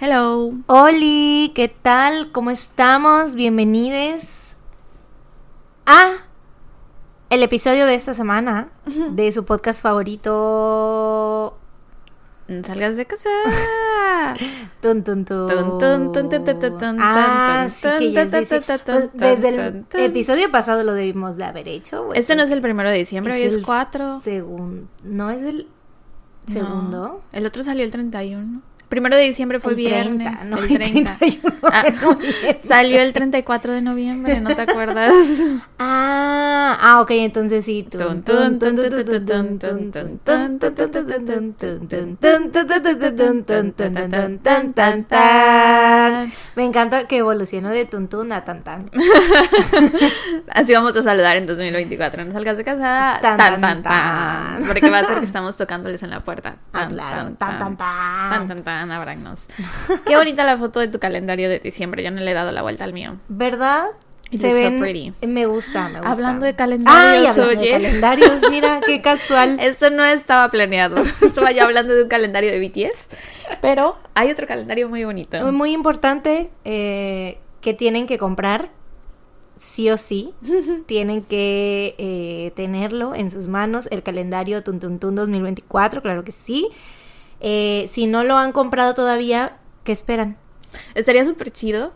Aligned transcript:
Hello. 0.00 0.52
Oli, 0.66 1.52
¿qué 1.54 1.68
tal? 1.68 2.30
¿Cómo 2.32 2.50
estamos? 2.50 3.34
Bienvenidos 3.34 4.56
a 5.86 6.12
el 7.30 7.42
episodio 7.42 7.84
de 7.86 7.94
esta 7.94 8.14
semana 8.14 8.70
de 8.86 9.32
su 9.32 9.44
podcast 9.44 9.82
favorito. 9.82 11.58
Salgas 12.64 12.96
de 12.96 13.04
casa. 13.06 13.28
Tun, 14.80 15.02
tun, 15.04 15.24
tun. 15.24 15.48
Tun, 15.48 15.78
tun, 15.78 16.12
tun, 16.12 16.28
tun, 16.30 16.44
tun, 16.44 16.58
tun, 16.60 16.78
tun, 16.78 16.98
Ah, 17.00 17.66
sí 17.68 17.88
que 17.98 18.12
ya 18.12 18.26
pues, 18.30 18.48
desde 19.12 19.48
el 19.48 19.84
episodio 19.92 20.50
pasado 20.50 20.82
lo 20.84 20.94
debimos 20.94 21.36
de 21.36 21.44
haber 21.44 21.68
hecho. 21.68 22.14
Este 22.14 22.36
no 22.36 22.44
es 22.44 22.50
el 22.52 22.62
primero 22.62 22.88
de 22.88 22.98
diciembre, 22.98 23.34
hoy 23.34 23.42
es 23.42 23.54
el 23.54 23.64
4. 23.64 24.20
segun- 24.22 24.88
No 25.02 25.28
es 25.30 25.42
el 25.42 25.66
segundo. 26.46 27.22
El 27.32 27.44
otro 27.44 27.64
salió 27.64 27.84
el 27.84 27.90
31. 27.92 28.62
Primero 28.88 29.16
de 29.16 29.24
diciembre 29.24 29.60
fue 29.60 29.72
el 29.72 29.76
viernes, 29.76 30.40
30, 30.40 30.44
no, 30.44 30.56
el 30.62 30.68
30. 30.68 31.16
31 31.18 31.56
ah, 31.62 31.84
salió 32.64 33.00
el 33.02 33.12
34 33.12 33.72
de 33.74 33.82
noviembre, 33.82 34.40
¿no 34.40 34.54
te 34.54 34.62
acuerdas? 34.62 35.12
Ah, 35.78 36.76
ah 36.80 37.00
ok, 37.02 37.10
entonces 37.12 37.64
sí. 37.64 37.86
Me 46.56 46.64
encanta 46.64 47.06
que 47.06 47.18
evolucionó 47.18 47.70
de 47.70 47.84
tuntun 47.84 48.32
a 48.32 48.44
tan 48.44 48.64
tan. 48.64 48.90
Así 50.50 50.72
vamos 50.72 50.96
a 50.96 51.02
saludar 51.02 51.36
en 51.36 51.46
2024. 51.46 52.24
No 52.24 52.32
salgas 52.32 52.56
de 52.56 52.64
casa 52.64 53.18
tan 53.20 53.60
tan 53.60 53.82
tan. 53.82 54.64
Porque 54.66 54.90
va 54.90 55.00
a 55.00 55.04
ser 55.04 55.18
que 55.18 55.26
estamos 55.26 55.56
tocándoles 55.56 56.02
en 56.02 56.10
la 56.10 56.20
puerta. 56.20 56.56
Tan. 56.72 56.96
tan, 56.96 57.36
tan, 57.36 58.62
tan 58.62 58.77
ábranos. 58.78 59.46
Qué 60.06 60.16
bonita 60.16 60.44
la 60.44 60.56
foto 60.56 60.80
de 60.80 60.88
tu 60.88 60.98
calendario 60.98 61.48
de 61.48 61.58
diciembre. 61.58 62.02
Yo 62.02 62.10
no 62.10 62.20
le 62.20 62.30
he 62.30 62.34
dado 62.34 62.52
la 62.52 62.62
vuelta 62.62 62.84
al 62.84 62.92
mío. 62.92 63.16
¿Verdad? 63.28 63.86
It 64.30 64.40
Se 64.42 64.48
so 64.48 64.54
ven. 64.54 64.78
pretty. 64.78 65.12
Me 65.26 65.46
gusta, 65.46 65.88
me 65.88 66.00
gusta. 66.00 66.10
Hablando 66.10 66.44
de 66.44 66.54
hablando 66.58 66.82
calendarios, 67.70 68.40
mira, 68.50 68.80
qué 68.84 69.00
casual. 69.02 69.58
Esto 69.60 69.88
no 69.90 70.04
estaba 70.04 70.50
planeado. 70.50 70.96
Estaba 71.22 71.50
yo 71.52 71.64
hablando 71.64 71.94
de 71.94 72.02
un 72.02 72.08
calendario 72.08 72.50
de 72.50 72.60
BTS. 72.60 73.08
Pero 73.62 73.96
hay 74.14 74.30
otro 74.30 74.46
calendario 74.46 74.88
muy 74.88 75.04
bonito. 75.04 75.50
Muy 75.50 75.72
importante 75.72 76.50
eh, 76.64 77.38
que 77.62 77.72
tienen 77.72 78.06
que 78.06 78.18
comprar, 78.18 78.70
sí 79.56 79.88
o 79.88 79.96
sí. 79.96 80.34
tienen 80.86 81.22
que 81.22 81.94
eh, 81.96 82.52
tenerlo 82.54 83.14
en 83.14 83.30
sus 83.30 83.48
manos, 83.48 83.88
el 83.90 84.02
calendario 84.02 84.62
Tuntuntun 84.62 85.14
2024, 85.14 86.02
claro 86.02 86.22
que 86.22 86.32
sí. 86.32 86.68
Eh, 87.40 87.88
si 87.90 88.06
no 88.06 88.24
lo 88.24 88.36
han 88.36 88.52
comprado 88.52 88.94
todavía, 88.94 89.56
¿qué 89.84 89.92
esperan? 89.92 90.36
Estaría 90.94 91.24
súper 91.24 91.50
chido 91.50 91.92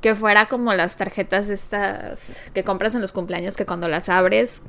que 0.00 0.14
fuera 0.14 0.48
como 0.48 0.74
las 0.74 0.96
tarjetas 0.96 1.48
estas 1.48 2.50
que 2.52 2.64
compras 2.64 2.94
en 2.94 3.00
los 3.00 3.12
cumpleaños 3.12 3.56
que 3.56 3.66
cuando 3.66 3.86
las 3.88 4.08
abres 4.08 4.62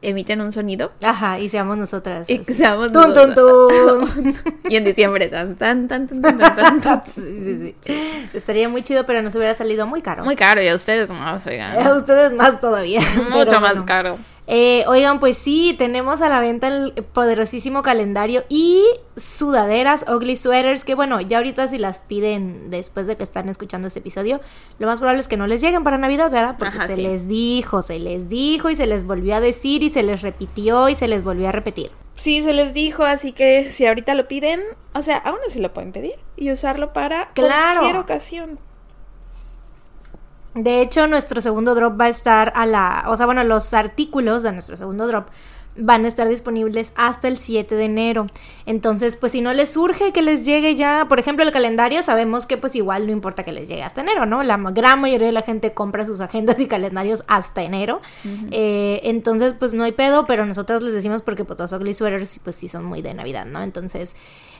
emiten 0.00 0.40
un 0.40 0.50
sonido. 0.52 0.92
Ajá, 1.02 1.38
y 1.38 1.48
seamos 1.48 1.76
nosotras. 1.78 2.28
Y 2.28 2.38
que 2.38 2.54
seamos 2.54 2.90
Tun, 2.90 3.12
tun, 3.14 3.34
tun. 3.34 4.34
Y 4.68 4.76
en 4.76 4.84
diciembre 4.84 5.28
tan 5.28 5.54
tan 5.56 5.86
tan 5.88 6.08
tan 6.08 6.20
tan 6.20 6.38
tan, 6.56 6.80
tan. 6.80 7.02
sí, 7.06 7.20
sí, 7.20 7.74
sí. 7.82 8.28
Estaría 8.32 8.68
muy 8.68 8.82
chido, 8.82 9.04
pero 9.06 9.22
nos 9.22 9.34
hubiera 9.34 9.54
salido 9.54 9.86
muy 9.86 10.02
caro. 10.02 10.24
Muy 10.24 10.34
caro 10.36 10.62
y 10.62 10.68
a 10.68 10.74
ustedes 10.74 11.10
más, 11.10 11.46
A 11.46 11.50
oigan. 11.50 11.92
ustedes 11.96 12.32
más 12.32 12.58
todavía. 12.58 13.00
Mucho 13.30 13.44
pero 13.46 13.60
más 13.60 13.72
bueno. 13.72 13.86
caro. 13.86 14.18
Eh, 14.48 14.84
oigan, 14.88 15.20
pues 15.20 15.38
sí, 15.38 15.74
tenemos 15.78 16.20
a 16.20 16.28
la 16.28 16.40
venta 16.40 16.66
el 16.66 16.92
poderosísimo 17.12 17.82
calendario 17.82 18.42
y 18.48 18.82
sudaderas, 19.16 20.04
ugly 20.08 20.34
sweaters, 20.36 20.82
que 20.84 20.94
bueno, 20.96 21.20
ya 21.20 21.36
ahorita 21.38 21.68
si 21.68 21.78
las 21.78 22.00
piden 22.00 22.68
después 22.70 23.06
de 23.06 23.16
que 23.16 23.22
están 23.22 23.48
escuchando 23.48 23.86
este 23.86 24.00
episodio, 24.00 24.40
lo 24.80 24.86
más 24.88 24.98
probable 24.98 25.20
es 25.20 25.28
que 25.28 25.36
no 25.36 25.46
les 25.46 25.60
lleguen 25.60 25.84
para 25.84 25.96
Navidad, 25.96 26.30
¿verdad? 26.30 26.56
Porque 26.58 26.76
Ajá, 26.76 26.86
se 26.88 26.96
sí. 26.96 27.02
les 27.02 27.28
dijo, 27.28 27.82
se 27.82 27.98
les 28.00 28.28
dijo 28.28 28.68
y 28.68 28.76
se 28.76 28.86
les 28.86 29.04
volvió 29.04 29.36
a 29.36 29.40
decir 29.40 29.82
y 29.84 29.90
se 29.90 30.02
les 30.02 30.22
repitió 30.22 30.88
y 30.88 30.96
se 30.96 31.06
les 31.08 31.22
volvió 31.22 31.48
a 31.48 31.52
repetir. 31.52 31.92
Sí, 32.16 32.42
se 32.42 32.52
les 32.52 32.74
dijo, 32.74 33.04
así 33.04 33.32
que 33.32 33.70
si 33.70 33.86
ahorita 33.86 34.14
lo 34.14 34.28
piden, 34.28 34.60
o 34.94 35.02
sea, 35.02 35.16
aún 35.18 35.38
así 35.46 35.60
lo 35.60 35.72
pueden 35.72 35.92
pedir 35.92 36.14
y 36.36 36.50
usarlo 36.52 36.92
para 36.92 37.30
Claro. 37.32 37.80
cualquier 37.80 37.96
ocasión. 37.96 38.58
De 40.54 40.82
hecho, 40.82 41.06
nuestro 41.06 41.40
segundo 41.40 41.74
drop 41.74 41.98
va 42.00 42.06
a 42.06 42.10
estar 42.10 42.52
a 42.54 42.66
la, 42.66 43.04
o 43.08 43.16
sea, 43.16 43.26
bueno, 43.26 43.42
los 43.44 43.72
artículos 43.72 44.42
de 44.42 44.52
nuestro 44.52 44.76
segundo 44.76 45.06
drop 45.06 45.28
van 45.76 46.04
a 46.04 46.08
estar 46.08 46.28
disponibles 46.28 46.92
hasta 46.96 47.28
el 47.28 47.38
7 47.38 47.74
de 47.74 47.84
enero. 47.84 48.26
Entonces, 48.66 49.16
pues 49.16 49.32
si 49.32 49.40
no 49.40 49.52
les 49.52 49.70
surge 49.70 50.12
que 50.12 50.22
les 50.22 50.44
llegue 50.44 50.74
ya, 50.74 51.06
por 51.08 51.18
ejemplo, 51.18 51.44
el 51.44 51.50
calendario, 51.50 52.02
sabemos 52.02 52.46
que 52.46 52.58
pues 52.58 52.74
igual 52.74 53.06
no 53.06 53.12
importa 53.12 53.44
que 53.44 53.52
les 53.52 53.68
llegue 53.68 53.82
hasta 53.82 54.02
enero, 54.02 54.26
¿no? 54.26 54.42
La 54.42 54.58
gran 54.58 55.00
mayoría 55.00 55.26
de 55.26 55.32
la 55.32 55.42
gente 55.42 55.72
compra 55.72 56.04
sus 56.04 56.20
agendas 56.20 56.60
y 56.60 56.66
calendarios 56.66 57.24
hasta 57.26 57.62
enero. 57.62 58.00
Eh, 58.50 59.00
entonces, 59.04 59.54
pues 59.58 59.72
no 59.74 59.84
hay 59.84 59.92
pedo, 59.92 60.26
pero 60.26 60.44
nosotros 60.44 60.82
les 60.82 60.92
decimos 60.92 61.22
porque 61.22 61.44
pues 61.44 61.58
los 61.58 61.72
ugly 61.72 61.94
sweaters 61.94 62.40
pues 62.42 62.56
sí 62.56 62.68
son 62.68 62.84
muy 62.84 63.00
de 63.00 63.14
Navidad, 63.14 63.46
¿no? 63.46 63.62
Entonces, 63.62 64.14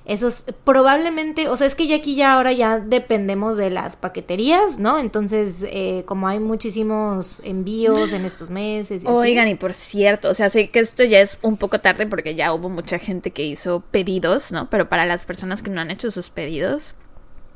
esos 0.04 0.44
probablemente, 0.64 1.48
o 1.48 1.56
sea, 1.56 1.66
es 1.66 1.74
que 1.74 1.86
ya 1.86 1.96
aquí 1.96 2.16
ya 2.16 2.34
ahora 2.34 2.52
ya 2.52 2.80
dependemos 2.80 3.56
de 3.56 3.70
las 3.70 3.94
paqueterías, 3.94 4.78
¿no? 4.78 4.98
Entonces, 4.98 5.64
eh, 5.68 6.02
como 6.06 6.26
hay 6.26 6.40
muchísimos 6.40 7.40
envíos 7.44 8.12
en 8.12 8.24
estos 8.24 8.50
meses. 8.50 9.04
y 9.04 9.06
así. 9.06 9.16
Oigan, 9.16 9.48
y 9.48 9.54
por 9.54 9.74
cierto, 9.74 10.28
o 10.30 10.34
sea, 10.34 10.50
sé 10.50 10.70
que 10.70 10.80
esto 10.80 11.04
ya 11.04 11.20
es 11.20 11.38
un 11.42 11.56
poco 11.56 11.80
tarde 11.80 12.06
porque 12.06 12.34
ya 12.34 12.52
hubo 12.52 12.68
mucha 12.68 12.98
gente 12.98 13.30
que 13.30 13.44
hizo 13.44 13.80
pedidos, 13.90 14.50
¿no? 14.50 14.68
Pero 14.70 14.88
para 14.88 15.06
las 15.06 15.24
personas 15.24 15.62
que 15.62 15.70
no 15.70 15.80
han 15.80 15.90
hecho 15.90 16.10
sus 16.10 16.30
pedidos, 16.30 16.94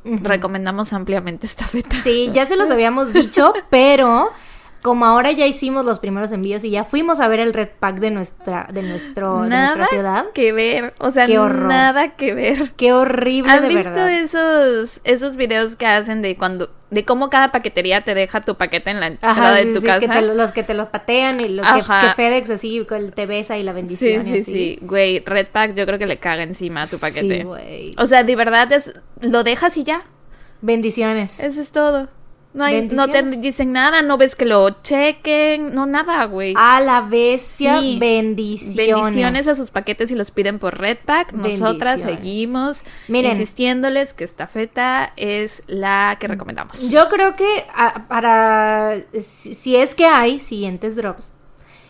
recomendamos 0.04 0.92
ampliamente 0.92 1.46
esta 1.46 1.66
feta. 1.66 2.00
Sí, 2.00 2.30
ya 2.32 2.46
se 2.46 2.56
los 2.56 2.70
habíamos 2.70 3.12
dicho, 3.12 3.52
pero 3.70 4.30
como 4.86 5.04
ahora 5.04 5.32
ya 5.32 5.46
hicimos 5.46 5.84
los 5.84 5.98
primeros 5.98 6.32
envíos 6.32 6.64
y 6.64 6.70
ya 6.70 6.84
fuimos 6.84 7.20
a 7.20 7.28
ver 7.28 7.40
el 7.40 7.52
red 7.52 7.68
pack 7.78 7.98
de 7.98 8.10
nuestra, 8.10 8.66
de 8.72 8.82
nuestro, 8.82 9.42
de 9.42 9.48
Nada 9.50 9.66
nuestra 9.76 9.86
ciudad. 9.86 10.24
que 10.32 10.52
ver, 10.52 10.94
o 10.98 11.10
sea, 11.12 11.26
Qué 11.26 11.38
horror. 11.38 11.66
nada 11.68 12.16
que 12.16 12.32
ver. 12.34 12.72
Qué 12.76 12.92
horrible 12.92 13.52
¿Han 13.52 13.62
de 13.62 13.68
visto 13.68 13.90
verdad. 13.90 14.10
esos 14.12 15.00
esos 15.04 15.36
videos 15.36 15.76
que 15.76 15.86
hacen 15.86 16.22
de 16.22 16.36
cuando 16.36 16.70
de 16.88 17.04
cómo 17.04 17.30
cada 17.30 17.50
paquetería 17.50 18.02
te 18.02 18.14
deja 18.14 18.40
tu 18.40 18.54
paquete 18.56 18.90
en 18.90 19.00
la 19.00 19.08
entrada 19.08 19.52
de 19.56 19.64
sí, 19.64 19.74
tu 19.74 19.80
sí, 19.80 19.86
casa? 19.86 19.98
que 20.00 20.08
te 20.08 20.22
lo- 20.22 20.34
los 20.34 20.52
que 20.52 20.62
te 20.62 20.72
los 20.72 20.86
patean 20.88 21.40
y 21.40 21.48
lo 21.48 21.64
que, 21.64 21.82
FedEx 22.14 22.48
así 22.50 22.84
con- 22.88 23.10
te 23.10 23.26
besa 23.26 23.58
y 23.58 23.64
la 23.64 23.72
Sí, 23.72 23.76
bendición. 23.76 24.20
y 24.20 24.24
sí, 24.24 24.38
así. 24.40 24.52
sí. 24.52 24.78
Güey, 24.82 25.18
Red 25.26 25.48
Pack 25.48 25.74
yo 25.74 25.84
creo 25.84 25.98
que 25.98 26.06
le 26.06 26.18
caga 26.18 26.44
encima 26.44 26.82
a 26.82 26.86
tu 26.86 26.98
paquete. 27.00 27.38
Sí, 27.38 27.42
güey. 27.42 27.94
o 27.98 28.06
sea, 28.06 28.22
de 28.22 28.36
verdad 28.36 28.70
es 28.72 28.92
lo 29.20 29.42
dejas 29.42 29.76
y 29.76 29.82
ya. 29.84 30.04
Bendiciones. 30.62 31.40
Eso 31.40 31.60
es 31.60 31.70
todo. 31.70 32.08
No, 32.56 32.64
hay, 32.64 32.88
no 32.88 33.06
te 33.08 33.22
dicen 33.22 33.72
nada, 33.72 34.00
no 34.00 34.16
ves 34.16 34.34
que 34.34 34.46
lo 34.46 34.82
chequen, 34.82 35.74
no 35.74 35.84
nada, 35.84 36.24
güey. 36.24 36.54
A 36.56 36.80
la 36.80 37.02
bestia, 37.02 37.78
Sí. 37.80 37.98
bendiciones. 38.00 38.94
Bendiciones 39.04 39.46
a 39.46 39.54
sus 39.54 39.70
paquetes 39.70 40.10
y 40.10 40.14
los 40.14 40.30
piden 40.30 40.58
por 40.58 40.78
Redpack. 40.78 41.34
Nosotras 41.34 42.00
seguimos 42.00 42.78
Miren. 43.08 43.32
insistiéndoles 43.32 44.14
que 44.14 44.24
esta 44.24 44.46
feta 44.46 45.12
es 45.16 45.62
la 45.66 46.16
que 46.18 46.28
recomendamos. 46.28 46.90
Yo 46.90 47.08
creo 47.10 47.36
que 47.36 47.46
ah, 47.74 48.06
para 48.08 48.96
si, 49.20 49.54
si 49.54 49.76
es 49.76 49.94
que 49.94 50.06
hay 50.06 50.40
siguientes 50.40 50.96
drops, 50.96 51.32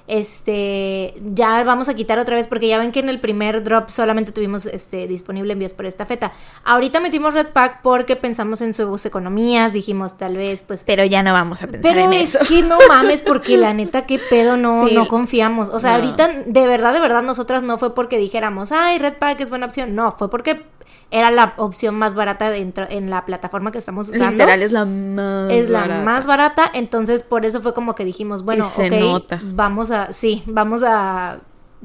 este 0.09 1.15
ya 1.35 1.63
vamos 1.65 1.89
a 1.89 1.95
quitar 1.95 2.19
otra 2.19 2.37
vez 2.37 2.47
porque 2.47 2.69
ya 2.69 2.79
ven 2.79 2.93
que 2.93 3.01
en 3.01 3.09
el 3.09 3.21
primer 3.21 3.63
drop 3.63 3.89
solamente 3.91 4.33
tuvimos 4.33 4.67
este 4.67 5.07
disponible 5.09 5.53
envíos 5.53 5.73
por 5.73 5.87
esta 5.87 6.07
feta. 6.07 6.33
Ahorita 6.65 7.01
metimos 7.01 7.35
Red 7.35 7.49
Pack 7.49 7.83
porque 7.83 8.17
pensamos 8.17 8.61
en 8.61 8.75
sus 8.75 9.05
economías, 9.07 9.73
dijimos 9.73 10.17
tal 10.19 10.37
vez 10.37 10.63
pues 10.63 10.85
Pero 10.85 11.05
ya 11.05 11.23
no 11.23 11.33
vamos 11.33 11.63
a 11.63 11.67
pensar 11.67 11.93
pero 11.95 12.07
en 12.07 12.13
es 12.13 12.35
eso. 12.35 12.45
que 12.47 12.63
no 12.63 12.79
mames, 12.89 13.21
porque 13.23 13.57
la 13.57 13.73
neta, 13.75 14.07
qué 14.07 14.19
pedo, 14.19 14.57
no, 14.57 14.87
Sí. 14.89 14.95
no 14.95 15.07
confiamos. 15.09 15.69
O 15.69 15.81
sea, 15.81 15.91
No. 15.91 15.97
ahorita, 15.97 16.29
de 16.47 16.67
verdad, 16.67 16.93
de 16.93 17.01
verdad, 17.01 17.23
nosotras 17.23 17.63
no 17.63 17.79
fue 17.79 17.95
porque 17.95 18.19
dijéramos, 18.19 18.73
ay, 18.73 18.99
Red 18.99 19.15
Pack 19.19 19.41
es 19.41 19.51
buena 19.51 19.67
opción. 19.67 19.95
No, 19.95 20.15
fue 20.19 20.31
porque 20.31 20.63
era 21.11 21.31
la 21.31 21.55
opción 21.57 21.95
más 21.95 22.15
barata 22.15 22.51
dentro, 22.51 22.87
en 22.89 23.11
la 23.11 23.25
plataforma 23.25 23.73
que 23.73 23.79
estamos 23.79 24.09
usando. 24.09 24.31
Literal 24.31 24.63
es 24.63 24.73
la 24.73 24.85
más 24.85 25.53
es 25.53 25.71
la 25.71 25.81
barata. 25.81 26.05
más 26.05 26.27
barata, 26.27 26.71
entonces 26.75 27.23
por 27.23 27.45
eso 27.45 27.61
fue 27.61 27.75
como 27.75 27.95
que 27.95 28.05
dijimos, 28.05 28.43
bueno, 28.43 28.67
ok, 28.67 28.93
nota. 29.01 29.41
vamos 29.43 29.91
a, 29.91 30.13
sí, 30.13 30.43
vamos 30.47 30.83
a 30.85 31.41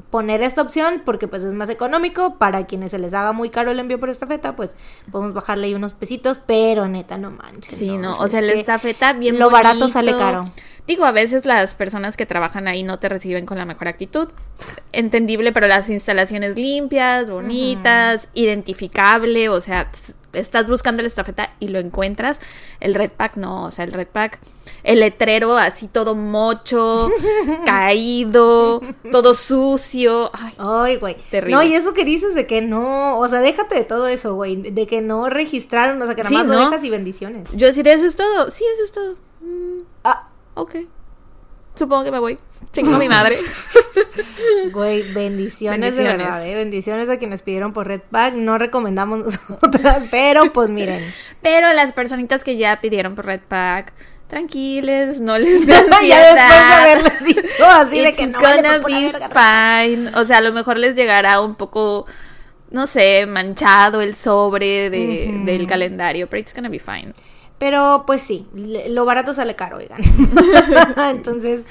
poner 0.09 0.41
esta 0.41 0.61
opción 0.61 1.01
porque 1.05 1.27
pues 1.27 1.43
es 1.43 1.53
más 1.53 1.69
económico. 1.69 2.35
Para 2.37 2.65
quienes 2.65 2.91
se 2.91 2.99
les 2.99 3.13
haga 3.13 3.31
muy 3.31 3.49
caro 3.49 3.71
el 3.71 3.79
envío 3.79 3.99
por 3.99 4.09
esta 4.09 4.27
feta 4.27 4.55
pues 4.55 4.75
podemos 5.11 5.33
bajarle 5.33 5.67
ahí 5.67 5.73
unos 5.73 5.93
pesitos 5.93 6.39
pero 6.39 6.87
neta 6.87 7.17
no 7.17 7.31
manches 7.31 7.75
Sí, 7.75 7.97
no, 7.97 8.17
o 8.17 8.27
sea, 8.27 8.39
es 8.39 8.45
la 8.45 8.53
estafeta 8.53 9.13
bien 9.13 9.39
lo 9.39 9.49
barato 9.49 9.87
sale 9.87 10.15
caro. 10.15 10.51
Digo, 10.87 11.05
a 11.05 11.11
veces 11.11 11.45
las 11.45 11.73
personas 11.73 12.17
que 12.17 12.25
trabajan 12.25 12.67
ahí 12.67 12.83
no 12.83 12.99
te 12.99 13.07
reciben 13.07 13.45
con 13.45 13.57
la 13.57 13.65
mejor 13.65 13.87
actitud. 13.87 14.29
Entendible, 14.91 15.51
pero 15.51 15.67
las 15.67 15.89
instalaciones 15.89 16.55
limpias, 16.57 17.29
bonitas, 17.29 18.29
identificable, 18.33 19.47
o 19.49 19.61
sea, 19.61 19.91
estás 20.33 20.67
buscando 20.69 21.01
la 21.01 21.07
estafeta 21.07 21.53
y 21.59 21.67
lo 21.69 21.79
encuentras. 21.79 22.39
El 22.79 22.95
Red 22.95 23.11
Pack 23.11 23.37
no, 23.37 23.65
o 23.65 23.71
sea, 23.71 23.85
el 23.85 23.93
Red 23.93 24.07
Pack, 24.07 24.39
el 24.83 24.99
letrero 25.01 25.57
así 25.57 25.87
todo 25.87 26.15
mocho, 26.15 27.09
caído, 27.65 28.81
todo 29.11 29.33
sucio. 29.33 30.31
Ay, 30.57 30.97
güey. 30.97 31.15
Terrible. 31.29 31.55
No, 31.55 31.63
y 31.63 31.73
eso 31.73 31.93
que 31.93 32.05
dices 32.05 32.35
de 32.35 32.47
que 32.47 32.61
no, 32.61 33.17
o 33.19 33.27
sea, 33.27 33.39
déjate 33.39 33.75
de 33.75 33.83
todo 33.83 34.07
eso, 34.07 34.35
güey, 34.35 34.55
de 34.57 34.87
que 34.87 35.01
no 35.01 35.29
registraron, 35.29 36.01
o 36.01 36.05
sea, 36.05 36.15
que 36.15 36.23
nada 36.23 36.29
Sí, 36.29 36.35
más 36.35 36.47
lo 36.47 36.53
¿no? 36.55 36.59
dejas 36.69 36.83
y 36.83 36.89
bendiciones. 36.89 37.49
yo 37.53 37.67
deciré, 37.67 37.93
eso 37.93 38.05
es 38.05 38.15
todo. 38.15 38.49
Sí, 38.49 38.63
eso 38.73 38.83
es 38.83 38.91
todo. 38.91 39.15
Mm, 39.41 39.81
Ah, 40.03 40.27
ok. 40.55 40.75
Supongo 41.81 42.03
que 42.03 42.11
me 42.11 42.19
voy. 42.19 42.37
Chingo 42.73 42.93
a 42.95 42.99
mi 42.99 43.09
madre. 43.09 43.39
güey, 44.71 45.01
bendiciones, 45.13 45.79
de 45.97 46.03
Bendiciones. 46.03 46.17
verdad, 46.27 46.47
eh, 46.47 46.55
bendiciones 46.55 47.09
a 47.09 47.17
quienes 47.17 47.41
pidieron 47.41 47.73
por 47.73 47.87
Red 47.87 48.01
Pack, 48.11 48.35
no 48.35 48.59
recomendamos 48.59 49.19
nosotras, 49.49 50.03
pero 50.11 50.53
pues 50.53 50.69
miren. 50.69 51.03
Pero 51.41 51.73
las 51.73 51.91
personitas 51.91 52.43
que 52.43 52.57
ya 52.57 52.79
pidieron 52.81 53.15
por 53.15 53.25
Red 53.25 53.41
Pack, 53.47 53.93
tranquiles, 54.27 55.19
no 55.21 55.39
les 55.39 55.65
den 55.65 55.75
ya 55.89 55.89
después 55.89 56.07
de 56.07 56.13
ansiedad. 56.13 56.81
haberle 56.81 57.11
dicho 57.25 57.65
así 57.65 57.99
de 57.99 58.09
It's 58.09 58.17
que 58.19 58.27
no 58.27 58.41
vale 58.41 58.61
gonna 58.61 58.79
pura 58.79 58.95
be 58.97 59.87
fine. 59.97 60.11
O 60.15 60.25
sea, 60.25 60.37
a 60.37 60.41
lo 60.41 60.53
mejor 60.53 60.77
les 60.77 60.95
llegará 60.95 61.41
un 61.41 61.55
poco, 61.55 62.05
no 62.69 62.85
sé, 62.85 63.25
manchado 63.25 64.01
el 64.01 64.15
sobre 64.15 64.91
de- 64.91 65.41
del 65.45 65.65
calendario, 65.65 66.27
pero 66.29 66.41
it's 66.41 66.53
gonna 66.53 66.69
be 66.69 66.77
fine. 66.79 67.13
Pero 67.61 68.05
pues 68.07 68.23
sí, 68.23 68.47
lo 68.89 69.05
barato 69.05 69.35
sale 69.35 69.55
caro, 69.55 69.77
oigan. 69.77 70.01
Entonces, 71.11 71.63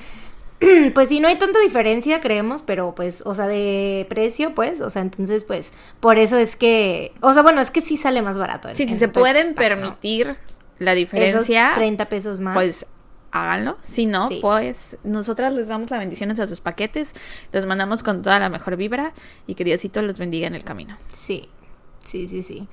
pues 0.95 1.09
sí, 1.09 1.19
no 1.19 1.27
hay 1.27 1.37
tanta 1.37 1.59
diferencia, 1.59 2.21
creemos, 2.21 2.63
pero 2.63 2.95
pues, 2.95 3.25
o 3.27 3.35
sea, 3.35 3.49
de 3.49 4.07
precio, 4.09 4.55
pues, 4.55 4.81
o 4.81 4.89
sea, 4.89 5.03
entonces, 5.03 5.43
pues, 5.43 5.73
por 5.99 6.17
eso 6.19 6.37
es 6.39 6.55
que, 6.55 7.13
o 7.23 7.33
sea, 7.33 7.43
bueno, 7.43 7.61
es 7.61 7.73
que 7.73 7.81
sí 7.81 7.97
sale 7.97 8.23
más 8.23 8.39
barato. 8.39 8.69
en- 8.69 8.77
Sí, 8.77 8.87
si 8.87 8.97
se 8.99 9.09
pueden 9.09 9.55
permitir 9.57 10.37
la 10.79 10.93
Esos 10.93 10.99
diferencia, 11.11 11.73
30 11.75 12.09
pesos 12.09 12.39
más. 12.39 12.55
pues 12.55 12.87
háganlo. 13.33 13.77
Si 13.83 14.07
no, 14.07 14.29
Sí. 14.29 14.39
pues 14.41 14.97
nosotras 15.03 15.53
les 15.53 15.67
damos 15.67 15.91
las 15.91 15.99
bendiciones 15.99 16.39
a 16.39 16.47
sus 16.47 16.61
paquetes, 16.61 17.15
los 17.53 17.67
mandamos 17.67 18.05
con 18.05 18.23
toda 18.23 18.39
la 18.39 18.49
mejor 18.49 18.77
vibra 18.77 19.13
y 19.49 19.57
que 19.57 19.65
Diosito 19.65 20.03
los 20.03 20.21
bendiga 20.21 20.47
en 20.47 20.55
el 20.55 20.63
camino. 20.63 20.97
Sí, 21.13 21.49
sí, 22.07 22.29
sí, 22.29 22.43
sí. 22.43 22.69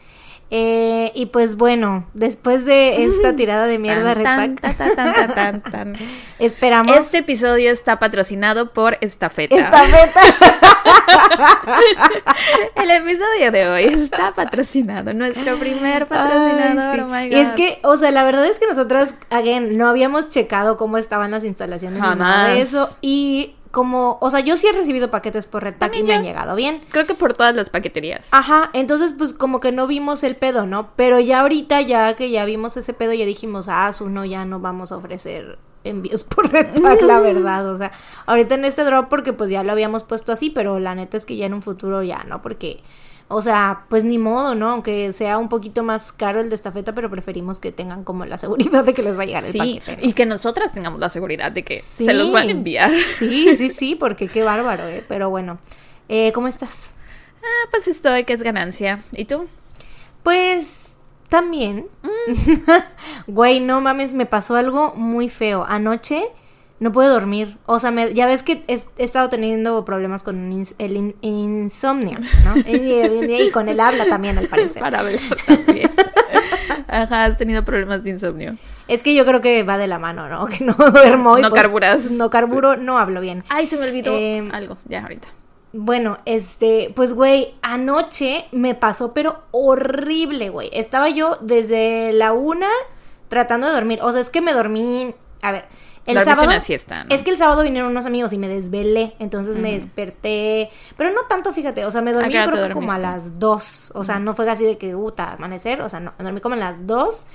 Eh, 0.49 1.11
y 1.13 1.25
pues 1.25 1.57
bueno, 1.57 2.05
después 2.13 2.63
de 2.63 3.03
esta 3.03 3.35
tirada 3.35 3.65
de 3.65 3.79
mierda 3.79 4.15
Tan, 4.15 4.55
tan, 4.55 5.61
tan, 5.61 5.94
esperamos 6.39 6.95
Este 6.95 7.17
episodio 7.17 7.69
está 7.71 7.99
patrocinado 7.99 8.71
por 8.71 8.97
Estafeta. 9.01 9.55
esta 9.57 9.83
meta. 9.83 10.21
El 12.75 12.91
episodio 12.91 13.51
de 13.51 13.67
hoy 13.67 13.83
está 13.85 14.33
patrocinado. 14.33 15.13
Nuestro 15.13 15.57
primer 15.57 16.07
patrocinador. 16.07 16.79
Ay, 16.79 16.95
sí. 16.95 17.01
Oh 17.01 17.07
my 17.07 17.27
Y 17.27 17.39
es 17.41 17.51
que, 17.53 17.79
o 17.83 17.97
sea, 17.97 18.11
la 18.11 18.23
verdad 18.23 18.45
es 18.45 18.59
que 18.59 18.67
nosotras, 18.67 19.15
again, 19.29 19.77
no 19.77 19.88
habíamos 19.88 20.29
checado 20.29 20.77
cómo 20.77 20.97
estaban 20.97 21.31
las 21.31 21.44
instalaciones 21.44 21.99
ni 22.01 22.07
nada 22.15 22.47
de 22.47 22.53
Jamás. 22.53 22.57
eso. 22.57 22.89
Y 23.01 23.55
como, 23.72 24.18
o 24.22 24.30
sea, 24.30 24.40
yo 24.40 24.58
sí 24.58 24.68
he 24.68 24.72
recibido 24.72 25.12
paquetes 25.12 25.46
por 25.46 25.64
Red 25.64 25.75
Pack 25.75 25.96
y 25.96 26.04
me 26.04 26.14
han 26.14 26.24
llegado 26.24 26.56
bien. 26.56 26.81
Creo 26.90 27.06
que 27.06 27.14
por 27.14 27.34
todas 27.34 27.56
las 27.56 27.69
paqueterías. 27.69 28.28
Ajá, 28.31 28.69
entonces 28.74 29.14
pues 29.18 29.34
como 29.34 29.60
que 29.60 29.72
no 29.72 29.88
vimos 29.88 30.24
el 30.24 30.36
pedo, 30.36 30.66
¿no? 30.66 30.92
Pero 30.96 31.19
ya 31.19 31.42
ahorita, 31.42 31.81
ya 31.81 32.16
que 32.16 32.30
ya 32.30 32.46
vimos 32.46 32.78
ese 32.78 32.94
pedo, 32.94 33.14
ya 33.14 33.25
dijimos, 33.25 33.68
ah, 33.69 33.92
su 33.92 34.10
no, 34.10 34.25
ya 34.25 34.46
no 34.46 34.60
vamos 34.60 34.92
a 34.92 34.98
ofrecer 34.98 35.58
envíos 35.84 36.24
por 36.24 36.52
Red 36.52 36.81
Pack, 36.81 37.02
la 37.02 37.19
verdad. 37.22 37.69
O 37.69 37.78
sea, 37.78 37.92
ahorita 38.25 38.56
en 38.56 38.66
este 38.66 38.84
drop 38.84 39.10
porque 39.10 39.34
pues 39.34 39.50
ya 39.50 39.64
lo 39.64 39.72
habíamos 39.72 40.04
puesto 40.04 40.31
así, 40.31 40.50
pero 40.50 40.80
la 40.80 40.96
neta 40.96 41.18
es 41.18 41.25
que 41.25 41.36
ya 41.36 41.46
en 41.46 41.54
un 41.54 41.62
futuro 41.62 42.04
ya, 42.04 42.24
¿no? 42.24 42.42
Porque, 42.42 42.81
o 43.29 43.41
sea, 43.41 43.85
pues 43.89 44.03
ni 44.06 44.18
modo, 44.18 44.56
¿no? 44.56 44.69
Aunque 44.71 45.12
sea 45.12 45.38
un 45.38 45.50
poquito 45.50 45.83
más 45.83 46.12
caro 46.13 46.39
el 46.39 46.50
de 46.50 46.56
estafeta, 46.56 46.94
pero 46.95 47.09
preferimos 47.09 47.59
que 47.59 47.71
tengan 47.71 48.03
como 48.03 48.25
la 48.25 48.38
seguridad 48.38 48.83
de 48.85 48.94
que 48.94 49.03
les 49.03 49.18
va 49.18 49.24
a 49.24 49.25
llegar 49.25 49.44
el 49.44 49.51
Sí, 49.51 49.57
paquete. 49.57 49.97
¿no? 49.97 50.09
y 50.09 50.13
que 50.13 50.25
nosotras 50.25 50.71
tengamos 50.74 51.00
la 51.00 51.09
seguridad 51.09 51.51
de 51.51 51.63
que 51.63 51.81
Sí. 51.81 52.06
se 52.06 52.13
los 52.13 52.31
van 52.31 52.47
a 52.47 52.51
enviar. 52.51 52.91
Sí, 53.18 53.56
sí, 53.56 53.69
sí, 53.69 53.95
porque 54.00 54.27
qué 54.27 54.44
bárbaro, 54.44 54.88
¿eh? 54.88 55.03
Pero 55.07 55.29
bueno, 55.29 55.57
eh, 56.09 56.31
¿cómo 56.33 56.47
estás? 56.47 56.91
Ah, 57.44 57.68
pues 57.71 57.88
estoy, 57.88 58.24
que 58.24 58.33
es 58.33 58.41
ganancia. 58.44 59.01
¿Y 59.12 59.25
tú? 59.25 59.47
Pues 60.23 60.95
también. 61.30 61.88
Güey, 63.27 63.59
no 63.59 63.81
mames, 63.81 64.13
me 64.13 64.25
pasó 64.25 64.56
algo 64.56 64.94
muy 64.95 65.27
feo. 65.30 65.65
Anoche 65.68 66.23
no 66.79 66.91
pude 66.91 67.07
dormir. 67.07 67.57
O 67.65 67.79
sea, 67.79 67.91
me- 67.91 68.13
ya 68.13 68.25
ves 68.27 68.44
que 68.44 68.63
he, 68.68 68.79
he 68.97 69.03
estado 69.03 69.29
teniendo 69.29 69.83
problemas 69.85 70.24
con 70.24 70.51
ins- 70.53 70.75
el 70.77 70.95
in- 70.95 71.15
insomnio, 71.21 72.18
¿no? 72.45 72.57
y, 72.68 72.75
y- 73.31 73.41
y 73.47 73.51
con 73.51 73.69
el 73.69 73.79
habla 73.79 74.06
también, 74.06 74.38
al 74.38 74.47
parecer. 74.47 74.81
Para 74.81 75.00
hablar 75.00 75.19
también. 75.45 75.89
Ajá, 76.89 77.25
has 77.25 77.38
tenido 77.38 77.65
problemas 77.65 78.03
de 78.03 78.12
insomnio. 78.12 78.56
Es 78.88 79.03
que 79.03 79.13
yo 79.13 79.25
creo 79.25 79.41
que 79.41 79.63
va 79.63 79.77
de 79.77 79.88
la 79.88 80.00
mano, 80.00 80.29
¿no? 80.29 80.45
Que 80.47 80.63
no 80.63 80.74
duermo. 80.74 81.38
y 81.38 81.41
No 81.41 81.50
pues, 81.50 81.62
carburas. 81.62 82.12
No 82.12 82.29
carburo, 82.29 82.77
no 82.77 82.97
hablo 82.97 83.21
bien. 83.21 83.44
Ay, 83.50 83.68
se 83.68 83.77
me 83.77 83.88
olvidó 83.88 84.15
Em, 84.18 84.51
algo. 84.53 84.77
Ya, 84.88 85.01
ahorita. 85.01 85.27
Bueno, 85.73 86.18
este, 86.25 86.94
pues 86.95 87.13
güey, 87.13 87.53
anoche 87.62 88.45
me 88.51 88.73
pasó, 88.73 89.13
pero 89.13 89.44
horrible, 89.51 90.50
güey. 90.50 90.69
Estaba 90.73 91.09
yo 91.09 91.38
desde 91.41 92.13
la 92.13 92.31
una 92.31 92.69
tratando 93.27 93.68
de 93.68 93.73
dormir. 93.73 94.00
O 94.01 94.12
sea, 94.12 94.21
es 94.21 94.30
que 94.30 94.41
me 94.41 94.53
dormí. 94.53 95.13
A 95.41 95.51
ver, 95.51 95.65
el 96.07 96.19
sábado. 96.24 96.48
una 96.48 96.62
siesta, 96.62 97.04
¿no? 97.04 97.15
Es 97.15 97.24
que 97.24 97.31
el 97.31 97.38
sábado 97.38 97.63
vinieron 97.63 97.92
unos 97.92 98.06
amigos 98.06 98.33
y 98.33 98.38
me 98.38 98.48
desvelé. 98.48 99.15
Entonces 99.19 99.57
me 99.57 99.74
desperté. 99.74 100.69
Pero 100.95 101.12
no 101.12 101.21
tanto, 101.27 101.54
fíjate. 101.54 101.86
O 101.86 101.92
sea, 101.92 102.01
me 102.01 102.13
dormí 102.13 102.36
hora 102.36 102.51
creo 102.51 102.68
que 102.68 102.74
como 102.74 102.92
a 102.92 102.98
las 102.98 103.39
dos. 103.39 103.92
O 103.94 104.04
sea, 104.04 104.19
no 104.19 104.33
fue 104.33 104.50
así 104.50 104.65
de 104.65 104.77
que, 104.77 104.94
puta, 104.94 105.33
amanecer. 105.33 105.81
O 105.81 105.89
sea, 105.89 106.00
no, 106.00 106.13
dormí 106.18 106.42
como 106.42 106.56
a 106.56 106.57
las 106.57 106.88
dos. 106.88 107.27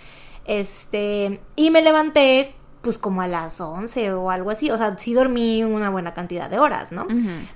Este. 0.44 1.40
Y 1.56 1.70
me 1.70 1.82
levanté. 1.82 2.54
Pues 2.80 2.98
como 2.98 3.22
a 3.22 3.28
las 3.28 3.60
11 3.60 4.12
o 4.12 4.30
algo 4.30 4.50
así. 4.50 4.70
O 4.72 4.76
sea, 4.76 4.98
sí 4.98 5.14
dormí 5.14 5.62
una 5.62 5.88
buena 5.88 6.14
cantidad 6.14 6.50
de 6.50 6.58
horas, 6.58 6.90
¿no? 6.90 7.06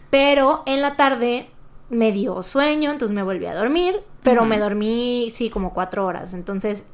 Pero 0.09 0.63
en 0.67 0.83
la 0.83 0.95
tarde 0.95 1.49
me 1.89 2.13
dio 2.13 2.43
sueño, 2.43 2.91
entonces 2.91 3.15
me 3.15 3.23
volví 3.23 3.47
a 3.47 3.55
dormir, 3.55 4.03
pero 4.23 4.45
me 4.45 4.59
dormí, 4.59 5.29
sí, 5.33 5.51
como 5.51 5.73
cuatro 5.73 6.05
horas. 6.05 6.35
Entonces, 6.35 6.87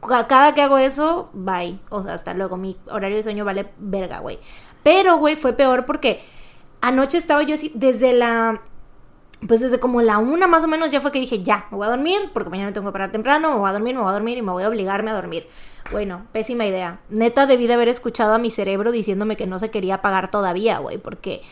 cada 0.00 0.54
que 0.54 0.62
hago 0.62 0.78
eso, 0.78 1.30
bye. 1.32 1.78
O 1.90 2.02
sea, 2.02 2.14
hasta 2.14 2.34
luego, 2.34 2.56
mi 2.56 2.76
horario 2.90 3.16
de 3.16 3.22
sueño 3.22 3.44
vale 3.44 3.72
verga, 3.78 4.18
güey. 4.20 4.38
Pero, 4.82 5.18
güey, 5.18 5.36
fue 5.36 5.52
peor 5.52 5.86
porque 5.86 6.20
anoche 6.80 7.18
estaba 7.18 7.42
yo 7.42 7.54
así, 7.54 7.72
desde 7.74 8.12
la... 8.12 8.62
Pues 9.46 9.60
desde 9.60 9.78
como 9.78 10.02
la 10.02 10.18
una 10.18 10.48
más 10.48 10.64
o 10.64 10.66
menos 10.66 10.90
ya 10.90 11.00
fue 11.00 11.12
que 11.12 11.20
dije, 11.20 11.44
ya, 11.44 11.68
me 11.70 11.76
voy 11.76 11.86
a 11.86 11.90
dormir, 11.90 12.18
porque 12.32 12.50
mañana 12.50 12.70
me 12.70 12.72
tengo 12.72 12.88
que 12.88 12.92
parar 12.92 13.12
temprano, 13.12 13.52
me 13.52 13.58
voy 13.58 13.70
a 13.70 13.72
dormir, 13.72 13.94
me 13.94 14.00
voy 14.00 14.10
a 14.10 14.14
dormir 14.14 14.38
y 14.38 14.42
me 14.42 14.50
voy 14.50 14.64
a 14.64 14.68
obligarme 14.68 15.12
a 15.12 15.14
dormir. 15.14 15.46
Bueno, 15.92 16.26
pésima 16.32 16.66
idea. 16.66 17.00
Neta, 17.08 17.46
debí 17.46 17.68
de 17.68 17.74
haber 17.74 17.86
escuchado 17.86 18.34
a 18.34 18.38
mi 18.38 18.50
cerebro 18.50 18.90
diciéndome 18.90 19.36
que 19.36 19.46
no 19.46 19.60
se 19.60 19.70
quería 19.70 19.96
apagar 19.96 20.28
todavía, 20.28 20.78
güey, 20.78 20.98
porque 20.98 21.42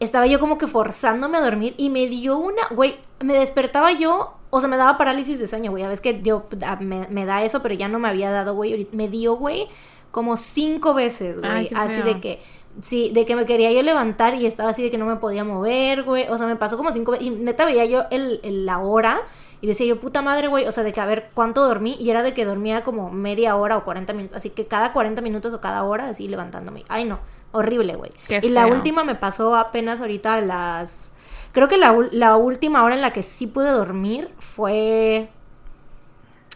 estaba 0.00 0.26
yo 0.26 0.40
como 0.40 0.56
que 0.56 0.66
forzándome 0.66 1.36
a 1.36 1.42
dormir 1.42 1.74
y 1.76 1.90
me 1.90 2.06
dio 2.06 2.38
una, 2.38 2.62
güey, 2.70 2.96
me 3.20 3.34
despertaba 3.34 3.92
yo, 3.92 4.34
o 4.56 4.60
sea, 4.60 4.68
me 4.68 4.76
daba 4.76 4.96
parálisis 4.98 5.38
de 5.38 5.46
sueño, 5.46 5.70
güey, 5.70 5.82
ya 5.82 5.88
ves 5.88 6.00
que 6.00 6.20
yo 6.22 6.46
ah, 6.66 6.76
me, 6.80 7.06
me 7.08 7.26
da 7.26 7.42
eso, 7.42 7.60
pero 7.62 7.74
ya 7.74 7.88
no 7.88 7.98
me 7.98 8.08
había 8.08 8.30
dado, 8.30 8.54
güey, 8.54 8.88
me 8.92 9.08
dio, 9.08 9.34
güey, 9.36 9.68
como 10.10 10.36
cinco 10.36 10.94
veces, 10.94 11.40
güey, 11.40 11.68
así 11.74 11.96
feo. 11.96 12.04
de 12.04 12.20
que, 12.20 12.40
sí, 12.80 13.10
de 13.12 13.24
que 13.24 13.34
me 13.36 13.46
quería 13.46 13.72
yo 13.72 13.82
levantar 13.82 14.34
y 14.34 14.46
estaba 14.46 14.70
así 14.70 14.82
de 14.82 14.90
que 14.90 14.98
no 14.98 15.06
me 15.06 15.16
podía 15.16 15.44
mover, 15.44 16.04
güey, 16.04 16.26
o 16.28 16.38
sea, 16.38 16.46
me 16.46 16.56
pasó 16.56 16.76
como 16.76 16.92
cinco 16.92 17.10
veces, 17.12 17.26
y 17.26 17.30
neta 17.30 17.64
veía 17.64 17.84
yo 17.84 18.04
el, 18.10 18.40
el- 18.44 18.64
la 18.66 18.78
hora 18.78 19.20
y 19.60 19.66
decía 19.66 19.86
yo, 19.86 19.98
puta 19.98 20.20
madre, 20.22 20.48
güey, 20.48 20.66
o 20.66 20.72
sea, 20.72 20.84
de 20.84 20.92
que 20.92 21.00
a 21.00 21.06
ver 21.06 21.30
cuánto 21.34 21.64
dormí, 21.64 21.96
y 21.98 22.10
era 22.10 22.22
de 22.22 22.34
que 22.34 22.44
dormía 22.44 22.82
como 22.84 23.10
media 23.10 23.56
hora 23.56 23.76
o 23.78 23.82
40 23.84 24.12
minutos, 24.12 24.36
así 24.36 24.50
que 24.50 24.66
cada 24.66 24.92
40 24.92 25.20
minutos 25.22 25.52
o 25.54 25.60
cada 25.60 25.82
hora, 25.84 26.08
así 26.10 26.28
levantándome, 26.28 26.84
ay 26.88 27.06
no, 27.06 27.18
horrible, 27.52 27.94
güey. 27.96 28.10
Y 28.46 28.50
la 28.50 28.66
última 28.76 29.04
me 29.04 29.14
pasó 29.14 29.56
apenas 29.56 30.00
ahorita 30.00 30.34
a 30.34 30.40
las... 30.42 31.12
Creo 31.54 31.68
que 31.68 31.78
la, 31.78 32.36
última 32.36 32.82
hora 32.82 32.96
en 32.96 33.00
la 33.00 33.12
que 33.12 33.22
sí 33.22 33.46
pude 33.46 33.70
dormir 33.70 34.28
fue 34.40 35.30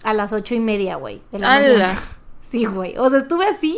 a 0.02 0.12
las 0.12 0.32
ocho 0.32 0.56
y 0.56 0.58
media, 0.60 0.96
güey. 0.96 1.22
de 1.30 1.38
la 1.38 1.54
¡Hala! 1.54 1.68
mañana. 1.68 2.00
Sí, 2.40 2.64
güey. 2.64 2.96
O 2.96 3.08
sea, 3.10 3.18
estuve 3.18 3.46
así 3.46 3.76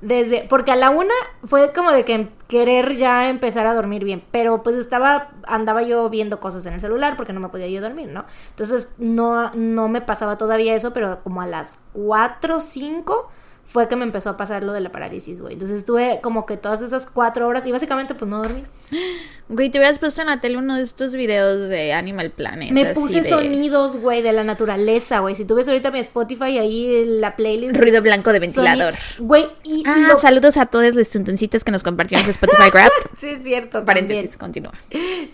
desde... 0.00 0.44
Porque 0.48 0.72
a 0.72 0.76
la 0.76 0.90
una 0.90 1.14
fue 1.44 1.72
como 1.72 1.92
de 1.92 2.04
que 2.04 2.28
querer 2.48 2.96
ya 2.96 3.30
empezar 3.30 3.66
a 3.66 3.74
dormir 3.74 4.04
bien. 4.04 4.24
Pero 4.30 4.62
pues 4.62 4.76
estaba... 4.76 5.30
Andaba 5.46 5.82
yo 5.82 6.10
viendo 6.10 6.40
cosas 6.40 6.66
en 6.66 6.74
el 6.74 6.80
celular 6.80 7.16
porque 7.16 7.32
no 7.32 7.40
me 7.40 7.48
podía 7.48 7.68
yo 7.68 7.80
dormir, 7.80 8.08
¿no? 8.08 8.26
Entonces 8.50 8.88
no, 8.98 9.50
no 9.52 9.88
me 9.88 10.02
pasaba 10.02 10.36
todavía 10.36 10.74
eso, 10.74 10.92
pero 10.92 11.22
como 11.22 11.40
a 11.40 11.46
las 11.46 11.78
cuatro 11.92 12.60
cinco 12.60 13.30
fue 13.64 13.88
que 13.88 13.96
me 13.96 14.04
empezó 14.04 14.30
a 14.30 14.36
pasar 14.36 14.64
lo 14.64 14.72
de 14.72 14.80
la 14.80 14.90
parálisis, 14.90 15.40
güey. 15.40 15.52
Entonces 15.54 15.78
estuve 15.78 16.20
como 16.20 16.44
que 16.44 16.56
todas 16.56 16.82
esas 16.82 17.06
cuatro 17.06 17.46
horas 17.46 17.64
y 17.66 17.72
básicamente 17.72 18.14
pues 18.14 18.28
no 18.28 18.42
dormí. 18.42 18.64
Güey, 19.50 19.70
te 19.70 19.78
hubieras 19.78 19.98
puesto 19.98 20.20
en 20.20 20.26
la 20.26 20.40
tele 20.40 20.58
uno 20.58 20.76
de 20.76 20.82
estos 20.82 21.12
videos 21.14 21.68
de 21.70 21.94
Animal 21.94 22.30
Planet. 22.30 22.70
Me 22.70 22.86
puse 22.94 23.22
de 23.22 23.28
sonidos, 23.28 23.96
güey, 23.96 24.20
de 24.20 24.32
la 24.34 24.44
naturaleza, 24.44 25.20
güey. 25.20 25.34
Si 25.36 25.46
tú 25.46 25.54
ves 25.54 25.66
ahorita 25.68 25.90
mi 25.90 26.00
Spotify, 26.00 26.58
ahí 26.58 27.04
la 27.06 27.34
playlist. 27.34 27.74
Ruido 27.76 28.02
blanco 28.02 28.32
de 28.32 28.40
ventilador. 28.40 28.94
Güey, 29.18 29.46
y 29.64 29.82
Ah, 29.86 29.96
lo- 30.08 30.18
saludos 30.18 30.58
a 30.58 30.66
todos 30.66 30.94
los 30.94 31.08
tuntuncitas 31.08 31.64
que 31.64 31.70
nos 31.72 31.82
compartieron 31.82 32.24
su 32.26 32.32
Spotify 32.32 32.68
Grab. 32.72 32.92
Sí, 33.16 33.28
es 33.30 33.42
cierto, 33.42 33.84
Paréntesis, 33.86 34.36
también. 34.36 34.70
continúa. 34.70 34.72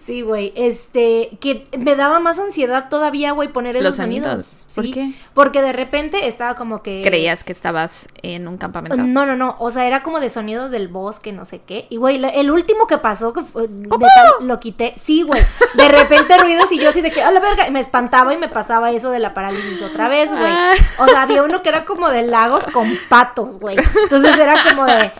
Sí, 0.00 0.22
güey. 0.22 0.52
Este, 0.54 1.30
que 1.40 1.64
me 1.76 1.96
daba 1.96 2.20
más 2.20 2.38
ansiedad 2.38 2.88
todavía, 2.88 3.32
güey, 3.32 3.48
poner 3.52 3.74
esos 3.76 3.84
Los 3.88 3.96
sonidos. 3.96 4.24
sonidos. 4.44 4.60
¿Por 4.74 4.84
Sí, 4.86 4.92
qué? 4.92 5.12
Porque 5.34 5.62
de 5.62 5.72
repente 5.72 6.26
estaba 6.26 6.54
como 6.56 6.82
que. 6.82 7.00
Creías 7.04 7.44
que 7.44 7.52
estabas 7.52 8.08
en 8.22 8.48
un 8.48 8.58
campamento. 8.58 8.96
No, 8.96 9.24
no, 9.24 9.36
no. 9.36 9.54
O 9.60 9.70
sea, 9.70 9.86
era 9.86 10.02
como 10.02 10.18
de 10.18 10.30
sonidos 10.30 10.72
del 10.72 10.88
bosque, 10.88 11.32
no 11.32 11.44
sé 11.44 11.60
qué. 11.64 11.86
Y, 11.90 11.96
güey, 11.96 12.20
el 12.34 12.50
último 12.50 12.88
que 12.88 12.98
pasó, 12.98 13.32
que 13.32 13.42
fue, 13.42 13.68
de 14.04 14.10
tal- 14.38 14.46
lo 14.46 14.58
quité. 14.60 14.94
Sí, 14.96 15.22
güey. 15.22 15.42
De 15.74 15.88
repente 15.88 16.36
ruidos 16.38 16.70
y 16.72 16.78
yo 16.78 16.88
así 16.90 17.00
de 17.00 17.10
que, 17.10 17.22
a 17.22 17.30
la 17.30 17.40
verga. 17.40 17.66
Y 17.66 17.70
me 17.70 17.80
espantaba 17.80 18.32
y 18.32 18.36
me 18.36 18.48
pasaba 18.48 18.90
eso 18.90 19.10
de 19.10 19.18
la 19.18 19.34
parálisis 19.34 19.82
otra 19.82 20.08
vez, 20.08 20.30
güey. 20.30 20.52
Ah. 20.52 20.74
O 20.98 21.06
sea, 21.06 21.22
había 21.22 21.42
uno 21.42 21.62
que 21.62 21.68
era 21.68 21.84
como 21.84 22.10
de 22.10 22.22
lagos 22.22 22.66
con 22.66 22.96
patos, 23.08 23.58
güey. 23.58 23.76
Entonces 24.02 24.38
era 24.38 24.62
como 24.68 24.86
de. 24.86 25.12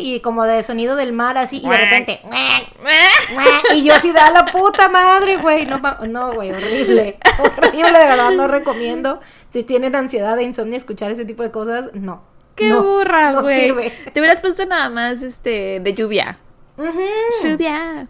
Y 0.00 0.20
como 0.20 0.44
de 0.44 0.62
sonido 0.62 0.96
del 0.96 1.12
mar 1.12 1.36
así. 1.38 1.60
Y 1.64 1.68
de 1.68 1.76
repente. 1.76 2.20
Y 3.74 3.84
yo 3.84 3.94
así 3.94 4.12
da 4.12 4.30
la 4.30 4.46
puta 4.46 4.88
madre, 4.88 5.36
güey. 5.38 5.66
No, 5.66 5.80
no, 6.08 6.32
güey, 6.34 6.50
horrible. 6.52 7.18
Horrible, 7.38 7.98
de 7.98 8.06
verdad, 8.06 8.30
no 8.30 8.46
recomiendo. 8.48 9.20
Si 9.50 9.62
tienen 9.62 9.94
ansiedad 9.96 10.38
e 10.38 10.42
insomnio, 10.42 10.76
escuchar 10.76 11.10
ese 11.10 11.24
tipo 11.24 11.42
de 11.42 11.50
cosas, 11.50 11.90
no. 11.94 12.22
¡Qué 12.54 12.68
No, 12.68 12.82
burra, 12.82 13.32
no 13.32 13.42
güey! 13.42 13.60
sirve. 13.60 13.90
Te 14.12 14.20
hubieras 14.20 14.40
puesto 14.40 14.64
nada 14.64 14.88
más 14.88 15.22
este 15.22 15.80
de 15.80 15.92
lluvia. 15.94 16.38
Lluvia. 16.78 18.08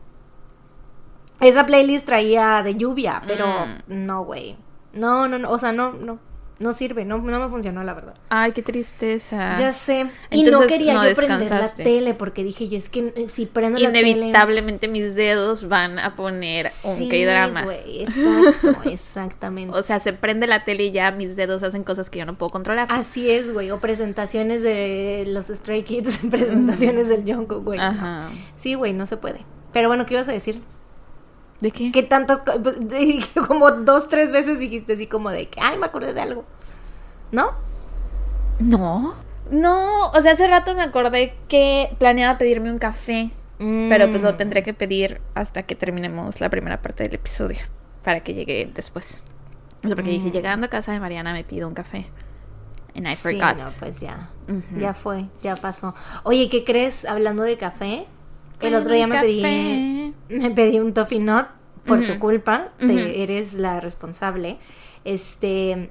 Esa 1.41 1.67
playlist 1.67 2.07
traía 2.07 2.63
de 2.63 2.75
lluvia, 2.77 3.23
pero 3.27 3.47
Mm. 3.47 4.07
no, 4.07 4.25
güey. 4.25 4.57
No, 4.95 5.29
no, 5.29 5.39
no, 5.39 5.51
o 5.51 5.59
sea, 5.59 5.73
no, 5.73 5.93
no, 5.93 6.19
no 6.59 6.73
sirve, 6.73 7.05
no, 7.05 7.19
no 7.19 7.41
me 7.41 7.49
funcionó, 7.49 7.85
la 7.85 7.93
verdad. 7.93 8.15
Ay, 8.31 8.53
qué 8.53 8.63
tristeza. 8.63 9.55
Ya 9.59 9.73
sé. 9.73 10.07
Y 10.31 10.45
no 10.45 10.67
quería 10.67 10.95
no 10.95 11.07
yo 11.07 11.15
prender 11.15 11.51
la 11.51 11.69
tele 11.75 12.15
porque 12.15 12.43
dije 12.45 12.69
yo, 12.69 12.79
es 12.79 12.89
que 12.89 13.13
eh, 13.15 13.29
si 13.29 13.45
prendo 13.47 13.79
la 13.79 13.93
tele... 13.93 14.09
Inevitablemente 14.11 14.89
mis 14.89 15.15
dedos 15.15 15.69
van 15.69 15.99
a 15.99 16.17
poner 16.17 16.71
un 16.85 16.97
Sí, 16.97 17.09
K-drama. 17.09 17.65
güey, 17.65 18.03
exacto, 18.03 18.75
exactamente. 18.91 19.77
O 19.77 19.83
sea, 19.83 20.01
se 20.01 20.13
prende 20.15 20.47
la 20.47 20.65
tele 20.65 20.85
y 20.85 20.93
ya 20.93 21.11
mis 21.11 21.37
dedos 21.37 21.63
hacen 21.63 21.85
cosas 21.85 22.09
que 22.09 22.19
yo 22.21 22.27
no 22.27 22.35
puedo 22.35 22.51
controlar. 22.51 22.89
Así 22.91 23.31
es, 23.31 23.53
güey. 23.53 23.71
O 23.71 23.81
presentaciones 23.81 24.63
de 24.63 25.25
los 25.27 25.47
Stray 25.49 25.83
Kids, 25.83 26.21
presentaciones 26.31 27.09
del 27.09 27.25
Jungkook, 27.25 27.65
güey. 27.65 27.79
no. 27.79 27.85
Ajá. 27.85 28.29
Sí, 28.57 28.75
güey, 28.75 28.95
no 28.95 29.05
se 29.07 29.19
puede. 29.19 29.41
Pero 29.73 29.89
bueno, 29.89 30.07
¿qué 30.07 30.15
ibas 30.15 30.29
a 30.29 30.33
decir? 30.33 30.63
¿De 31.61 31.71
qué? 31.71 31.91
Que 31.91 32.03
tantas 32.03 32.41
pues, 32.63 32.77
como 33.49 33.71
dos, 33.71 34.09
tres 34.09 34.31
veces 34.33 34.59
dijiste 34.59 34.93
así 34.95 35.07
como 35.07 35.31
de 35.31 35.49
que, 35.49 35.61
ay, 35.61 35.79
me 35.79 35.87
acordé 35.87 36.13
de 36.13 36.21
algo. 36.21 36.45
¿No? 37.33 37.53
No. 38.59 39.15
No, 39.51 40.11
o 40.11 40.21
sea, 40.23 40.33
hace 40.33 40.49
rato 40.49 40.75
me 40.75 40.83
acordé 40.83 41.35
que 41.49 41.95
planeaba 41.99 42.37
pedirme 42.37 42.71
un 42.73 42.79
café, 42.79 43.31
pero 43.59 44.09
pues 44.11 44.23
lo 44.23 44.33
Mm. 44.33 44.37
tendré 44.37 44.63
que 44.65 44.75
pedir 44.75 45.21
hasta 45.35 45.63
que 45.63 45.75
terminemos 45.77 46.41
la 46.41 46.51
primera 46.51 46.83
parte 46.83 47.05
del 47.05 47.15
episodio, 47.15 47.61
para 48.03 48.21
que 48.21 48.35
llegue 48.35 48.69
después. 48.75 49.23
O 49.85 49.87
sea, 49.87 49.95
porque 49.95 50.11
dije, 50.11 50.31
llegando 50.33 50.67
a 50.67 50.69
casa 50.69 50.91
de 50.93 50.99
Mariana 51.01 51.33
me 51.33 51.45
pido 51.45 51.69
un 51.69 51.75
café. 51.75 52.07
And 52.97 53.07
I 53.07 53.11
Mm. 53.13 53.15
Sí, 53.15 53.17
forgot. 53.39 53.57
no, 53.57 53.69
pues 53.79 54.01
ya. 54.01 54.31
Ya 54.79 54.95
fue, 54.95 55.27
ya 55.43 55.55
pasó. 55.57 55.95
Oye, 56.25 56.49
¿qué 56.49 56.65
crees? 56.65 57.05
Hablando 57.05 57.45
de 57.45 57.57
café, 57.57 58.07
el 58.61 58.75
otro 58.75 58.95
día 58.95 59.07
me 59.07 59.19
pedí, 59.21 60.15
me 60.29 60.51
pedí 60.51 60.79
un 60.81 60.93
toffee 60.95 61.19
nut 61.21 61.47
por 61.85 62.05
tu 62.07 62.19
culpa. 62.19 62.73
te- 62.79 63.23
eres 63.23 63.55
la 63.55 63.81
responsable. 63.81 64.59
Este. 65.05 65.91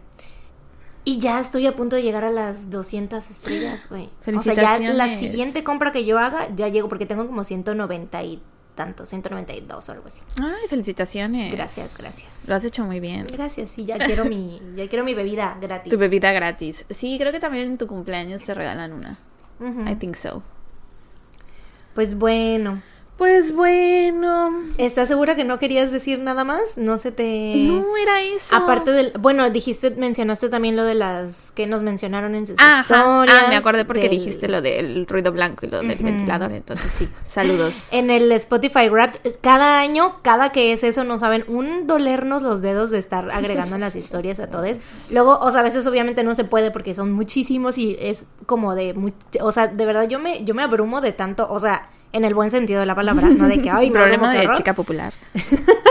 Y 1.07 1.19
ya 1.19 1.39
estoy 1.39 1.67
a 1.67 1.75
punto 1.75 1.95
de 1.95 2.01
llegar 2.01 2.23
a 2.23 2.31
las 2.31 2.71
200 2.71 3.29
estrellas, 3.29 3.87
güey. 3.89 4.09
O 4.35 4.41
sea, 4.41 4.53
ya 4.55 4.79
la 4.93 5.07
siguiente 5.07 5.63
compra 5.63 5.91
que 5.91 6.03
yo 6.03 6.17
haga, 6.17 6.47
ya 6.55 6.67
llego 6.67 6.89
porque 6.89 7.05
tengo 7.05 7.27
como 7.27 7.43
190 7.43 8.23
y 8.23 8.41
tanto, 8.73 9.05
192 9.05 9.87
o 9.87 9.91
algo 9.91 10.07
así. 10.07 10.21
Ay, 10.41 10.67
felicitaciones. 10.67 11.51
Gracias, 11.53 11.97
gracias. 11.99 12.49
Lo 12.49 12.55
has 12.55 12.65
hecho 12.65 12.83
muy 12.83 12.99
bien. 12.99 13.23
Gracias, 13.31 13.69
sí, 13.69 13.85
ya 13.85 13.97
quiero 13.99 14.25
mi, 14.25 14.59
ya 14.75 14.89
quiero 14.89 15.05
mi 15.05 15.13
bebida 15.13 15.55
gratis. 15.61 15.93
Tu 15.93 15.97
bebida 15.99 16.31
gratis. 16.33 16.85
Sí, 16.89 17.17
creo 17.19 17.31
que 17.31 17.39
también 17.39 17.67
en 17.67 17.77
tu 17.77 17.85
cumpleaños 17.85 18.41
te 18.41 18.55
regalan 18.55 18.91
una. 18.91 19.15
I 19.89 19.95
think 19.95 20.15
so. 20.15 20.41
Pues 21.95 22.15
bueno. 22.15 22.81
Pues 23.17 23.55
bueno. 23.55 24.51
¿Estás 24.77 25.07
segura 25.07 25.35
que 25.37 25.45
no 25.45 25.57
querías 25.57 25.89
decir 25.89 26.19
nada 26.19 26.43
más? 26.43 26.77
No 26.77 26.97
se 26.97 27.13
te... 27.13 27.55
No 27.55 27.95
era 27.95 28.21
eso. 28.21 28.53
Aparte 28.53 28.91
del... 28.91 29.13
Bueno, 29.17 29.49
dijiste, 29.49 29.91
mencionaste 29.91 30.49
también 30.49 30.75
lo 30.75 30.83
de 30.83 30.95
las 30.95 31.53
que 31.53 31.65
nos 31.65 31.81
mencionaron 31.81 32.35
en 32.35 32.45
sus 32.45 32.59
Ajá. 32.59 32.81
historias. 32.81 33.43
Ah, 33.45 33.47
me 33.49 33.55
acordé 33.55 33.85
porque 33.85 34.01
del- 34.01 34.09
dijiste 34.11 34.49
lo 34.49 34.61
del 34.61 35.07
ruido 35.07 35.31
blanco 35.31 35.65
y 35.65 35.69
lo 35.69 35.77
del 35.81 35.95
ventilador. 35.95 36.51
Entonces 36.51 36.91
sí, 36.91 37.09
saludos. 37.25 37.87
En 37.93 38.09
el 38.09 38.29
Spotify 38.33 38.89
Wrapped, 38.89 39.37
cada 39.39 39.79
año, 39.79 40.17
cada 40.21 40.51
que 40.51 40.73
es 40.73 40.83
eso, 40.83 41.05
no 41.05 41.17
saben, 41.17 41.45
un 41.47 41.87
dolernos 41.87 42.41
los 42.43 42.61
dedos 42.61 42.89
de 42.91 42.97
estar 42.99 43.31
agregando 43.31 43.75
en 43.75 43.81
las 43.81 43.95
historias 43.95 44.41
a 44.41 44.49
todos. 44.49 44.71
Luego, 45.09 45.39
o 45.39 45.51
sea, 45.51 45.61
a 45.61 45.63
veces 45.63 45.87
obviamente 45.87 46.23
no 46.25 46.35
se 46.35 46.43
puede 46.43 46.69
porque 46.69 46.93
son 46.93 47.13
muchísimos 47.13 47.77
y 47.77 47.95
es 47.97 48.25
como 48.45 48.75
de, 48.75 48.93
much- 48.93 49.13
o 49.39 49.53
sea, 49.53 49.67
de 49.67 49.85
verdad 49.85 50.09
yo 50.09 50.19
me, 50.19 50.43
yo 50.43 50.53
me 50.53 50.63
abrumo 50.63 50.99
de 50.99 51.13
tanto, 51.13 51.47
o 51.49 51.59
sea, 51.59 51.89
en 52.13 52.25
el 52.25 52.33
buen 52.33 52.51
sentido 52.51 52.79
de 52.79 52.85
la 52.85 52.95
palabra, 52.95 53.27
no 53.29 53.47
de 53.47 53.61
que, 53.61 53.69
ay, 53.69 53.91
me 53.91 53.99
Problema 53.99 54.33
de 54.33 54.49
chica 54.55 54.73
popular. 54.73 55.13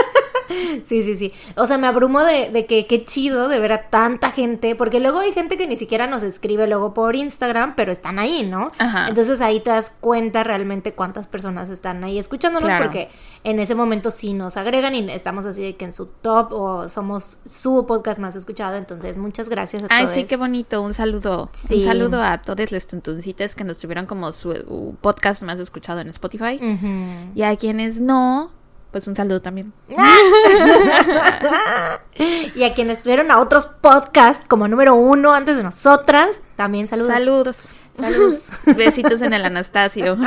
Sí, 0.83 1.03
sí, 1.03 1.15
sí. 1.15 1.31
O 1.55 1.65
sea, 1.65 1.77
me 1.77 1.87
abrumo 1.87 2.23
de, 2.23 2.49
de 2.51 2.65
que 2.65 2.85
qué 2.85 3.03
chido 3.05 3.47
de 3.47 3.59
ver 3.59 3.71
a 3.73 3.89
tanta 3.89 4.31
gente, 4.31 4.75
porque 4.75 4.99
luego 4.99 5.19
hay 5.19 5.31
gente 5.31 5.57
que 5.57 5.67
ni 5.67 5.75
siquiera 5.75 6.07
nos 6.07 6.23
escribe 6.23 6.67
luego 6.67 6.93
por 6.93 7.15
Instagram, 7.15 7.75
pero 7.75 7.91
están 7.91 8.19
ahí, 8.19 8.43
¿no? 8.43 8.67
Ajá. 8.77 9.07
Entonces 9.07 9.41
ahí 9.41 9.59
te 9.61 9.69
das 9.71 9.89
cuenta 9.91 10.43
realmente 10.43 10.93
cuántas 10.93 11.27
personas 11.27 11.69
están 11.69 12.03
ahí 12.03 12.19
escuchándonos, 12.19 12.69
Claro. 12.69 12.85
porque 12.85 13.09
en 13.43 13.59
ese 13.59 13.75
momento 13.75 14.11
sí 14.11 14.33
nos 14.33 14.57
agregan 14.57 14.95
y 14.95 15.09
estamos 15.11 15.45
así 15.45 15.61
de 15.63 15.75
que 15.75 15.85
en 15.85 15.93
su 15.93 16.05
top 16.07 16.51
o 16.51 16.87
somos 16.87 17.37
su 17.45 17.85
podcast 17.85 18.19
más 18.19 18.35
escuchado. 18.35 18.75
Entonces, 18.77 19.17
muchas 19.17 19.49
gracias 19.49 19.83
a 19.83 19.87
Ay, 19.89 20.03
todos. 20.05 20.15
sí, 20.15 20.23
qué 20.25 20.37
bonito. 20.37 20.81
Un 20.81 20.93
saludo. 20.93 21.49
Sí. 21.53 21.75
Un 21.75 21.83
saludo 21.83 22.21
a 22.21 22.41
todos 22.41 22.71
los 22.71 22.87
tuntuncitas 22.87 23.55
que 23.55 23.63
nos 23.63 23.77
tuvieron 23.77 24.05
como 24.05 24.31
su 24.33 24.49
uh, 24.51 24.95
podcast 25.01 25.41
más 25.43 25.59
escuchado 25.59 25.99
en 26.01 26.09
Spotify. 26.09 26.59
Ujú. 26.61 27.31
Y 27.35 27.41
a 27.43 27.55
quienes 27.55 27.99
no, 27.99 28.51
pues 28.95 29.09
un 29.09 29.15
saludo 29.17 29.41
también. 29.41 29.73
Y 32.55 32.63
a 32.63 32.73
quienes 32.73 32.99
estuvieron 32.99 33.29
a 33.29 33.41
otros 33.41 33.65
podcasts 33.65 34.45
como 34.47 34.69
número 34.69 34.95
uno 34.95 35.33
antes 35.33 35.57
de 35.57 35.63
nosotras, 35.63 36.41
también 36.55 36.87
saludos. 36.87 37.11
Saludos. 37.11 37.73
Saludos. 37.93 38.51
Besitos 38.77 39.21
en 39.21 39.33
el 39.33 39.43
Anastasio. 39.43 40.17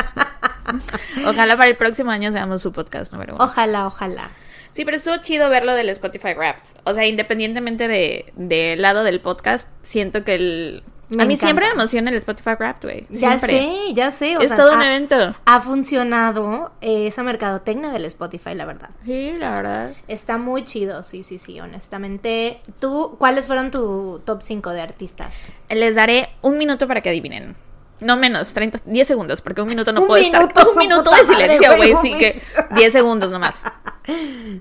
Ojalá 1.26 1.56
para 1.56 1.70
el 1.70 1.78
próximo 1.78 2.10
año 2.10 2.30
seamos 2.30 2.60
su 2.60 2.70
podcast 2.70 3.10
número 3.10 3.36
uno. 3.36 3.42
Ojalá, 3.42 3.86
ojalá. 3.86 4.28
Sí, 4.74 4.84
pero 4.84 4.98
estuvo 4.98 5.16
chido 5.16 5.48
verlo 5.48 5.72
del 5.72 5.88
Spotify 5.88 6.34
Wrapped. 6.34 6.68
O 6.84 6.92
sea, 6.92 7.06
independientemente 7.06 7.88
de, 7.88 8.34
del 8.36 8.82
lado 8.82 9.02
del 9.02 9.22
podcast, 9.22 9.66
siento 9.80 10.24
que 10.24 10.34
el... 10.34 10.82
Me 11.10 11.22
a 11.22 11.26
mí 11.26 11.34
encanta. 11.34 11.46
siempre 11.46 11.66
me 11.66 11.72
emociona 11.72 12.10
el 12.10 12.16
Spotify 12.16 12.50
Wrapped, 12.58 12.82
güey. 12.88 13.06
Ya 13.10 13.38
sé, 13.38 13.68
ya 13.94 14.10
sé. 14.10 14.36
O 14.36 14.40
es 14.40 14.48
sea, 14.48 14.56
todo 14.56 14.72
un 14.72 14.80
ha- 14.80 14.86
evento. 14.94 15.34
ha 15.44 15.60
funcionado 15.60 16.72
eh, 16.80 17.06
esa 17.06 17.22
mercadotecnia 17.22 17.90
del 17.90 18.04
Spotify, 18.04 18.54
la 18.54 18.64
verdad. 18.66 18.90
Sí, 19.04 19.32
la 19.38 19.50
verdad. 19.52 19.92
Está 20.06 20.36
muy 20.38 20.64
chido, 20.64 21.02
sí, 21.02 21.22
sí, 21.22 21.38
sí, 21.38 21.60
honestamente. 21.60 22.60
¿Tú, 22.78 23.16
cuáles 23.18 23.46
fueron 23.46 23.70
tu 23.70 24.20
top 24.24 24.42
5 24.42 24.70
de 24.70 24.80
artistas? 24.82 25.50
Les 25.70 25.94
daré 25.94 26.28
un 26.42 26.58
minuto 26.58 26.86
para 26.86 27.00
que 27.00 27.08
adivinen. 27.10 27.56
No 28.00 28.16
menos, 28.16 28.52
30, 28.52 28.80
10 28.84 29.08
segundos, 29.08 29.40
porque 29.40 29.60
un 29.60 29.68
minuto 29.68 29.92
no 29.92 30.06
puede 30.06 30.26
estar. 30.26 30.42
Un 30.44 30.78
minuto 30.78 31.10
de 31.10 31.24
silencio, 31.24 31.76
güey, 31.76 31.94
sí 32.02 32.14
que 32.14 32.40
10 32.72 32.92
segundos 32.92 33.30
nomás. 33.30 33.62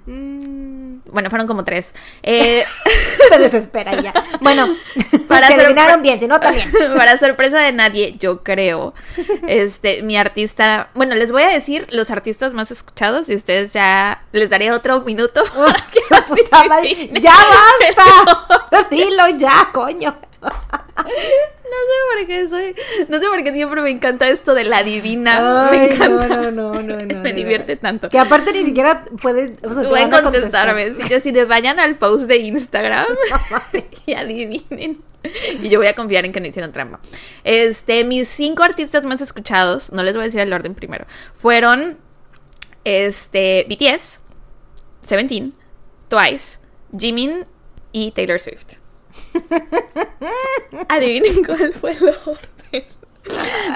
Mm, 0.06 1.00
Bueno, 1.06 1.30
fueron 1.30 1.48
como 1.48 1.64
tres. 1.64 1.94
Eh, 2.22 2.66
se 3.30 3.40
desespera 3.40 4.02
ya. 4.02 4.14
Bueno, 4.42 4.76
Para 5.30 5.48
se 5.48 5.54
adivinaron 5.54 6.02
bien, 6.02 6.20
si 6.20 6.28
no 6.28 6.38
también. 6.40 6.70
Para 6.98 7.18
sorpresa 7.18 7.62
de 7.62 7.72
nadie, 7.72 8.18
yo 8.20 8.44
creo. 8.44 8.94
Este, 9.48 10.02
mi 10.04 10.18
artista. 10.18 10.90
Bueno, 10.96 11.16
les 11.16 11.32
voy 11.32 11.44
a 11.44 11.48
decir 11.48 11.88
los 11.92 12.12
artistas 12.12 12.54
más 12.54 12.72
escuchados 12.72 13.30
y 13.30 13.36
ustedes 13.36 13.72
ya 13.72 14.22
les 14.34 14.50
daré 14.50 14.72
otro 14.72 15.00
minuto. 15.02 15.44
puta 16.28 16.64
madre. 16.66 16.92
adivinen. 16.92 17.22
¡Ya 17.22 17.34
basta! 17.34 18.88
Dilo 18.90 19.30
ya, 19.30 19.70
coño. 19.72 20.18
No 20.98 21.78
sé 21.84 22.18
por 22.18 22.28
qué 22.28 22.48
soy. 22.48 22.76
No 23.10 23.20
sé 23.20 23.28
por 23.28 23.44
qué 23.44 23.54
siempre 23.54 23.82
me 23.82 23.90
encanta 23.90 24.28
esto 24.30 24.54
de 24.54 24.64
la 24.64 24.84
divina. 24.84 25.70
Ay, 25.70 25.78
me 25.80 25.94
encanta. 25.94 26.28
No, 26.28 26.52
no, 26.52 26.52
no, 26.52 26.82
no, 26.82 27.06
no, 27.06 27.20
me 27.22 27.34
divierte 27.34 27.76
tanto. 27.76 28.10
Que 28.10 28.20
aparte 28.20 28.54
ni 28.54 28.64
siquiera 28.64 29.06
puede. 29.22 29.54
O 29.64 29.74
sea, 29.74 29.88
Pueden 29.88 30.10
contestar. 30.10 30.74
contestarme. 30.74 30.94
Si 30.96 31.10
yo 31.10 31.20
si 31.20 31.32
vayan 31.46 31.80
al 31.80 31.98
post 31.98 32.26
de 32.26 32.38
Instagram 32.38 33.06
y 34.06 34.14
adivinen. 34.14 35.02
Y 35.62 35.70
yo 35.70 35.80
voy 35.80 35.88
a 35.88 35.94
confiar 35.94 36.26
en 36.26 36.32
que 36.32 36.40
no 36.40 36.48
hicieron 36.48 36.72
trampa. 36.72 37.00
Este, 37.44 38.04
mis 38.06 38.28
cinco 38.28 38.64
artistas 38.64 39.04
más 39.06 39.20
escuchados, 39.20 39.92
no 39.92 40.04
les 40.04 40.14
voy 40.14 40.22
a 40.22 40.26
decir 40.26 40.40
el 40.40 40.54
orden 40.54 40.74
primero, 40.74 41.06
fueron 41.34 41.98
Este, 42.86 43.66
BTS, 43.70 44.22
Seventeen, 45.06 45.54
Twice, 46.08 46.60
Jimin 46.98 47.44
y 47.92 48.12
Taylor 48.12 48.40
Swift. 48.40 48.76
Adivinen 50.90 51.44
cuál 51.44 51.74
fue 51.74 51.92
el 51.92 52.08
orden. 52.26 52.86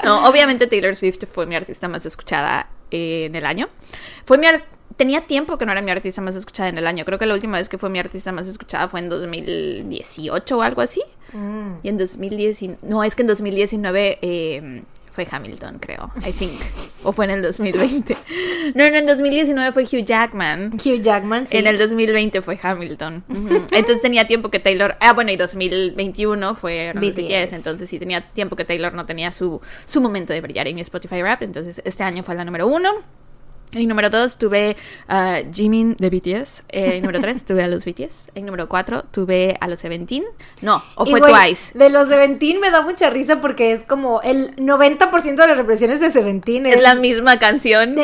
No, 0.04 0.28
obviamente 0.30 0.68
Taylor 0.68 0.96
Swift 0.96 1.26
fue 1.30 1.46
mi 1.46 1.56
artista 1.56 1.88
más 1.88 2.06
escuchada 2.06 2.70
en 2.90 3.36
el 3.36 3.46
año. 3.46 3.70
Fue 4.26 4.38
mi 4.38 4.48
tenía 4.98 5.22
tiempo 5.22 5.58
que 5.58 5.66
no 5.66 5.72
era 5.72 5.82
mi 5.82 5.92
artista 5.92 6.22
más 6.22 6.36
escuchada 6.36 6.70
en 6.70 6.78
el 6.78 6.88
año. 6.88 7.06
Creo 7.06 7.18
que 7.18 7.26
la 7.26 7.34
última 7.34 7.58
vez 7.58 7.70
que 7.70 7.78
fue 7.78 7.90
mi 7.90 8.00
artista 8.00 8.32
más 8.32 8.48
escuchada 8.48 8.88
fue 8.88 9.00
en 9.00 9.10
2018 9.10 10.58
o 10.58 10.62
algo 10.62 10.82
así. 10.82 11.02
Mm. 11.34 11.74
Y 11.84 11.90
en 11.90 11.98
2019, 11.98 12.80
no, 12.84 13.04
es 13.04 13.16
que 13.16 13.24
en 13.24 13.28
2019 13.28 14.20
eh, 14.22 14.84
fue 15.12 15.28
Hamilton, 15.30 15.80
creo, 15.80 16.12
I 16.26 16.32
think. 16.32 16.54
O 17.04 17.12
fue 17.12 17.26
en 17.26 17.32
el 17.32 17.42
2020. 17.42 18.16
No, 18.76 18.90
no, 18.90 18.96
en 18.96 19.06
2019 19.06 19.72
fue 19.74 19.84
Hugh 19.84 20.06
Jackman. 20.06 20.74
Hugh 20.74 21.02
Jackman, 21.02 21.46
sí. 21.46 21.58
En 21.58 21.68
el 21.68 21.78
2020 21.78 22.42
fue 22.42 22.60
Hamilton. 22.62 23.24
Entonces 23.72 24.02
tenía 24.02 24.28
tiempo 24.28 24.50
que 24.50 24.60
Taylor. 24.60 24.96
Ah, 25.00 25.14
bueno, 25.14 25.32
y 25.32 25.36
2021 25.36 26.56
fue 26.56 26.94
BTS. 26.96 27.16
BTS. 27.16 27.54
Entonces 27.54 27.90
sí 27.90 28.00
tenía 28.00 28.30
tiempo 28.32 28.56
que 28.56 28.66
Taylor 28.66 28.94
no 28.94 29.06
tenía 29.06 29.32
su, 29.32 29.62
su 29.86 30.00
momento 30.00 30.32
de 30.32 30.42
brillar 30.42 30.68
en 30.68 30.76
mi 30.76 30.82
Spotify 30.82 31.22
Rap. 31.22 31.42
Entonces 31.42 31.82
este 31.84 32.04
año 32.04 32.24
fue 32.24 32.36
la 32.36 32.46
número 32.46 32.68
uno. 32.68 32.90
En 33.74 33.88
número 33.88 34.10
2 34.10 34.38
tuve 34.38 34.76
a 35.08 35.40
Jimin 35.54 35.96
de 35.98 36.10
BTS. 36.10 36.64
Eh, 36.70 36.96
En 36.96 37.02
número 37.04 37.22
3 37.22 37.46
tuve 37.46 37.64
a 37.64 37.68
los 37.68 37.86
BTS. 37.86 38.32
En 38.36 38.46
número 38.46 38.68
4 38.68 39.06
tuve 39.12 39.58
a 39.62 39.68
los 39.70 39.80
Seventeen. 39.80 40.26
No, 40.62 40.84
o 40.96 41.06
fue 41.06 41.20
güey, 41.22 41.32
Twice. 41.34 41.78
De 41.78 41.90
los 41.90 42.10
Seventeen 42.10 42.60
me 42.60 42.70
da 42.70 42.82
mucha 42.82 43.10
risa 43.10 43.40
porque 43.40 43.72
es 43.72 43.86
como 43.86 44.22
el 44.24 44.56
90% 44.58 45.36
de 45.36 45.48
las 45.48 45.58
represiones 45.58 46.02
de 46.02 46.12
Seventeen 46.12 46.66
es... 46.66 46.76
Es 46.76 46.82
la 46.84 46.96
misma 46.96 47.40
canción. 47.40 47.96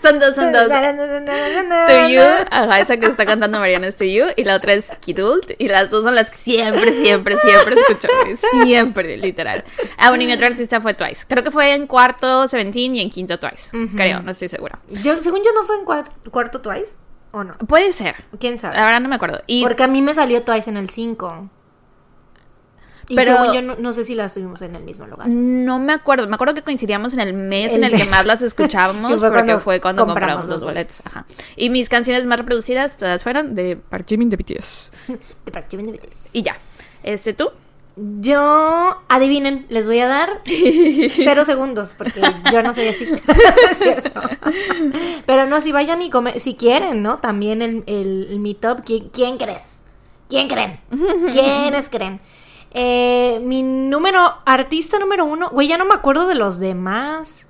Son 0.00 0.20
dos, 0.20 0.34
son 0.36 0.52
dos. 0.52 0.68
To 0.68 2.08
You, 2.08 2.20
ajá, 2.50 2.80
esa 2.80 2.96
que 2.98 3.06
está 3.06 3.26
cantando 3.26 3.58
Mariana 3.58 3.88
es 3.88 3.96
To 3.96 4.04
You, 4.04 4.26
y 4.36 4.44
la 4.44 4.56
otra 4.56 4.74
es 4.74 4.86
Kidult, 5.00 5.52
y 5.58 5.68
las 5.68 5.90
dos 5.90 6.04
son 6.04 6.14
las 6.14 6.30
que 6.30 6.36
siempre, 6.38 6.92
siempre, 7.02 7.36
siempre 7.38 7.74
escucho, 7.74 8.08
siempre, 8.62 9.16
literal. 9.16 9.64
Ah, 9.96 10.08
bueno, 10.10 10.22
y 10.24 10.26
mi 10.26 10.32
otro 10.34 10.46
artista 10.46 10.80
fue 10.80 10.94
Twice. 10.94 11.24
Creo 11.28 11.42
que 11.42 11.50
fue 11.50 11.74
en 11.74 11.86
cuarto 11.86 12.46
Seventeen 12.48 12.96
y 12.96 13.00
en 13.00 13.10
quinto 13.10 13.38
Twice. 13.38 13.71
Creo, 13.96 14.22
no 14.22 14.30
estoy 14.32 14.48
segura. 14.48 14.78
Yo, 15.02 15.16
según 15.16 15.40
yo, 15.44 15.52
¿no 15.54 15.64
fue 15.64 15.76
en 15.76 15.84
cuar- 15.84 16.12
cuarto 16.30 16.60
Twice? 16.60 16.96
¿O 17.32 17.42
no? 17.44 17.54
Puede 17.66 17.92
ser, 17.92 18.16
¿Quién 18.38 18.58
sabe? 18.58 18.76
la 18.76 18.84
verdad 18.84 19.00
no 19.00 19.08
me 19.08 19.14
acuerdo. 19.16 19.40
Y 19.46 19.62
Porque 19.62 19.82
a 19.82 19.88
mí 19.88 20.02
me 20.02 20.14
salió 20.14 20.42
Twice 20.42 20.68
en 20.68 20.76
el 20.76 20.90
5. 20.90 21.48
Y 23.08 23.16
Pero- 23.16 23.36
según 23.36 23.52
yo, 23.54 23.62
no, 23.62 23.74
no 23.78 23.92
sé 23.92 24.04
si 24.04 24.14
las 24.14 24.32
tuvimos 24.32 24.62
en 24.62 24.76
el 24.76 24.84
mismo 24.84 25.06
lugar. 25.06 25.28
no 25.28 25.78
me 25.78 25.92
acuerdo, 25.92 26.28
me 26.28 26.34
acuerdo 26.34 26.54
que 26.54 26.62
coincidíamos 26.62 27.12
en 27.14 27.20
el 27.20 27.34
mes 27.34 27.72
El 27.72 27.82
en 27.82 27.92
el 27.92 27.96
que 28.00 28.08
más 28.08 28.26
las 28.26 28.40
escuchábamos, 28.42 29.18
fue 29.18 29.28
porque 29.30 29.44
cuando 29.44 29.60
fue 29.60 29.80
cuando 29.80 30.06
compramos 30.06 30.42
compramos, 30.46 30.62
los 30.62 30.62
boletos. 30.62 31.04
Ajá. 31.06 31.26
Y 31.56 31.68
mis 31.70 31.88
canciones 31.88 32.24
más 32.26 32.38
reproducidas 32.38 32.96
todas 32.96 33.22
fueron 33.22 33.54
de 33.54 33.76
Park 33.76 34.06
Jimin 34.08 34.28
de 34.30 34.36
BTS. 34.36 34.92
De 35.44 35.50
Park 35.52 35.66
Jimin 35.70 35.86
de 35.86 35.92
BTS. 35.92 36.30
Y 36.32 36.42
ya. 36.42 36.56
Este, 37.02 37.32
¿tú? 37.32 37.50
Yo, 37.96 39.02
adivinen, 39.08 39.66
les 39.68 39.86
voy 39.86 40.00
a 40.00 40.06
dar 40.06 40.42
cero 41.14 41.44
segundos, 41.44 41.94
porque 41.96 42.22
yo 42.50 42.62
no 42.62 42.72
soy 42.72 42.88
así. 42.88 43.04
Es 43.70 43.78
cierto. 43.78 44.20
Pero 45.26 45.46
no, 45.46 45.60
si 45.60 45.72
vayan 45.72 46.00
y 46.00 46.08
comen, 46.08 46.40
si 46.40 46.54
quieren, 46.54 47.02
¿no? 47.02 47.18
También 47.18 47.60
el, 47.60 47.84
el, 47.86 48.28
el 48.30 48.38
mi 48.38 48.54
top, 48.54 48.80
¿quién, 48.84 49.10
quién 49.10 49.36
crees? 49.36 49.80
¿Quién 50.28 50.48
creen? 50.48 50.80
¿Quiénes 51.30 51.90
creen? 51.90 52.20
Eh, 52.70 53.38
mi 53.42 53.62
número, 53.62 54.38
artista 54.46 54.98
número 54.98 55.26
uno, 55.26 55.50
güey, 55.50 55.68
ya 55.68 55.76
no 55.76 55.84
me 55.84 55.94
acuerdo 55.94 56.26
de 56.26 56.34
los 56.34 56.58
demás. 56.58 57.48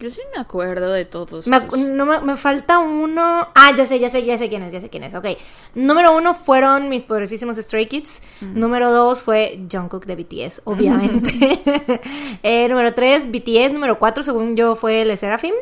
Yo 0.00 0.10
sí 0.10 0.22
me 0.34 0.40
acuerdo 0.40 0.90
de 0.92 1.04
todos. 1.04 1.46
Me, 1.46 1.60
no 1.76 2.06
me, 2.06 2.20
me 2.20 2.36
falta 2.36 2.78
uno. 2.78 3.48
Ah, 3.54 3.72
ya 3.76 3.84
sé, 3.84 3.98
ya 3.98 4.08
sé, 4.08 4.24
ya 4.24 4.38
sé 4.38 4.48
quién 4.48 4.62
es, 4.62 4.72
ya 4.72 4.80
sé 4.80 4.88
quién 4.88 5.04
es. 5.04 5.14
Ok. 5.14 5.26
Número 5.74 6.16
uno 6.16 6.32
fueron 6.32 6.88
mis 6.88 7.02
poderosísimos 7.02 7.56
Stray 7.58 7.86
Kids. 7.86 8.22
Número 8.40 8.90
dos 8.90 9.22
fue 9.22 9.60
Jungkook 9.70 10.06
de 10.06 10.16
BTS, 10.16 10.62
obviamente. 10.64 11.60
Eh, 12.42 12.66
número 12.70 12.94
tres, 12.94 13.30
BTS. 13.30 13.72
Número 13.74 13.98
cuatro, 13.98 14.22
según 14.22 14.56
yo, 14.56 14.74
fue 14.74 15.04
Le 15.04 15.16
Seraphim. 15.18 15.54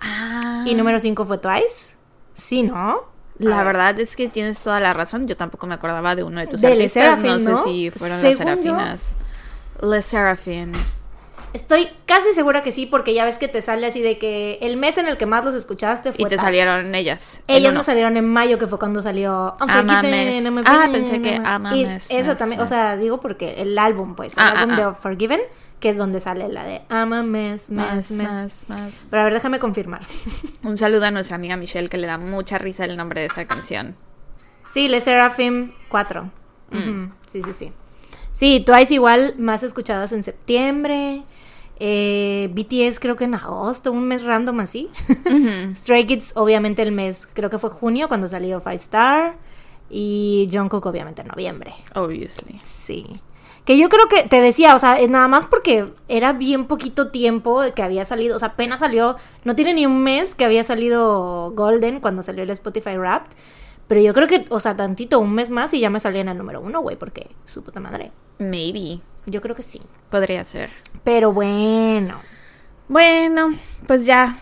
Ah. 0.00 0.64
Y 0.66 0.74
número 0.74 0.98
cinco 0.98 1.24
fue 1.24 1.38
Twice. 1.38 1.94
Sí, 2.34 2.64
¿no? 2.64 3.04
La 3.38 3.54
A 3.60 3.64
ver. 3.64 3.66
verdad 3.74 4.00
es 4.00 4.16
que 4.16 4.28
tienes 4.28 4.60
toda 4.60 4.80
la 4.80 4.92
razón. 4.92 5.26
Yo 5.28 5.36
tampoco 5.36 5.66
me 5.68 5.74
acordaba 5.74 6.16
de 6.16 6.24
uno 6.24 6.40
de 6.40 6.48
tus 6.48 6.60
De 6.60 6.74
Le 6.74 6.90
no, 6.94 7.38
¿no? 7.38 7.58
sé 7.58 7.70
si 7.70 7.90
fueron 7.90 8.20
las 8.22 8.32
yo- 8.32 8.38
serafinas. 8.38 9.02
Le 9.80 10.02
Seraphim. 10.02 10.72
Estoy 11.54 11.88
casi 12.06 12.32
segura 12.34 12.62
que 12.62 12.72
sí, 12.72 12.86
porque 12.86 13.12
ya 13.14 13.24
ves 13.24 13.36
que 13.38 13.46
te 13.48 13.60
sale 13.62 13.86
así 13.86 14.00
de 14.00 14.18
que 14.18 14.58
el 14.62 14.76
mes 14.76 14.96
en 14.98 15.06
el 15.06 15.16
que 15.16 15.26
más 15.26 15.44
los 15.44 15.54
escuchaste 15.54 16.12
fue. 16.12 16.22
Y 16.22 16.28
te 16.28 16.36
tal. 16.36 16.46
salieron 16.46 16.94
ellas. 16.94 17.40
el 17.46 17.58
Ellas 17.58 17.74
me 17.74 17.82
salieron 17.82 18.16
en 18.16 18.26
mayo, 18.26 18.56
que 18.58 18.66
fue 18.66 18.78
cuando 18.78 19.02
salió 19.02 19.56
Unforgiven. 19.60 20.10
Mes. 20.10 20.44
I'm 20.44 20.58
a 20.58 20.62
Ah, 20.64 20.86
Villain, 20.86 20.92
pensé 20.92 21.20
que 21.22 21.34
I'm 21.34 21.44
a- 21.46 21.54
Ama 21.54 21.76
Y 21.76 21.84
esa 22.08 22.36
también, 22.36 22.60
o 22.60 22.66
sea, 22.66 22.96
digo 22.96 23.20
porque 23.20 23.60
el 23.60 23.78
álbum, 23.78 24.14
pues, 24.14 24.32
el 24.36 24.42
Ah, 24.42 24.50
álbum 24.60 24.72
ah, 24.72 24.76
de 24.76 24.82
ah. 24.84 24.88
Unforgiven, 24.88 25.40
que 25.78 25.90
es 25.90 25.96
donde 25.98 26.20
sale 26.20 26.48
la 26.48 26.64
de 26.64 26.82
Ama 26.88 27.22
Mes, 27.22 27.68
Mes, 27.68 28.10
Más, 28.12 28.66
Mes. 28.68 29.06
Pero 29.10 29.22
a 29.22 29.24
ver, 29.24 29.34
déjame 29.34 29.58
confirmar. 29.58 30.00
Un 30.62 30.78
saludo 30.78 31.04
a 31.06 31.10
nuestra 31.10 31.36
amiga 31.36 31.56
Michelle 31.56 31.88
que 31.88 31.98
le 31.98 32.06
da 32.06 32.18
mucha 32.18 32.56
risa 32.58 32.84
el 32.84 32.96
nombre 32.96 33.20
de 33.20 33.26
esa 33.26 33.44
canción. 33.46 33.94
Sí, 34.64 34.88
Le 34.88 35.00
Seraphim 35.00 35.72
4. 35.88 36.30
Mm. 36.70 37.06
Sí, 37.26 37.42
sí, 37.42 37.52
sí. 37.52 37.72
Sí, 38.32 38.62
Twice 38.64 38.94
igual, 38.94 39.34
más 39.38 39.62
escuchadas 39.62 40.12
en 40.12 40.22
septiembre. 40.22 41.22
Eh, 41.78 42.48
BTS 42.52 43.00
creo 43.00 43.16
que 43.16 43.24
en 43.24 43.34
agosto, 43.34 43.92
un 43.92 44.06
mes 44.06 44.22
random 44.22 44.60
así. 44.60 44.88
Stray 45.76 46.06
Kids 46.06 46.32
obviamente 46.36 46.82
el 46.82 46.92
mes, 46.92 47.28
creo 47.32 47.50
que 47.50 47.58
fue 47.58 47.70
junio 47.70 48.08
cuando 48.08 48.28
salió 48.28 48.60
Five 48.60 48.76
Star. 48.76 49.36
Y 49.90 50.48
Jungkook 50.50 50.86
obviamente 50.86 51.22
en 51.22 51.28
noviembre. 51.28 51.74
Obviously. 51.94 52.58
Sí. 52.62 53.20
Que 53.64 53.78
yo 53.78 53.88
creo 53.88 54.08
que 54.08 54.22
te 54.24 54.40
decía, 54.40 54.74
o 54.74 54.78
sea, 54.78 54.98
es 54.98 55.08
nada 55.08 55.28
más 55.28 55.46
porque 55.46 55.92
era 56.08 56.32
bien 56.32 56.66
poquito 56.66 57.10
tiempo 57.10 57.62
que 57.76 57.82
había 57.82 58.04
salido, 58.04 58.34
o 58.34 58.38
sea, 58.38 58.48
apenas 58.48 58.80
salió, 58.80 59.16
no 59.44 59.54
tiene 59.54 59.74
ni 59.74 59.86
un 59.86 60.02
mes 60.02 60.34
que 60.34 60.44
había 60.44 60.64
salido 60.64 61.52
Golden 61.52 62.00
cuando 62.00 62.22
salió 62.22 62.42
el 62.42 62.50
Spotify 62.50 62.96
Wrapped. 62.96 63.36
Pero 63.86 64.00
yo 64.00 64.14
creo 64.14 64.26
que, 64.26 64.46
o 64.48 64.58
sea, 64.58 64.76
tantito, 64.76 65.20
un 65.20 65.34
mes 65.34 65.50
más 65.50 65.74
y 65.74 65.80
ya 65.80 65.90
me 65.90 66.00
salía 66.00 66.22
en 66.22 66.28
el 66.28 66.38
número 66.38 66.60
uno, 66.60 66.80
güey, 66.80 66.96
porque 66.96 67.30
su 67.44 67.62
puta 67.62 67.78
madre. 67.78 68.10
Maybe. 68.38 69.00
Yo 69.26 69.40
creo 69.40 69.54
que 69.54 69.62
sí. 69.62 69.80
Podría 70.10 70.44
ser. 70.44 70.70
Pero 71.04 71.32
bueno, 71.32 72.20
Bueno, 72.88 73.54
pues 73.86 74.04
ya. 74.06 74.36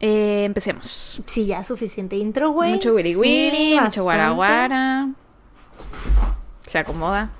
Eh, 0.00 0.44
empecemos. 0.44 1.22
sí, 1.26 1.46
ya 1.46 1.62
suficiente 1.62 2.16
intro, 2.16 2.50
güey. 2.50 2.72
mucho 2.72 2.90
wiri 2.94 3.12
Sí, 3.14 3.18
wiri, 3.20 3.68
mucho 3.74 3.76
bastante. 3.84 4.00
guara 4.00 4.30
guara. 4.30 5.08
Se 6.66 6.78
acomoda. 6.78 7.30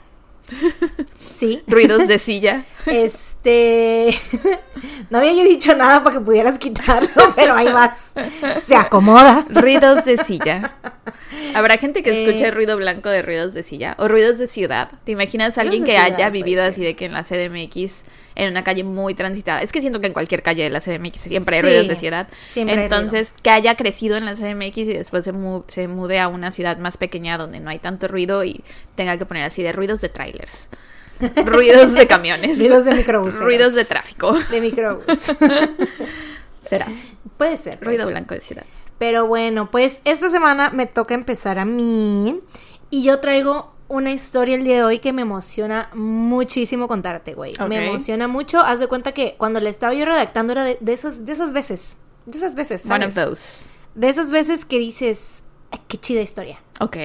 Sí. 1.20 1.62
Ruidos 1.66 2.08
de 2.08 2.18
silla. 2.18 2.64
Este. 2.86 4.16
no 5.10 5.18
había 5.18 5.32
yo 5.32 5.42
dicho 5.42 5.74
nada 5.74 6.04
para 6.04 6.18
que 6.18 6.24
pudieras 6.24 6.56
quitarlo, 6.56 7.08
pero 7.36 7.54
ahí 7.54 7.66
vas. 7.72 8.14
Se 8.62 8.76
acomoda. 8.76 9.44
Ruidos 9.50 10.04
de 10.04 10.18
silla. 10.18 10.72
Habrá 11.54 11.78
gente 11.78 12.04
que 12.04 12.10
Eh. 12.10 12.24
escuche 12.24 12.50
ruido 12.52 12.76
blanco 12.76 13.08
de 13.08 13.22
ruidos 13.22 13.54
de 13.54 13.64
silla 13.64 13.96
o 13.98 14.06
ruidos 14.06 14.38
de 14.38 14.46
ciudad. 14.46 14.88
¿Te 15.04 15.10
imaginas 15.12 15.58
a 15.58 15.62
alguien 15.62 15.84
que 15.84 15.92
ciudad, 15.94 16.14
haya 16.14 16.30
vivido 16.30 16.62
así 16.62 16.82
de 16.82 16.94
que 16.94 17.06
en 17.06 17.12
la 17.14 17.24
CDMX, 17.24 18.02
en 18.36 18.50
una 18.50 18.62
calle 18.62 18.84
muy 18.84 19.14
transitada? 19.14 19.60
Es 19.62 19.72
que 19.72 19.80
siento 19.80 20.00
que 20.00 20.06
en 20.06 20.12
cualquier 20.12 20.42
calle 20.42 20.62
de 20.62 20.70
la 20.70 20.80
CDMX 20.80 21.22
siempre 21.22 21.56
hay 21.56 21.62
Sí, 21.62 21.66
ruidos 21.66 21.88
de 21.88 21.96
ciudad. 21.96 22.28
Entonces, 22.54 23.34
que 23.42 23.50
haya 23.50 23.74
crecido 23.76 24.16
en 24.16 24.24
la 24.26 24.34
CDMX 24.34 24.76
y 24.78 24.84
después 24.92 25.24
se, 25.24 25.32
mu- 25.32 25.64
se 25.66 25.88
mude 25.88 26.20
a 26.20 26.28
una 26.28 26.50
ciudad 26.52 26.76
más 26.78 26.96
pequeña 26.96 27.36
donde 27.38 27.58
no 27.60 27.70
hay 27.70 27.78
tanto 27.80 28.06
ruido 28.08 28.44
y 28.44 28.62
tenga 28.94 29.16
que 29.18 29.26
poner 29.26 29.42
así 29.42 29.62
de 29.62 29.72
ruidos 29.72 30.00
de 30.00 30.08
trailers. 30.10 30.68
Ruidos 31.46 31.94
de 31.94 32.06
camiones. 32.06 32.58
Ruidos 32.58 32.84
de 32.84 32.92
microbuseros. 32.94 33.42
Ruidos 33.44 33.74
de 33.74 33.84
tráfico. 33.86 34.36
De 34.50 34.60
microbús. 34.60 35.32
Será. 36.60 36.86
puede 37.36 37.56
ser. 37.56 37.78
puede 37.78 37.84
Ruido 37.92 38.04
ser. 38.04 38.12
blanco 38.12 38.34
de 38.34 38.40
ciudad. 38.40 38.64
Pero 38.98 39.26
bueno, 39.26 39.70
pues 39.70 40.00
esta 40.04 40.30
semana 40.30 40.70
me 40.70 40.86
toca 40.86 41.14
empezar 41.14 41.58
a 41.58 41.64
mí. 41.64 42.40
Y 42.90 43.02
yo 43.02 43.20
traigo 43.20 43.74
una 43.88 44.12
historia 44.12 44.56
el 44.56 44.64
día 44.64 44.76
de 44.76 44.84
hoy 44.84 44.98
que 44.98 45.12
me 45.12 45.22
emociona 45.22 45.90
muchísimo 45.94 46.88
contarte, 46.88 47.34
güey. 47.34 47.52
Me 47.68 47.86
emociona 47.88 48.28
mucho. 48.28 48.60
Haz 48.60 48.80
de 48.80 48.86
cuenta 48.88 49.12
que 49.12 49.34
cuando 49.38 49.60
le 49.60 49.70
estaba 49.70 49.94
yo 49.94 50.04
redactando 50.04 50.52
era 50.52 50.64
de, 50.64 50.78
de 50.80 50.92
esas, 50.92 51.24
de 51.24 51.32
esas 51.32 51.52
veces. 51.52 51.96
De 52.26 52.36
esas 52.38 52.54
veces, 52.54 52.84
One 52.90 53.06
of 53.06 53.14
those. 53.14 53.64
De 53.94 54.08
esas 54.08 54.30
veces 54.30 54.64
que 54.64 54.78
dices, 54.78 55.42
"Ay, 55.70 55.80
qué 55.88 55.98
chida 55.98 56.20
historia. 56.20 56.60
Ok. 56.80 56.96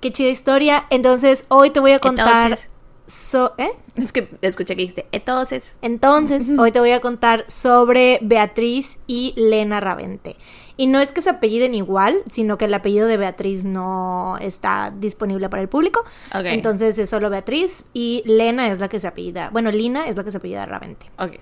Qué 0.00 0.12
chida 0.12 0.28
historia. 0.30 0.86
Entonces, 0.90 1.44
hoy 1.48 1.70
te 1.70 1.80
voy 1.80 1.92
a 1.92 1.98
contar. 2.00 2.50
Entonces- 2.52 2.70
so- 3.06 3.54
¿Eh? 3.58 3.70
Es 3.96 4.10
que 4.12 4.28
escuché 4.42 4.74
que 4.76 4.82
dijiste, 4.82 5.06
entonces. 5.12 5.76
Entonces, 5.82 6.48
hoy 6.58 6.72
te 6.72 6.80
voy 6.80 6.90
a 6.90 7.00
contar 7.00 7.44
sobre 7.48 8.18
Beatriz 8.22 8.98
y 9.06 9.32
Lena 9.36 9.78
Ravente. 9.80 10.36
Y 10.76 10.86
no 10.88 10.98
es 10.98 11.12
que 11.12 11.22
se 11.22 11.30
apelliden 11.30 11.74
igual, 11.74 12.22
sino 12.28 12.58
que 12.58 12.64
el 12.64 12.74
apellido 12.74 13.06
de 13.06 13.16
Beatriz 13.16 13.64
no 13.64 14.36
está 14.40 14.92
disponible 14.96 15.48
para 15.48 15.62
el 15.62 15.68
público. 15.68 16.04
Entonces 16.32 16.98
es 16.98 17.10
solo 17.10 17.30
Beatriz 17.30 17.84
y 17.92 18.22
Lena 18.26 18.70
es 18.70 18.80
la 18.80 18.88
que 18.88 18.98
se 18.98 19.06
apellida. 19.06 19.50
Bueno, 19.50 19.70
Lina 19.70 20.08
es 20.08 20.16
la 20.16 20.24
que 20.24 20.32
se 20.32 20.38
apellida 20.38 20.66
Ravente. 20.66 21.06
Ok. 21.18 21.34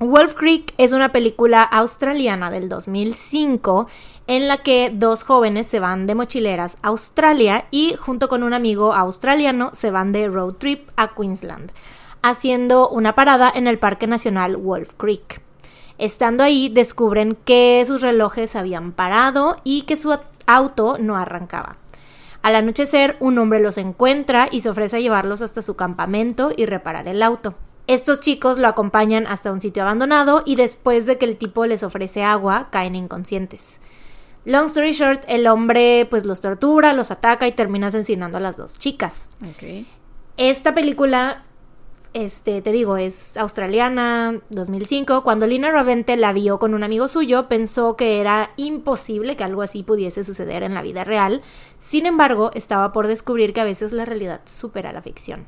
Wolf 0.00 0.34
Creek 0.34 0.74
es 0.78 0.92
una 0.92 1.10
película 1.10 1.62
australiana 1.62 2.52
del 2.52 2.68
2005 2.68 3.88
en 4.28 4.46
la 4.46 4.58
que 4.58 4.92
dos 4.94 5.24
jóvenes 5.24 5.66
se 5.66 5.80
van 5.80 6.06
de 6.06 6.14
mochileras 6.14 6.78
a 6.82 6.88
Australia 6.88 7.64
y 7.72 7.96
junto 7.98 8.28
con 8.28 8.44
un 8.44 8.52
amigo 8.52 8.92
australiano 8.92 9.72
se 9.74 9.90
van 9.90 10.12
de 10.12 10.28
road 10.28 10.54
trip 10.54 10.88
a 10.96 11.14
Queensland, 11.16 11.72
haciendo 12.22 12.88
una 12.88 13.16
parada 13.16 13.50
en 13.52 13.66
el 13.66 13.80
Parque 13.80 14.06
Nacional 14.06 14.56
Wolf 14.56 14.94
Creek. 14.96 15.47
Estando 15.98 16.44
ahí 16.44 16.68
descubren 16.68 17.36
que 17.44 17.82
sus 17.86 18.02
relojes 18.02 18.56
habían 18.56 18.92
parado 18.92 19.60
y 19.64 19.82
que 19.82 19.96
su 19.96 20.16
auto 20.46 20.96
no 20.98 21.16
arrancaba. 21.16 21.76
Al 22.42 22.54
anochecer, 22.54 23.16
un 23.20 23.38
hombre 23.38 23.60
los 23.60 23.78
encuentra 23.78 24.48
y 24.50 24.60
se 24.60 24.70
ofrece 24.70 24.96
a 24.96 25.00
llevarlos 25.00 25.42
hasta 25.42 25.60
su 25.60 25.74
campamento 25.74 26.52
y 26.56 26.66
reparar 26.66 27.08
el 27.08 27.22
auto. 27.22 27.54
Estos 27.88 28.20
chicos 28.20 28.58
lo 28.58 28.68
acompañan 28.68 29.26
hasta 29.26 29.50
un 29.50 29.60
sitio 29.60 29.82
abandonado 29.82 30.42
y 30.46 30.56
después 30.56 31.06
de 31.06 31.18
que 31.18 31.24
el 31.24 31.36
tipo 31.36 31.66
les 31.66 31.82
ofrece 31.82 32.22
agua, 32.22 32.68
caen 32.70 32.94
inconscientes. 32.94 33.80
Long 34.44 34.66
story 34.66 34.92
short, 34.92 35.24
el 35.26 35.46
hombre 35.46 36.06
pues 36.08 36.24
los 36.24 36.40
tortura, 36.40 36.92
los 36.92 37.10
ataca 37.10 37.48
y 37.48 37.52
termina 37.52 37.88
asesinando 37.88 38.38
a 38.38 38.40
las 38.40 38.56
dos 38.56 38.78
chicas. 38.78 39.30
Esta 40.36 40.74
película, 40.74 41.44
este, 42.24 42.62
te 42.62 42.72
digo, 42.72 42.96
es 42.96 43.36
australiana, 43.36 44.40
2005. 44.50 45.22
Cuando 45.22 45.46
Lina 45.46 45.70
Ravente 45.70 46.16
la 46.16 46.32
vio 46.32 46.58
con 46.58 46.74
un 46.74 46.82
amigo 46.82 47.06
suyo, 47.06 47.48
pensó 47.48 47.94
que 47.94 48.20
era 48.20 48.50
imposible 48.56 49.36
que 49.36 49.44
algo 49.44 49.62
así 49.62 49.84
pudiese 49.84 50.24
suceder 50.24 50.64
en 50.64 50.74
la 50.74 50.82
vida 50.82 51.04
real. 51.04 51.42
Sin 51.78 52.06
embargo, 52.06 52.50
estaba 52.54 52.90
por 52.90 53.06
descubrir 53.06 53.52
que 53.52 53.60
a 53.60 53.64
veces 53.64 53.92
la 53.92 54.04
realidad 54.04 54.40
supera 54.46 54.92
la 54.92 55.00
ficción. 55.00 55.46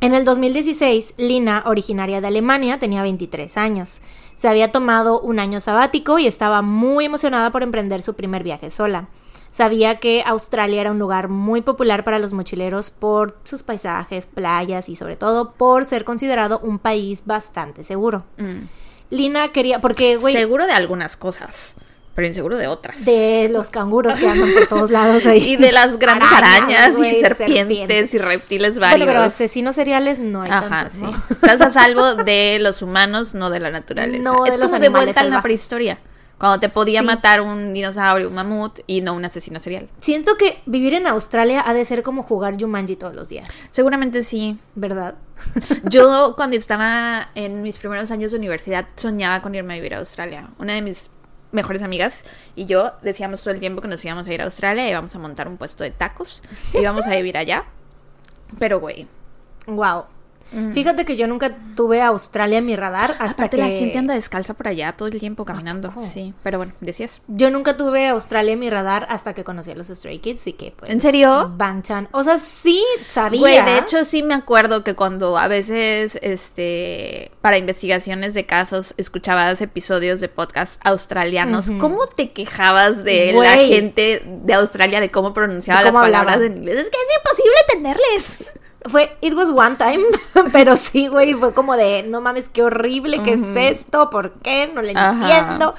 En 0.00 0.14
el 0.14 0.24
2016, 0.24 1.14
Lina, 1.16 1.62
originaria 1.66 2.20
de 2.20 2.26
Alemania, 2.26 2.78
tenía 2.78 3.02
23 3.02 3.56
años. 3.56 4.00
Se 4.34 4.48
había 4.48 4.72
tomado 4.72 5.20
un 5.20 5.38
año 5.38 5.60
sabático 5.60 6.18
y 6.18 6.26
estaba 6.26 6.60
muy 6.60 7.04
emocionada 7.04 7.50
por 7.50 7.62
emprender 7.62 8.02
su 8.02 8.14
primer 8.14 8.42
viaje 8.42 8.68
sola. 8.68 9.08
Sabía 9.56 10.00
que 10.00 10.22
Australia 10.26 10.82
era 10.82 10.90
un 10.90 10.98
lugar 10.98 11.28
muy 11.28 11.62
popular 11.62 12.04
para 12.04 12.18
los 12.18 12.34
mochileros 12.34 12.90
por 12.90 13.38
sus 13.44 13.62
paisajes, 13.62 14.26
playas 14.26 14.90
y 14.90 14.96
sobre 14.96 15.16
todo 15.16 15.52
por 15.52 15.86
ser 15.86 16.04
considerado 16.04 16.58
un 16.62 16.78
país 16.78 17.22
bastante 17.24 17.82
seguro. 17.82 18.26
Mm. 18.36 18.64
Lina 19.08 19.52
quería, 19.52 19.80
porque, 19.80 20.16
güey... 20.16 20.34
Seguro 20.34 20.66
de 20.66 20.72
algunas 20.72 21.16
cosas 21.16 21.74
pero 22.14 22.28
inseguro 22.28 22.56
de 22.56 22.66
otras. 22.66 23.04
De 23.04 23.48
los 23.50 23.68
canguros 23.68 24.16
que 24.16 24.26
andan 24.26 24.50
por 24.52 24.66
todos 24.66 24.90
lados 24.90 25.26
ahí. 25.26 25.42
Y 25.46 25.56
de 25.56 25.70
las 25.70 25.98
grandes 25.98 26.30
arañas, 26.32 26.92
y 26.98 27.20
serpientes, 27.20 28.14
y 28.14 28.18
reptiles 28.18 28.78
varios. 28.78 28.98
Bueno, 28.98 29.12
pero 29.12 29.26
asesinos 29.26 29.74
seriales 29.74 30.18
no 30.18 30.40
hay 30.42 30.50
Ajá, 30.50 30.68
tantos, 30.68 30.92
sí. 30.94 31.02
¿no? 31.02 31.10
Estás 31.30 31.60
a 31.60 31.70
salvo 31.70 32.14
de 32.14 32.58
los 32.58 32.80
humanos, 32.80 33.34
no 33.34 33.50
de 33.50 33.60
la 33.60 33.70
naturaleza. 33.70 34.22
No 34.24 34.46
es 34.46 34.52
de 34.52 34.58
los 34.58 34.68
como 34.68 34.80
de 34.80 34.86
animales 34.86 35.06
vuelta 35.08 35.20
en 35.20 35.26
la 35.26 35.30
salvajes. 35.30 35.42
prehistoria. 35.42 35.98
Cuando 36.38 36.60
te 36.60 36.68
podía 36.68 37.00
Sí. 37.00 37.06
matar 37.06 37.40
un 37.40 37.72
dinosaurio, 37.72 38.28
un 38.28 38.34
mamut 38.34 38.80
y 38.86 39.00
no 39.00 39.14
un 39.14 39.24
asesino 39.24 39.58
serial. 39.58 39.88
Siento 40.00 40.36
que 40.36 40.60
vivir 40.66 40.92
en 40.94 41.06
Australia 41.06 41.62
ha 41.66 41.72
de 41.72 41.84
ser 41.86 42.02
como 42.02 42.22
jugar 42.22 42.60
Jumanji 42.60 42.96
todos 42.96 43.14
los 43.14 43.28
días, 43.30 43.48
Seguramente 43.70 44.22
sí. 44.22 44.58
¿verdad? 44.74 45.14
Yo 45.90 46.34
cuando 46.36 46.56
estaba 46.56 47.30
en 47.34 47.62
mis 47.62 47.78
primeros 47.78 48.10
años 48.10 48.32
de 48.32 48.38
universidad 48.38 48.86
soñaba 48.96 49.40
con 49.40 49.54
irme 49.54 49.74
a 49.74 49.76
vivir 49.76 49.94
a 49.94 49.98
Australia. 49.98 50.50
Una 50.58 50.74
de 50.74 50.82
mis 50.82 51.08
mejores 51.52 51.82
amigas 51.82 52.22
y 52.54 52.66
yo 52.66 52.92
decíamos 53.02 53.40
todo 53.42 53.54
el 53.54 53.60
tiempo 53.60 53.80
que 53.80 53.88
nos 53.88 54.04
íbamos 54.04 54.28
a 54.28 54.34
ir 54.34 54.42
a 54.42 54.44
Australia 54.44 54.86
y 54.86 54.90
íbamos 54.90 55.14
a 55.14 55.18
montar 55.18 55.48
un 55.48 55.56
puesto 55.56 55.84
de 55.84 55.90
tacos 55.90 56.42
y 56.74 56.78
íbamos 56.78 57.06
a 57.06 57.10
vivir 57.10 57.38
allá. 57.38 57.64
Pero 58.58 58.78
güey, 58.80 59.06
Wow. 59.66 60.04
Fíjate 60.72 61.04
que 61.04 61.16
yo 61.16 61.26
nunca 61.26 61.56
tuve 61.74 62.00
a 62.00 62.08
Australia 62.08 62.58
en 62.58 62.66
mi 62.66 62.76
radar 62.76 63.12
hasta 63.18 63.44
aparte 63.44 63.56
que 63.56 63.62
la 63.62 63.68
gente 63.68 63.98
anda 63.98 64.14
descalza 64.14 64.54
por 64.54 64.68
allá 64.68 64.92
todo 64.92 65.08
el 65.08 65.18
tiempo 65.18 65.44
caminando. 65.44 65.92
Sí, 66.02 66.34
pero 66.42 66.58
bueno, 66.58 66.72
decías. 66.80 67.22
Yo 67.28 67.50
nunca 67.50 67.76
tuve 67.76 68.06
a 68.06 68.12
Australia 68.12 68.52
en 68.52 68.60
mi 68.60 68.70
radar 68.70 69.06
hasta 69.10 69.34
que 69.34 69.44
conocí 69.44 69.70
a 69.70 69.74
los 69.74 69.88
Stray 69.88 70.18
Kids 70.18 70.46
y 70.46 70.52
que 70.52 70.72
pues 70.72 70.90
¿En 70.90 71.00
serio? 71.00 71.52
Bangchan. 71.56 72.08
O 72.12 72.22
sea, 72.24 72.38
sí 72.38 72.82
sabía. 73.08 73.40
Güey, 73.40 73.64
de 73.64 73.78
hecho 73.78 74.04
sí 74.04 74.22
me 74.22 74.34
acuerdo 74.34 74.84
que 74.84 74.94
cuando 74.94 75.36
a 75.36 75.48
veces, 75.48 76.18
este, 76.22 77.32
para 77.40 77.58
investigaciones 77.58 78.34
de 78.34 78.46
casos, 78.46 78.94
escuchabas 78.96 79.60
episodios 79.60 80.20
de 80.20 80.28
podcast 80.28 80.80
australianos, 80.84 81.70
¿cómo 81.78 82.06
te 82.06 82.30
quejabas 82.30 83.04
de 83.04 83.32
la 83.32 83.56
gente 83.56 84.22
de 84.24 84.54
Australia 84.54 85.00
de 85.00 85.10
cómo 85.10 85.34
pronunciaba 85.34 85.80
De 85.80 85.92
las 85.92 85.94
palabras 85.94 86.40
en 86.40 86.56
inglés? 86.58 86.76
Es 86.76 86.90
que 86.90 86.96
es 86.96 87.18
imposible 87.18 87.56
entenderles. 87.68 88.38
Fue, 88.88 89.16
it 89.20 89.34
was 89.34 89.50
one 89.50 89.76
time, 89.76 90.02
pero 90.52 90.76
sí, 90.76 91.08
güey, 91.08 91.34
fue 91.34 91.52
como 91.54 91.76
de, 91.76 92.04
no 92.04 92.20
mames, 92.20 92.48
qué 92.48 92.62
horrible, 92.62 93.20
¿qué 93.22 93.32
es 93.32 93.40
esto? 93.56 94.10
¿Por 94.10 94.32
qué? 94.34 94.70
No 94.74 94.82
le 94.82 94.92
entiendo. 94.92 95.74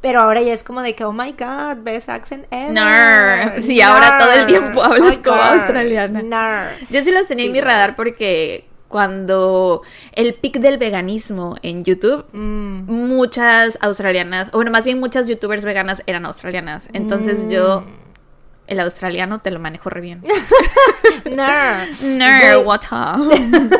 Pero 0.00 0.20
ahora 0.20 0.40
ya 0.42 0.52
es 0.52 0.62
como 0.62 0.82
de 0.82 0.94
que, 0.94 1.04
oh 1.04 1.12
my 1.12 1.32
god, 1.32 1.78
best 1.82 2.08
accent 2.08 2.46
ever. 2.52 2.72
Nar. 2.72 3.54
Sí, 3.62 3.80
ahora 3.80 4.16
todo 4.18 4.32
el 4.32 4.46
tiempo 4.46 4.80
hablas 4.82 5.18
Oh, 5.18 5.22
como 5.24 5.42
australiana. 5.42 6.22
Nar. 6.22 6.70
Yo 6.90 7.02
sí 7.02 7.10
los 7.10 7.26
tenía 7.26 7.46
en 7.46 7.52
mi 7.52 7.60
radar 7.60 7.96
porque 7.96 8.64
cuando 8.86 9.82
el 10.12 10.34
pic 10.34 10.58
del 10.60 10.78
veganismo 10.78 11.56
en 11.62 11.84
YouTube, 11.84 12.24
Mm. 12.32 12.84
muchas 12.90 13.76
australianas, 13.80 14.48
o 14.52 14.58
bueno, 14.58 14.70
más 14.70 14.84
bien 14.84 14.98
muchas 15.00 15.26
youtubers 15.26 15.64
veganas 15.64 16.02
eran 16.06 16.24
australianas. 16.26 16.88
Entonces 16.92 17.40
Mm. 17.44 17.50
yo, 17.50 17.84
el 18.68 18.80
australiano 18.80 19.40
te 19.40 19.50
lo 19.50 19.58
manejo 19.58 19.90
re 19.90 20.00
bien. 20.00 20.22
No, 21.24 21.44
Güey, 22.00 22.64
what 22.64 22.80
up? 22.90 23.32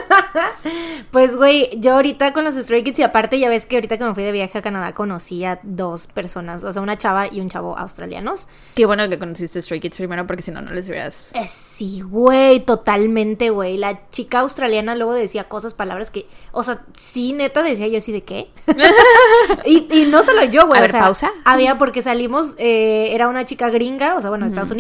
Pues, 1.11 1.37
güey, 1.37 1.71
yo 1.79 1.95
ahorita 1.95 2.33
con 2.35 2.45
los 2.45 2.55
Stray 2.55 2.83
Kids 2.83 2.99
y 2.99 3.03
aparte 3.03 3.39
ya 3.39 3.49
ves 3.49 3.65
que 3.65 3.77
ahorita 3.77 3.97
que 3.97 4.05
me 4.05 4.15
fui 4.15 4.25
de 4.25 4.33
viaje 4.33 4.59
a 4.59 4.63
Canadá 4.63 4.93
conocí 4.93 5.45
a 5.45 5.59
dos 5.63 6.07
personas, 6.07 6.65
o 6.65 6.73
sea, 6.73 6.83
una 6.83 6.99
chava 6.99 7.29
y 7.33 7.41
un 7.41 7.49
chavo 7.49 7.79
australianos. 7.79 8.47
Qué 8.75 8.85
bueno 8.85 9.09
que 9.09 9.19
conociste 9.19 9.63
Stray 9.63 9.81
Kids 9.81 9.97
primero 9.97 10.27
porque 10.27 10.43
si 10.43 10.51
no, 10.51 10.61
no 10.61 10.71
les 10.73 10.87
hubieras... 10.89 11.31
Eh, 11.35 11.47
sí, 11.49 12.03
güey, 12.03 12.61
totalmente, 12.61 13.51
güey. 13.51 13.79
La 13.79 14.09
chica 14.11 14.41
australiana 14.41 14.95
luego 14.95 15.15
decía 15.15 15.45
cosas, 15.45 15.73
palabras 15.73 16.11
que, 16.11 16.27
o 16.53 16.63
sea, 16.63 16.83
sí, 16.93 17.33
neta 17.33 17.63
decía 17.63 17.89
yo 17.89 17.99
así 17.99 18.13
de 18.13 18.23
qué. 18.23 18.51
y, 19.65 19.87
y 19.91 20.07
no 20.07 20.23
solo 20.23 20.45
yo, 20.45 20.67
güey. 20.67 20.79
A 20.79 20.81
o 20.81 20.83
ver, 20.83 20.91
sea, 20.91 21.01
pausa. 21.01 21.31
Había 21.45 21.79
porque 21.79 22.03
salimos, 22.03 22.55
eh, 22.59 23.09
era 23.13 23.29
una 23.29 23.47
chica 23.47 23.71
gringa, 23.71 24.15
o 24.17 24.21
sea, 24.21 24.29
bueno, 24.29 24.45
Estados 24.45 24.71
Unidos, 24.71 24.78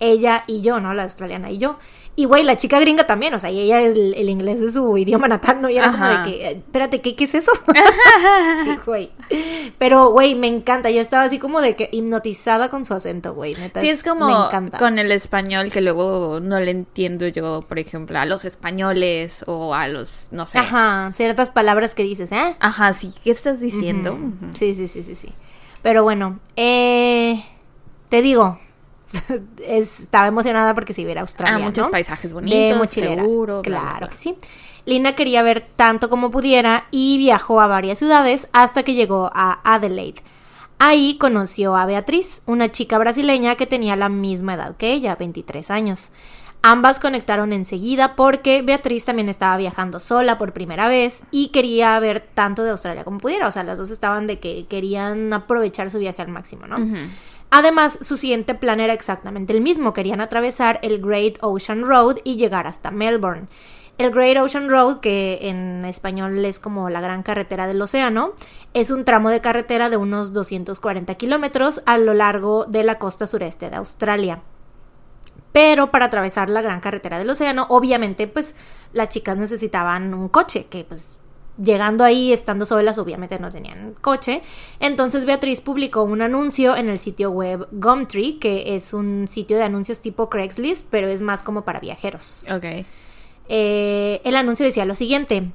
ella 0.00 0.44
y 0.46 0.62
yo, 0.62 0.80
¿no? 0.80 0.94
La 0.94 1.04
australiana 1.04 1.50
y 1.50 1.58
yo. 1.58 1.78
Y, 2.16 2.24
güey, 2.24 2.42
la 2.42 2.56
chica 2.56 2.80
gringa 2.80 3.06
también, 3.06 3.32
o 3.34 3.38
sea, 3.38 3.50
y 3.50 3.60
ella, 3.60 3.80
el, 3.80 4.14
el 4.14 4.28
inglés 4.28 4.60
es 4.60 4.74
su 4.74 4.98
idioma 4.98 5.28
natal, 5.28 5.62
¿no? 5.62 5.70
Y 5.70 5.78
era 5.78 5.92
como 5.92 6.06
de 6.06 6.22
que, 6.24 6.48
eh, 6.48 6.50
espérate, 6.50 7.00
¿qué, 7.00 7.14
qué 7.14 7.24
es 7.24 7.34
eso? 7.34 7.52
sí, 8.64 8.78
güey. 8.84 9.10
Pero, 9.78 10.10
güey, 10.10 10.34
me 10.34 10.48
encanta. 10.48 10.90
Yo 10.90 11.00
estaba 11.00 11.22
así 11.22 11.38
como 11.38 11.60
de 11.60 11.76
que 11.76 11.88
hipnotizada 11.92 12.68
con 12.68 12.84
su 12.84 12.94
acento, 12.94 13.32
güey. 13.32 13.54
Neta. 13.54 13.80
Sí, 13.80 13.88
es 13.88 14.02
como 14.02 14.26
Me 14.26 14.46
encanta. 14.46 14.78
con 14.78 14.98
el 14.98 15.12
español 15.12 15.70
que 15.70 15.80
luego 15.80 16.40
no 16.40 16.58
le 16.60 16.72
entiendo 16.72 17.26
yo, 17.28 17.64
por 17.66 17.78
ejemplo, 17.78 18.18
a 18.18 18.26
los 18.26 18.44
españoles 18.44 19.44
o 19.46 19.74
a 19.74 19.86
los, 19.88 20.28
no 20.30 20.46
sé. 20.46 20.58
Ajá, 20.58 21.10
ciertas 21.12 21.50
palabras 21.50 21.94
que 21.94 22.02
dices, 22.02 22.32
¿eh? 22.32 22.56
Ajá, 22.60 22.92
sí, 22.92 23.14
¿qué 23.22 23.30
estás 23.30 23.60
diciendo? 23.60 24.18
Sí, 24.52 24.74
sí, 24.74 24.88
sí, 24.88 25.02
sí, 25.02 25.14
sí. 25.14 25.32
Pero 25.82 26.02
bueno, 26.02 26.40
eh, 26.56 27.42
te 28.10 28.20
digo, 28.20 28.58
estaba 29.66 30.26
emocionada 30.26 30.74
porque 30.74 30.92
si 30.94 31.04
viera 31.04 31.20
Australia, 31.22 31.56
Ah, 31.56 31.58
muchos 31.58 31.84
¿no? 31.86 31.90
paisajes 31.90 32.30
de 32.30 32.34
bonitos, 32.34 32.78
mochilera. 32.78 33.22
seguro, 33.22 33.62
bla, 33.62 33.70
bla, 33.70 33.80
claro 33.80 33.98
bla. 33.98 34.08
que 34.08 34.16
sí. 34.16 34.36
Lina 34.86 35.14
quería 35.14 35.42
ver 35.42 35.66
tanto 35.76 36.08
como 36.08 36.30
pudiera 36.30 36.86
y 36.90 37.18
viajó 37.18 37.60
a 37.60 37.66
varias 37.66 37.98
ciudades 37.98 38.48
hasta 38.52 38.82
que 38.82 38.94
llegó 38.94 39.30
a 39.34 39.60
Adelaide. 39.64 40.22
Ahí 40.78 41.18
conoció 41.18 41.76
a 41.76 41.84
Beatriz, 41.84 42.40
una 42.46 42.72
chica 42.72 42.96
brasileña 42.96 43.56
que 43.56 43.66
tenía 43.66 43.96
la 43.96 44.08
misma 44.08 44.54
edad 44.54 44.76
que 44.76 44.92
ella, 44.92 45.14
23 45.16 45.70
años. 45.70 46.12
Ambas 46.62 46.98
conectaron 47.00 47.52
enseguida 47.52 48.16
porque 48.16 48.62
Beatriz 48.62 49.04
también 49.06 49.28
estaba 49.30 49.56
viajando 49.58 49.98
sola 50.00 50.36
por 50.38 50.52
primera 50.52 50.88
vez 50.88 51.22
y 51.30 51.48
quería 51.48 51.98
ver 52.00 52.20
tanto 52.20 52.64
de 52.64 52.70
Australia 52.70 53.04
como 53.04 53.18
pudiera. 53.18 53.48
O 53.48 53.50
sea, 53.50 53.62
las 53.62 53.78
dos 53.78 53.90
estaban 53.90 54.26
de 54.26 54.38
que 54.40 54.66
querían 54.66 55.32
aprovechar 55.32 55.90
su 55.90 55.98
viaje 55.98 56.20
al 56.22 56.28
máximo, 56.28 56.66
¿no? 56.66 56.76
Además, 57.50 57.98
su 58.00 58.16
siguiente 58.16 58.54
plan 58.54 58.80
era 58.80 58.92
exactamente 58.92 59.52
el 59.52 59.60
mismo. 59.60 59.92
Querían 59.92 60.20
atravesar 60.20 60.78
el 60.82 61.00
Great 61.00 61.38
Ocean 61.40 61.82
Road 61.82 62.18
y 62.22 62.36
llegar 62.36 62.66
hasta 62.66 62.90
Melbourne. 62.90 63.48
El 63.98 64.12
Great 64.12 64.38
Ocean 64.38 64.70
Road, 64.70 65.00
que 65.00 65.40
en 65.42 65.84
español 65.84 66.42
es 66.44 66.58
como 66.58 66.88
la 66.88 67.00
gran 67.00 67.22
carretera 67.22 67.66
del 67.66 67.82
océano, 67.82 68.32
es 68.72 68.90
un 68.90 69.04
tramo 69.04 69.28
de 69.28 69.42
carretera 69.42 69.90
de 69.90 69.98
unos 69.98 70.32
240 70.32 71.14
kilómetros 71.16 71.82
a 71.84 71.98
lo 71.98 72.14
largo 72.14 72.64
de 72.64 72.84
la 72.84 72.98
costa 72.98 73.26
sureste 73.26 73.68
de 73.68 73.76
Australia. 73.76 74.42
Pero 75.52 75.90
para 75.90 76.06
atravesar 76.06 76.48
la 76.48 76.62
gran 76.62 76.80
carretera 76.80 77.18
del 77.18 77.28
océano, 77.28 77.66
obviamente, 77.68 78.28
pues 78.28 78.54
las 78.92 79.08
chicas 79.08 79.36
necesitaban 79.36 80.14
un 80.14 80.28
coche, 80.28 80.66
que 80.70 80.84
pues 80.84 81.18
llegando 81.62 82.04
ahí, 82.04 82.32
estando 82.32 82.66
solas, 82.66 82.98
obviamente 82.98 83.38
no 83.38 83.50
tenían 83.50 83.94
coche. 84.00 84.42
Entonces 84.80 85.24
Beatriz 85.24 85.60
publicó 85.60 86.02
un 86.02 86.22
anuncio 86.22 86.76
en 86.76 86.88
el 86.88 86.98
sitio 86.98 87.30
web 87.30 87.68
Gumtree, 87.72 88.38
que 88.38 88.76
es 88.76 88.92
un 88.92 89.26
sitio 89.28 89.56
de 89.56 89.64
anuncios 89.64 90.00
tipo 90.00 90.28
Craigslist, 90.28 90.86
pero 90.90 91.08
es 91.08 91.22
más 91.22 91.42
como 91.42 91.64
para 91.64 91.80
viajeros. 91.80 92.44
Ok. 92.50 92.86
Eh, 93.48 94.20
el 94.24 94.36
anuncio 94.36 94.64
decía 94.64 94.84
lo 94.84 94.94
siguiente. 94.94 95.52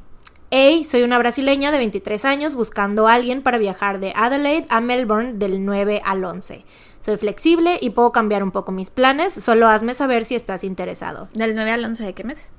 Hey, 0.52 0.86
soy 0.86 1.04
una 1.04 1.18
brasileña 1.18 1.72
de 1.72 1.80
23 1.80 2.24
años 2.26 2.56
buscando 2.56 3.08
a 3.08 3.14
alguien 3.14 3.42
para 3.42 3.58
viajar 3.58 4.00
de 4.00 4.14
Adelaide 4.16 4.68
a 4.70 4.80
Melbourne 4.80 5.34
del 5.34 5.66
9 5.66 6.02
al 6.06 6.24
11. 6.24 6.64
Soy 7.02 7.18
flexible 7.18 7.78
y 7.82 7.92
puedo 7.92 8.12
cambiar 8.12 8.44
un 8.44 8.52
poco 8.52 8.72
mis 8.72 8.90
planes, 8.90 9.34
solo 9.34 9.68
hazme 9.68 9.96
saber 9.96 10.24
si 10.26 10.36
estás 10.36 10.64
interesado. 10.64 11.30
¿Del 11.34 11.56
9 11.56 11.72
al 11.72 11.86
11 11.86 12.04
de 12.06 12.14
qué 12.14 12.24
mes? 12.24 12.52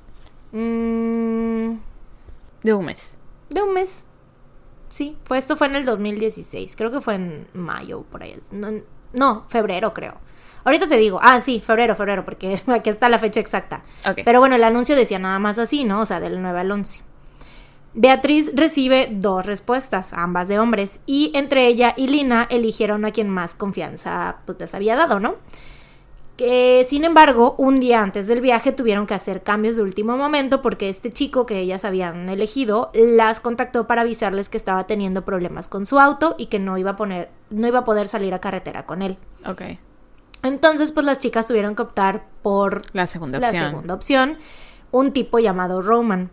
Mm, 0.52 1.78
De 2.62 2.74
un 2.74 2.84
mes. 2.84 3.15
De 3.50 3.62
un 3.62 3.74
mes. 3.74 4.06
Sí, 4.88 5.16
fue, 5.24 5.38
esto 5.38 5.56
fue 5.56 5.66
en 5.66 5.76
el 5.76 5.84
2016, 5.84 6.76
creo 6.76 6.90
que 6.90 7.00
fue 7.00 7.16
en 7.16 7.48
mayo, 7.52 8.02
por 8.10 8.22
ahí. 8.22 8.36
No, 8.52 8.68
no, 9.12 9.44
febrero 9.48 9.92
creo. 9.92 10.14
Ahorita 10.64 10.88
te 10.88 10.96
digo, 10.96 11.20
ah, 11.22 11.40
sí, 11.40 11.60
febrero, 11.60 11.94
febrero, 11.94 12.24
porque 12.24 12.54
aquí 12.66 12.90
está 12.90 13.08
la 13.08 13.18
fecha 13.18 13.40
exacta. 13.40 13.82
Pero 14.24 14.40
bueno, 14.40 14.56
el 14.56 14.64
anuncio 14.64 14.96
decía 14.96 15.18
nada 15.18 15.38
más 15.38 15.58
así, 15.58 15.84
¿no? 15.84 16.00
O 16.00 16.06
sea, 16.06 16.18
del 16.20 16.40
9 16.40 16.60
al 16.60 16.70
11. 16.70 17.00
Beatriz 17.94 18.50
recibe 18.54 19.08
dos 19.10 19.46
respuestas, 19.46 20.12
ambas 20.12 20.48
de 20.48 20.58
hombres, 20.58 21.00
y 21.06 21.32
entre 21.34 21.66
ella 21.66 21.94
y 21.96 22.08
Lina 22.08 22.46
eligieron 22.50 23.04
a 23.06 23.10
quien 23.10 23.30
más 23.30 23.54
confianza 23.54 24.38
pues, 24.44 24.58
les 24.60 24.74
había 24.74 24.96
dado, 24.96 25.18
¿no? 25.18 25.36
Que, 26.36 26.84
sin 26.86 27.04
embargo, 27.04 27.54
un 27.56 27.80
día 27.80 28.02
antes 28.02 28.26
del 28.26 28.42
viaje 28.42 28.70
tuvieron 28.70 29.06
que 29.06 29.14
hacer 29.14 29.42
cambios 29.42 29.76
de 29.76 29.82
último 29.82 30.18
momento 30.18 30.60
porque 30.60 30.90
este 30.90 31.10
chico 31.10 31.46
que 31.46 31.60
ellas 31.60 31.86
habían 31.86 32.28
elegido 32.28 32.90
las 32.92 33.40
contactó 33.40 33.86
para 33.86 34.02
avisarles 34.02 34.50
que 34.50 34.58
estaba 34.58 34.86
teniendo 34.86 35.24
problemas 35.24 35.66
con 35.66 35.86
su 35.86 35.98
auto 35.98 36.34
y 36.36 36.46
que 36.46 36.58
no 36.58 36.76
iba 36.76 36.90
a 36.90 36.96
poner, 36.96 37.30
no 37.48 37.66
iba 37.66 37.78
a 37.80 37.84
poder 37.84 38.06
salir 38.06 38.34
a 38.34 38.38
carretera 38.38 38.84
con 38.84 39.00
él. 39.00 39.16
Ok. 39.46 39.62
Entonces, 40.42 40.92
pues 40.92 41.06
las 41.06 41.20
chicas 41.20 41.46
tuvieron 41.46 41.74
que 41.74 41.82
optar 41.82 42.26
por 42.42 42.82
La 42.92 43.06
segunda 43.06 43.38
la 43.38 43.48
opción. 43.48 43.64
segunda 43.64 43.94
opción, 43.94 44.38
un 44.90 45.12
tipo 45.12 45.38
llamado 45.38 45.80
Roman. 45.80 46.30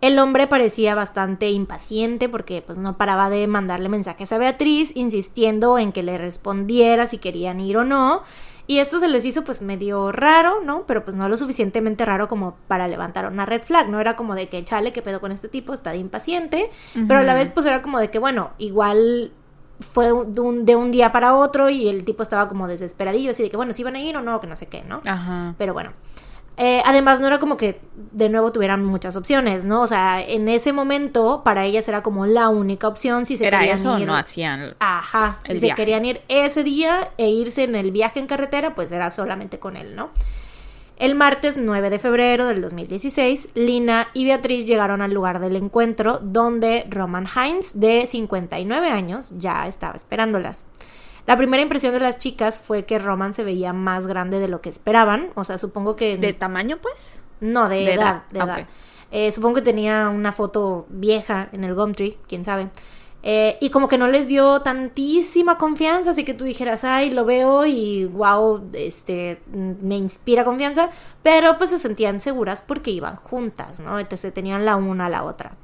El 0.00 0.18
hombre 0.18 0.46
parecía 0.48 0.94
bastante 0.94 1.50
impaciente 1.50 2.28
porque 2.28 2.60
pues 2.60 2.76
no 2.76 2.98
paraba 2.98 3.30
de 3.30 3.46
mandarle 3.46 3.88
mensajes 3.88 4.32
a 4.32 4.38
Beatriz 4.38 4.94
insistiendo 4.96 5.78
en 5.78 5.92
que 5.92 6.02
le 6.02 6.18
respondiera 6.18 7.06
si 7.06 7.18
querían 7.18 7.60
ir 7.60 7.78
o 7.78 7.84
no. 7.84 8.22
Y 8.66 8.78
esto 8.78 8.98
se 8.98 9.08
les 9.08 9.26
hizo 9.26 9.44
pues 9.44 9.60
medio 9.60 10.10
raro, 10.10 10.62
¿no? 10.64 10.86
Pero 10.86 11.04
pues 11.04 11.16
no 11.16 11.28
lo 11.28 11.36
suficientemente 11.36 12.04
raro 12.04 12.28
como 12.28 12.56
para 12.66 12.88
levantar 12.88 13.26
una 13.26 13.44
red 13.44 13.62
flag, 13.62 13.88
¿no? 13.88 14.00
Era 14.00 14.16
como 14.16 14.34
de 14.34 14.48
que, 14.48 14.64
chale, 14.64 14.92
¿qué 14.92 15.02
pedo 15.02 15.20
con 15.20 15.32
este 15.32 15.48
tipo? 15.48 15.74
Está 15.74 15.90
de 15.90 15.98
impaciente. 15.98 16.70
Pero 16.94 17.20
a 17.20 17.22
la 17.22 17.34
vez 17.34 17.50
pues 17.50 17.66
era 17.66 17.82
como 17.82 18.00
de 18.00 18.10
que, 18.10 18.18
bueno, 18.18 18.52
igual 18.58 19.32
fue 19.80 20.06
de 20.06 20.40
un, 20.40 20.64
de 20.64 20.76
un 20.76 20.90
día 20.90 21.12
para 21.12 21.34
otro 21.34 21.68
y 21.68 21.88
el 21.88 22.04
tipo 22.04 22.22
estaba 22.22 22.48
como 22.48 22.68
desesperadillo, 22.68 23.32
así 23.32 23.42
de 23.42 23.50
que, 23.50 23.56
bueno, 23.56 23.72
si 23.72 23.82
iban 23.82 23.96
a 23.96 24.00
ir 24.00 24.16
o 24.16 24.22
no, 24.22 24.40
que 24.40 24.46
no 24.46 24.56
sé 24.56 24.66
qué, 24.66 24.82
¿no? 24.84 25.02
Ajá. 25.04 25.54
Pero 25.58 25.74
bueno. 25.74 25.92
Eh, 26.56 26.82
además, 26.84 27.20
no 27.20 27.26
era 27.26 27.38
como 27.38 27.56
que 27.56 27.80
de 28.12 28.28
nuevo 28.28 28.52
tuvieran 28.52 28.84
muchas 28.84 29.16
opciones, 29.16 29.64
¿no? 29.64 29.82
O 29.82 29.86
sea, 29.88 30.22
en 30.22 30.48
ese 30.48 30.72
momento 30.72 31.42
para 31.44 31.64
ellas 31.64 31.88
era 31.88 32.02
como 32.02 32.26
la 32.26 32.48
única 32.48 32.86
opción 32.86 33.26
si 33.26 33.36
se 33.36 33.46
¿Era 33.46 33.58
querían 33.58 33.78
eso 33.78 33.98
ir. 33.98 34.06
no 34.06 34.14
hacían? 34.14 34.76
Ajá, 34.78 35.38
si 35.44 35.58
se 35.58 35.70
querían 35.74 36.04
ir 36.04 36.20
ese 36.28 36.62
día 36.62 37.10
e 37.18 37.28
irse 37.28 37.64
en 37.64 37.74
el 37.74 37.90
viaje 37.90 38.20
en 38.20 38.26
carretera, 38.26 38.74
pues 38.76 38.92
era 38.92 39.10
solamente 39.10 39.58
con 39.58 39.76
él, 39.76 39.96
¿no? 39.96 40.10
El 40.96 41.16
martes 41.16 41.56
9 41.56 41.90
de 41.90 41.98
febrero 41.98 42.46
del 42.46 42.62
2016, 42.62 43.48
Lina 43.54 44.06
y 44.14 44.24
Beatriz 44.24 44.64
llegaron 44.64 45.02
al 45.02 45.12
lugar 45.12 45.40
del 45.40 45.56
encuentro 45.56 46.20
donde 46.22 46.86
Roman 46.88 47.26
Hines, 47.26 47.72
de 47.80 48.06
59 48.06 48.88
años, 48.90 49.30
ya 49.36 49.66
estaba 49.66 49.96
esperándolas. 49.96 50.64
La 51.26 51.36
primera 51.36 51.62
impresión 51.62 51.92
de 51.92 52.00
las 52.00 52.18
chicas 52.18 52.60
fue 52.60 52.84
que 52.84 52.98
Roman 52.98 53.32
se 53.32 53.44
veía 53.44 53.72
más 53.72 54.06
grande 54.06 54.40
de 54.40 54.48
lo 54.48 54.60
que 54.60 54.68
esperaban, 54.68 55.30
o 55.34 55.44
sea, 55.44 55.56
supongo 55.58 55.96
que... 55.96 56.18
¿De 56.18 56.32
tamaño, 56.34 56.78
pues? 56.82 57.22
No, 57.40 57.68
de, 57.68 57.76
De 57.76 57.94
edad, 57.94 58.24
edad, 58.30 58.46
de 58.46 58.52
edad. 58.60 58.68
Eh, 59.10 59.32
supongo 59.32 59.56
que 59.56 59.62
tenía 59.62 60.08
una 60.08 60.32
foto 60.32 60.86
vieja 60.88 61.48
en 61.52 61.64
el 61.64 61.74
Gumtree, 61.74 62.18
quién 62.26 62.44
sabe. 62.44 62.68
Eh, 63.26 63.56
y 63.62 63.70
como 63.70 63.88
que 63.88 63.96
no 63.96 64.06
les 64.06 64.28
dio 64.28 64.60
tantísima 64.60 65.56
confianza, 65.56 66.10
así 66.10 66.24
que 66.24 66.34
tú 66.34 66.44
dijeras, 66.44 66.84
ay, 66.84 67.08
lo 67.08 67.24
veo 67.24 67.64
y 67.64 68.04
wow, 68.04 68.68
este, 68.74 69.40
me 69.50 69.96
inspira 69.96 70.44
confianza, 70.44 70.90
pero 71.22 71.56
pues 71.56 71.70
se 71.70 71.78
sentían 71.78 72.20
seguras 72.20 72.60
porque 72.60 72.90
iban 72.90 73.16
juntas, 73.16 73.80
¿no? 73.80 73.98
Entonces 73.98 74.34
tenían 74.34 74.66
la 74.66 74.76
una 74.76 75.06
a 75.06 75.08
la 75.08 75.24
otra. 75.24 75.56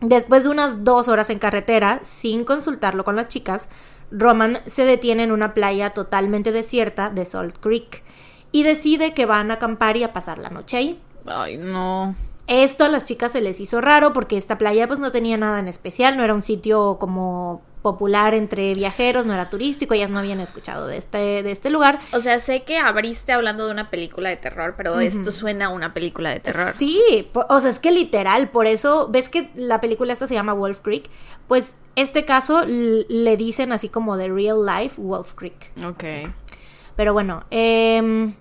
Después 0.00 0.44
de 0.44 0.50
unas 0.50 0.84
dos 0.84 1.08
horas 1.08 1.30
en 1.30 1.40
carretera, 1.40 1.98
sin 2.02 2.44
consultarlo 2.44 3.02
con 3.02 3.16
las 3.16 3.26
chicas, 3.26 3.68
Roman 4.12 4.60
se 4.66 4.84
detiene 4.84 5.24
en 5.24 5.32
una 5.32 5.54
playa 5.54 5.90
totalmente 5.90 6.52
desierta 6.52 7.10
de 7.10 7.24
Salt 7.24 7.58
Creek 7.58 8.04
y 8.52 8.62
decide 8.62 9.14
que 9.14 9.26
van 9.26 9.50
a 9.50 9.54
acampar 9.54 9.96
y 9.96 10.04
a 10.04 10.12
pasar 10.12 10.38
la 10.38 10.50
noche 10.50 10.76
ahí. 10.76 11.00
Ay, 11.26 11.56
no. 11.56 12.14
Esto 12.46 12.84
a 12.84 12.88
las 12.88 13.04
chicas 13.04 13.32
se 13.32 13.40
les 13.40 13.60
hizo 13.60 13.80
raro 13.80 14.12
porque 14.12 14.36
esta 14.36 14.58
playa 14.58 14.86
pues 14.86 15.00
no 15.00 15.10
tenía 15.10 15.36
nada 15.36 15.58
en 15.58 15.68
especial, 15.68 16.16
no 16.16 16.24
era 16.24 16.34
un 16.34 16.42
sitio 16.42 16.98
como 16.98 17.62
popular 17.82 18.34
entre 18.34 18.74
viajeros, 18.74 19.26
no 19.26 19.34
era 19.34 19.50
turístico, 19.50 19.94
ellas 19.94 20.10
no 20.10 20.20
habían 20.20 20.40
escuchado 20.40 20.86
de 20.86 20.96
este, 20.96 21.42
de 21.42 21.50
este 21.50 21.68
lugar. 21.68 21.98
O 22.12 22.20
sea, 22.20 22.40
sé 22.40 22.62
que 22.62 22.78
abriste 22.78 23.32
hablando 23.32 23.66
de 23.66 23.72
una 23.72 23.90
película 23.90 24.28
de 24.28 24.36
terror, 24.36 24.74
pero 24.76 25.00
esto 25.00 25.32
suena 25.32 25.66
a 25.66 25.68
una 25.68 25.92
película 25.92 26.30
de 26.30 26.40
terror. 26.40 26.72
Sí, 26.74 27.28
o 27.34 27.60
sea, 27.60 27.70
es 27.70 27.80
que 27.80 27.90
literal, 27.90 28.48
por 28.50 28.66
eso, 28.66 29.08
ves 29.10 29.28
que 29.28 29.50
la 29.56 29.80
película 29.80 30.12
esta 30.12 30.26
se 30.26 30.34
llama 30.34 30.52
Wolf 30.52 30.80
Creek, 30.80 31.10
pues 31.48 31.76
este 31.96 32.24
caso 32.24 32.64
le 32.66 33.36
dicen 33.36 33.72
así 33.72 33.88
como 33.88 34.16
de 34.16 34.28
real 34.28 34.64
life 34.64 35.00
Wolf 35.00 35.34
Creek. 35.34 35.72
Ok. 35.84 36.04
Pero 36.96 37.12
bueno, 37.12 37.44
em, 37.50 38.34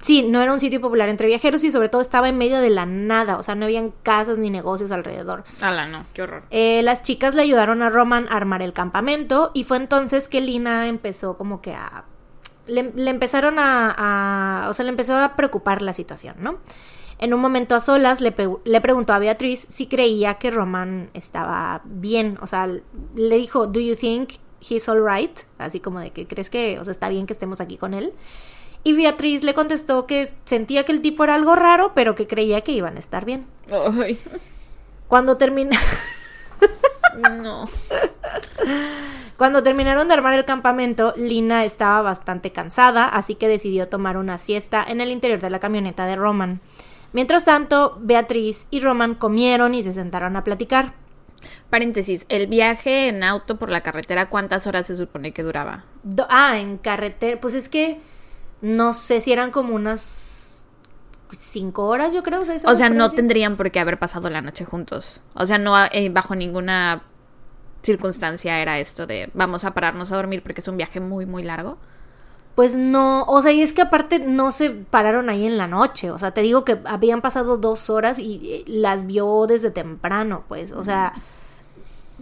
sí, 0.00 0.22
no 0.22 0.42
era 0.42 0.52
un 0.52 0.60
sitio 0.60 0.80
popular 0.80 1.08
entre 1.08 1.26
viajeros 1.26 1.62
y 1.64 1.70
sobre 1.70 1.88
todo 1.88 2.00
estaba 2.02 2.28
en 2.28 2.36
medio 2.38 2.58
de 2.60 2.70
la 2.70 2.86
nada, 2.86 3.36
o 3.38 3.42
sea, 3.42 3.54
no 3.54 3.64
habían 3.66 3.92
casas 4.02 4.38
ni 4.38 4.50
negocios 4.50 4.90
alrededor. 4.92 5.44
Ala, 5.60 5.86
no, 5.88 6.04
qué 6.14 6.22
horror. 6.22 6.42
Eh, 6.50 6.82
las 6.82 7.02
chicas 7.02 7.34
le 7.34 7.42
ayudaron 7.42 7.82
a 7.82 7.88
Roman 7.90 8.26
a 8.30 8.36
armar 8.36 8.62
el 8.62 8.72
campamento 8.72 9.50
y 9.54 9.64
fue 9.64 9.76
entonces 9.76 10.28
que 10.28 10.40
Lina 10.40 10.88
empezó 10.88 11.36
como 11.36 11.60
que 11.60 11.72
a... 11.74 12.04
Le, 12.66 12.92
le 12.96 13.10
empezaron 13.10 13.58
a, 13.58 13.94
a- 14.64 14.68
O 14.68 14.72
sea, 14.72 14.84
le 14.84 14.90
empezó 14.90 15.16
a 15.16 15.36
preocupar 15.36 15.82
la 15.82 15.92
situación, 15.92 16.34
¿no? 16.40 16.58
En 17.18 17.32
un 17.32 17.40
momento 17.40 17.74
a 17.74 17.80
solas 17.80 18.20
le, 18.20 18.34
le 18.64 18.80
preguntó 18.80 19.14
a 19.14 19.18
Beatriz 19.18 19.64
si 19.70 19.86
creía 19.86 20.34
que 20.34 20.50
Roman 20.50 21.08
estaba 21.14 21.80
bien. 21.84 22.38
O 22.42 22.46
sea, 22.46 22.66
le 22.66 23.36
dijo, 23.36 23.66
¿Do 23.68 23.80
you 23.80 23.94
think 23.96 24.34
he's 24.60 24.88
alright? 24.88 25.38
Así 25.58 25.80
como 25.80 26.00
de 26.00 26.10
que 26.10 26.26
crees 26.26 26.50
que, 26.50 26.78
o 26.78 26.84
sea, 26.84 26.90
está 26.90 27.08
bien 27.08 27.26
que 27.26 27.32
estemos 27.32 27.60
aquí 27.62 27.78
con 27.78 27.94
él. 27.94 28.12
Y 28.86 28.92
Beatriz 28.92 29.42
le 29.42 29.52
contestó 29.52 30.06
que 30.06 30.32
sentía 30.44 30.84
que 30.84 30.92
el 30.92 31.02
tipo 31.02 31.24
era 31.24 31.34
algo 31.34 31.56
raro, 31.56 31.90
pero 31.92 32.14
que 32.14 32.28
creía 32.28 32.60
que 32.60 32.70
iban 32.70 32.94
a 32.96 33.00
estar 33.00 33.24
bien. 33.24 33.44
Ay, 34.00 34.16
Cuando 35.08 35.36
termina... 35.36 35.76
no. 37.42 37.68
Cuando 39.36 39.64
terminaron 39.64 40.06
de 40.06 40.14
armar 40.14 40.34
el 40.34 40.44
campamento, 40.44 41.12
Lina 41.16 41.64
estaba 41.64 42.00
bastante 42.00 42.52
cansada, 42.52 43.08
así 43.08 43.34
que 43.34 43.48
decidió 43.48 43.88
tomar 43.88 44.16
una 44.16 44.38
siesta 44.38 44.84
en 44.86 45.00
el 45.00 45.10
interior 45.10 45.40
de 45.40 45.50
la 45.50 45.58
camioneta 45.58 46.06
de 46.06 46.14
Roman. 46.14 46.60
Mientras 47.12 47.44
tanto, 47.44 47.98
Beatriz 48.00 48.68
y 48.70 48.78
Roman 48.78 49.16
comieron 49.16 49.74
y 49.74 49.82
se 49.82 49.92
sentaron 49.92 50.36
a 50.36 50.44
platicar. 50.44 50.94
Paréntesis, 51.70 52.24
el 52.28 52.46
viaje 52.46 53.08
en 53.08 53.24
auto 53.24 53.58
por 53.58 53.68
la 53.68 53.82
carretera, 53.82 54.28
¿cuántas 54.28 54.68
horas 54.68 54.86
se 54.86 54.96
supone 54.96 55.32
que 55.32 55.42
duraba? 55.42 55.84
Do- 56.04 56.26
ah, 56.30 56.58
en 56.58 56.78
carretera, 56.78 57.40
pues 57.40 57.54
es 57.54 57.68
que 57.68 58.00
no 58.60 58.92
sé 58.92 59.20
si 59.20 59.32
eran 59.32 59.50
como 59.50 59.74
unas 59.74 60.66
cinco 61.30 61.86
horas, 61.86 62.12
yo 62.12 62.22
creo. 62.22 62.40
O 62.40 62.44
sea, 62.44 62.56
por 62.58 62.90
no 62.90 63.04
decir. 63.04 63.16
tendrían 63.16 63.56
por 63.56 63.70
qué 63.70 63.80
haber 63.80 63.98
pasado 63.98 64.30
la 64.30 64.42
noche 64.42 64.64
juntos. 64.64 65.20
O 65.34 65.46
sea, 65.46 65.58
no 65.58 65.74
eh, 65.92 66.08
bajo 66.10 66.34
ninguna 66.34 67.02
circunstancia 67.82 68.58
era 68.60 68.78
esto 68.80 69.06
de 69.06 69.30
vamos 69.32 69.64
a 69.64 69.72
pararnos 69.72 70.10
a 70.10 70.16
dormir 70.16 70.42
porque 70.42 70.60
es 70.60 70.68
un 70.68 70.76
viaje 70.76 71.00
muy, 71.00 71.26
muy 71.26 71.42
largo. 71.42 71.78
Pues 72.56 72.74
no, 72.74 73.24
o 73.24 73.42
sea, 73.42 73.52
y 73.52 73.60
es 73.60 73.74
que 73.74 73.82
aparte 73.82 74.18
no 74.18 74.50
se 74.50 74.70
pararon 74.70 75.28
ahí 75.28 75.44
en 75.44 75.58
la 75.58 75.68
noche, 75.68 76.10
o 76.10 76.18
sea, 76.18 76.30
te 76.30 76.40
digo 76.40 76.64
que 76.64 76.78
habían 76.86 77.20
pasado 77.20 77.58
dos 77.58 77.90
horas 77.90 78.18
y 78.18 78.40
eh, 78.50 78.64
las 78.66 79.06
vio 79.06 79.46
desde 79.46 79.70
temprano, 79.70 80.44
pues, 80.48 80.72
o 80.72 80.82
sea, 80.82 81.12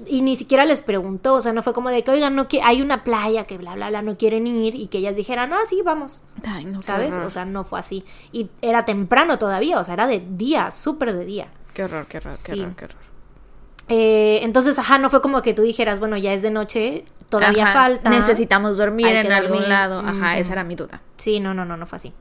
y 0.06 0.22
ni 0.22 0.36
siquiera 0.36 0.64
les 0.64 0.82
preguntó, 0.82 1.34
o 1.34 1.40
sea, 1.40 1.52
no 1.52 1.62
fue 1.62 1.72
como 1.72 1.90
de 1.90 2.02
que, 2.02 2.10
oigan, 2.10 2.34
no 2.34 2.48
que 2.48 2.60
hay 2.62 2.82
una 2.82 3.04
playa 3.04 3.44
que 3.44 3.58
bla, 3.58 3.74
bla, 3.74 3.88
bla, 3.90 4.02
no 4.02 4.16
quieren 4.16 4.46
ir 4.46 4.74
y 4.74 4.88
que 4.88 4.98
ellas 4.98 5.16
dijeran, 5.16 5.52
ah, 5.52 5.60
sí, 5.68 5.82
vamos, 5.84 6.22
Ay, 6.46 6.64
no, 6.64 6.80
qué 6.80 6.86
¿sabes? 6.86 7.14
O 7.14 7.30
sea, 7.30 7.44
no 7.44 7.64
fue 7.64 7.78
así. 7.78 8.04
Y 8.32 8.50
era 8.60 8.84
temprano 8.84 9.38
todavía, 9.38 9.78
o 9.78 9.84
sea, 9.84 9.94
era 9.94 10.06
de 10.06 10.24
día, 10.28 10.70
súper 10.70 11.12
de 11.14 11.24
día. 11.24 11.48
Qué 11.72 11.84
horror, 11.84 12.06
qué 12.06 12.18
horror, 12.18 12.32
qué 12.32 12.52
Sí. 12.52 12.60
horror, 12.60 12.76
qué 12.76 12.84
horror. 12.86 12.98
Eh, 13.88 14.40
entonces, 14.42 14.78
ajá, 14.78 14.98
no 14.98 15.10
fue 15.10 15.20
como 15.20 15.42
que 15.42 15.54
tú 15.54 15.62
dijeras, 15.62 16.00
bueno, 16.00 16.16
ya 16.16 16.32
es 16.32 16.42
de 16.42 16.50
noche, 16.50 17.04
todavía 17.28 17.64
Ajá, 17.64 17.72
falta. 17.74 18.10
Necesitamos 18.10 18.76
dormir 18.76 19.06
en 19.06 19.30
algún 19.32 19.68
lado. 19.68 20.00
Ajá, 20.00 20.38
esa 20.38 20.54
era 20.54 20.64
mi 20.64 20.74
duda. 20.74 21.02
Sí, 21.16 21.40
no, 21.40 21.52
no, 21.54 21.64
no, 21.64 21.76
no 21.76 21.86
fue 21.86 21.96
así. 21.96 22.12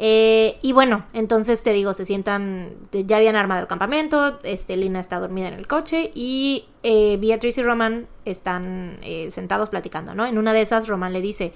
Eh, 0.00 0.58
y 0.62 0.72
bueno, 0.72 1.04
entonces 1.12 1.60
te 1.62 1.72
digo, 1.72 1.92
se 1.92 2.04
sientan, 2.04 2.70
ya 2.92 3.16
habían 3.16 3.34
armado 3.34 3.62
el 3.62 3.66
campamento, 3.66 4.38
este, 4.44 4.76
Lina 4.76 5.00
está 5.00 5.18
dormida 5.18 5.48
en 5.48 5.54
el 5.54 5.66
coche 5.66 6.12
y 6.14 6.66
eh, 6.84 7.16
Beatriz 7.20 7.58
y 7.58 7.64
Roman 7.64 8.06
están 8.24 8.98
eh, 9.02 9.28
sentados 9.32 9.70
platicando, 9.70 10.14
¿no? 10.14 10.24
En 10.24 10.38
una 10.38 10.52
de 10.52 10.62
esas, 10.62 10.86
Roman 10.86 11.12
le 11.12 11.20
dice, 11.20 11.52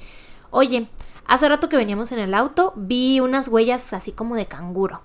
oye, 0.50 0.88
hace 1.24 1.48
rato 1.48 1.68
que 1.68 1.76
veníamos 1.76 2.10
en 2.10 2.18
el 2.18 2.34
auto, 2.34 2.72
vi 2.74 3.20
unas 3.20 3.46
huellas 3.46 3.92
así 3.92 4.10
como 4.10 4.34
de 4.34 4.46
canguro. 4.46 5.02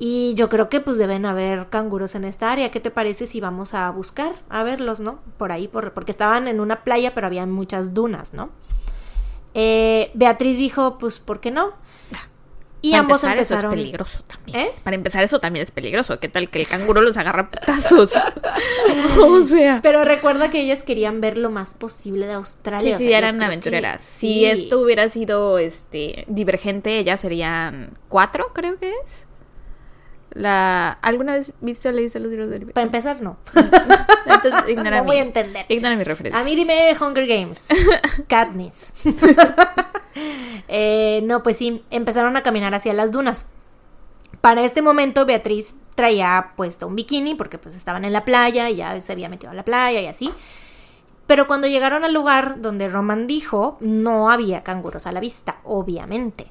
Y 0.00 0.34
yo 0.34 0.48
creo 0.48 0.68
que 0.68 0.80
pues 0.80 0.98
deben 0.98 1.24
haber 1.26 1.68
canguros 1.68 2.16
en 2.16 2.24
esta 2.24 2.50
área. 2.50 2.72
¿Qué 2.72 2.80
te 2.80 2.90
parece 2.90 3.24
si 3.24 3.40
vamos 3.40 3.72
a 3.72 3.88
buscar 3.90 4.32
a 4.48 4.64
verlos, 4.64 4.98
no? 4.98 5.20
Por 5.38 5.52
ahí, 5.52 5.68
por, 5.68 5.92
porque 5.92 6.10
estaban 6.10 6.48
en 6.48 6.58
una 6.58 6.82
playa, 6.82 7.14
pero 7.14 7.28
había 7.28 7.46
muchas 7.46 7.94
dunas, 7.94 8.34
¿no? 8.34 8.50
Eh, 9.54 10.10
Beatriz 10.14 10.58
dijo, 10.58 10.98
pues, 10.98 11.20
¿por 11.20 11.38
qué 11.38 11.52
no? 11.52 11.74
Y 12.84 12.90
Para 12.90 13.00
ambos 13.02 13.22
empezar, 13.22 13.38
empezaron. 13.38 13.64
Eso 13.64 13.70
es 13.70 13.80
peligroso 13.80 14.24
también. 14.26 14.58
¿Eh? 14.58 14.70
Para 14.82 14.96
empezar, 14.96 15.22
eso 15.22 15.38
también 15.38 15.62
es 15.62 15.70
peligroso. 15.70 16.18
¿Qué 16.18 16.28
tal 16.28 16.50
que 16.50 16.60
el 16.60 16.66
canguro 16.66 17.00
los 17.00 17.16
agarra 17.16 17.48
putazos? 17.50 18.12
o 19.20 19.46
sea. 19.46 19.80
Pero 19.82 20.04
recuerda 20.04 20.50
que 20.50 20.60
ellas 20.60 20.82
querían 20.82 21.20
ver 21.20 21.38
lo 21.38 21.48
más 21.48 21.74
posible 21.74 22.26
de 22.26 22.32
Australia. 22.34 22.80
Sí, 22.80 22.92
o 22.92 22.98
sí, 22.98 23.04
sea, 23.04 23.18
eran 23.18 23.38
que 23.38 23.44
aventureras. 23.44 24.04
sí. 24.04 24.32
Si 24.32 24.44
esto 24.46 24.80
hubiera 24.80 25.08
sido 25.08 25.58
este 25.58 26.24
divergente, 26.26 26.98
ellas 26.98 27.20
serían 27.20 27.96
cuatro, 28.08 28.52
creo 28.52 28.78
que 28.78 28.90
es. 28.90 29.26
La... 30.34 30.90
¿Alguna 31.02 31.32
vez 31.34 31.52
viste 31.60 31.88
o 31.88 31.92
leíste 31.92 32.18
los 32.20 32.30
libros 32.30 32.48
de 32.50 32.60
Para 32.60 32.84
empezar, 32.86 33.20
no. 33.20 33.36
Entonces, 34.26 34.68
ignora 34.68 34.96
no 34.98 35.04
mi- 35.04 35.08
voy 35.10 35.16
a 35.18 35.22
entender. 35.22 35.66
Ignora 35.68 35.96
mi 35.96 36.04
referencia. 36.04 36.40
A 36.40 36.44
mí 36.44 36.56
dime 36.56 36.94
Hunger 37.00 37.26
Games. 37.26 37.66
Katniss. 38.28 38.92
Eh, 40.68 41.20
no, 41.24 41.42
pues 41.42 41.56
sí, 41.56 41.82
empezaron 41.90 42.36
a 42.36 42.42
caminar 42.42 42.74
hacia 42.74 42.92
las 42.92 43.12
dunas. 43.12 43.46
Para 44.40 44.62
este 44.64 44.82
momento 44.82 45.24
Beatriz 45.26 45.74
traía 45.94 46.52
puesto 46.56 46.86
un 46.86 46.96
bikini 46.96 47.34
porque 47.34 47.58
pues 47.58 47.76
estaban 47.76 48.04
en 48.04 48.12
la 48.12 48.24
playa 48.24 48.68
y 48.70 48.76
ya 48.76 48.98
se 49.00 49.12
había 49.12 49.28
metido 49.28 49.52
a 49.52 49.54
la 49.54 49.64
playa 49.64 50.00
y 50.00 50.06
así. 50.06 50.32
Pero 51.26 51.46
cuando 51.46 51.66
llegaron 51.68 52.04
al 52.04 52.12
lugar 52.12 52.60
donde 52.60 52.88
Roman 52.88 53.26
dijo, 53.26 53.76
no 53.80 54.30
había 54.30 54.62
canguros 54.64 55.06
a 55.06 55.12
la 55.12 55.20
vista, 55.20 55.58
obviamente. 55.64 56.46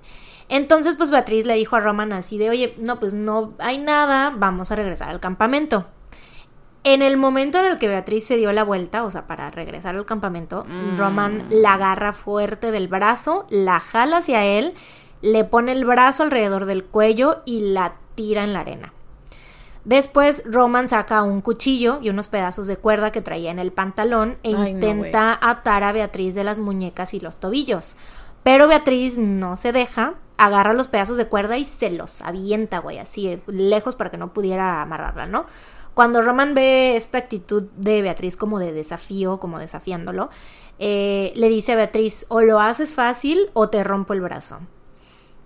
Entonces 0.51 0.97
pues 0.97 1.09
Beatriz 1.11 1.45
le 1.45 1.55
dijo 1.55 1.77
a 1.77 1.79
Roman 1.79 2.11
así 2.11 2.37
de, 2.37 2.49
oye, 2.49 2.75
no, 2.77 2.99
pues 2.99 3.13
no 3.13 3.53
hay 3.57 3.77
nada, 3.77 4.33
vamos 4.35 4.69
a 4.69 4.75
regresar 4.75 5.07
al 5.07 5.21
campamento. 5.21 5.87
En 6.83 7.01
el 7.01 7.15
momento 7.15 7.59
en 7.59 7.67
el 7.67 7.77
que 7.77 7.87
Beatriz 7.87 8.25
se 8.25 8.35
dio 8.35 8.51
la 8.51 8.63
vuelta, 8.63 9.05
o 9.05 9.11
sea, 9.11 9.27
para 9.27 9.49
regresar 9.49 9.95
al 9.95 10.05
campamento, 10.05 10.65
Mm. 10.67 10.97
Roman 10.97 11.47
la 11.49 11.75
agarra 11.75 12.11
fuerte 12.11 12.71
del 12.71 12.89
brazo, 12.89 13.45
la 13.49 13.79
jala 13.79 14.17
hacia 14.17 14.43
él, 14.43 14.73
le 15.21 15.45
pone 15.45 15.71
el 15.71 15.85
brazo 15.85 16.23
alrededor 16.23 16.65
del 16.65 16.83
cuello 16.83 17.43
y 17.45 17.71
la 17.71 17.93
tira 18.15 18.43
en 18.43 18.51
la 18.51 18.59
arena. 18.59 18.93
Después 19.85 20.43
Roman 20.45 20.89
saca 20.89 21.23
un 21.23 21.39
cuchillo 21.41 21.99
y 22.01 22.09
unos 22.09 22.27
pedazos 22.27 22.67
de 22.67 22.75
cuerda 22.75 23.11
que 23.11 23.21
traía 23.21 23.51
en 23.51 23.59
el 23.59 23.71
pantalón 23.71 24.37
e 24.43 24.49
Ay, 24.49 24.53
no, 24.55 24.67
intenta 24.67 25.39
atar 25.41 25.83
a 25.83 25.93
Beatriz 25.93 26.35
de 26.35 26.43
las 26.43 26.59
muñecas 26.59 27.13
y 27.13 27.21
los 27.21 27.39
tobillos. 27.39 27.95
Pero 28.43 28.67
Beatriz 28.67 29.17
no 29.17 29.55
se 29.55 29.71
deja, 29.71 30.15
agarra 30.41 30.73
los 30.73 30.87
pedazos 30.87 31.17
de 31.17 31.27
cuerda 31.27 31.57
y 31.59 31.65
se 31.65 31.91
los 31.91 32.21
avienta, 32.21 32.79
güey, 32.79 32.97
así 32.97 33.39
lejos 33.45 33.95
para 33.95 34.09
que 34.09 34.17
no 34.17 34.33
pudiera 34.33 34.81
amarrarla, 34.81 35.27
¿no? 35.27 35.45
Cuando 35.93 36.21
Roman 36.23 36.55
ve 36.55 36.95
esta 36.95 37.19
actitud 37.19 37.63
de 37.77 38.01
Beatriz 38.01 38.37
como 38.37 38.57
de 38.57 38.73
desafío, 38.73 39.39
como 39.39 39.59
desafiándolo, 39.59 40.31
eh, 40.79 41.31
le 41.35 41.47
dice 41.47 41.73
a 41.73 41.75
Beatriz, 41.75 42.25
o 42.29 42.41
lo 42.41 42.59
haces 42.59 42.95
fácil 42.95 43.51
o 43.53 43.69
te 43.69 43.83
rompo 43.83 44.13
el 44.13 44.21
brazo. 44.21 44.59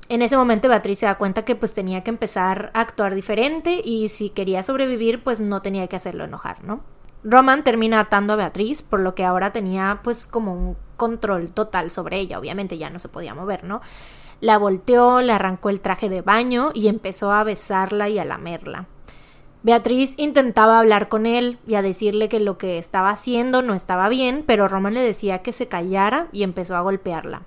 En 0.07 0.21
ese 0.21 0.37
momento 0.37 0.69
Beatriz 0.69 0.99
se 0.99 1.07
da 1.07 1.17
cuenta 1.17 1.43
que 1.43 1.57
pues 1.57 1.73
tenía 1.73 2.01
que 2.01 2.11
empezar 2.11 2.71
a 2.73 2.79
actuar 2.79 3.15
diferente 3.15 3.81
y 3.83 4.07
si 4.07 4.29
quería 4.29 4.63
sobrevivir 4.63 5.23
pues 5.25 5.41
no 5.41 5.61
tenía 5.61 5.87
que 5.87 5.97
hacerlo 5.97 6.23
enojar, 6.23 6.63
¿no? 6.63 6.83
Roman 7.25 7.65
termina 7.65 7.99
atando 7.99 8.33
a 8.33 8.35
Beatriz, 8.37 8.81
por 8.81 9.01
lo 9.01 9.13
que 9.13 9.25
ahora 9.25 9.51
tenía 9.51 9.99
pues 10.03 10.25
como 10.25 10.53
un 10.53 10.77
control 10.95 11.51
total 11.51 11.91
sobre 11.91 12.17
ella, 12.17 12.39
obviamente 12.39 12.77
ya 12.77 12.89
no 12.91 12.99
se 12.99 13.09
podía 13.09 13.33
mover, 13.33 13.65
¿no? 13.65 13.81
La 14.41 14.57
volteó, 14.57 15.21
le 15.21 15.33
arrancó 15.33 15.69
el 15.69 15.81
traje 15.81 16.09
de 16.09 16.21
baño 16.21 16.71
y 16.73 16.87
empezó 16.87 17.31
a 17.31 17.43
besarla 17.43 18.09
y 18.09 18.19
a 18.19 18.25
lamerla. 18.25 18.87
Beatriz 19.63 20.13
intentaba 20.17 20.77
hablar 20.77 21.09
con 21.09 21.25
él 21.25 21.57
y 21.65 21.73
a 21.73 21.81
decirle 21.81 22.29
que 22.29 22.39
lo 22.39 22.57
que 22.57 22.77
estaba 22.77 23.09
haciendo 23.09 23.63
no 23.63 23.73
estaba 23.73 24.09
bien, 24.09 24.43
pero 24.45 24.67
Roman 24.67 24.93
le 24.93 25.01
decía 25.01 25.39
que 25.39 25.51
se 25.51 25.67
callara 25.67 26.27
y 26.31 26.43
empezó 26.43 26.75
a 26.75 26.81
golpearla. 26.81 27.41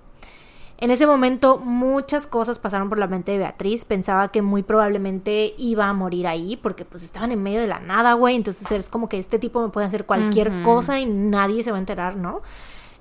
En 0.81 0.93
ese 0.93 1.09
momento 1.09 1.59
muchas 1.59 2.29
cosas 2.29 2.61
pasaron 2.61 2.89
por 2.89 2.99
la 2.99 3.09
mente 3.09 3.33
de 3.33 3.39
Beatriz. 3.39 3.85
Pensaba 3.85 4.29
que 4.29 4.43
muy 4.43 4.63
probablemente 4.63 5.55
iba 5.59 5.87
a 5.87 5.93
morir 5.93 6.29
ahí 6.29 6.57
porque 6.57 6.85
pues 6.85 7.03
estaban 7.03 7.33
en 7.33 7.43
medio 7.43 7.61
de 7.61 7.67
la 7.67 7.81
nada, 7.81 8.13
güey. 8.15 8.37
Entonces 8.37 8.71
es 8.71 8.89
como 8.89 9.09
que 9.09 9.19
este 9.19 9.41
tipo 9.41 9.61
me 9.61 9.71
puede 9.71 9.89
hacer 9.89 10.07
cualquier 10.07 10.63
cosa 10.63 11.01
y 11.01 11.07
nadie 11.07 11.65
se 11.65 11.73
va 11.73 11.79
a 11.79 11.81
enterar, 11.81 12.17
¿no? 12.17 12.43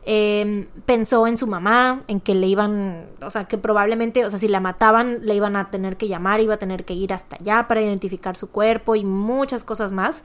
Eh, 0.10 0.70
pensó 0.86 1.28
en 1.28 1.36
su 1.36 1.48
mamá, 1.48 2.04
en 2.08 2.22
que 2.22 2.34
le 2.34 2.48
iban, 2.48 3.08
o 3.22 3.30
sea, 3.30 3.43
que 3.43 3.58
probablemente, 3.58 4.24
o 4.24 4.30
sea, 4.30 4.39
si 4.39 4.48
la 4.48 4.62
mataban, 4.62 5.20
le 5.26 5.36
iban 5.36 5.58
a 5.58 5.70
tener 5.70 5.98
que 5.98 6.08
llamar, 6.08 6.39
iba 6.39 6.54
a 6.54 6.60
tener 6.60 6.86
que 6.86 6.93
ir 6.93 7.12
hasta 7.12 7.36
allá 7.36 7.67
para 7.67 7.82
identificar 7.82 8.38
su 8.38 8.50
cuerpo 8.50 8.96
y 8.96 9.04
muchas 9.04 9.65
cosas 9.65 9.91
más. 9.91 10.24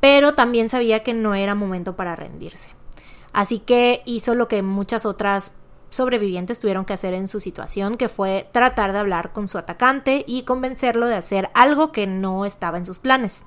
Pero 0.00 0.34
también 0.34 0.68
sabía 0.68 1.04
que 1.04 1.14
no 1.14 1.36
era 1.36 1.54
momento 1.54 1.94
para 1.94 2.16
rendirse. 2.16 2.70
Así 3.32 3.60
que 3.60 4.02
hizo 4.06 4.34
lo 4.34 4.48
que 4.48 4.60
muchas 4.62 5.06
otras 5.06 5.52
sobrevivientes 5.90 6.58
tuvieron 6.58 6.84
que 6.84 6.94
hacer 6.94 7.14
en 7.14 7.28
su 7.28 7.38
situación, 7.38 7.96
que 7.96 8.08
fue 8.08 8.48
tratar 8.50 8.92
de 8.92 8.98
hablar 8.98 9.32
con 9.32 9.46
su 9.46 9.56
atacante 9.56 10.24
y 10.26 10.42
convencerlo 10.42 11.06
de 11.06 11.14
hacer 11.14 11.48
algo 11.54 11.92
que 11.92 12.08
no 12.08 12.44
estaba 12.44 12.76
en 12.76 12.84
sus 12.84 12.98
planes. 12.98 13.44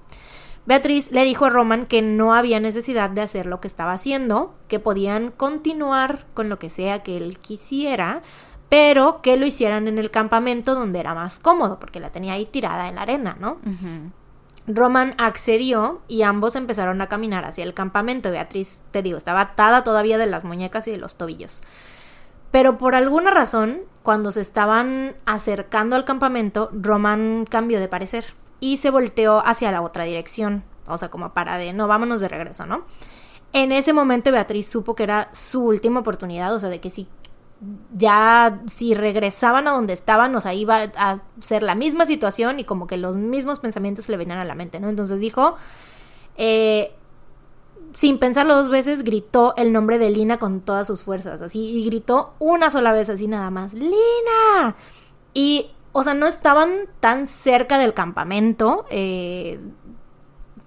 Beatriz 0.66 1.12
le 1.12 1.24
dijo 1.24 1.46
a 1.46 1.50
Roman 1.50 1.86
que 1.86 2.02
no 2.02 2.34
había 2.34 2.60
necesidad 2.60 3.10
de 3.10 3.22
hacer 3.22 3.46
lo 3.46 3.62
que 3.62 3.68
estaba 3.68 3.94
haciendo, 3.94 4.56
que 4.68 4.80
podían 4.80 5.32
continuar 5.32 6.26
con 6.34 6.50
lo 6.50 6.58
que 6.58 6.70
sea 6.70 7.04
que 7.04 7.18
él 7.18 7.38
quisiera, 7.38 8.24
pero 8.68 9.22
que 9.22 9.38
lo 9.38 9.46
hicieran 9.46 9.88
en 9.88 10.00
el 10.00 10.10
campamento 10.10 10.74
donde 10.74 11.00
era 11.00 11.14
más 11.14 11.38
cómodo, 11.38 11.80
porque 11.80 12.00
la 12.00 12.12
tenía 12.12 12.34
ahí 12.34 12.46
tirada 12.46 12.90
en 12.90 12.96
la 12.96 13.04
arena, 13.04 13.38
¿no? 13.40 13.60
Roman 14.68 15.14
accedió 15.20 16.02
y 16.08 16.24
ambos 16.24 16.56
empezaron 16.56 17.00
a 17.00 17.08
caminar 17.08 17.46
hacia 17.46 17.64
el 17.64 17.76
campamento. 17.76 18.32
Beatriz, 18.32 18.82
te 18.90 19.04
digo, 19.04 19.18
estaba 19.18 19.42
atada 19.42 19.84
todavía 19.84 20.18
de 20.18 20.26
las 20.26 20.44
muñecas 20.44 20.88
y 20.88 20.92
de 20.92 20.98
los 20.98 21.16
tobillos. 21.16 21.62
Pero 22.50 22.80
por 22.80 22.96
alguna 22.96 23.30
razón, 23.30 23.82
cuando 24.02 24.32
se 24.32 24.42
estaban 24.42 25.16
acercando 25.26 25.96
al 25.96 26.06
campamento, 26.06 26.72
Roman 26.74 27.46
cambió 27.48 27.80
de 27.80 27.88
parecer 27.88 28.26
y 28.66 28.78
se 28.78 28.90
volteó 28.90 29.46
hacia 29.46 29.72
la 29.72 29.84
otra 29.84 30.06
dirección. 30.06 30.64
O 30.88 30.98
sea, 30.98 31.10
como 31.10 31.34
para 31.34 31.58
de, 31.58 31.72
no, 31.72 31.88
vámonos 31.88 32.20
de 32.20 32.28
regreso, 32.28 32.66
¿no? 32.66 32.84
En 33.54 33.72
ese 33.72 33.94
momento 33.94 34.32
Beatriz 34.32 34.66
supo 34.66 34.96
que 34.96 35.04
era 35.04 35.30
su 35.34 35.64
última 35.64 36.00
oportunidad, 36.00 36.52
o 36.52 36.60
sea, 36.60 36.72
de 36.72 36.82
que 36.82 36.90
si 36.90 37.08
ya 37.96 38.64
si 38.66 38.96
regresaban 38.96 39.68
a 39.68 39.72
donde 39.72 39.94
estaban, 39.94 40.36
o 40.36 40.42
sea, 40.42 40.56
iba 40.56 40.82
a 40.98 41.22
ser 41.40 41.62
la 41.62 41.76
misma 41.76 42.08
situación 42.08 42.60
y 42.60 42.64
como 42.64 42.88
que 42.88 42.98
los 42.98 43.18
mismos 43.18 43.60
pensamientos 43.60 44.10
le 44.10 44.18
venían 44.18 44.40
a 44.40 44.46
la 44.46 44.56
mente, 44.56 44.80
¿no? 44.80 44.90
Entonces 44.90 45.20
dijo, 45.20 45.56
eh, 46.36 46.92
sin 47.92 48.18
pensarlo 48.18 48.56
dos 48.56 48.70
veces, 48.70 49.04
gritó 49.04 49.54
el 49.58 49.74
nombre 49.74 50.00
de 50.00 50.10
Lina 50.10 50.40
con 50.40 50.62
todas 50.62 50.88
sus 50.88 51.04
fuerzas, 51.04 51.44
así, 51.44 51.60
y 51.60 51.86
gritó 51.86 52.34
una 52.40 52.72
sola 52.72 52.92
vez, 52.92 53.10
así 53.10 53.28
nada 53.28 53.52
más, 53.52 53.76
Lina. 53.76 54.76
Y, 55.36 55.70
o 55.98 56.04
sea, 56.04 56.14
no 56.14 56.28
estaban 56.28 56.90
tan 57.00 57.26
cerca 57.26 57.78
del 57.78 57.94
campamento 57.94 58.86
eh, 58.90 59.58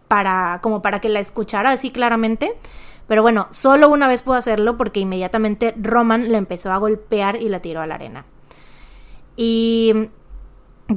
para, 0.09 0.61
como 0.63 0.81
para 0.81 1.03
que 1.03 1.11
la 1.11 1.21
escuchara 1.21 1.71
así 1.71 1.91
claramente. 1.91 2.57
Pero 3.07 3.21
bueno, 3.21 3.47
solo 3.51 3.91
una 3.91 4.09
vez 4.09 4.23
pudo 4.23 4.37
hacerlo 4.37 4.79
porque 4.79 5.01
inmediatamente 5.01 5.75
Roman 5.77 6.33
la 6.33 6.39
empezó 6.39 6.73
a 6.73 6.79
golpear 6.79 7.43
y 7.43 7.51
la 7.51 7.61
tiró 7.61 7.83
a 7.83 7.87
la 7.87 7.97
arena. 7.97 8.25
Y 9.37 10.09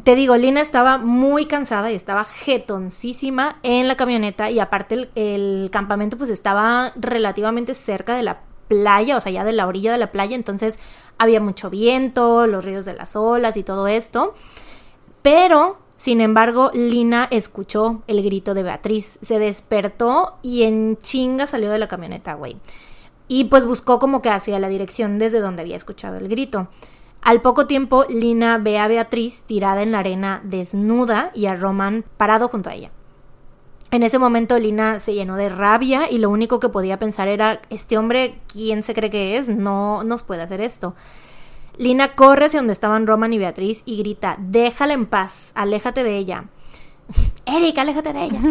te 0.02 0.16
digo, 0.16 0.38
Lina 0.38 0.62
estaba 0.62 0.98
muy 0.98 1.46
cansada 1.46 1.92
y 1.92 1.96
estaba 1.96 2.24
jetoncísima 2.24 3.58
en 3.64 3.90
la 3.90 3.98
camioneta 3.98 4.50
y 4.50 4.62
aparte 4.62 4.96
el, 4.96 5.10
el 5.16 5.70
campamento 5.74 6.18
pues 6.18 6.30
estaba 6.30 6.94
relativamente 6.96 7.74
cerca 7.74 8.16
de 8.16 8.24
la 8.24 8.44
playa, 8.70 9.18
o 9.18 9.20
sea, 9.20 9.34
ya 9.34 9.44
de 9.44 9.52
la 9.52 9.68
orilla 9.68 9.92
de 9.92 9.98
la 9.98 10.14
playa, 10.14 10.38
entonces 10.38 10.80
había 11.22 11.40
mucho 11.40 11.70
viento, 11.70 12.48
los 12.48 12.66
ríos 12.66 12.86
de 12.86 12.96
las 12.96 13.16
olas 13.16 13.56
y 13.56 13.62
todo 13.62 13.88
esto. 13.88 14.34
Pero, 15.22 15.78
sin 15.96 16.20
embargo, 16.20 16.72
Lina 16.74 17.28
escuchó 17.30 18.02
el 18.08 18.24
grito 18.24 18.56
de 18.56 18.64
Beatriz, 18.64 19.20
se 19.22 19.38
despertó 19.38 20.40
y 20.42 20.64
en 20.64 20.98
chinga 20.98 21.46
salió 21.46 21.70
de 21.70 21.78
la 21.78 21.88
camioneta, 21.88 22.34
güey. 22.34 22.58
Y 23.28 23.44
pues 23.46 23.68
buscó 23.68 24.00
como 24.00 24.24
que 24.24 24.32
hacia 24.32 24.58
la 24.58 24.68
dirección 24.68 25.20
desde 25.20 25.42
donde 25.42 25.62
había 25.62 25.76
escuchado 25.76 26.18
el 26.18 26.28
grito. 26.28 26.70
Al 27.22 27.44
poco 27.44 27.68
tiempo, 27.68 28.06
Lina 28.10 28.58
ve 28.58 28.80
a 28.80 28.88
Beatriz 28.88 29.44
tirada 29.44 29.84
en 29.84 29.92
la 29.92 30.00
arena 30.00 30.42
desnuda 30.44 31.30
y 31.36 31.46
a 31.46 31.56
Roman 31.56 32.04
parado 32.18 32.48
junto 32.48 32.72
a 32.72 32.74
ella. 32.74 32.90
En 33.92 34.04
ese 34.04 34.20
momento 34.20 34.58
Lina 34.58 35.00
se 35.00 35.14
llenó 35.14 35.36
de 35.36 35.50
rabia 35.50 36.10
y 36.10 36.18
lo 36.18 36.30
único 36.30 36.60
que 36.62 36.70
podía 36.70 36.98
pensar 36.98 37.28
era, 37.28 37.62
este 37.70 37.98
hombre, 37.98 38.40
¿quién 38.52 38.84
se 38.84 38.94
cree 38.94 39.10
que 39.10 39.38
es? 39.38 39.50
No 39.50 40.04
nos 40.06 40.24
puede 40.24 40.42
hacer 40.42 40.62
esto. 40.62 40.96
Lina 41.78 42.16
corre 42.16 42.46
hacia 42.46 42.60
donde 42.60 42.74
estaban 42.74 43.06
Roman 43.06 43.34
y 43.34 43.38
Beatriz 43.38 43.84
y 43.86 43.98
grita, 43.98 44.38
déjala 44.40 44.94
en 44.94 45.06
paz, 45.08 45.52
aléjate 45.56 46.04
de 46.06 46.16
ella. 46.18 46.46
Eric, 47.46 47.78
aléjate 47.78 48.14
de 48.14 48.24
ella. 48.24 48.40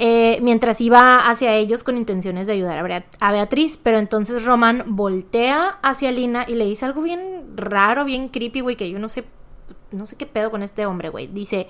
Eh, 0.00 0.38
mientras 0.42 0.80
iba 0.80 1.28
hacia 1.28 1.54
ellos 1.54 1.82
con 1.82 1.96
intenciones 1.96 2.46
de 2.46 2.52
ayudar 2.52 2.78
a, 2.78 2.82
Bea- 2.84 3.06
a 3.18 3.32
Beatriz, 3.32 3.80
pero 3.82 3.98
entonces 3.98 4.44
Roman 4.44 4.84
voltea 4.86 5.80
hacia 5.82 6.12
Lina 6.12 6.44
y 6.46 6.54
le 6.54 6.66
dice 6.66 6.84
algo 6.84 7.02
bien 7.02 7.46
raro, 7.56 8.04
bien 8.04 8.28
creepy, 8.28 8.60
güey, 8.60 8.76
que 8.76 8.88
yo 8.88 9.00
no 9.00 9.08
sé, 9.08 9.24
no 9.90 10.06
sé 10.06 10.14
qué 10.14 10.24
pedo 10.26 10.52
con 10.52 10.62
este 10.62 10.86
hombre, 10.86 11.08
güey. 11.08 11.26
Dice, 11.26 11.66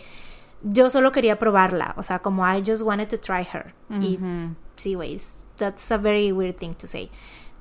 yo 0.63 0.91
solo 0.91 1.13
quería 1.13 1.39
probarla, 1.39 1.95
o 1.97 2.03
sea, 2.03 2.19
como 2.21 2.47
I 2.47 2.63
just 2.67 2.83
wanted 2.83 3.09
to 3.09 3.19
try 3.19 3.47
her. 3.53 3.75
Y 4.01 4.19
sí, 4.77 4.95
güey, 4.95 5.19
that's 5.57 5.91
a 5.91 5.97
very 5.97 6.33
weird 6.33 6.57
thing 6.57 6.75
to 6.75 6.87
say. 6.87 7.11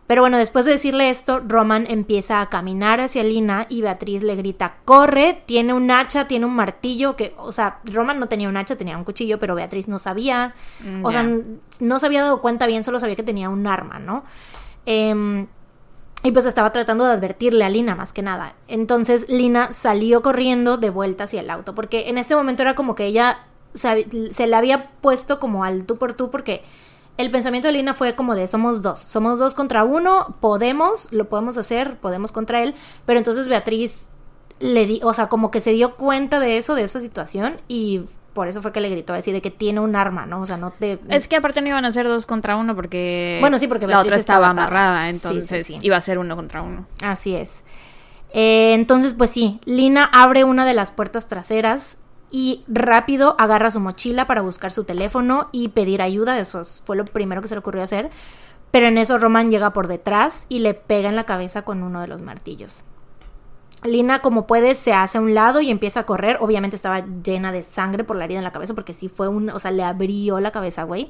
Pero 0.07 0.21
bueno, 0.21 0.37
después 0.37 0.63
de 0.63 0.71
decirle 0.71 1.09
esto, 1.09 1.41
Roman 1.45 1.85
empieza 1.89 2.39
a 2.39 2.45
caminar 2.45 3.01
hacia 3.01 3.23
Lina 3.23 3.65
y 3.69 3.81
Beatriz 3.81 4.23
le 4.23 4.37
grita, 4.37 4.77
corre, 4.85 5.43
tiene 5.45 5.73
un 5.73 5.91
hacha, 5.91 6.29
tiene 6.29 6.45
un 6.45 6.55
martillo, 6.55 7.17
que, 7.17 7.35
o 7.37 7.51
sea, 7.51 7.81
Roman 7.83 8.17
no 8.17 8.29
tenía 8.29 8.47
un 8.47 8.55
hacha, 8.55 8.77
tenía 8.77 8.97
un 8.97 9.03
cuchillo, 9.03 9.37
pero 9.37 9.53
Beatriz 9.53 9.89
no 9.89 9.99
sabía, 9.99 10.53
mm, 10.79 11.05
o 11.05 11.11
sea, 11.11 11.29
no 11.81 11.99
se 11.99 12.05
había 12.05 12.21
dado 12.21 12.39
cuenta 12.39 12.67
bien, 12.67 12.85
solo 12.85 13.01
sabía 13.01 13.17
que 13.17 13.23
tenía 13.23 13.49
un 13.49 13.67
arma, 13.67 13.99
¿no? 13.99 14.23
Em, 14.85 15.47
y 16.24 16.32
pues 16.32 16.45
estaba 16.45 16.72
tratando 16.72 17.05
de 17.05 17.13
advertirle 17.13 17.63
a 17.63 17.70
Lina 17.70 17.95
más 17.95 18.13
que 18.13 18.22
nada. 18.22 18.55
Entonces 18.68 19.30
Lina 19.30 19.72
salió 19.72 20.22
corriendo 20.22 20.78
de 20.78 20.89
vuelta 20.89 21.26
hacia 21.26 21.41
el 21.41 21.49
auto, 21.49 21.76
porque 21.76 22.09
en 22.09 22.18
este 22.18 22.36
momento 22.36 22.63
era 22.63 22.76
como 22.76 22.95
que 22.95 23.05
ella 23.05 23.45
se, 23.74 24.32
se 24.32 24.47
le 24.47 24.55
había 24.55 24.91
puesto 25.01 25.39
como 25.39 25.63
al 25.63 25.86
tú 25.86 25.97
por 25.97 26.13
tú, 26.13 26.30
porque 26.32 26.63
el 27.18 27.32
pensamiento 27.32 27.68
de 27.68 27.74
Lina 27.74 27.93
fue 27.93 28.15
como 28.15 28.36
de 28.36 28.47
somos 28.47 28.82
dos, 28.82 28.99
somos 28.99 29.39
dos 29.39 29.53
contra 29.53 29.84
uno, 29.84 30.36
podemos, 30.39 31.11
lo 31.11 31.30
podemos 31.30 31.57
hacer, 31.57 31.97
podemos 31.97 32.32
contra 32.32 32.61
él, 32.61 32.76
pero 33.05 33.18
entonces 33.18 33.47
Beatriz 33.47 34.09
le 34.59 34.86
di, 34.86 34.99
o 35.03 35.13
sea, 35.13 35.28
como 35.28 35.51
que 35.51 35.61
se 35.61 35.72
dio 35.72 35.95
cuenta 35.95 36.39
de 36.39 36.57
eso, 36.57 36.76
de 36.76 36.84
esa 36.84 36.99
situación 36.99 37.61
y 37.68 38.03
por 38.38 38.47
eso 38.47 38.61
fue 38.61 38.71
que 38.71 38.81
le 38.81 38.91
gritó 38.91 39.13
a 39.13 39.15
decir 39.15 39.33
de 39.33 39.41
que 39.41 39.49
tiene 39.49 39.79
un 39.79 39.95
arma, 39.95 40.27
¿no? 40.27 40.41
O 40.41 40.45
sea, 40.45 40.57
no 40.57 40.69
te... 40.69 40.99
Es 41.09 41.27
que 41.27 41.38
aparte 41.38 41.59
no 41.59 41.69
iban 41.69 41.85
a 41.85 41.91
ser 41.91 42.07
dos 42.07 42.27
contra 42.27 42.55
uno 42.55 42.75
porque... 42.75 43.39
Bueno, 43.39 43.57
sí, 43.57 43.67
porque 43.67 43.88
la 43.88 43.99
otra 43.99 44.15
estaba, 44.15 44.49
amarrada, 44.49 45.09
entonces 45.09 45.67
iba 45.81 45.97
a 45.97 46.01
ser 46.01 46.19
uno 46.19 46.35
contra 46.35 46.61
uno. 46.61 46.85
Así 47.01 47.35
es. 47.35 47.63
Eh, 48.33 48.75
entonces, 48.75 49.15
pues 49.15 49.31
sí, 49.31 49.59
Lina 49.65 50.07
abre 50.13 50.43
una 50.43 50.67
de 50.67 50.75
las 50.75 50.91
puertas 50.91 51.25
traseras 51.25 51.97
y 52.29 52.63
rápido 52.67 53.35
agarra 53.39 53.71
su 53.71 53.79
mochila 53.79 54.27
para 54.27 54.41
buscar 54.41 54.71
su 54.71 54.83
teléfono 54.83 55.49
y 55.51 55.69
pedir 55.69 56.03
ayuda. 56.03 56.38
Eso 56.38 56.61
fue 56.85 56.95
lo 56.95 57.05
primero 57.05 57.41
que 57.41 57.47
se 57.47 57.55
le 57.55 57.59
ocurrió 57.61 57.81
hacer. 57.81 58.11
Pero 58.69 58.85
en 58.85 58.99
eso 58.99 59.17
Roman 59.17 59.49
llega 59.49 59.73
por 59.73 59.88
detrás 59.88 60.45
y 60.47 60.59
le 60.59 60.75
pega 60.75 61.09
en 61.09 61.15
la 61.15 61.25
cabeza 61.25 61.63
con 61.63 61.81
uno 61.81 62.01
de 62.01 62.07
los 62.07 62.21
martillos. 62.21 62.83
Lina, 63.84 64.19
como 64.19 64.47
puede, 64.47 64.75
se 64.75 64.93
hace 64.93 65.17
a 65.17 65.21
un 65.21 65.34
lado 65.34 65.61
y 65.61 65.69
empieza 65.69 66.01
a 66.01 66.05
correr. 66.05 66.38
Obviamente 66.39 66.75
estaba 66.75 67.05
llena 67.23 67.51
de 67.51 67.61
sangre 67.61 68.03
por 68.03 68.15
la 68.15 68.25
herida 68.25 68.39
en 68.39 68.43
la 68.43 68.51
cabeza 68.51 68.73
porque 68.73 68.93
sí 68.93 69.07
fue 69.07 69.28
un... 69.28 69.49
O 69.49 69.59
sea, 69.59 69.71
le 69.71 69.84
abrió 69.84 70.39
la 70.39 70.51
cabeza, 70.51 70.84
güey. 70.84 71.09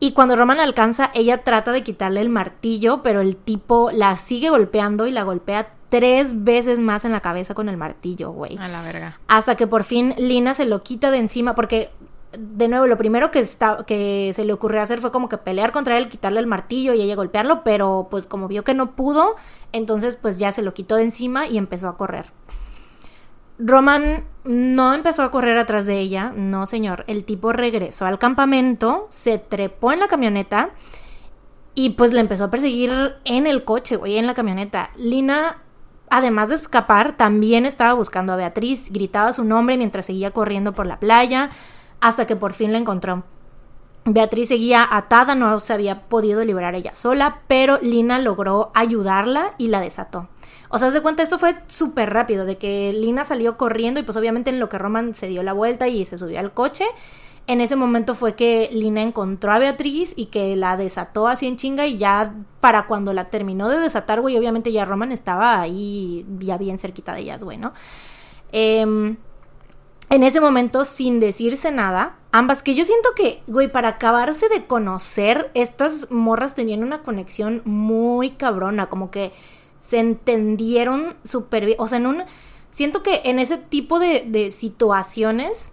Y 0.00 0.12
cuando 0.12 0.36
Roman 0.36 0.58
la 0.58 0.62
alcanza, 0.62 1.10
ella 1.14 1.42
trata 1.42 1.72
de 1.72 1.82
quitarle 1.82 2.20
el 2.20 2.28
martillo, 2.28 3.02
pero 3.02 3.20
el 3.20 3.36
tipo 3.36 3.90
la 3.92 4.14
sigue 4.16 4.50
golpeando 4.50 5.06
y 5.06 5.12
la 5.12 5.24
golpea 5.24 5.72
tres 5.88 6.44
veces 6.44 6.78
más 6.78 7.04
en 7.04 7.12
la 7.12 7.20
cabeza 7.20 7.54
con 7.54 7.68
el 7.68 7.76
martillo, 7.76 8.30
güey. 8.30 8.56
A 8.58 8.68
la 8.68 8.82
verga. 8.82 9.18
Hasta 9.26 9.56
que 9.56 9.66
por 9.66 9.84
fin 9.84 10.14
Lina 10.16 10.54
se 10.54 10.66
lo 10.66 10.82
quita 10.82 11.10
de 11.10 11.18
encima, 11.18 11.54
porque 11.54 11.90
de 12.32 12.68
nuevo, 12.68 12.86
lo 12.86 12.98
primero 12.98 13.30
que, 13.30 13.38
está, 13.38 13.84
que 13.86 14.32
se 14.34 14.44
le 14.44 14.52
ocurrió 14.52 14.82
hacer 14.82 15.00
fue 15.00 15.10
como 15.10 15.28
que 15.28 15.38
pelear 15.38 15.72
contra 15.72 15.96
él, 15.96 16.08
quitarle 16.08 16.40
el 16.40 16.46
martillo 16.46 16.92
y 16.94 17.00
ella 17.00 17.16
golpearlo, 17.16 17.64
pero 17.64 18.08
pues 18.10 18.26
como 18.26 18.48
vio 18.48 18.64
que 18.64 18.74
no 18.74 18.94
pudo, 18.94 19.36
entonces 19.72 20.16
pues 20.16 20.38
ya 20.38 20.52
se 20.52 20.62
lo 20.62 20.74
quitó 20.74 20.96
de 20.96 21.04
encima 21.04 21.46
y 21.46 21.56
empezó 21.56 21.88
a 21.88 21.96
correr. 21.96 22.26
Roman 23.58 24.24
no 24.44 24.94
empezó 24.94 25.22
a 25.22 25.30
correr 25.30 25.58
atrás 25.58 25.86
de 25.86 25.98
ella, 25.98 26.32
no 26.36 26.66
señor, 26.66 27.04
el 27.08 27.24
tipo 27.24 27.52
regresó 27.52 28.06
al 28.06 28.18
campamento, 28.18 29.06
se 29.10 29.38
trepó 29.38 29.92
en 29.92 30.00
la 30.00 30.08
camioneta 30.08 30.70
y 31.74 31.90
pues 31.90 32.12
le 32.12 32.20
empezó 32.20 32.44
a 32.44 32.50
perseguir 32.50 33.16
en 33.24 33.46
el 33.46 33.64
coche, 33.64 33.96
güey, 33.96 34.18
en 34.18 34.26
la 34.26 34.34
camioneta. 34.34 34.90
Lina 34.96 35.62
además 36.10 36.48
de 36.48 36.56
escapar, 36.56 37.16
también 37.16 37.66
estaba 37.66 37.92
buscando 37.94 38.32
a 38.32 38.36
Beatriz, 38.36 38.90
gritaba 38.92 39.32
su 39.32 39.44
nombre 39.44 39.76
mientras 39.76 40.06
seguía 40.06 40.30
corriendo 40.30 40.72
por 40.72 40.86
la 40.86 41.00
playa, 41.00 41.50
hasta 42.00 42.26
que 42.26 42.36
por 42.36 42.52
fin 42.52 42.72
la 42.72 42.78
encontró. 42.78 43.24
Beatriz 44.04 44.48
seguía 44.48 44.86
atada, 44.90 45.34
no 45.34 45.60
se 45.60 45.72
había 45.72 46.08
podido 46.08 46.44
liberar 46.44 46.74
ella 46.74 46.94
sola, 46.94 47.42
pero 47.46 47.78
Lina 47.82 48.18
logró 48.18 48.70
ayudarla 48.74 49.54
y 49.58 49.68
la 49.68 49.80
desató. 49.80 50.28
O 50.70 50.78
sea, 50.78 50.90
se 50.90 51.00
cuenta, 51.02 51.22
esto 51.22 51.38
fue 51.38 51.56
súper 51.66 52.10
rápido, 52.12 52.44
de 52.44 52.56
que 52.56 52.92
Lina 52.92 53.24
salió 53.24 53.56
corriendo 53.56 54.00
y 54.00 54.02
pues 54.02 54.16
obviamente 54.16 54.50
en 54.50 54.60
lo 54.60 54.68
que 54.68 54.78
Roman 54.78 55.14
se 55.14 55.28
dio 55.28 55.42
la 55.42 55.52
vuelta 55.52 55.88
y 55.88 56.04
se 56.04 56.18
subió 56.18 56.40
al 56.40 56.52
coche, 56.52 56.84
en 57.46 57.62
ese 57.62 57.76
momento 57.76 58.14
fue 58.14 58.34
que 58.34 58.68
Lina 58.72 59.02
encontró 59.02 59.52
a 59.52 59.58
Beatriz 59.58 60.12
y 60.16 60.26
que 60.26 60.54
la 60.56 60.76
desató 60.76 61.26
así 61.26 61.46
en 61.46 61.56
chinga 61.56 61.86
y 61.86 61.96
ya 61.96 62.34
para 62.60 62.86
cuando 62.86 63.14
la 63.14 63.30
terminó 63.30 63.70
de 63.70 63.78
desatar, 63.78 64.20
güey, 64.20 64.36
obviamente 64.36 64.70
ya 64.70 64.84
Roman 64.84 65.12
estaba 65.12 65.58
ahí 65.58 66.26
ya 66.38 66.58
bien 66.58 66.78
cerquita 66.78 67.14
de 67.14 67.20
ellas, 67.20 67.44
güey, 67.44 67.56
¿no? 67.56 67.72
Em, 68.52 69.16
en 70.10 70.22
ese 70.22 70.40
momento, 70.40 70.84
sin 70.84 71.20
decirse 71.20 71.70
nada, 71.70 72.16
ambas, 72.32 72.62
que 72.62 72.74
yo 72.74 72.84
siento 72.84 73.10
que, 73.14 73.42
güey, 73.46 73.70
para 73.70 73.88
acabarse 73.88 74.48
de 74.48 74.66
conocer, 74.66 75.50
estas 75.54 76.10
morras 76.10 76.54
tenían 76.54 76.82
una 76.82 77.02
conexión 77.02 77.62
muy 77.64 78.30
cabrona, 78.30 78.88
como 78.88 79.10
que 79.10 79.32
se 79.80 79.98
entendieron 79.98 81.16
súper 81.24 81.66
bien, 81.66 81.78
o 81.80 81.86
sea, 81.86 81.98
en 81.98 82.06
un... 82.06 82.22
Siento 82.70 83.02
que 83.02 83.22
en 83.24 83.38
ese 83.38 83.56
tipo 83.56 83.98
de, 83.98 84.24
de 84.26 84.50
situaciones 84.50 85.72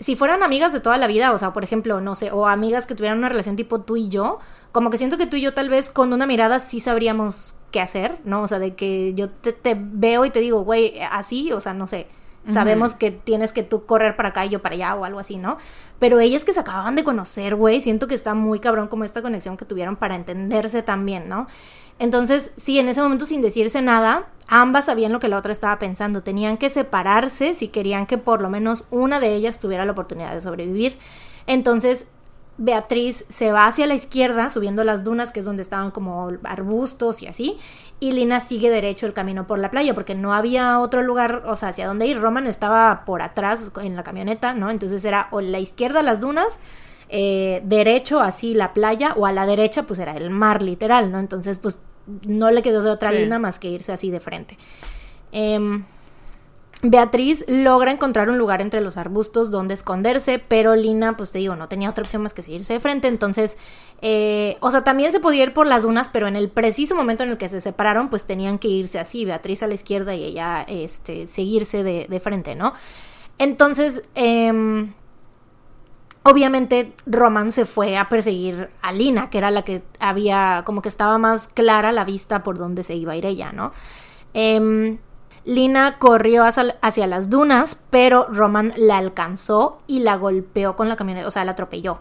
si 0.00 0.16
fueran 0.16 0.42
amigas 0.42 0.72
de 0.72 0.80
toda 0.80 0.98
la 0.98 1.06
vida, 1.06 1.32
o 1.32 1.38
sea, 1.38 1.52
por 1.52 1.64
ejemplo, 1.64 2.00
no 2.00 2.14
sé, 2.14 2.32
o 2.32 2.46
amigas 2.46 2.86
que 2.86 2.94
tuvieran 2.94 3.18
una 3.18 3.28
relación 3.28 3.56
tipo 3.56 3.80
tú 3.80 3.96
y 3.96 4.08
yo, 4.08 4.38
como 4.72 4.90
que 4.90 4.98
siento 4.98 5.18
que 5.18 5.26
tú 5.26 5.36
y 5.36 5.40
yo 5.40 5.54
tal 5.54 5.68
vez 5.68 5.90
con 5.90 6.12
una 6.12 6.26
mirada 6.26 6.58
sí 6.58 6.80
sabríamos 6.80 7.54
qué 7.70 7.80
hacer, 7.80 8.18
¿no? 8.24 8.42
O 8.42 8.48
sea, 8.48 8.58
de 8.58 8.74
que 8.74 9.14
yo 9.14 9.30
te, 9.30 9.76
veo 9.78 10.24
y 10.24 10.30
te 10.30 10.40
digo, 10.40 10.62
güey, 10.62 10.98
así, 11.10 11.52
o 11.52 11.60
sea, 11.60 11.74
no 11.74 11.86
sé. 11.86 12.08
Sabemos 12.46 12.94
que 12.94 13.10
tienes 13.10 13.52
que 13.52 13.62
tú 13.62 13.86
correr 13.86 14.16
para 14.16 14.28
acá 14.30 14.44
y 14.44 14.50
yo 14.50 14.60
para 14.60 14.74
allá 14.74 14.94
o 14.94 15.04
algo 15.04 15.18
así, 15.18 15.38
¿no? 15.38 15.56
Pero 15.98 16.20
ellas 16.20 16.44
que 16.44 16.52
se 16.52 16.60
acababan 16.60 16.94
de 16.94 17.02
conocer, 17.02 17.54
güey, 17.54 17.80
siento 17.80 18.06
que 18.06 18.14
está 18.14 18.34
muy 18.34 18.60
cabrón 18.60 18.88
como 18.88 19.04
esta 19.04 19.22
conexión 19.22 19.56
que 19.56 19.64
tuvieron 19.64 19.96
para 19.96 20.14
entenderse 20.14 20.82
también, 20.82 21.28
¿no? 21.28 21.46
Entonces, 21.98 22.52
sí, 22.56 22.78
en 22.78 22.88
ese 22.88 23.00
momento 23.00 23.24
sin 23.24 23.40
decirse 23.40 23.80
nada, 23.80 24.26
ambas 24.48 24.86
sabían 24.86 25.12
lo 25.12 25.20
que 25.20 25.28
la 25.28 25.38
otra 25.38 25.52
estaba 25.52 25.78
pensando. 25.78 26.22
Tenían 26.22 26.58
que 26.58 26.68
separarse 26.68 27.54
si 27.54 27.68
querían 27.68 28.06
que 28.06 28.18
por 28.18 28.42
lo 28.42 28.50
menos 28.50 28.84
una 28.90 29.20
de 29.20 29.34
ellas 29.34 29.60
tuviera 29.60 29.84
la 29.84 29.92
oportunidad 29.92 30.34
de 30.34 30.40
sobrevivir. 30.40 30.98
Entonces, 31.46 32.08
Beatriz 32.56 33.24
se 33.28 33.52
va 33.52 33.66
hacia 33.66 33.86
la 33.86 33.94
izquierda, 33.94 34.48
subiendo 34.50 34.84
las 34.84 35.02
dunas, 35.02 35.32
que 35.32 35.40
es 35.40 35.46
donde 35.46 35.62
estaban 35.62 35.90
como 35.90 36.30
arbustos 36.44 37.22
y 37.22 37.26
así, 37.26 37.56
y 38.00 38.12
Lina 38.12 38.40
sigue 38.40 38.70
derecho 38.70 39.06
el 39.06 39.12
camino 39.12 39.46
por 39.46 39.58
la 39.58 39.70
playa, 39.70 39.94
porque 39.94 40.14
no 40.14 40.34
había 40.34 40.78
otro 40.78 41.02
lugar, 41.02 41.42
o 41.46 41.56
sea, 41.56 41.70
hacia 41.70 41.86
dónde 41.86 42.06
ir. 42.06 42.20
Roman 42.20 42.46
estaba 42.46 43.04
por 43.04 43.22
atrás 43.22 43.72
en 43.82 43.96
la 43.96 44.02
camioneta, 44.02 44.54
¿no? 44.54 44.70
Entonces 44.70 45.04
era 45.04 45.28
o 45.30 45.40
la 45.40 45.58
izquierda 45.58 46.02
las 46.02 46.20
dunas 46.20 46.58
eh, 47.08 47.60
derecho 47.64 48.20
así 48.20 48.54
la 48.54 48.72
playa 48.72 49.12
o 49.16 49.26
a 49.26 49.32
la 49.32 49.46
derecha 49.46 49.84
pues 49.84 49.98
era 49.98 50.16
el 50.16 50.30
mar 50.30 50.62
literal, 50.62 51.12
¿no? 51.12 51.18
Entonces 51.20 51.58
pues 51.58 51.78
no 52.26 52.50
le 52.50 52.62
quedó 52.62 52.82
de 52.82 52.90
otra 52.90 53.12
línea 53.12 53.38
más 53.38 53.58
que 53.58 53.68
irse 53.68 53.92
así 53.92 54.10
de 54.10 54.20
frente. 54.20 54.58
Em, 55.32 55.84
Beatriz 56.86 57.44
logra 57.48 57.92
encontrar 57.92 58.28
un 58.28 58.36
lugar 58.36 58.60
entre 58.60 58.82
los 58.82 58.98
arbustos 58.98 59.50
donde 59.50 59.72
esconderse, 59.72 60.38
pero 60.38 60.76
Lina, 60.76 61.16
pues 61.16 61.30
te 61.30 61.38
digo, 61.38 61.56
no 61.56 61.66
tenía 61.66 61.88
otra 61.88 62.02
opción 62.02 62.22
más 62.22 62.34
que 62.34 62.42
seguirse 62.42 62.74
de 62.74 62.80
frente. 62.80 63.08
Entonces, 63.08 63.56
eh, 64.02 64.56
o 64.60 64.70
sea, 64.70 64.84
también 64.84 65.10
se 65.10 65.18
podía 65.18 65.44
ir 65.44 65.54
por 65.54 65.66
las 65.66 65.84
dunas, 65.84 66.10
pero 66.10 66.28
en 66.28 66.36
el 66.36 66.50
preciso 66.50 66.94
momento 66.94 67.22
en 67.22 67.30
el 67.30 67.38
que 67.38 67.48
se 67.48 67.62
separaron, 67.62 68.10
pues 68.10 68.24
tenían 68.24 68.58
que 68.58 68.68
irse 68.68 68.98
así, 68.98 69.24
Beatriz 69.24 69.62
a 69.62 69.66
la 69.66 69.74
izquierda 69.74 70.14
y 70.14 70.24
ella, 70.24 70.62
este, 70.68 71.26
seguirse 71.26 71.82
de, 71.82 72.06
de 72.08 72.20
frente, 72.20 72.54
¿no? 72.54 72.74
Entonces, 73.38 74.02
eh, 74.14 74.86
Obviamente 76.26 76.94
Roman 77.04 77.52
se 77.52 77.66
fue 77.66 77.98
a 77.98 78.08
perseguir 78.08 78.70
a 78.80 78.94
Lina, 78.94 79.28
que 79.28 79.36
era 79.36 79.50
la 79.50 79.60
que 79.60 79.82
había, 80.00 80.62
como 80.64 80.80
que 80.80 80.88
estaba 80.88 81.18
más 81.18 81.48
clara 81.48 81.92
la 81.92 82.04
vista 82.04 82.42
por 82.42 82.56
donde 82.56 82.82
se 82.82 82.94
iba 82.94 83.12
a 83.12 83.16
ir 83.16 83.26
ella, 83.26 83.52
¿no? 83.52 83.72
Em, 84.32 84.96
Lina 85.44 85.98
corrió 85.98 86.44
hacia, 86.44 87.06
las 87.06 87.30
dunas, 87.30 87.78
pero 87.90 88.26
Roman 88.30 88.72
la 88.76 88.96
alcanzó 88.98 89.80
y 89.86 90.00
la 90.00 90.16
golpeó 90.16 90.74
con 90.76 90.88
la 90.88 90.96
camioneta, 90.96 91.26
o 91.26 91.30
sea, 91.30 91.44
la 91.44 91.52
atropelló. 91.52 92.00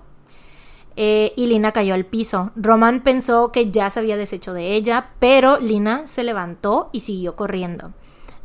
Eh, 0.96 1.34
y 1.36 1.48
Lina 1.48 1.72
cayó 1.72 1.94
al 1.94 2.06
piso. 2.06 2.52
Roman 2.56 3.02
pensó 3.02 3.52
que 3.52 3.72
ya 3.72 3.90
se 3.90 4.00
había 4.00 4.16
deshecho 4.16 4.54
de 4.54 4.76
ella, 4.76 5.10
pero 5.20 5.60
Lina 5.60 6.08
se 6.08 6.24
levantó 6.24 6.90
y 6.94 7.02
siguió 7.02 7.36
corriendo. 7.36 7.94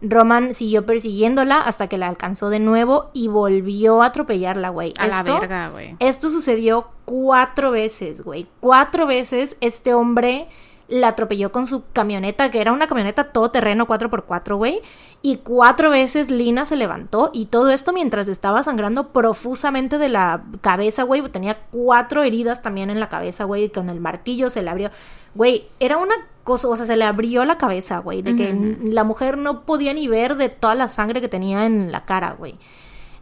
Roman 0.01 0.55
siguió 0.55 0.87
persiguiéndola 0.87 1.61
hasta 1.61 1.89
que 1.89 1.99
la 1.99 2.09
alcanzó 2.09 2.51
de 2.51 2.61
nuevo 2.61 3.11
y 3.13 3.29
volvió 3.29 4.03
a 4.03 4.07
atropellarla, 4.07 4.69
güey. 4.69 4.95
A 4.99 5.09
la 5.09 5.23
verga, 5.23 5.69
güey. 5.71 5.97
Esto 5.99 6.31
sucedió 6.31 6.89
cuatro 7.05 7.71
veces, 7.71 8.23
güey. 8.23 8.47
Cuatro 8.61 9.07
veces 9.07 9.57
este 9.61 9.95
hombre 9.95 10.49
la 10.89 11.09
atropelló 11.09 11.53
con 11.53 11.67
su 11.67 11.85
camioneta, 11.93 12.51
que 12.51 12.61
era 12.61 12.73
una 12.73 12.87
camioneta 12.87 13.25
todoterreno 13.25 13.87
4x4, 13.87 14.57
güey. 14.57 14.81
Y 15.21 15.39
cuatro 15.39 15.91
veces 15.91 16.31
Lina 16.31 16.65
se 16.65 16.77
levantó 16.77 17.31
y 17.33 17.47
todo 17.47 17.69
esto 17.69 17.93
mientras 17.93 18.27
estaba 18.29 18.63
sangrando 18.63 19.09
profusamente 19.13 19.99
de 19.99 20.09
la 20.09 20.45
cabeza, 20.63 21.03
güey. 21.03 21.23
Tenía 21.29 21.59
cuatro 21.71 22.23
heridas 22.23 22.63
también 22.63 22.89
en 22.89 23.01
la 23.01 23.09
cabeza, 23.09 23.45
güey. 23.45 23.69
Con 23.69 23.91
el 23.91 24.01
martillo 24.01 24.49
se 24.49 24.63
le 24.63 24.71
abrió. 24.71 24.91
Güey, 25.35 25.67
era 25.79 25.99
una 25.99 26.15
cosa, 26.43 26.69
o 26.69 26.77
sea, 26.77 26.87
se 26.87 26.97
le 26.97 27.05
abrió 27.05 27.45
la 27.45 27.59
cabeza, 27.59 27.99
güey. 27.99 28.23
De 28.23 28.35
que 28.35 28.79
la 28.83 29.05
mujer 29.05 29.37
no 29.37 29.67
podía 29.67 29.93
ni 29.93 30.09
ver 30.09 30.37
de 30.37 30.49
toda 30.49 30.75
la 30.75 30.89
sangre 30.89 31.21
que 31.21 31.29
tenía 31.29 31.67
en 31.67 31.93
la 31.93 32.07
cara, 32.07 32.33
güey. 32.39 32.59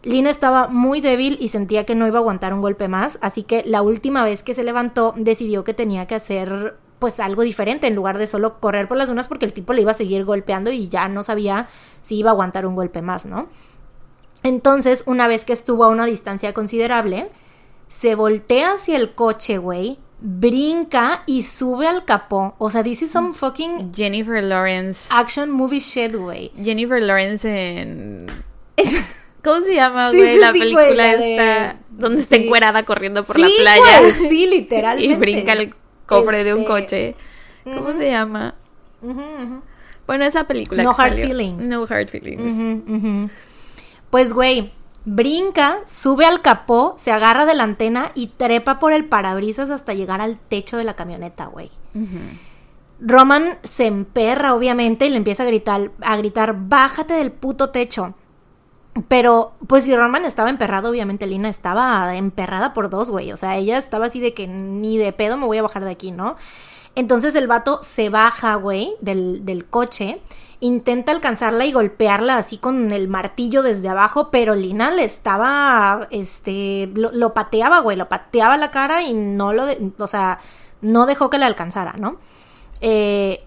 Lina 0.05 0.31
estaba 0.31 0.69
muy 0.69 1.01
débil 1.01 1.37
y 1.41 1.49
sentía 1.49 1.85
que 1.85 1.97
no 1.97 2.07
iba 2.07 2.19
a 2.19 2.21
aguantar 2.21 2.55
un 2.55 2.61
golpe 2.61 2.87
más, 2.87 3.19
así 3.23 3.43
que 3.43 3.65
la 3.67 3.83
última 3.83 4.23
vez 4.23 4.45
que 4.45 4.55
se 4.55 4.63
levantó 4.63 5.13
decidió 5.17 5.65
que 5.65 5.75
tenía 5.75 6.07
que 6.07 6.15
hacer 6.15 6.77
pues 6.99 7.21
algo 7.21 7.43
diferente 7.43 7.87
en 7.87 7.95
lugar 7.95 8.19
de 8.19 8.27
solo 8.27 8.59
correr 8.61 8.89
por 8.89 8.97
las 8.97 9.09
dunas 9.09 9.29
porque 9.29 9.45
el 9.45 9.53
tipo 9.53 9.73
le 9.73 9.83
iba 9.83 9.91
a 9.91 9.95
seguir 9.95 10.25
golpeando 10.25 10.71
y 10.73 10.89
ya 10.89 11.09
no 11.09 11.23
sabía 11.23 11.69
si 12.01 12.17
iba 12.19 12.31
a 12.31 12.33
aguantar 12.33 12.67
un 12.67 12.75
golpe 12.75 13.03
más, 13.03 13.27
¿no? 13.27 13.49
Entonces, 14.43 15.03
una 15.07 15.27
vez 15.29 15.45
que 15.45 15.53
estuvo 15.53 15.85
a 15.85 15.89
una 15.89 16.07
distancia 16.07 16.53
considerable, 16.55 17.31
se 17.89 18.15
voltea 18.15 18.73
hacia 18.75 18.97
el 18.97 19.15
coche, 19.15 19.59
güey, 19.59 19.99
brinca 20.21 21.23
y 21.27 21.43
sube 21.43 21.87
al 21.87 22.05
capó. 22.05 22.55
O 22.59 22.71
sea, 22.71 22.83
this 22.83 23.03
is 23.03 23.11
some 23.11 23.33
fucking 23.35 23.93
Jennifer 23.95 24.43
Lawrence. 24.43 25.09
action 25.11 25.51
movie 25.51 25.81
shit, 25.81 26.15
güey. 26.15 26.53
Jennifer 26.63 27.03
Lawrence 27.03 27.49
en. 27.81 28.27
¿Cómo 29.45 29.61
se 29.61 29.75
llama, 29.75 30.11
güey? 30.11 30.35
sí, 30.35 30.41
la 30.41 30.53
sí, 30.53 30.59
película 30.59 30.85
güey, 30.87 30.97
la 30.97 31.17
de- 31.17 31.33
esta. 31.37 31.77
Donde 31.91 32.21
está 32.21 32.37
encuerada 32.37 32.83
corriendo 32.83 33.25
por 33.25 33.39
la 33.39 33.49
playa. 33.61 34.01
güey, 34.01 34.29
sí, 34.29 34.47
literalmente. 34.49 35.13
y 35.15 35.17
brinca 35.17 35.53
el 35.53 35.75
cofre 36.07 36.45
de 36.45 36.55
un 36.55 36.61
Este, 36.63 36.73
coche. 36.73 37.17
¿Cómo 37.65 37.93
se 37.93 38.11
llama? 38.11 38.55
Bueno, 40.07 40.25
esa 40.25 40.45
película. 40.45 40.83
No 40.83 40.95
que 40.95 41.03
Hard 41.03 41.11
salió. 41.11 41.27
Feelings. 41.27 41.65
No 41.65 41.83
Hard 41.89 42.09
Feelings. 42.09 43.31
Pues, 44.11 44.33
güey, 44.33 44.73
brinca, 45.05 45.79
sube 45.87 46.25
al 46.27 46.43
capó, 46.43 46.95
se 46.97 47.11
agarra 47.13 47.45
de 47.45 47.55
la 47.55 47.65
antena 47.65 48.13
y 48.15 48.29
trepa 48.29 48.79
por 48.79 48.93
el 48.93 49.05
parabrisas 49.05 49.71
hasta 49.71 49.95
llegar 49.95 50.21
al 50.21 50.39
techo 50.39 50.77
de 50.77 50.85
la 50.85 50.95
camioneta, 50.95 51.47
güey. 51.47 51.71
Roman 53.01 53.59
se 53.63 53.87
emperra, 53.87 54.55
obviamente, 54.55 55.07
y 55.07 55.11
le 55.11 55.17
empieza 55.17 55.43
a 55.43 55.47
gritar, 55.47 55.91
a 56.01 56.17
gritar, 56.17 56.55
bájate 56.69 57.15
del 57.15 57.33
puto 57.33 57.71
techo. 57.71 58.15
Pero, 59.09 59.53
pues 59.67 59.85
si 59.85 59.95
Roman 59.95 60.25
estaba 60.25 60.51
emperrado, 60.51 60.91
obviamente 60.91 61.27
Lina 61.27 61.49
estaba 61.49 62.17
emperrada 62.17 62.73
por 62.73 62.89
dos, 62.89 63.11
güey. 63.11 63.33
O 63.33 63.37
sea, 63.37 63.57
ella 63.57 63.79
estaba 63.79 64.07
así 64.07 64.21
de 64.21 64.33
que 64.33 64.47
ni 64.47 64.97
de 64.99 65.13
pedo 65.13 65.37
me 65.37 65.47
voy 65.47 65.59
a 65.59 65.63
bajar 65.63 65.85
de 65.85 65.91
aquí, 65.91 66.13
¿no? 66.13 66.37
Entonces 66.95 67.35
el 67.35 67.47
vato 67.47 67.81
se 67.83 68.09
baja, 68.09 68.55
güey, 68.55 68.95
del, 69.03 69.45
del 69.45 69.67
coche, 69.67 70.23
intenta 70.61 71.13
alcanzarla 71.13 71.67
y 71.67 71.73
golpearla 71.73 72.39
así 72.39 72.57
con 72.57 72.91
el 72.91 73.09
martillo 73.09 73.63
desde 73.63 73.91
abajo, 73.91 74.31
pero 74.31 74.55
Lina 74.55 74.91
le 74.91 75.05
estaba, 75.05 76.09
este, 76.11 76.91
lo, 76.95 77.35
pateaba, 77.35 77.81
güey, 77.81 77.99
lo 77.99 78.09
pateaba 78.09 78.57
la 78.57 78.71
cara 78.71 79.03
y 79.03 79.13
no 79.13 79.53
lo, 79.53 79.67
o 79.99 80.07
sea, 80.07 80.39
no 80.81 81.05
dejó 81.05 81.29
que 81.29 81.37
le 81.37 81.45
alcanzara, 81.45 81.95
¿no? 81.99 82.17
Eh, 82.81 83.45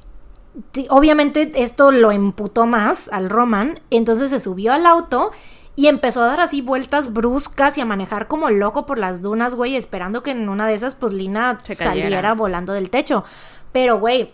obviamente 0.89 1.51
esto 1.55 1.91
lo 1.91 2.11
emputó 2.11 2.65
más 2.65 3.09
al 3.09 3.29
Roman, 3.29 3.79
entonces 3.89 4.29
se 4.31 4.39
subió 4.39 4.73
al 4.73 4.85
auto 4.85 5.31
y 5.75 5.87
empezó 5.87 6.23
a 6.23 6.27
dar 6.27 6.41
así 6.41 6.61
vueltas 6.61 7.13
bruscas 7.13 7.77
y 7.77 7.81
a 7.81 7.85
manejar 7.85 8.27
como 8.27 8.49
loco 8.49 8.85
por 8.85 8.97
las 8.97 9.21
dunas, 9.21 9.55
güey, 9.55 9.75
esperando 9.75 10.23
que 10.23 10.31
en 10.31 10.49
una 10.49 10.67
de 10.67 10.73
esas 10.73 10.95
pues 10.95 11.13
Lina 11.13 11.57
saliera 11.71 12.33
volando 12.33 12.73
del 12.73 12.89
techo. 12.89 13.23
Pero, 13.71 13.97
güey, 13.99 14.33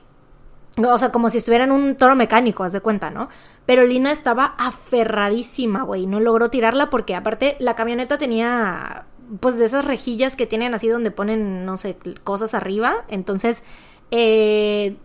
o 0.77 0.97
sea, 0.97 1.11
como 1.11 1.29
si 1.29 1.37
estuviera 1.37 1.63
en 1.63 1.71
un 1.71 1.95
toro 1.95 2.15
mecánico, 2.15 2.63
haz 2.63 2.73
de 2.73 2.81
cuenta, 2.81 3.11
¿no? 3.11 3.29
Pero 3.65 3.85
Lina 3.85 4.11
estaba 4.11 4.55
aferradísima, 4.57 5.83
güey. 5.83 6.07
No 6.07 6.19
logró 6.19 6.49
tirarla 6.49 6.89
porque 6.89 7.15
aparte 7.15 7.57
la 7.59 7.75
camioneta 7.75 8.17
tenía 8.17 9.05
pues 9.39 9.57
de 9.57 9.65
esas 9.65 9.85
rejillas 9.85 10.35
que 10.35 10.47
tienen 10.47 10.73
así 10.73 10.87
donde 10.87 11.11
ponen, 11.11 11.65
no 11.65 11.77
sé, 11.77 11.97
cosas 12.23 12.53
arriba. 12.53 13.05
Entonces, 13.07 13.63
eh, 14.11 14.97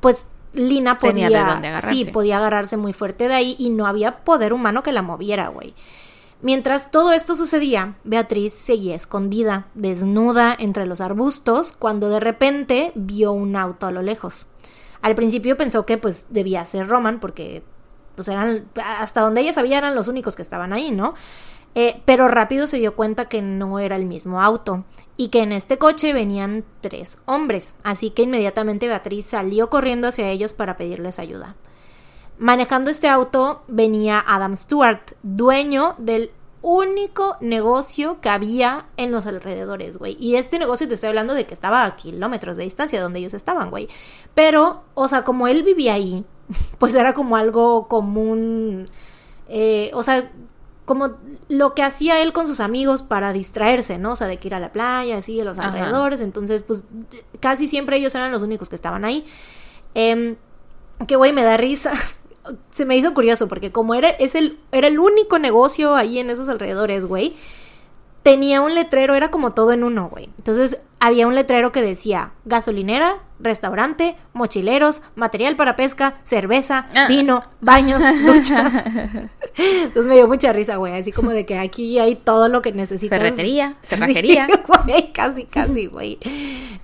pues 0.00 0.26
Lina 0.52 0.98
podía, 0.98 1.28
Tenía 1.28 1.44
de 1.44 1.50
dónde 1.52 1.68
agarrarse. 1.68 1.94
sí, 1.94 2.04
podía 2.06 2.38
agarrarse 2.38 2.76
muy 2.76 2.92
fuerte 2.92 3.28
de 3.28 3.34
ahí 3.34 3.56
y 3.58 3.70
no 3.70 3.86
había 3.86 4.24
poder 4.24 4.52
humano 4.52 4.82
que 4.82 4.92
la 4.92 5.02
moviera, 5.02 5.48
güey. 5.48 5.74
Mientras 6.40 6.90
todo 6.92 7.12
esto 7.12 7.34
sucedía, 7.34 7.96
Beatriz 8.04 8.52
seguía 8.52 8.94
escondida, 8.94 9.66
desnuda 9.74 10.54
entre 10.56 10.86
los 10.86 11.00
arbustos, 11.00 11.72
cuando 11.72 12.10
de 12.10 12.20
repente 12.20 12.92
vio 12.94 13.32
un 13.32 13.56
auto 13.56 13.86
a 13.86 13.90
lo 13.90 14.02
lejos. 14.02 14.46
Al 15.02 15.14
principio 15.16 15.56
pensó 15.56 15.84
que 15.84 15.98
pues 15.98 16.26
debía 16.30 16.64
ser 16.64 16.86
Roman, 16.86 17.18
porque 17.18 17.64
pues 18.14 18.28
eran, 18.28 18.68
hasta 18.98 19.20
donde 19.20 19.40
ella 19.40 19.52
sabía 19.52 19.78
eran 19.78 19.94
los 19.94 20.08
únicos 20.08 20.36
que 20.36 20.42
estaban 20.42 20.72
ahí, 20.72 20.90
¿no? 20.92 21.14
Eh, 21.80 22.02
pero 22.04 22.26
rápido 22.26 22.66
se 22.66 22.80
dio 22.80 22.96
cuenta 22.96 23.28
que 23.28 23.40
no 23.40 23.78
era 23.78 23.94
el 23.94 24.04
mismo 24.04 24.42
auto 24.42 24.82
y 25.16 25.28
que 25.28 25.44
en 25.44 25.52
este 25.52 25.78
coche 25.78 26.12
venían 26.12 26.64
tres 26.80 27.18
hombres, 27.24 27.76
así 27.84 28.10
que 28.10 28.22
inmediatamente 28.22 28.88
Beatriz 28.88 29.26
salió 29.26 29.70
corriendo 29.70 30.08
hacia 30.08 30.28
ellos 30.28 30.54
para 30.54 30.76
pedirles 30.76 31.20
ayuda. 31.20 31.54
Manejando 32.36 32.90
este 32.90 33.08
auto 33.08 33.62
venía 33.68 34.24
Adam 34.26 34.56
Stewart, 34.56 35.12
dueño 35.22 35.94
del 35.98 36.32
único 36.62 37.36
negocio 37.40 38.20
que 38.20 38.28
había 38.28 38.86
en 38.96 39.12
los 39.12 39.26
alrededores, 39.26 39.98
güey. 39.98 40.16
Y 40.18 40.34
este 40.34 40.58
negocio 40.58 40.88
te 40.88 40.94
estoy 40.94 41.10
hablando 41.10 41.32
de 41.32 41.46
que 41.46 41.54
estaba 41.54 41.84
a 41.84 41.94
kilómetros 41.94 42.56
de 42.56 42.64
distancia 42.64 42.98
de 42.98 43.04
donde 43.04 43.20
ellos 43.20 43.34
estaban, 43.34 43.70
güey. 43.70 43.88
Pero, 44.34 44.82
o 44.94 45.06
sea, 45.06 45.22
como 45.22 45.46
él 45.46 45.62
vivía 45.62 45.94
ahí, 45.94 46.24
pues 46.78 46.96
era 46.96 47.14
como 47.14 47.36
algo 47.36 47.86
común. 47.86 48.86
eh, 49.48 49.92
o 49.94 50.02
sea, 50.02 50.28
como 50.88 51.10
lo 51.50 51.74
que 51.74 51.82
hacía 51.82 52.22
él 52.22 52.32
con 52.32 52.46
sus 52.46 52.60
amigos 52.60 53.02
para 53.02 53.34
distraerse, 53.34 53.98
¿no? 53.98 54.12
O 54.12 54.16
sea, 54.16 54.26
de 54.26 54.38
que 54.38 54.48
ir 54.48 54.54
a 54.54 54.58
la 54.58 54.72
playa, 54.72 55.18
así, 55.18 55.38
a 55.38 55.44
los 55.44 55.58
Ajá. 55.58 55.68
alrededores. 55.68 56.22
Entonces, 56.22 56.62
pues 56.62 56.82
casi 57.40 57.68
siempre 57.68 57.98
ellos 57.98 58.14
eran 58.14 58.32
los 58.32 58.42
únicos 58.42 58.70
que 58.70 58.74
estaban 58.74 59.04
ahí. 59.04 59.26
Em, 59.94 60.36
que 61.06 61.16
güey, 61.16 61.34
me 61.34 61.44
da 61.44 61.58
risa. 61.58 61.92
Se 62.70 62.86
me 62.86 62.96
hizo 62.96 63.12
curioso 63.12 63.48
porque 63.48 63.70
como 63.70 63.94
era, 63.94 64.08
es 64.08 64.34
el, 64.34 64.58
era 64.72 64.86
el 64.86 64.98
único 64.98 65.38
negocio 65.38 65.94
ahí 65.94 66.18
en 66.18 66.30
esos 66.30 66.48
alrededores, 66.48 67.04
güey. 67.04 67.36
Tenía 68.22 68.62
un 68.62 68.74
letrero, 68.74 69.14
era 69.14 69.30
como 69.30 69.52
todo 69.52 69.72
en 69.72 69.84
uno, 69.84 70.08
güey. 70.08 70.30
Entonces 70.38 70.78
había 71.00 71.26
un 71.26 71.34
letrero 71.34 71.70
que 71.72 71.80
decía 71.82 72.32
gasolinera, 72.44 73.18
restaurante, 73.40 74.16
mochileros, 74.32 75.02
material 75.14 75.54
para 75.56 75.76
pesca, 75.76 76.16
cerveza, 76.24 76.86
Ah. 76.94 77.06
vino, 77.08 77.44
baños, 77.60 78.02
duchas. 78.26 78.72
Entonces 79.56 80.06
me 80.06 80.14
dio 80.16 80.26
mucha 80.26 80.52
risa, 80.52 80.76
güey. 80.76 80.98
Así 80.98 81.12
como 81.12 81.30
de 81.30 81.46
que 81.46 81.58
aquí 81.58 81.98
hay 81.98 82.14
todo 82.16 82.48
lo 82.48 82.62
que 82.62 82.72
necesitas. 82.72 83.18
Ferretería, 83.18 83.76
Sí, 83.82 83.96
cerrajería. 83.96 84.48
güey, 84.86 85.12
casi, 85.12 85.44
casi, 85.44 85.86
güey. 85.86 86.18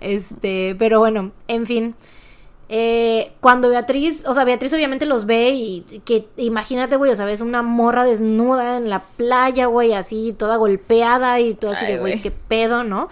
Este, 0.01 0.77
pero 0.79 0.99
bueno, 1.01 1.33
en 1.49 1.67
fin. 1.67 1.95
Eh, 2.71 3.33
cuando 3.41 3.69
Beatriz, 3.69 4.25
o 4.27 4.33
sea, 4.33 4.45
Beatriz 4.45 4.73
obviamente 4.73 5.05
los 5.07 5.27
ve 5.27 5.51
y 5.51 5.83
que 6.05 6.29
imagínate, 6.39 6.97
güey, 6.97 7.13
o 7.13 7.17
sea, 7.17 7.27
ves 7.27 7.41
una 7.43 7.63
morra 7.63 8.05
desnuda 8.05 8.79
en 8.79 8.89
la 8.89 9.03
playa, 9.03 9.67
güey, 9.67 9.93
así 9.93 10.33
toda 10.37 10.57
golpeada 10.57 11.41
y 11.41 11.55
todo 11.55 11.73
así 11.73 11.85
Ay, 11.85 11.93
de, 11.95 11.99
güey. 11.99 12.23
qué 12.23 12.31
pedo, 12.31 12.83
¿no? 12.83 13.09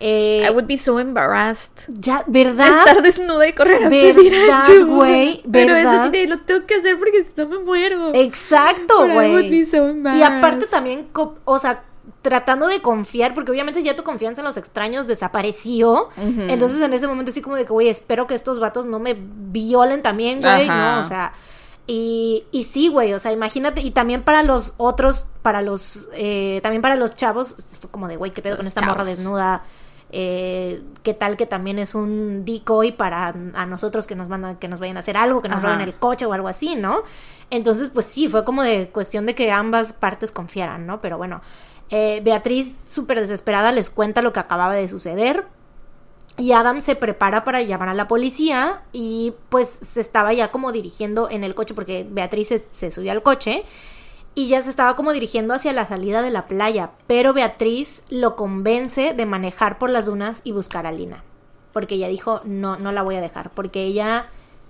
Eh, 0.00 0.46
I 0.48 0.50
would 0.50 0.66
be 0.66 0.78
so 0.78 1.00
embarrassed. 1.00 1.72
ya, 1.88 2.22
¿verdad? 2.26 2.78
estar 2.78 3.02
desnuda 3.02 3.48
y 3.48 3.52
correr 3.52 3.84
a 3.84 3.88
pedir 3.88 4.30
¿Verdad, 4.32 4.64
ayuda. 4.64 4.84
güey? 4.94 5.42
Pero 5.52 5.74
eso 5.76 5.88
¿Verdad? 5.88 6.04
sí 6.04 6.10
de, 6.10 6.26
lo 6.28 6.38
tengo 6.40 6.66
que 6.66 6.74
hacer 6.76 6.98
porque 6.98 7.24
si 7.24 7.30
no 7.36 7.48
me 7.48 7.58
muero. 7.58 8.14
Exacto, 8.14 9.06
But 9.06 9.10
I 9.10 9.28
would 9.30 9.50
be 9.50 9.64
güey. 9.64 9.66
so 9.66 9.94
Y 10.14 10.22
aparte 10.22 10.66
también, 10.66 11.08
o 11.44 11.58
sea, 11.58 11.82
tratando 12.22 12.66
de 12.68 12.80
confiar, 12.80 13.34
porque 13.34 13.50
obviamente 13.50 13.82
ya 13.82 13.96
tu 13.96 14.02
confianza 14.02 14.40
en 14.40 14.46
los 14.46 14.56
extraños 14.56 15.06
desapareció. 15.06 16.08
Entonces 16.16 16.80
en 16.80 16.92
ese 16.92 17.08
momento 17.08 17.30
así 17.30 17.40
como 17.40 17.56
de 17.56 17.64
que, 17.64 17.72
güey, 17.72 17.88
espero 17.88 18.26
que 18.26 18.34
estos 18.34 18.58
vatos 18.60 18.86
no 18.86 18.98
me 18.98 19.16
violen 19.18 20.02
también, 20.02 20.40
güey. 20.40 20.66
¿no? 20.68 21.00
O 21.00 21.04
sea, 21.04 21.32
y, 21.86 22.44
y 22.52 22.64
sí, 22.64 22.88
güey, 22.88 23.14
o 23.14 23.18
sea, 23.18 23.32
imagínate, 23.32 23.80
y 23.80 23.90
también 23.92 24.22
para 24.22 24.42
los 24.42 24.74
otros, 24.76 25.26
para 25.42 25.62
los, 25.62 26.06
eh, 26.12 26.60
también 26.62 26.82
para 26.82 26.96
los 26.96 27.14
chavos, 27.14 27.56
fue 27.80 27.90
como 27.90 28.08
de, 28.08 28.16
güey, 28.16 28.30
qué 28.30 28.42
pedo 28.42 28.52
Los 28.56 28.58
con 28.58 28.66
esta 28.68 28.82
morra 28.82 29.04
desnuda. 29.04 29.64
Eh, 30.10 30.82
qué 31.02 31.12
tal 31.12 31.36
que 31.36 31.44
también 31.44 31.78
es 31.78 31.94
un 31.94 32.44
decoy 32.46 32.92
para 32.92 33.28
a 33.28 33.66
nosotros 33.66 34.06
que 34.06 34.14
nos 34.14 34.28
van 34.28 34.44
a, 34.44 34.58
que 34.58 34.66
nos 34.66 34.80
vayan 34.80 34.96
a 34.96 35.00
hacer 35.00 35.16
algo, 35.16 35.42
que 35.42 35.48
nos 35.48 35.58
Ajá. 35.58 35.68
roben 35.68 35.80
el 35.82 35.94
coche 35.94 36.24
o 36.24 36.32
algo 36.32 36.48
así, 36.48 36.76
¿no? 36.76 37.02
Entonces, 37.50 37.90
pues 37.90 38.06
sí, 38.06 38.28
fue 38.28 38.44
como 38.44 38.62
de 38.62 38.88
cuestión 38.88 39.26
de 39.26 39.34
que 39.34 39.50
ambas 39.50 39.92
partes 39.92 40.32
confiaran, 40.32 40.86
¿no? 40.86 41.00
Pero 41.00 41.18
bueno, 41.18 41.42
eh, 41.90 42.20
Beatriz, 42.24 42.76
súper 42.86 43.20
desesperada, 43.20 43.72
les 43.72 43.90
cuenta 43.90 44.22
lo 44.22 44.32
que 44.32 44.40
acababa 44.40 44.74
de 44.74 44.88
suceder. 44.88 45.46
Y 46.36 46.52
Adam 46.52 46.80
se 46.80 46.94
prepara 46.94 47.42
para 47.42 47.62
llamar 47.62 47.88
a 47.88 47.94
la 47.94 48.06
policía 48.06 48.82
y 48.92 49.34
pues 49.48 49.68
se 49.68 50.00
estaba 50.00 50.32
ya 50.32 50.52
como 50.52 50.70
dirigiendo 50.70 51.28
en 51.28 51.42
el 51.42 51.54
coche 51.56 51.74
porque 51.74 52.06
Beatriz 52.08 52.48
se, 52.48 52.68
se 52.70 52.92
subió 52.92 53.10
al 53.10 53.22
coche 53.22 53.64
y 54.38 54.46
ya 54.46 54.62
se 54.62 54.70
estaba 54.70 54.94
como 54.94 55.12
dirigiendo 55.12 55.52
hacia 55.52 55.72
la 55.72 55.84
salida 55.84 56.22
de 56.22 56.30
la 56.30 56.46
playa, 56.46 56.92
pero 57.08 57.32
Beatriz 57.32 58.04
lo 58.08 58.36
convence 58.36 59.12
de 59.12 59.26
manejar 59.26 59.78
por 59.78 59.90
las 59.90 60.06
dunas 60.06 60.42
y 60.44 60.52
buscar 60.52 60.86
a 60.86 60.92
Lina, 60.92 61.24
porque 61.72 61.96
ella 61.96 62.06
dijo, 62.06 62.40
"No, 62.44 62.76
no 62.76 62.92
la 62.92 63.02
voy 63.02 63.16
a 63.16 63.20
dejar, 63.20 63.50
porque 63.50 63.82
ella 63.82 64.26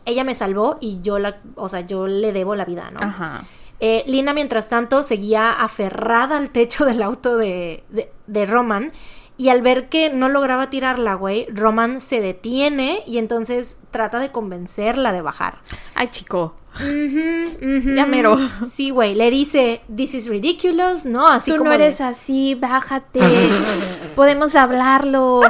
ella 0.07 0.25
me 0.25 0.33
salvó 0.33 0.79
y 0.81 1.03
yo 1.03 1.19
la, 1.19 1.43
o 1.55 1.69
sea, 1.69 1.83
yo 1.83 2.07
le 2.07 2.33
debo 2.33 2.55
la 2.55 2.65
vida, 2.65 2.91
¿no?" 2.93 3.07
Ajá. 3.07 3.45
Eh, 3.79 4.05
Lina, 4.07 4.33
mientras 4.33 4.69
tanto, 4.69 5.03
seguía 5.03 5.53
aferrada 5.53 6.39
al 6.39 6.49
techo 6.49 6.87
del 6.87 7.03
auto 7.03 7.37
de, 7.37 7.85
de, 7.91 8.11
de 8.27 8.47
Roman 8.47 8.93
Y 9.39 9.49
al 9.51 9.63
ver 9.63 9.89
que 9.89 10.11
no 10.11 10.29
lograba 10.29 10.69
tirarla, 10.69 11.15
güey, 11.15 11.47
Roman 11.51 12.01
se 12.01 12.21
detiene 12.21 13.03
y 13.07 13.17
entonces 13.19 13.79
trata 13.93 14.19
de 14.19 14.31
convencerla 14.33 15.13
de 15.13 15.23
bajar. 15.23 15.59
Ay, 15.95 16.09
chico. 16.11 16.57
Ya 16.81 18.05
mero. 18.07 18.37
Sí, 18.69 18.91
güey. 18.91 19.15
Le 19.15 19.31
dice, 19.31 19.81
this 19.95 20.15
is 20.15 20.29
ridiculous, 20.29 21.05
¿no? 21.07 21.27
Así 21.29 21.53
Tú 21.53 21.59
como. 21.59 21.71
no 21.71 21.79
de- 21.79 21.85
eres 21.87 22.01
así, 22.01 22.55
bájate. 22.57 23.21
Podemos 24.17 24.55
hablarlo. 24.57 25.41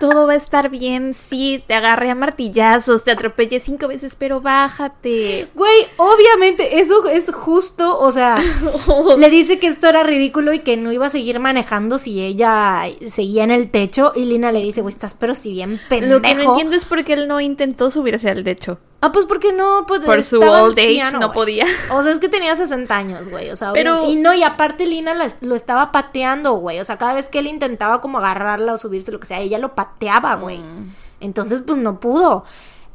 Todo 0.00 0.26
va 0.26 0.34
a 0.34 0.36
estar 0.36 0.68
bien. 0.68 1.14
Sí, 1.14 1.62
te 1.66 1.74
agarré 1.74 2.10
a 2.10 2.14
martillazos, 2.14 3.04
te 3.04 3.10
atropellé 3.10 3.60
cinco 3.60 3.88
veces, 3.88 4.16
pero 4.16 4.40
bájate. 4.40 5.48
Güey, 5.54 5.86
obviamente, 5.96 6.80
eso 6.80 7.06
es 7.08 7.32
justo, 7.32 7.98
o 7.98 8.12
sea, 8.12 8.38
le 9.18 9.30
dice 9.30 9.58
que 9.58 9.66
esto 9.66 9.88
era 9.88 10.02
ridículo 10.02 10.52
y 10.52 10.60
que 10.60 10.76
no 10.76 10.92
iba 10.92 11.06
a 11.06 11.10
seguir 11.10 11.40
manejando 11.40 11.98
si 11.98 12.20
ella 12.20 12.82
seguía 13.06 13.44
en 13.44 13.50
el 13.50 13.70
techo. 13.70 14.12
Y 14.14 14.24
Lina 14.24 14.52
le 14.52 14.62
dice, 14.62 14.82
güey, 14.82 14.92
estás 14.92 15.14
pero 15.14 15.34
si 15.34 15.52
bien 15.52 15.80
pendejo. 15.88 16.14
Lo 16.14 16.22
que 16.22 16.34
no 16.34 16.42
entiendo 16.42 16.76
es 16.76 16.84
por 16.84 17.04
qué 17.04 17.14
él 17.14 17.28
no 17.28 17.40
intentó 17.40 17.90
subirse 17.90 18.30
al 18.30 18.44
techo. 18.44 18.78
Ah, 19.06 19.12
pues 19.12 19.26
porque 19.26 19.52
no, 19.52 19.84
pues, 19.86 20.00
Por 20.00 20.22
su 20.22 20.40
old 20.40 20.78
age 20.78 21.12
no 21.20 21.32
podía. 21.32 21.64
O 21.92 22.02
sea, 22.02 22.10
es 22.12 22.18
que 22.18 22.28
tenía 22.28 22.56
60 22.56 22.94
años, 22.96 23.28
güey. 23.28 23.50
O 23.50 23.56
sea, 23.56 23.72
Pero- 23.72 24.04
y 24.08 24.16
no, 24.16 24.34
y 24.34 24.42
aparte 24.42 24.86
Lina 24.86 25.14
la- 25.14 25.28
lo 25.40 25.54
estaba 25.54 25.92
pateando, 25.92 26.54
güey. 26.54 26.80
O 26.80 26.84
sea, 26.84 26.98
cada 26.98 27.14
vez 27.14 27.28
que 27.28 27.38
él 27.38 27.46
intentaba 27.46 28.00
como 28.00 28.18
agarrarla 28.18 28.72
o 28.72 28.78
subirse, 28.78 29.12
lo 29.12 29.20
que 29.20 29.26
sea, 29.26 29.40
ella 29.40 29.58
lo 29.58 29.74
pateaba, 29.74 30.34
güey. 30.34 30.58
Mm. 30.58 30.92
Entonces, 31.20 31.62
pues 31.62 31.78
no 31.78 32.00
pudo. 32.00 32.44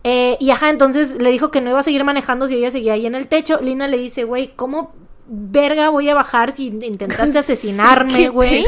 Eh, 0.03 0.35
y 0.39 0.49
ajá, 0.49 0.69
entonces 0.69 1.15
le 1.15 1.31
dijo 1.31 1.51
que 1.51 1.61
no 1.61 1.69
iba 1.69 1.79
a 1.79 1.83
seguir 1.83 2.03
manejando 2.03 2.47
si 2.47 2.55
ella 2.55 2.71
seguía 2.71 2.93
ahí 2.93 3.05
en 3.05 3.15
el 3.15 3.27
techo. 3.27 3.59
Lina 3.61 3.87
le 3.87 3.97
dice, 3.97 4.23
güey, 4.23 4.53
¿cómo 4.55 4.93
verga 5.27 5.89
voy 5.89 6.09
a 6.09 6.15
bajar 6.15 6.51
si 6.51 6.67
intentaste 6.67 7.37
asesinarme, 7.39 8.13
¿Qué 8.15 8.29
güey? 8.29 8.65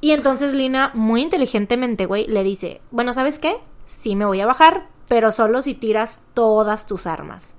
Y 0.00 0.12
entonces 0.12 0.52
Lina, 0.52 0.90
muy 0.94 1.22
inteligentemente, 1.22 2.06
güey, 2.06 2.26
le 2.28 2.44
dice, 2.44 2.80
bueno, 2.90 3.12
¿sabes 3.14 3.38
qué? 3.38 3.56
Sí 3.84 4.14
me 4.14 4.24
voy 4.26 4.40
a 4.40 4.46
bajar, 4.46 4.88
pero 5.08 5.32
solo 5.32 5.62
si 5.62 5.74
tiras 5.74 6.22
todas 6.34 6.86
tus 6.86 7.06
armas. 7.06 7.54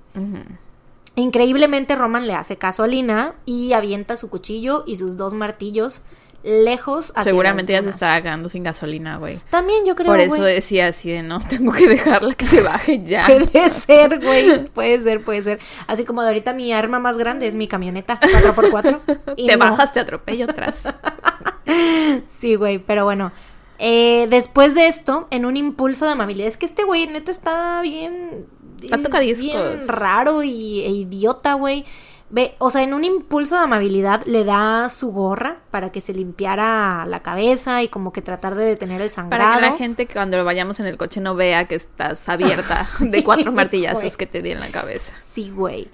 Increíblemente 1.14 1.96
Roman 1.96 2.26
le 2.26 2.34
hace 2.34 2.56
caso 2.56 2.82
a 2.82 2.86
Lina 2.86 3.34
y 3.44 3.72
avienta 3.72 4.16
su 4.16 4.30
cuchillo 4.30 4.84
y 4.86 4.96
sus 4.96 5.16
dos 5.16 5.34
martillos 5.34 6.02
lejos 6.42 7.12
hacia 7.16 7.30
Seguramente 7.32 7.72
las 7.72 7.82
ya 7.82 7.90
se 7.90 7.94
estaba 7.94 8.22
quedando 8.22 8.48
sin 8.48 8.62
gasolina, 8.62 9.16
güey. 9.16 9.40
También 9.50 9.84
yo 9.84 9.96
creo, 9.96 10.06
Por 10.06 10.20
eso 10.20 10.42
decía 10.42 10.88
así 10.88 11.10
de 11.10 11.22
no, 11.22 11.40
tengo 11.40 11.72
que 11.72 11.88
dejarla 11.88 12.34
que 12.34 12.44
se 12.44 12.62
baje 12.62 12.98
ya. 13.00 13.26
Puede 13.26 13.68
ser, 13.70 14.20
güey. 14.20 14.64
Puede 14.66 15.02
ser, 15.02 15.24
puede 15.24 15.42
ser. 15.42 15.58
Así 15.86 16.04
como 16.04 16.22
de 16.22 16.28
ahorita 16.28 16.52
mi 16.52 16.72
arma 16.72 16.98
más 17.00 17.18
grande 17.18 17.46
es 17.46 17.54
mi 17.54 17.66
camioneta 17.66 18.20
4x4. 18.20 19.00
y 19.36 19.46
te 19.46 19.56
no. 19.56 19.58
bajas, 19.58 19.92
te 19.92 20.00
atropello 20.00 20.44
atrás. 20.44 20.82
Sí, 22.26 22.54
güey, 22.54 22.78
pero 22.78 23.04
bueno. 23.04 23.32
Eh, 23.78 24.26
después 24.28 24.74
de 24.74 24.88
esto, 24.88 25.28
en 25.30 25.46
un 25.46 25.56
impulso 25.56 26.04
de 26.04 26.12
amabilidad, 26.12 26.48
es 26.48 26.56
que 26.56 26.66
este 26.66 26.84
güey 26.84 27.06
neto 27.06 27.30
está 27.30 27.80
bien. 27.82 28.46
Está 28.82 29.20
es 29.20 29.38
bien 29.38 29.88
raro 29.88 30.42
y, 30.42 30.82
e 30.82 30.90
idiota, 30.90 31.54
güey. 31.54 31.84
Ve, 32.30 32.54
o 32.58 32.68
sea, 32.68 32.82
en 32.82 32.92
un 32.92 33.04
impulso 33.04 33.56
de 33.56 33.62
amabilidad 33.62 34.22
le 34.26 34.44
da 34.44 34.90
su 34.90 35.10
gorra 35.12 35.62
para 35.70 35.90
que 35.90 36.02
se 36.02 36.12
limpiara 36.12 37.06
la 37.06 37.22
cabeza 37.22 37.82
y 37.82 37.88
como 37.88 38.12
que 38.12 38.20
tratar 38.20 38.54
de 38.54 38.64
detener 38.64 39.00
el 39.00 39.08
sangrado. 39.08 39.54
Para 39.54 39.56
que 39.56 39.70
la 39.70 39.76
gente 39.76 40.06
que 40.06 40.12
cuando 40.12 40.44
vayamos 40.44 40.78
en 40.78 40.86
el 40.86 40.98
coche 40.98 41.20
no 41.20 41.34
vea 41.34 41.64
que 41.64 41.76
estás 41.76 42.28
abierta 42.28 42.86
de 43.00 43.24
cuatro 43.24 43.50
martillazos 43.50 44.16
que 44.16 44.26
te 44.26 44.42
di 44.42 44.50
en 44.50 44.60
la 44.60 44.68
cabeza. 44.68 45.14
Sí, 45.20 45.50
güey. 45.50 45.88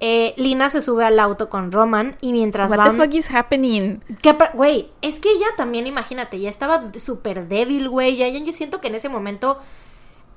Eh, 0.00 0.32
Lina 0.38 0.70
se 0.70 0.80
sube 0.80 1.04
al 1.04 1.20
auto 1.20 1.50
con 1.50 1.72
Roman 1.72 2.16
y 2.22 2.32
mientras 2.32 2.70
What 2.70 2.78
van... 2.78 2.96
the 2.96 3.04
fuck 3.04 3.14
is 3.14 3.30
happening? 3.30 4.00
Güey, 4.54 4.90
es 5.02 5.20
que 5.20 5.30
ella 5.30 5.46
también, 5.58 5.86
imagínate, 5.86 6.40
ya 6.40 6.48
estaba 6.48 6.90
súper 6.98 7.48
débil, 7.48 7.88
güey. 7.90 8.16
Ya, 8.16 8.28
yo 8.28 8.52
siento 8.52 8.80
que 8.80 8.88
en 8.88 8.94
ese 8.94 9.10
momento. 9.10 9.58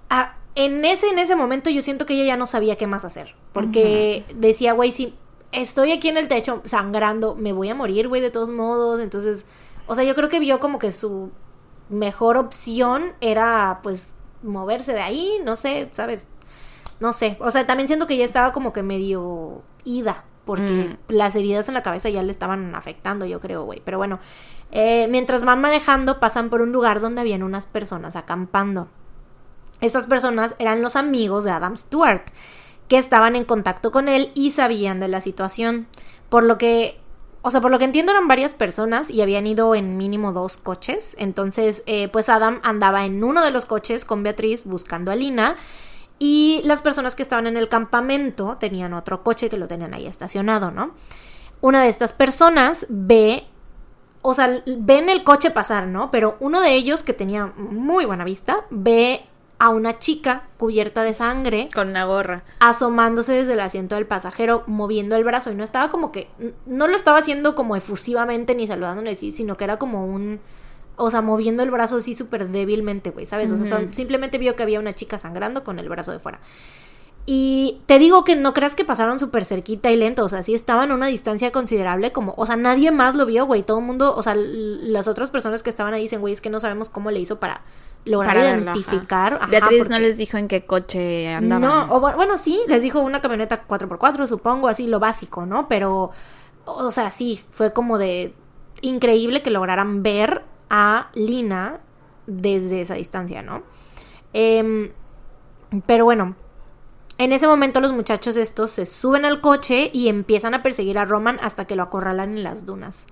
ah, 0.09 0.36
en 0.55 0.86
ese, 0.86 1.07
en 1.09 1.18
ese 1.18 1.36
momento 1.36 1.70
yo 1.70 1.82
siento 1.82 2.05
que 2.05 2.14
ella 2.14 2.26
ya 2.26 2.38
no 2.38 2.45
sabía 2.45 2.76
qué 2.76 2.88
más 2.88 3.05
hacer. 3.05 3.36
Porque 3.53 4.26
decía, 4.36 4.74
güey, 4.74 4.91
si 4.91 5.16
estoy 5.51 5.91
aquí 5.93 6.09
en 6.09 6.18
el 6.18 6.28
techo 6.28 6.61
sangrando, 6.66 7.36
me 7.36 7.53
voy 7.53 7.70
a 7.70 7.76
morir, 7.76 8.07
güey, 8.07 8.22
de 8.22 8.32
todos 8.32 8.49
modos. 8.49 8.99
Entonces, 8.99 9.47
o 9.88 9.95
sea, 9.95 10.03
yo 10.03 10.14
creo 10.14 10.30
que 10.30 10.39
vio 10.39 10.59
como 10.59 10.78
que 10.78 10.91
su 10.91 11.32
mejor 11.89 12.38
opción 12.38 13.14
era, 13.22 13.80
pues, 13.82 14.14
moverse 14.43 14.93
de 14.93 15.01
ahí, 15.01 15.39
no 15.43 15.55
sé, 15.55 15.89
¿sabes? 15.93 16.28
No 16.99 17.13
sé, 17.13 17.37
o 17.39 17.51
sea, 17.51 17.67
también 17.67 17.87
siento 17.87 18.07
que 18.07 18.17
ya 18.17 18.25
estaba 18.25 18.51
como 18.53 18.73
que 18.73 18.83
medio 18.83 19.61
ida, 19.83 20.25
porque 20.45 20.97
las 21.07 21.35
heridas 21.35 21.67
en 21.67 21.73
la 21.73 21.83
cabeza 21.83 22.09
ya 22.09 22.21
le 22.21 22.31
estaban 22.31 22.75
afectando, 22.75 23.25
yo 23.25 23.39
creo, 23.39 23.63
güey. 23.63 23.81
Pero 23.83 23.97
bueno, 23.97 24.19
eh, 24.71 25.07
mientras 25.09 25.45
van 25.45 25.61
manejando, 25.61 26.19
pasan 26.19 26.49
por 26.49 26.61
un 26.61 26.71
lugar 26.71 26.99
donde 26.99 27.21
habían 27.21 27.43
unas 27.43 27.65
personas 27.65 28.15
acampando. 28.15 28.89
Estas 29.79 30.07
personas 30.07 30.55
eran 30.59 30.81
los 30.81 30.95
amigos 30.95 31.43
de 31.43 31.51
Adam 31.51 31.77
Stewart, 31.77 32.23
que 32.87 32.97
estaban 32.97 33.35
en 33.35 33.45
contacto 33.45 33.91
con 33.91 34.09
él 34.09 34.31
y 34.33 34.51
sabían 34.51 34.99
de 34.99 35.07
la 35.07 35.21
situación. 35.21 35.87
Por 36.29 36.43
lo 36.43 36.57
que, 36.57 36.99
o 37.41 37.49
sea, 37.49 37.61
por 37.61 37.71
lo 37.71 37.79
que 37.79 37.85
entiendo 37.85 38.11
eran 38.11 38.27
varias 38.27 38.53
personas 38.53 39.09
y 39.09 39.21
habían 39.21 39.47
ido 39.47 39.75
en 39.75 39.97
mínimo 39.97 40.33
dos 40.33 40.57
coches. 40.57 41.15
Entonces, 41.19 41.83
eh, 41.85 42.07
pues 42.09 42.29
Adam 42.29 42.59
andaba 42.63 43.05
en 43.05 43.23
uno 43.23 43.43
de 43.43 43.51
los 43.51 43.65
coches 43.65 44.05
con 44.05 44.23
Beatriz 44.23 44.63
buscando 44.65 45.11
a 45.11 45.15
Lina. 45.15 45.55
Y 46.26 46.61
las 46.63 46.80
personas 46.80 47.15
que 47.15 47.21
estaban 47.21 47.47
en 47.47 47.57
el 47.57 47.67
campamento 47.67 48.55
tenían 48.57 48.93
otro 48.93 49.26
coche 49.26 49.49
que 49.49 49.57
lo 49.57 49.67
tenían 49.67 49.93
ahí 49.93 50.07
estacionado, 50.07 50.71
¿no? 50.71 50.95
Una 51.59 51.84
de 51.84 51.89
estas 51.89 52.13
personas 52.13 52.86
ve, 52.88 53.43
o 54.21 54.34
sea, 54.34 54.63
ven 54.65 55.09
el 55.09 55.26
coche 55.26 55.51
pasar, 55.51 55.86
¿no? 55.88 56.11
Pero 56.11 56.38
uno 56.39 56.61
de 56.61 56.76
ellos, 56.76 57.03
que 57.03 57.11
tenía 57.11 57.47
muy 57.57 58.05
buena 58.05 58.24
vista, 58.24 58.63
ve 58.69 59.26
a 59.59 59.67
una 59.67 59.99
chica 59.99 60.47
cubierta 60.57 61.03
de 61.03 61.13
sangre 61.13 61.67
Con 61.76 61.89
una 61.89 62.05
gorra. 62.05 62.45
asomándose 62.61 63.34
desde 63.34 63.51
el 63.51 63.59
asiento 63.59 63.95
del 63.95 64.07
pasajero, 64.07 64.63
moviendo 64.65 65.17
el 65.17 65.26
brazo. 65.26 65.51
Y 65.51 65.55
no 65.55 65.65
estaba 65.65 65.89
como 65.89 66.13
que. 66.13 66.30
No 66.65 66.88
lo 66.88 66.95
estaba 66.95 67.17
haciendo 67.17 67.53
como 67.53 67.76
efusivamente 67.76 68.55
ni 68.55 68.65
saludándole 68.65 69.13
sino 69.15 69.57
que 69.57 69.65
era 69.65 69.78
como 69.78 70.05
un. 70.05 70.39
O 70.95 71.09
sea, 71.09 71.21
moviendo 71.21 71.63
el 71.63 71.71
brazo 71.71 71.97
así 71.97 72.13
súper 72.13 72.49
débilmente, 72.49 73.09
güey, 73.09 73.25
¿sabes? 73.25 73.49
O 73.51 73.57
sea, 73.57 73.65
son- 73.65 73.93
simplemente 73.93 74.37
vio 74.37 74.55
que 74.55 74.63
había 74.63 74.79
una 74.79 74.93
chica 74.93 75.17
sangrando 75.17 75.63
con 75.63 75.79
el 75.79 75.89
brazo 75.89 76.11
de 76.11 76.19
fuera. 76.19 76.39
Y 77.25 77.79
te 77.85 77.99
digo 77.99 78.25
que 78.25 78.35
no 78.35 78.53
creas 78.53 78.75
que 78.75 78.83
pasaron 78.83 79.17
súper 79.17 79.45
cerquita 79.45 79.89
y 79.89 79.95
lento, 79.95 80.25
o 80.25 80.27
sea, 80.27 80.43
sí 80.43 80.53
estaban 80.53 80.91
a 80.91 80.93
una 80.93 81.07
distancia 81.07 81.51
considerable, 81.53 82.11
como, 82.11 82.33
o 82.35 82.45
sea, 82.45 82.57
nadie 82.57 82.91
más 82.91 83.15
lo 83.15 83.25
vio, 83.25 83.45
güey, 83.45 83.63
todo 83.63 83.79
el 83.79 83.85
mundo, 83.85 84.13
o 84.13 84.21
sea, 84.21 84.33
las 84.35 85.07
otras 85.07 85.29
personas 85.29 85.63
que 85.63 85.69
estaban 85.69 85.93
ahí 85.93 86.01
dicen, 86.03 86.19
güey, 86.19 86.33
es 86.33 86.41
que 86.41 86.49
no 86.49 86.59
sabemos 86.59 86.89
cómo 86.89 87.11
le 87.11 87.21
hizo 87.21 87.39
para 87.39 87.61
lograr 88.03 88.35
Para 88.35 88.47
verlo, 88.51 88.71
ajá. 88.71 88.77
identificar. 88.79 89.33
ajá, 89.35 89.47
Beatriz 89.47 89.87
no 89.87 89.99
les 89.99 90.17
dijo 90.17 90.35
en 90.37 90.49
qué 90.49 90.65
coche 90.65 91.29
andaban. 91.33 91.61
no, 91.61 91.95
o 91.95 92.01
bu- 92.01 92.15
bueno, 92.15 92.37
sí, 92.37 92.59
les 92.67 92.81
dijo 92.83 92.99
una 92.99 93.21
camioneta 93.21 93.63
4x4, 93.67 94.27
supongo, 94.27 94.67
así 94.67 94.87
lo 94.87 94.99
básico, 94.99 95.45
¿no? 95.45 95.69
Pero, 95.69 96.11
o 96.65 96.91
sea, 96.91 97.09
sí, 97.09 97.41
fue 97.51 97.71
como 97.71 97.97
de 97.97 98.33
increíble 98.81 99.41
que 99.41 99.49
lograran 99.49 100.03
ver 100.03 100.43
a 100.76 101.11
Lina 101.13 101.82
desde 102.26 102.82
esa 102.82 102.95
distancia, 102.95 103.43
¿no? 103.43 103.61
Em, 104.34 104.91
pero 105.86 106.03
bueno, 106.03 106.36
en 107.19 107.32
ese 107.32 107.45
momento 107.45 107.80
los 107.80 107.91
muchachos 107.91 108.38
estos 108.38 108.71
se 108.71 108.88
suben 108.88 109.24
al 109.24 109.39
coche 109.39 109.91
y 109.93 110.07
empiezan 110.07 110.55
a 110.55 110.63
perseguir 110.63 110.97
a 110.97 111.05
Roman 111.05 111.38
hasta 111.43 111.65
que 111.65 111.76
lo 111.76 111.84
acorralan 111.84 112.32
en 112.32 112.43
las 112.43 112.65
dunas. 112.65 113.05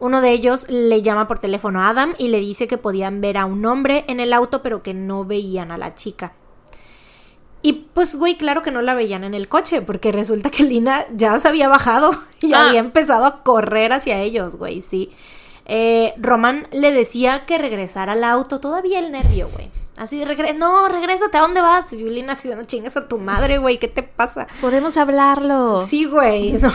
Uno 0.00 0.20
de 0.20 0.32
ellos 0.32 0.66
le 0.68 1.00
llama 1.02 1.28
por 1.28 1.38
teléfono 1.38 1.82
a 1.82 1.88
Adam 1.90 2.14
y 2.18 2.28
le 2.28 2.40
dice 2.40 2.66
que 2.66 2.78
podían 2.78 3.20
ver 3.20 3.36
a 3.38 3.46
un 3.46 3.64
hombre 3.64 4.04
en 4.08 4.18
el 4.18 4.32
auto 4.32 4.60
pero 4.62 4.82
que 4.82 4.92
no 4.92 5.24
veían 5.24 5.70
a 5.70 5.78
la 5.78 5.94
chica. 5.94 6.32
Y 7.62 7.72
pues, 7.94 8.16
güey, 8.16 8.36
claro 8.36 8.62
que 8.62 8.70
no 8.72 8.82
la 8.82 8.94
veían 8.94 9.22
en 9.24 9.34
el 9.34 9.48
coche, 9.48 9.82
porque 9.82 10.10
resulta 10.12 10.50
que 10.50 10.62
Lina 10.64 11.04
ya 11.12 11.38
se 11.38 11.46
había 11.48 11.68
bajado 11.68 12.10
y 12.42 12.54
Ah. 12.54 12.66
había 12.68 12.80
empezado 12.80 13.24
a 13.24 13.44
correr 13.44 13.92
hacia 13.92 14.20
ellos, 14.20 14.56
güey, 14.56 14.80
sí. 14.80 15.10
Eh, 15.68 16.14
Roman 16.16 16.66
le 16.72 16.92
decía 16.92 17.44
que 17.46 17.58
regresara 17.58 18.12
al 18.14 18.24
auto, 18.24 18.58
todavía 18.58 18.98
el 18.98 19.12
nervio, 19.12 19.48
güey. 19.52 19.68
Así, 19.98 20.24
regre 20.24 20.54
no, 20.54 20.88
regrésate, 20.88 21.38
¿a 21.38 21.40
dónde 21.40 21.60
vas? 21.60 21.92
Y 21.92 22.04
Lina 22.04 22.32
así, 22.34 22.48
no 22.48 22.62
chingas 22.64 22.96
a 22.96 23.08
tu 23.08 23.18
madre, 23.18 23.58
güey, 23.58 23.78
¿qué 23.78 23.88
te 23.88 24.02
pasa? 24.02 24.46
Podemos 24.60 24.96
hablarlo. 24.96 25.80
Sí, 25.80 26.04
güey, 26.04 26.52
no. 26.62 26.72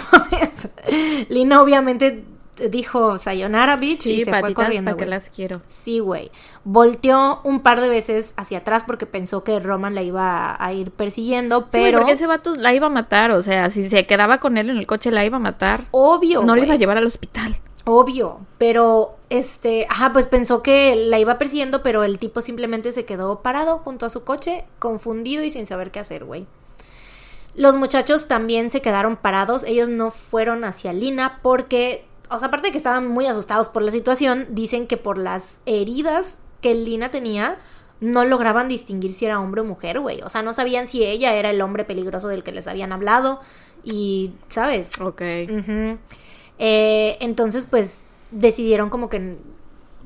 Lina 1.30 1.62
obviamente 1.62 2.26
dijo 2.70 3.18
Sayonara 3.18 3.78
Beach 3.78 4.02
Sí, 4.02 4.14
y 4.22 4.24
se 4.26 4.30
fue 4.40 4.54
corriendo, 4.54 4.92
¿para 4.92 4.98
qué 4.98 5.06
güey. 5.06 5.10
las 5.10 5.30
quiero? 5.30 5.62
Sí, 5.68 6.00
güey. 6.00 6.32
Volteó 6.64 7.40
un 7.44 7.62
par 7.62 7.82
de 7.82 7.90
veces 7.90 8.34
hacia 8.38 8.60
atrás 8.60 8.84
porque 8.86 9.06
pensó 9.06 9.44
que 9.44 9.60
Roman 9.60 9.96
la 9.96 10.04
iba 10.04 10.56
a 10.64 10.74
ir 10.74 10.92
persiguiendo, 10.92 11.70
Pero... 11.72 11.84
pero 11.86 11.98
porque 12.00 12.14
ese 12.14 12.28
vato 12.28 12.56
la 12.56 12.74
iba 12.74 12.88
a 12.88 12.92
matar, 12.92 13.32
o 13.32 13.42
sea, 13.42 13.72
si 13.72 13.90
se 13.90 14.06
quedaba 14.06 14.40
con 14.40 14.58
él 14.58 14.70
en 14.70 14.78
el 14.78 14.86
coche 14.86 15.10
la 15.12 15.26
iba 15.26 15.38
a 15.38 15.40
matar. 15.40 15.86
obvio, 15.92 16.44
no 16.44 16.54
le 16.56 16.62
güey, 16.62 16.68
iba 16.68 16.76
a 16.76 16.78
llevar 16.78 16.98
al 16.98 17.06
hospital. 17.06 17.58
Obvio, 17.86 18.40
pero 18.58 19.16
este, 19.30 19.88
ajá, 19.90 20.14
pues 20.14 20.28
pensó 20.28 20.62
que 20.62 20.96
la 20.96 21.20
iba 21.20 21.38
persiguiendo, 21.38 21.84
pero 21.84 22.04
el 22.04 22.20
tipo 22.20 22.42
simplemente 22.42 22.94
se 22.94 23.06
quedó 23.06 23.42
parado 23.42 23.80
junto 23.80 24.06
a 24.06 24.10
su 24.10 24.24
coche, 24.24 24.66
confundido 24.80 25.44
y 25.44 25.52
sin 25.52 25.68
saber 25.68 25.92
qué 25.92 26.00
hacer, 26.00 26.26
güey. 26.26 26.46
Los 27.56 27.76
muchachos 27.76 28.28
también 28.28 28.70
se 28.70 28.82
quedaron 28.82 29.18
parados, 29.18 29.64
ellos 29.64 29.90
no 29.90 30.12
fueron 30.12 30.64
hacia 30.64 30.94
Lina 30.94 31.40
porque 31.44 32.06
o 32.34 32.40
sea, 32.40 32.48
aparte 32.48 32.68
de 32.68 32.72
que 32.72 32.78
estaban 32.78 33.08
muy 33.08 33.28
asustados 33.28 33.70
por 33.70 33.84
la 33.84 33.92
situación, 33.92 34.48
dicen 34.50 34.88
que 34.88 34.98
por 34.98 35.20
las 35.20 35.60
heridas 35.68 36.40
que 36.62 36.74
Lina 36.74 37.12
tenía, 37.12 37.60
no 38.00 38.26
lograban 38.26 38.68
distinguir 38.68 39.14
si 39.14 39.26
era 39.26 39.40
hombre 39.40 39.62
o 39.62 39.66
mujer, 39.66 40.00
güey. 40.00 40.22
O 40.24 40.30
sea, 40.30 40.42
no 40.42 40.54
sabían 40.54 40.88
si 40.88 41.04
ella 41.04 41.36
era 41.36 41.52
el 41.52 41.62
hombre 41.62 41.86
peligroso 41.86 42.28
del 42.28 42.44
que 42.44 42.52
les 42.52 42.68
habían 42.68 42.92
hablado. 42.92 43.40
Y, 43.84 44.32
¿sabes? 44.48 45.00
Ok. 45.00 45.22
Eh, 46.60 47.18
entonces, 47.20 47.66
pues, 47.66 48.04
decidieron 48.32 48.90
como 48.90 49.10
que 49.10 49.38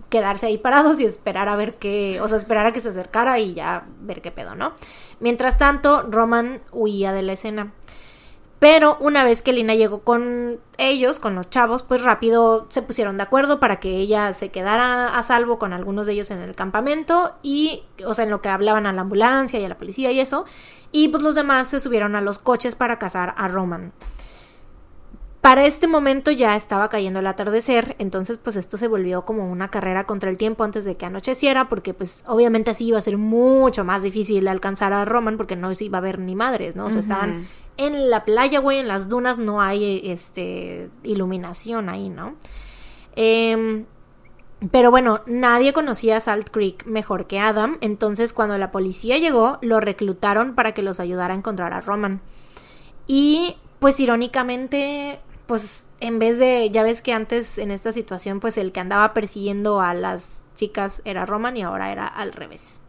quedarse 0.10 0.46
ahí 0.46 0.58
parados 0.58 1.00
y 1.00 1.06
esperar 1.06 1.50
a 1.50 1.56
ver 1.56 1.76
qué, 1.76 2.20
o 2.22 2.28
sea, 2.28 2.38
esperar 2.38 2.66
a 2.66 2.72
que 2.72 2.80
se 2.80 2.90
acercara 2.90 3.40
y 3.40 3.54
ya 3.54 3.86
ver 4.02 4.22
qué 4.22 4.32
pedo, 4.32 4.56
¿no? 4.56 4.74
Mientras 5.20 5.58
tanto, 5.58 6.04
Roman 6.04 6.62
huía 6.72 7.14
de 7.14 7.22
la 7.22 7.34
escena. 7.34 7.74
Pero 8.60 8.98
una 9.00 9.24
vez 9.24 9.44
que 9.44 9.54
Lina 9.54 9.76
llegó 9.76 10.00
con 10.00 10.60
ellos, 10.80 11.20
con 11.20 11.36
los 11.36 11.48
chavos, 11.50 11.84
pues 11.84 12.02
rápido 12.02 12.66
se 12.70 12.82
pusieron 12.82 13.18
de 13.18 13.24
acuerdo 13.24 13.60
para 13.60 13.80
que 13.80 13.98
ella 13.98 14.34
se 14.34 14.50
quedara 14.50 15.16
a 15.16 15.22
salvo 15.22 15.60
con 15.60 15.74
algunos 15.74 16.08
de 16.08 16.14
ellos 16.14 16.32
en 16.32 16.40
el 16.40 16.56
campamento 16.56 17.36
y, 17.44 17.84
o 18.04 18.16
sea, 18.16 18.24
en 18.26 18.32
lo 18.32 18.42
que 18.42 18.50
hablaban 18.50 18.88
a 18.88 18.94
la 18.94 19.02
ambulancia 19.02 19.60
y 19.60 19.66
a 19.66 19.70
la 19.70 19.78
policía 19.78 20.12
y 20.12 20.20
eso. 20.20 20.46
Y 20.92 21.10
pues 21.10 21.22
los 21.22 21.36
demás 21.36 21.68
se 21.68 21.80
subieron 21.80 22.16
a 22.16 22.22
los 22.22 22.40
coches 22.40 22.76
para 22.76 22.98
cazar 22.98 23.36
a 23.38 23.48
Roman. 23.48 23.94
Para 25.48 25.66
este 25.66 25.88
momento 25.88 26.30
ya 26.30 26.58
estaba 26.58 26.90
cayendo 26.90 27.20
el 27.20 27.28
atardecer, 27.28 27.96
entonces 28.00 28.38
pues 28.38 28.58
esto 28.58 28.76
se 28.76 28.90
volvió 28.90 29.24
como 29.24 29.50
una 29.50 29.70
carrera 29.70 30.04
contra 30.04 30.30
el 30.30 30.36
tiempo 30.36 30.66
antes 30.66 30.84
de 30.84 30.98
que 30.98 31.06
anocheciera, 31.06 31.70
porque 31.70 31.94
pues 31.94 32.26
obviamente 32.28 32.72
así 32.72 32.88
iba 32.88 32.98
a 32.98 33.02
ser 33.02 33.18
mucho 33.18 33.86
más 33.86 34.04
difícil 34.04 34.46
alcanzar 34.50 34.92
a 34.92 35.06
Roman 35.06 35.38
porque 35.38 35.56
no 35.56 35.74
se 35.74 35.86
iba 35.86 36.00
a 36.00 36.02
ver 36.02 36.20
ni 36.20 36.36
madres, 36.36 36.76
¿no? 36.76 36.88
O 36.88 36.92
sea, 36.92 37.00
estaban 37.00 37.48
en 37.78 38.10
la 38.10 38.26
playa, 38.26 38.60
güey, 38.60 38.80
en 38.80 38.90
las 38.90 39.08
dunas 39.08 39.38
no 39.38 39.62
hay 39.62 40.02
este 40.04 40.90
iluminación 41.04 41.88
ahí, 41.88 42.10
¿no? 42.10 42.36
Em, 43.16 43.86
pero 44.70 44.92
bueno, 44.92 45.22
nadie 45.28 45.72
conocía 45.72 46.18
a 46.18 46.20
Salt 46.20 46.50
Creek 46.50 46.86
mejor 46.88 47.26
que 47.26 47.40
Adam, 47.40 47.78
entonces 47.80 48.34
cuando 48.34 48.58
la 48.58 48.74
policía 48.74 49.18
llegó, 49.18 49.60
lo 49.62 49.80
reclutaron 49.80 50.56
para 50.56 50.74
que 50.74 50.82
los 50.82 51.00
ayudara 51.00 51.34
a 51.34 51.38
encontrar 51.38 51.72
a 51.72 51.80
Roman. 51.80 52.20
Y 53.08 53.56
pues 53.80 54.00
irónicamente, 54.00 55.22
pues 55.48 55.86
en 56.00 56.20
vez 56.20 56.38
de, 56.38 56.70
ya 56.70 56.84
ves 56.84 57.02
que 57.02 57.14
antes 57.14 57.58
en 57.58 57.72
esta 57.72 57.92
situación, 57.92 58.40
pues 58.40 58.58
el 58.58 58.72
que 58.72 58.80
andaba 58.80 59.14
persiguiendo 59.14 59.82
a 59.82 59.94
las 59.94 60.44
chicas 60.54 61.02
era 61.06 61.26
Roman 61.26 61.58
y 61.58 61.64
ahora 61.64 61.92
era 61.92 62.06
al 62.06 62.34
revés. 62.34 62.82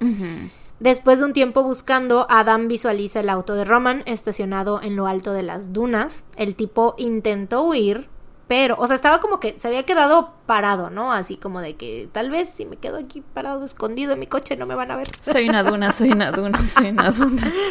Después 0.80 1.18
de 1.18 1.24
un 1.24 1.32
tiempo 1.32 1.62
buscando, 1.62 2.26
Adam 2.28 2.68
visualiza 2.68 3.20
el 3.20 3.30
auto 3.30 3.54
de 3.54 3.64
Roman 3.64 4.02
estacionado 4.06 4.80
en 4.82 4.96
lo 4.96 5.06
alto 5.06 5.32
de 5.32 5.42
las 5.42 5.72
dunas. 5.72 6.24
El 6.36 6.54
tipo 6.54 6.94
intentó 6.98 7.62
huir, 7.62 8.08
pero, 8.46 8.76
o 8.78 8.86
sea, 8.86 8.96
estaba 8.96 9.20
como 9.20 9.40
que 9.40 9.58
se 9.58 9.68
había 9.68 9.84
quedado 9.84 10.34
parado, 10.48 10.88
¿no? 10.90 11.12
Así 11.12 11.36
como 11.36 11.60
de 11.60 11.76
que 11.76 12.08
tal 12.10 12.30
vez 12.30 12.48
si 12.48 12.64
me 12.64 12.76
quedo 12.76 12.96
aquí 12.96 13.22
parado 13.34 13.62
escondido 13.64 14.14
en 14.14 14.18
mi 14.18 14.26
coche 14.26 14.56
no 14.56 14.64
me 14.66 14.74
van 14.74 14.90
a 14.90 14.96
ver. 14.96 15.08
Soy 15.20 15.48
una 15.48 15.62
duna, 15.62 15.92
soy 15.92 16.10
una 16.10 16.32
duna, 16.32 16.58
soy 16.66 16.88
una 16.88 17.10
duna. 17.12 17.52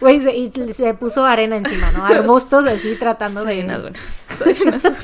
Güey, 0.00 0.18
se, 0.20 0.34
y 0.36 0.50
se 0.72 0.94
puso 0.94 1.24
arena 1.24 1.56
encima, 1.56 1.92
¿no? 1.92 2.04
Arbustos 2.04 2.66
así 2.66 2.96
tratando 2.96 3.44
Soy 3.44 3.58
de... 3.58 3.64
una 3.64 3.78
duna. 3.78 3.98
Soy 4.36 4.56
una 4.66 4.78
duna. 4.78 4.98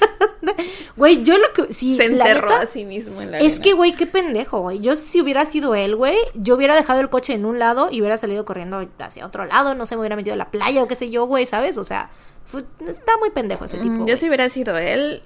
Güey, 0.96 1.22
yo 1.22 1.38
lo 1.38 1.52
que... 1.52 1.72
Sí, 1.72 1.96
Se 1.96 2.08
la 2.08 2.26
enterró 2.26 2.48
neta, 2.48 2.62
a 2.62 2.66
sí 2.66 2.84
mismo 2.84 3.22
en 3.22 3.30
la 3.30 3.38
Es 3.38 3.44
arena. 3.54 3.62
que, 3.62 3.72
güey, 3.74 3.92
qué 3.94 4.06
pendejo, 4.06 4.60
güey. 4.60 4.80
Yo 4.80 4.96
si 4.96 5.20
hubiera 5.20 5.46
sido 5.46 5.76
él, 5.76 5.94
güey, 5.94 6.16
yo 6.34 6.56
hubiera 6.56 6.74
dejado 6.74 6.98
el 7.00 7.08
coche 7.08 7.32
en 7.34 7.44
un 7.44 7.60
lado 7.60 7.88
y 7.92 8.00
hubiera 8.00 8.18
salido 8.18 8.44
corriendo 8.44 8.84
hacia 8.98 9.24
otro 9.24 9.44
lado, 9.46 9.74
no 9.76 9.86
sé, 9.86 9.94
me 9.94 10.00
hubiera 10.00 10.16
metido 10.16 10.34
a 10.34 10.36
la 10.36 10.50
playa 10.50 10.82
o 10.82 10.88
qué 10.88 10.96
sé 10.96 11.10
yo, 11.10 11.26
güey, 11.26 11.46
¿sabes? 11.46 11.78
O 11.78 11.84
sea, 11.84 12.10
fue- 12.44 12.64
está 12.88 13.16
muy 13.18 13.30
pendejo 13.30 13.64
ese 13.66 13.78
tipo. 13.78 13.92
Mm, 13.94 13.98
güey. 13.98 14.10
Yo 14.10 14.16
si 14.16 14.26
hubiera 14.26 14.48
sido 14.50 14.76
él, 14.76 15.22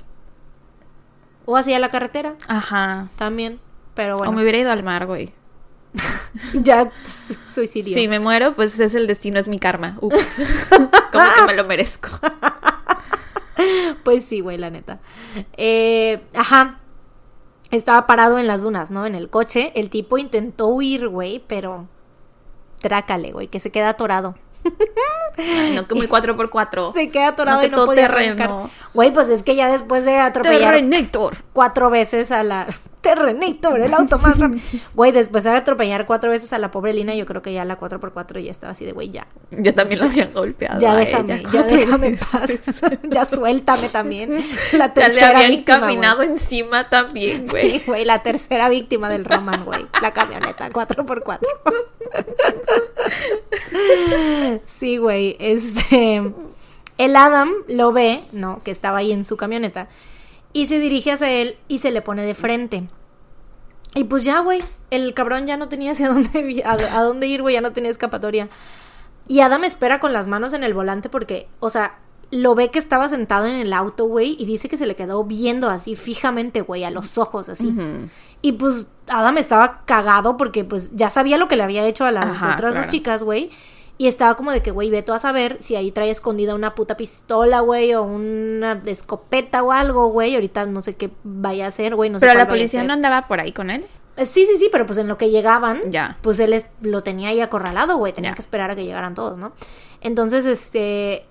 O 1.46 1.56
hacia 1.56 1.78
la 1.78 1.88
carretera 1.90 2.36
ajá. 2.48 3.06
también, 3.16 3.60
pero 3.94 4.14
O 4.14 4.18
bueno, 4.18 4.32
me 4.32 4.42
hubiera 4.42 4.58
ido 4.58 4.70
al 4.70 4.82
mar, 4.82 5.06
güey. 5.06 5.32
ya 6.54 6.90
su- 7.04 7.36
suicidio. 7.44 7.94
Si 7.94 8.08
me 8.08 8.18
muero, 8.18 8.54
pues 8.54 8.78
es 8.80 8.94
el 8.94 9.06
destino, 9.06 9.38
es 9.38 9.46
mi 9.48 9.58
karma. 9.58 9.96
Ups. 10.00 10.40
Como 11.12 11.24
que 11.36 11.42
me 11.46 11.54
lo 11.54 11.64
merezco. 11.64 12.08
Pues 14.02 14.24
sí, 14.24 14.40
güey, 14.40 14.58
la 14.58 14.68
neta. 14.68 14.98
Eh, 15.56 16.20
ajá. 16.34 16.80
Estaba 17.70 18.06
parado 18.06 18.38
en 18.38 18.46
las 18.46 18.62
dunas, 18.62 18.90
¿no? 18.90 19.06
En 19.06 19.14
el 19.14 19.30
coche. 19.30 19.72
El 19.74 19.90
tipo 19.90 20.18
intentó 20.18 20.66
huir, 20.66 21.08
güey, 21.08 21.42
pero... 21.46 21.88
Trácale, 22.88 23.32
güey, 23.32 23.48
que 23.48 23.58
se 23.60 23.70
queda 23.72 23.88
atorado. 23.88 24.34
Ay, 25.38 25.72
no, 25.74 25.88
como 25.88 26.02
el 26.02 26.08
4x4. 26.10 26.92
Se 26.92 27.10
queda 27.10 27.28
atorado 27.28 27.56
No, 27.56 27.60
que 27.62 27.68
y 27.68 27.70
no 27.70 27.76
todo 27.78 27.86
podía 27.86 28.08
terreno. 28.08 28.44
arrancar. 28.44 28.70
Güey, 28.92 29.10
pues 29.10 29.30
es 29.30 29.42
que 29.42 29.56
ya 29.56 29.70
después 29.72 30.04
de 30.04 30.18
atropellar 30.18 30.74
Terrenator. 30.74 31.36
cuatro 31.54 31.88
veces 31.88 32.30
a 32.30 32.42
la... 32.42 32.66
Terrenator, 33.04 33.80
el 33.82 33.92
auto 33.92 34.18
más 34.18 34.38
rápido. 34.38 34.62
Güey, 34.94 35.12
después 35.12 35.44
de 35.44 35.50
atropellar 35.50 36.06
cuatro 36.06 36.30
veces 36.30 36.52
a 36.54 36.58
la 36.58 36.70
pobre 36.70 36.94
Lina, 36.94 37.14
yo 37.14 37.26
creo 37.26 37.42
que 37.42 37.52
ya 37.52 37.64
la 37.66 37.78
4x4 37.78 38.40
ya 38.42 38.50
estaba 38.50 38.70
así 38.70 38.86
de, 38.86 38.92
güey, 38.92 39.10
ya. 39.10 39.26
Yo 39.50 39.74
también 39.74 40.00
lo 40.00 40.06
habían 40.06 40.32
golpeado. 40.32 40.80
Ya 40.80 40.92
a 40.92 40.96
déjame, 40.96 41.34
ella 41.34 41.50
ya 41.52 41.62
déjame 41.64 42.06
en 42.08 42.16
paz. 42.16 42.58
ya 43.10 43.24
suéltame 43.26 43.90
también. 43.90 44.42
La 44.72 44.78
Ya 44.78 44.86
le 44.86 44.92
tercera 44.94 45.28
habían 45.28 45.50
víctima, 45.50 45.80
caminado 45.80 46.22
encima 46.22 46.88
también, 46.88 47.44
güey. 47.50 47.72
Sí, 47.72 47.82
güey, 47.86 48.04
la 48.06 48.22
tercera 48.22 48.70
víctima 48.70 49.10
del 49.10 49.26
Roman, 49.26 49.66
güey. 49.66 49.86
La 50.00 50.12
camioneta, 50.12 50.70
4x4. 50.70 51.40
Sí, 54.64 54.96
güey, 54.96 55.36
este... 55.38 56.32
El 56.96 57.16
Adam 57.16 57.50
lo 57.68 57.92
ve, 57.92 58.24
¿no? 58.32 58.62
Que 58.64 58.70
estaba 58.70 58.98
ahí 58.98 59.12
en 59.12 59.24
su 59.24 59.36
camioneta. 59.36 59.88
Y 60.54 60.66
se 60.66 60.78
dirige 60.78 61.12
hacia 61.12 61.30
él 61.30 61.58
y 61.68 61.80
se 61.80 61.90
le 61.90 62.00
pone 62.00 62.24
de 62.24 62.34
frente. 62.34 62.88
Y 63.94 64.04
pues 64.04 64.24
ya, 64.24 64.40
güey, 64.40 64.62
el 64.90 65.12
cabrón 65.12 65.46
ya 65.46 65.58
no 65.58 65.68
tenía 65.68 65.92
hacia 65.92 66.08
dónde, 66.12 66.62
a, 66.64 66.72
a 66.72 67.02
dónde 67.02 67.26
ir, 67.26 67.42
güey, 67.42 67.54
ya 67.54 67.60
no 67.60 67.74
tenía 67.74 67.90
escapatoria. 67.90 68.48
Y 69.28 69.40
Adam 69.40 69.64
espera 69.64 70.00
con 70.00 70.12
las 70.14 70.26
manos 70.26 70.54
en 70.54 70.64
el 70.64 70.72
volante 70.72 71.10
porque, 71.10 71.48
o 71.60 71.68
sea, 71.68 71.98
lo 72.30 72.54
ve 72.54 72.70
que 72.70 72.78
estaba 72.78 73.08
sentado 73.08 73.46
en 73.46 73.56
el 73.56 73.72
auto, 73.72 74.06
güey, 74.06 74.36
y 74.38 74.44
dice 74.44 74.68
que 74.68 74.76
se 74.76 74.86
le 74.86 74.96
quedó 74.96 75.24
viendo 75.24 75.70
así 75.70 75.94
fijamente, 75.94 76.62
güey, 76.62 76.84
a 76.84 76.90
los 76.90 77.18
ojos, 77.18 77.48
así. 77.48 77.72
Y 78.42 78.52
pues 78.52 78.88
Adam 79.08 79.38
estaba 79.38 79.84
cagado 79.84 80.36
porque 80.36 80.64
pues 80.64 80.94
ya 80.94 81.10
sabía 81.10 81.38
lo 81.38 81.48
que 81.48 81.56
le 81.56 81.62
había 81.62 81.86
hecho 81.86 82.04
a 82.04 82.12
las 82.12 82.26
Ajá, 82.26 82.54
otras 82.54 82.76
dos 82.76 82.88
chicas, 82.88 83.22
güey. 83.22 83.50
Y 83.96 84.08
estaba 84.08 84.34
como 84.34 84.50
de 84.50 84.60
que, 84.60 84.72
güey, 84.72 84.90
ve 84.90 85.02
tú 85.02 85.12
a 85.12 85.18
saber 85.20 85.56
si 85.60 85.76
ahí 85.76 85.92
trae 85.92 86.10
escondida 86.10 86.54
una 86.56 86.74
puta 86.74 86.96
pistola, 86.96 87.60
güey, 87.60 87.94
o 87.94 88.02
una 88.02 88.82
escopeta 88.86 89.62
o 89.62 89.70
algo, 89.70 90.08
güey. 90.08 90.34
Ahorita 90.34 90.66
no 90.66 90.80
sé 90.80 90.96
qué 90.96 91.10
vaya 91.22 91.66
a 91.66 91.68
hacer, 91.68 91.94
güey. 91.94 92.10
No 92.10 92.18
sé 92.18 92.26
Pero 92.26 92.38
la 92.38 92.48
policía 92.48 92.82
no 92.82 92.92
andaba 92.92 93.28
por 93.28 93.38
ahí 93.40 93.52
con 93.52 93.70
él. 93.70 93.86
Eh, 94.16 94.26
Sí, 94.26 94.46
sí, 94.46 94.56
sí, 94.58 94.68
pero 94.72 94.84
pues 94.86 94.98
en 94.98 95.06
lo 95.06 95.16
que 95.16 95.30
llegaban, 95.30 95.90
Ya. 95.92 96.18
pues 96.22 96.40
él 96.40 96.52
es- 96.54 96.66
lo 96.82 97.02
tenía 97.04 97.28
ahí 97.28 97.40
acorralado, 97.40 97.96
güey. 97.96 98.12
Tenía 98.12 98.30
Ya. 98.30 98.34
que 98.34 98.40
esperar 98.42 98.70
a 98.72 98.76
que 98.76 98.84
llegaran 98.84 99.14
todos, 99.14 99.38
¿no? 99.38 99.52
Entonces, 100.00 100.44
este. 100.44 101.26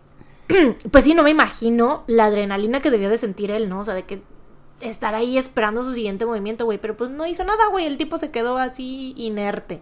Pues 0.92 1.04
sí, 1.04 1.14
no 1.14 1.24
me 1.24 1.32
imagino 1.32 2.04
la 2.08 2.26
adrenalina 2.26 2.82
que 2.82 2.92
debió 2.92 3.10
de 3.10 3.18
sentir 3.18 3.52
él, 3.52 3.68
¿no? 3.70 3.82
O 3.82 3.86
sea, 3.86 3.94
de 3.94 4.04
que 4.04 4.22
estar 4.82 5.16
ahí 5.16 5.38
esperando 5.38 5.84
su 5.84 5.94
siguiente 5.94 6.26
movimiento, 6.26 6.66
güey. 6.66 6.78
Pero 6.78 6.96
pues 6.98 7.10
no 7.10 7.26
hizo 7.26 7.44
nada, 7.44 7.68
güey. 7.68 7.86
El 7.86 7.98
tipo 7.98 8.18
se 8.18 8.32
quedó 8.32 8.58
así 8.58 9.14
inerte. 9.18 9.82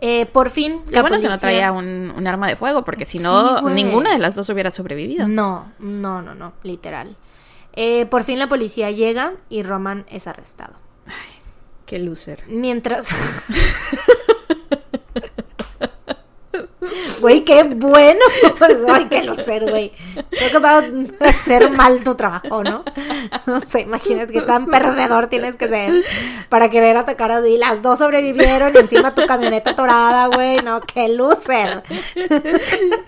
Eh, 0.00 0.26
por 0.26 0.50
fin, 0.50 0.82
Qué 0.90 1.00
bueno 1.00 1.20
que 1.20 1.28
no 1.28 1.38
traía 1.38 1.72
un, 1.72 2.12
un 2.16 2.26
arma 2.26 2.48
de 2.48 2.56
fuego, 2.56 2.84
porque 2.84 3.06
si 3.06 3.18
no, 3.18 3.58
Sí, 3.60 3.64
ninguna 3.74 4.12
de 4.12 4.18
las 4.18 4.34
dos 4.34 4.48
hubiera 4.50 4.70
sobrevivido. 4.70 5.26
No, 5.26 5.72
no, 5.78 6.22
no, 6.22 6.34
no, 6.34 6.52
literal. 6.62 7.16
Eh, 7.72 8.06
por 8.06 8.24
fin 8.24 8.38
la 8.38 8.48
policía 8.48 8.90
llega 8.90 9.34
y 9.48 9.62
Roman 9.62 10.06
es 10.10 10.26
arrestado. 10.26 10.74
Qué 11.86 11.98
loser. 12.00 12.42
Mientras. 12.48 13.08
Güey, 17.20 17.44
qué 17.44 17.64
bueno. 17.64 18.20
Ay, 18.88 19.06
qué 19.10 19.34
ser, 19.34 19.68
güey. 19.70 19.92
Creo 20.30 20.50
que 20.50 20.58
va 20.58 20.78
a 20.78 21.28
hacer 21.28 21.70
mal 21.70 22.02
tu 22.02 22.14
trabajo, 22.14 22.62
¿no? 22.62 22.84
No 23.46 23.60
sé, 23.60 23.80
imagínate 23.80 24.32
qué 24.32 24.42
tan 24.42 24.66
perdedor 24.66 25.28
tienes 25.28 25.56
que 25.56 25.68
ser 25.68 26.04
para 26.48 26.68
querer 26.68 26.96
atacar 26.96 27.30
a 27.32 27.46
y 27.46 27.58
las 27.58 27.82
dos 27.82 27.98
sobrevivieron 27.98 28.72
y 28.74 28.78
encima 28.78 29.14
tu 29.14 29.26
camioneta 29.26 29.70
atorada, 29.70 30.26
güey. 30.28 30.62
No, 30.62 30.80
qué 30.80 31.08
loser. 31.08 31.82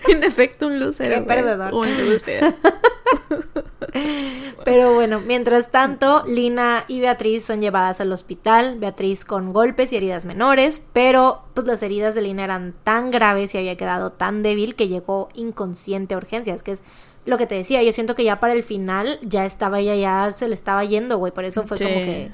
En 0.07 0.23
efecto, 0.23 0.67
un 0.67 0.79
loser. 0.79 1.09
Qué 1.09 1.21
perdedor. 1.21 1.73
Un 1.73 2.09
loser. 2.09 2.55
Pero 4.65 4.93
bueno, 4.93 5.19
mientras 5.21 5.71
tanto, 5.71 6.23
Lina 6.27 6.83
y 6.87 6.99
Beatriz 6.99 7.43
son 7.45 7.61
llevadas 7.61 8.01
al 8.01 8.11
hospital, 8.11 8.77
Beatriz 8.77 9.25
con 9.25 9.51
golpes 9.53 9.91
y 9.93 9.97
heridas 9.97 10.25
menores, 10.25 10.81
pero 10.93 11.43
pues 11.53 11.65
las 11.65 11.81
heridas 11.81 12.13
de 12.15 12.21
Lina 12.21 12.43
eran 12.43 12.75
tan 12.83 13.09
graves 13.09 13.53
y 13.55 13.57
había 13.57 13.77
quedado 13.77 14.11
tan 14.11 14.43
débil 14.43 14.75
que 14.75 14.87
llegó 14.87 15.29
inconsciente 15.33 16.13
a 16.13 16.17
urgencias, 16.17 16.61
que 16.61 16.71
es 16.73 16.83
lo 17.25 17.37
que 17.37 17.47
te 17.47 17.55
decía, 17.55 17.81
yo 17.83 17.91
siento 17.91 18.15
que 18.15 18.23
ya 18.23 18.39
para 18.39 18.53
el 18.53 18.63
final 18.63 19.19
ya 19.21 19.45
estaba 19.45 19.79
ella, 19.79 19.95
ya 19.95 20.31
se 20.31 20.47
le 20.47 20.55
estaba 20.55 20.83
yendo, 20.83 21.17
güey, 21.17 21.31
por 21.33 21.45
eso 21.45 21.65
fue 21.65 21.77
Sí. 21.77 21.83
como 21.83 21.95
que... 21.95 22.31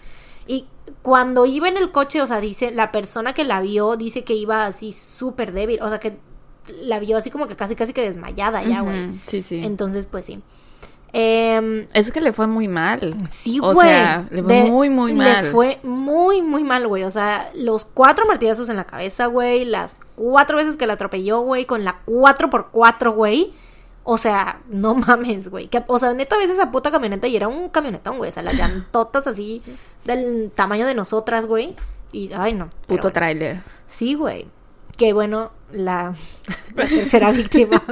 Y 0.48 0.68
cuando 1.02 1.46
iba 1.46 1.68
en 1.68 1.78
el 1.78 1.92
coche, 1.92 2.22
o 2.22 2.28
sea, 2.28 2.40
dice, 2.40 2.72
la 2.72 2.92
persona 2.92 3.34
que 3.34 3.44
la 3.44 3.62
vio 3.62 3.96
dice 3.98 4.24
que 4.24 4.34
iba 4.34 4.66
así 4.66 4.92
súper 4.92 5.54
débil, 5.54 5.82
o 5.82 5.90
sea, 5.90 6.00
que 6.00 6.18
la 6.82 7.00
vio 7.00 7.18
así 7.18 7.30
como 7.32 7.48
que 7.48 7.56
casi, 7.56 7.76
casi 7.76 7.94
que 7.94 8.02
desmayada 8.02 8.64
ya, 8.64 8.82
güey. 8.82 9.12
Sí, 9.28 9.42
sí. 9.44 9.62
Entonces, 9.64 10.06
pues 10.06 10.26
sí. 10.26 10.42
Em, 11.18 11.88
es 11.94 12.12
que 12.12 12.20
le 12.20 12.34
fue 12.34 12.46
muy 12.46 12.68
mal. 12.68 13.16
Sí, 13.26 13.60
O 13.64 13.74
güey. 13.74 13.88
sea, 13.88 14.28
le 14.32 14.44
fue 14.44 14.54
De- 14.54 14.64
muy, 14.70 14.90
muy 14.90 15.14
mal. 15.14 15.46
Le 15.46 15.50
fue 15.52 15.80
muy, 15.82 16.42
muy 16.42 16.66
mal, 16.66 16.86
güey. 16.90 17.04
O 17.06 17.10
sea, 17.12 17.50
los 17.56 17.86
cuatro 17.86 18.26
martillazos 18.26 18.68
en 18.68 18.76
la 18.76 18.84
cabeza, 18.84 19.28
güey. 19.28 19.64
Las 19.64 20.02
cuatro 20.18 20.58
veces 20.58 20.76
que 20.76 20.86
la 20.88 20.94
atropelló, 20.94 21.40
güey. 21.40 21.64
Con 21.66 21.86
la 21.86 22.02
4x4, 22.06 23.14
güey. 23.14 23.54
O 24.04 24.18
sea, 24.18 24.60
no 24.68 24.94
mames, 24.94 25.50
güey. 25.50 25.68
Que- 25.70 25.86
O 25.88 25.98
sea, 26.00 26.14
neta, 26.14 26.38
ves 26.38 26.50
esa 26.50 26.70
puta 26.70 26.92
camioneta 26.92 27.28
y 27.28 27.38
era 27.38 27.48
un 27.48 27.70
camionetón, 27.70 28.18
güey. 28.18 28.28
O 28.30 28.34
sea, 28.34 28.44
las 28.44 28.56
llantotas 28.56 29.26
así 29.26 29.62
del 30.04 30.52
tamaño 30.54 30.86
de 30.86 30.96
nosotras, 30.96 31.46
güey. 31.46 31.78
Y, 32.12 32.30
ay, 32.38 32.54
no. 32.56 32.66
Puto 32.88 33.04
bueno. 33.04 33.12
tráiler. 33.14 33.62
Sí, 33.88 34.16
güey. 34.16 34.48
Que 34.98 35.14
bueno, 35.14 35.52
la, 35.72 36.14
la 36.76 36.88
tercera 36.88 37.32
víctima. 37.32 37.82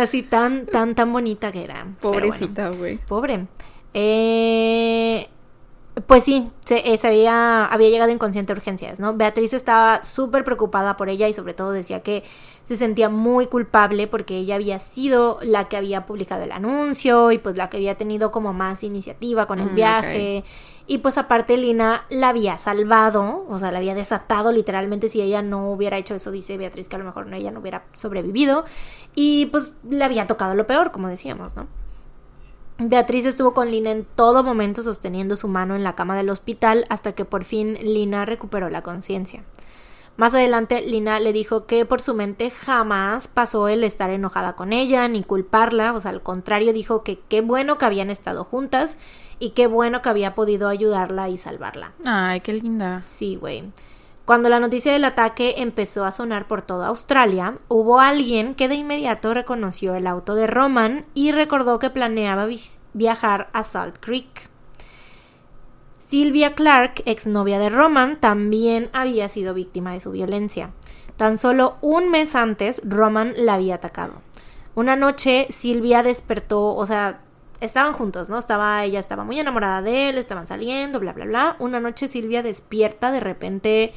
Así 0.00 0.22
tan, 0.22 0.66
tan, 0.66 0.94
tan 0.94 1.12
bonita 1.12 1.52
que 1.52 1.64
era. 1.64 1.86
Pobrecita, 2.00 2.70
güey. 2.70 2.98
Pobre. 2.98 3.46
Eh, 3.94 5.28
pues 6.06 6.24
sí, 6.24 6.50
se, 6.64 6.92
eh, 6.92 6.98
se 6.98 7.08
había, 7.08 7.64
había 7.64 7.88
llegado 7.88 8.10
inconsciente 8.12 8.52
a 8.52 8.56
urgencias, 8.56 9.00
¿no? 9.00 9.14
Beatriz 9.14 9.54
estaba 9.54 10.02
súper 10.02 10.44
preocupada 10.44 10.96
por 10.96 11.08
ella 11.08 11.26
y 11.28 11.32
sobre 11.32 11.54
todo 11.54 11.72
decía 11.72 12.00
que 12.00 12.22
se 12.64 12.76
sentía 12.76 13.08
muy 13.08 13.46
culpable 13.46 14.06
porque 14.06 14.36
ella 14.36 14.56
había 14.56 14.78
sido 14.78 15.38
la 15.42 15.68
que 15.68 15.76
había 15.78 16.04
publicado 16.04 16.42
el 16.44 16.52
anuncio 16.52 17.32
y 17.32 17.38
pues 17.38 17.56
la 17.56 17.70
que 17.70 17.78
había 17.78 17.96
tenido 17.96 18.30
como 18.30 18.52
más 18.52 18.84
iniciativa 18.84 19.46
con 19.46 19.58
el 19.58 19.70
Mm, 19.70 19.74
viaje. 19.74 20.44
Y 20.88 20.98
pues 20.98 21.18
aparte 21.18 21.56
Lina 21.56 22.04
la 22.08 22.28
había 22.28 22.58
salvado, 22.58 23.44
o 23.48 23.58
sea, 23.58 23.72
la 23.72 23.78
había 23.78 23.94
desatado 23.94 24.52
literalmente 24.52 25.08
si 25.08 25.20
ella 25.20 25.42
no 25.42 25.70
hubiera 25.72 25.98
hecho 25.98 26.14
eso, 26.14 26.30
dice 26.30 26.56
Beatriz, 26.56 26.88
que 26.88 26.94
a 26.96 26.98
lo 27.00 27.04
mejor 27.04 27.32
ella 27.34 27.50
no 27.50 27.60
hubiera 27.60 27.84
sobrevivido. 27.92 28.64
Y 29.14 29.46
pues 29.46 29.74
le 29.88 30.04
había 30.04 30.26
tocado 30.26 30.54
lo 30.54 30.66
peor, 30.66 30.92
como 30.92 31.08
decíamos, 31.08 31.56
¿no? 31.56 31.66
Beatriz 32.78 33.24
estuvo 33.24 33.54
con 33.54 33.70
Lina 33.70 33.90
en 33.90 34.04
todo 34.04 34.44
momento 34.44 34.82
sosteniendo 34.82 35.34
su 35.34 35.48
mano 35.48 35.74
en 35.74 35.82
la 35.82 35.94
cama 35.94 36.14
del 36.14 36.28
hospital 36.28 36.84
hasta 36.90 37.12
que 37.12 37.24
por 37.24 37.42
fin 37.42 37.78
Lina 37.80 38.26
recuperó 38.26 38.68
la 38.68 38.82
conciencia. 38.82 39.44
Más 40.16 40.34
adelante, 40.34 40.80
Lina 40.80 41.20
le 41.20 41.32
dijo 41.34 41.66
que 41.66 41.84
por 41.84 42.00
su 42.00 42.14
mente 42.14 42.50
jamás 42.50 43.28
pasó 43.28 43.68
el 43.68 43.84
estar 43.84 44.08
enojada 44.08 44.54
con 44.54 44.72
ella 44.72 45.06
ni 45.08 45.22
culparla, 45.22 45.92
o 45.92 46.00
sea, 46.00 46.10
al 46.10 46.22
contrario, 46.22 46.72
dijo 46.72 47.02
que 47.02 47.18
qué 47.28 47.42
bueno 47.42 47.76
que 47.76 47.84
habían 47.84 48.08
estado 48.08 48.42
juntas 48.44 48.96
y 49.38 49.50
qué 49.50 49.66
bueno 49.66 50.00
que 50.00 50.08
había 50.08 50.34
podido 50.34 50.68
ayudarla 50.68 51.28
y 51.28 51.36
salvarla. 51.36 51.92
Ay, 52.06 52.40
qué 52.40 52.54
linda. 52.54 53.00
Sí, 53.02 53.36
güey. 53.36 53.64
Cuando 54.24 54.48
la 54.48 54.58
noticia 54.58 54.92
del 54.92 55.04
ataque 55.04 55.56
empezó 55.58 56.04
a 56.04 56.10
sonar 56.12 56.48
por 56.48 56.62
toda 56.62 56.88
Australia, 56.88 57.54
hubo 57.68 58.00
alguien 58.00 58.54
que 58.56 58.68
de 58.68 58.74
inmediato 58.74 59.34
reconoció 59.34 59.94
el 59.94 60.06
auto 60.06 60.34
de 60.34 60.46
Roman 60.48 61.04
y 61.14 61.30
recordó 61.30 61.78
que 61.78 61.90
planeaba 61.90 62.46
vi- 62.46 62.58
viajar 62.94 63.50
a 63.52 63.62
Salt 63.62 63.98
Creek. 64.00 64.48
Silvia 66.06 66.54
Clark, 66.54 67.02
exnovia 67.04 67.58
de 67.58 67.68
Roman, 67.68 68.20
también 68.20 68.90
había 68.92 69.28
sido 69.28 69.54
víctima 69.54 69.92
de 69.92 69.98
su 69.98 70.12
violencia. 70.12 70.70
Tan 71.16 71.36
solo 71.36 71.78
un 71.80 72.12
mes 72.12 72.36
antes, 72.36 72.80
Roman 72.84 73.34
la 73.36 73.54
había 73.54 73.74
atacado. 73.74 74.22
Una 74.76 74.94
noche, 74.94 75.48
Silvia 75.50 76.04
despertó, 76.04 76.76
o 76.76 76.86
sea, 76.86 77.18
estaban 77.60 77.92
juntos, 77.92 78.28
¿no? 78.28 78.38
Estaba, 78.38 78.84
ella 78.84 79.00
estaba 79.00 79.24
muy 79.24 79.40
enamorada 79.40 79.82
de 79.82 80.10
él, 80.10 80.18
estaban 80.18 80.46
saliendo, 80.46 81.00
bla, 81.00 81.12
bla, 81.12 81.24
bla. 81.24 81.56
Una 81.58 81.80
noche 81.80 82.06
Silvia 82.06 82.44
despierta 82.44 83.10
de 83.10 83.18
repente 83.18 83.92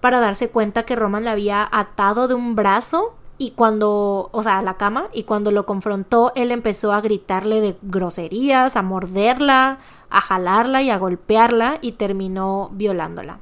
para 0.00 0.18
darse 0.18 0.48
cuenta 0.48 0.82
que 0.82 0.96
Roman 0.96 1.24
la 1.24 1.30
había 1.30 1.68
atado 1.70 2.26
de 2.26 2.34
un 2.34 2.56
brazo 2.56 3.14
y 3.38 3.50
cuando, 3.50 4.30
o 4.32 4.42
sea, 4.42 4.58
a 4.58 4.62
la 4.62 4.76
cama, 4.76 5.08
y 5.12 5.24
cuando 5.24 5.50
lo 5.50 5.66
confrontó, 5.66 6.32
él 6.36 6.50
empezó 6.50 6.92
a 6.92 7.00
gritarle 7.02 7.60
de 7.60 7.76
groserías, 7.82 8.76
a 8.76 8.82
morderla, 8.82 9.78
a 10.08 10.20
jalarla 10.20 10.82
y 10.82 10.90
a 10.90 10.98
golpearla 10.98 11.78
y 11.82 11.92
terminó 11.92 12.70
violándola. 12.72 13.40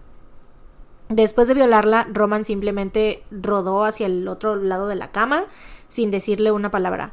Después 1.09 1.47
de 1.47 1.55
violarla, 1.55 2.09
Roman 2.12 2.45
simplemente 2.45 3.22
rodó 3.30 3.84
hacia 3.84 4.07
el 4.07 4.26
otro 4.26 4.57
lado 4.57 4.88
de 4.88 4.97
la 4.97 5.12
cama 5.12 5.45
sin 5.86 6.11
decirle 6.11 6.51
una 6.51 6.70
palabra. 6.70 7.12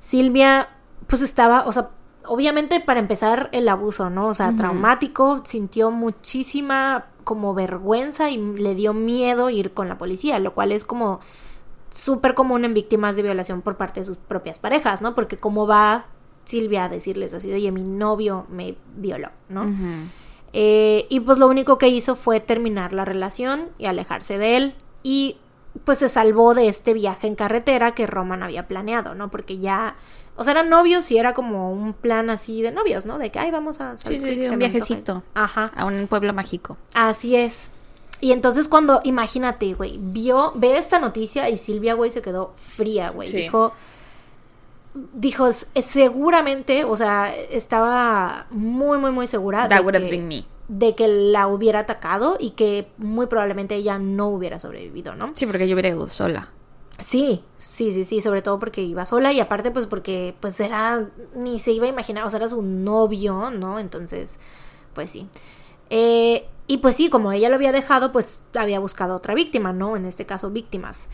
Silvia, 0.00 0.68
pues 1.06 1.22
estaba, 1.22 1.64
o 1.64 1.72
sea, 1.72 1.90
obviamente 2.26 2.80
para 2.80 3.00
empezar 3.00 3.48
el 3.52 3.68
abuso, 3.68 4.10
¿no? 4.10 4.26
O 4.28 4.34
sea, 4.34 4.54
traumático, 4.54 5.42
sintió 5.44 5.90
muchísima 5.90 7.06
como 7.24 7.54
vergüenza 7.54 8.28
y 8.30 8.38
le 8.38 8.74
dio 8.74 8.92
miedo 8.92 9.50
ir 9.50 9.72
con 9.72 9.88
la 9.88 9.96
policía, 9.96 10.38
lo 10.40 10.52
cual 10.52 10.72
es 10.72 10.84
como 10.84 11.20
súper 11.98 12.34
común 12.34 12.64
en 12.64 12.74
víctimas 12.74 13.16
de 13.16 13.22
violación 13.22 13.60
por 13.62 13.76
parte 13.76 14.00
de 14.00 14.04
sus 14.04 14.16
propias 14.16 14.58
parejas, 14.58 15.02
¿no? 15.02 15.14
Porque 15.14 15.36
cómo 15.36 15.66
va 15.66 16.06
Silvia 16.44 16.84
a 16.84 16.88
decirles 16.88 17.34
así, 17.34 17.52
oye, 17.52 17.72
mi 17.72 17.82
novio 17.82 18.46
me 18.48 18.76
violó, 18.96 19.30
¿no? 19.48 19.66
Eh, 20.52 21.06
y 21.10 21.20
pues 21.20 21.38
lo 21.38 21.46
único 21.48 21.76
que 21.76 21.88
hizo 21.88 22.16
fue 22.16 22.40
terminar 22.40 22.92
la 22.92 23.04
relación 23.04 23.68
y 23.78 23.86
alejarse 23.86 24.38
de 24.38 24.56
él. 24.56 24.74
Y 25.02 25.36
pues 25.84 25.98
se 25.98 26.08
salvó 26.08 26.54
de 26.54 26.68
este 26.68 26.94
viaje 26.94 27.26
en 27.26 27.34
carretera 27.34 27.92
que 27.92 28.06
Roman 28.06 28.42
había 28.42 28.66
planeado, 28.66 29.14
¿no? 29.14 29.30
Porque 29.30 29.58
ya, 29.58 29.96
o 30.36 30.44
sea, 30.44 30.52
eran 30.52 30.70
novios 30.70 31.10
y 31.10 31.18
era 31.18 31.34
como 31.34 31.72
un 31.72 31.92
plan 31.92 32.30
así 32.30 32.62
de 32.62 32.72
novios, 32.72 33.04
¿no? 33.04 33.18
De 33.18 33.30
que, 33.30 33.38
ay, 33.38 33.50
vamos 33.50 33.80
a 33.80 33.96
Sí, 33.96 34.18
sí, 34.18 34.20
sí, 34.20 34.24
un 34.24 34.38
me 34.38 34.44
antoja". 34.44 34.56
viajecito. 34.56 35.22
Ajá. 35.34 35.70
A 35.76 35.84
un 35.84 36.06
pueblo 36.06 36.32
mágico. 36.32 36.78
Así 36.94 37.36
es. 37.36 37.70
Y 38.20 38.32
entonces 38.32 38.68
cuando, 38.68 39.00
imagínate, 39.04 39.74
güey, 39.74 39.98
vio, 40.00 40.52
ve 40.56 40.76
esta 40.76 40.98
noticia 40.98 41.48
y 41.48 41.56
Silvia, 41.56 41.94
güey, 41.94 42.10
se 42.10 42.20
quedó 42.22 42.52
fría, 42.56 43.10
güey. 43.10 43.28
Sí. 43.28 43.36
Dijo, 43.36 43.72
dijo, 45.14 45.46
"S- 45.48 45.66
seguramente, 45.80 46.84
o 46.84 46.96
sea, 46.96 47.32
estaba 47.34 48.46
muy, 48.50 48.98
muy, 48.98 49.10
muy 49.10 49.26
segura 49.26 49.68
That 49.68 49.76
de 49.78 49.82
would 49.82 49.94
have 49.96 50.04
que, 50.06 50.10
been 50.10 50.26
me. 50.28 50.44
de 50.68 50.94
que 50.94 51.06
la 51.08 51.46
hubiera 51.46 51.80
atacado 51.80 52.36
y 52.40 52.50
que 52.50 52.88
muy 52.98 53.26
probablemente 53.26 53.74
ella 53.76 53.98
no 53.98 54.28
hubiera 54.28 54.58
sobrevivido, 54.58 55.14
¿no? 55.14 55.28
Sí, 55.34 55.46
porque 55.46 55.68
yo 55.68 55.74
hubiera 55.74 55.88
ido 55.90 56.08
sola. 56.08 56.48
Sí, 57.00 57.44
sí, 57.56 57.92
sí, 57.92 58.02
sí, 58.02 58.20
sobre 58.20 58.42
todo 58.42 58.58
porque 58.58 58.82
iba 58.82 59.04
sola 59.04 59.32
y 59.32 59.38
aparte 59.38 59.70
pues 59.70 59.86
porque 59.86 60.34
pues 60.40 60.58
era, 60.58 61.06
ni 61.34 61.60
se 61.60 61.70
iba 61.70 61.86
a 61.86 61.88
imaginar, 61.88 62.24
o 62.24 62.30
sea, 62.30 62.38
era 62.38 62.48
su 62.48 62.60
novio, 62.62 63.50
¿no? 63.52 63.78
Entonces, 63.78 64.38
pues 64.94 65.08
sí. 65.10 65.28
Eh, 65.90 66.48
y 66.68 66.76
pues 66.76 66.94
sí, 66.94 67.08
como 67.08 67.32
ella 67.32 67.48
lo 67.48 67.56
había 67.56 67.72
dejado, 67.72 68.12
pues 68.12 68.42
había 68.54 68.78
buscado 68.78 69.16
otra 69.16 69.34
víctima, 69.34 69.72
¿no? 69.72 69.96
En 69.96 70.04
este 70.04 70.26
caso, 70.26 70.50
víctimas. 70.50 71.08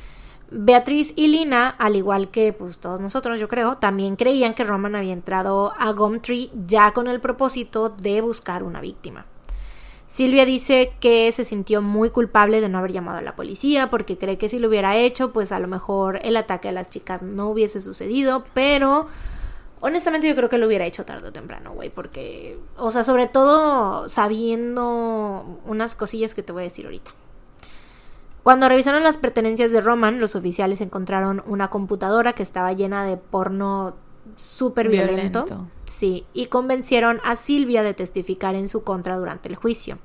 Beatriz 0.51 1.15
y 1.17 1.29
Lina, 1.29 1.69
al 1.69 1.97
igual 1.97 2.31
que 2.31 2.53
pues 2.53 2.81
todos 2.81 3.01
nosotros, 3.01 3.41
yo 3.41 3.49
creo, 3.49 3.79
también 3.79 4.17
creían 4.17 4.55
que 4.55 4.65
Roman 4.65 4.95
había 4.95 5.13
entrado 5.13 5.73
a 5.79 5.93
Gumtree 5.93 6.51
ya 6.67 6.93
con 6.93 7.07
el 7.07 7.21
propósito 7.21 7.89
de 7.89 8.21
buscar 8.21 8.63
una 8.63 8.81
víctima. 8.81 9.27
Silvia 10.07 10.45
dice 10.45 10.93
que 11.01 11.33
se 11.33 11.45
sintió 11.45 11.81
muy 11.81 12.11
culpable 12.11 12.61
de 12.61 12.69
no 12.69 12.79
haber 12.79 12.93
llamado 12.93 13.19
a 13.19 13.23
la 13.23 13.37
policía 13.37 13.91
porque 13.91 14.19
cree 14.19 14.37
que 14.37 14.49
si 14.49 14.59
lo 14.59 14.69
hubiera 14.69 14.97
hecho, 14.97 15.33
pues 15.33 15.51
a 15.51 15.61
lo 15.61 15.67
mejor 15.67 16.21
el 16.23 16.37
ataque 16.37 16.69
a 16.69 16.73
las 16.73 16.91
chicas 16.91 17.23
no 17.23 17.49
hubiese 17.49 17.81
sucedido, 17.81 18.45
pero 18.53 19.07
honestamente 19.85 20.27
yo 20.27 20.35
creo 20.35 20.49
que 20.49 20.57
lo 20.57 20.67
hubiera 20.67 20.87
hecho 20.87 21.05
tarde 21.05 21.29
o 21.29 21.33
temprano, 21.33 21.73
güey, 21.73 21.91
porque, 21.91 22.59
o 22.79 22.91
sea, 22.91 23.05
sobre 23.05 23.27
todo 23.27 24.09
sabiendo 24.09 25.61
unas 25.67 25.95
cosillas 25.95 26.35
que 26.35 26.43
te 26.43 26.55
voy 26.55 26.63
a 26.63 26.65
decir 26.65 26.87
ahorita. 26.87 27.11
Cuando 28.43 28.67
revisaron 28.69 29.03
las 29.03 29.19
pertenencias 29.19 29.73
de 29.73 29.83
Roman, 29.83 30.21
los 30.21 30.37
oficiales 30.37 30.81
encontraron 30.81 31.43
una 31.47 31.69
computadora 31.69 32.33
que 32.33 32.43
estaba 32.43 32.73
llena 32.73 33.05
de 33.05 33.19
porno 33.19 33.95
súper 34.37 34.89
violento. 34.89 35.45
Violento. 35.45 35.71
Sí, 35.85 36.25
y 36.33 36.47
convencieron 36.47 37.21
a 37.23 37.37
Silvia 37.37 37.83
de 37.83 37.93
testificar 37.93 38.55
en 38.55 38.69
su 38.69 38.85
contra 38.85 39.19
durante 39.19 39.51
el 39.51 39.57
juicio. 39.57 39.99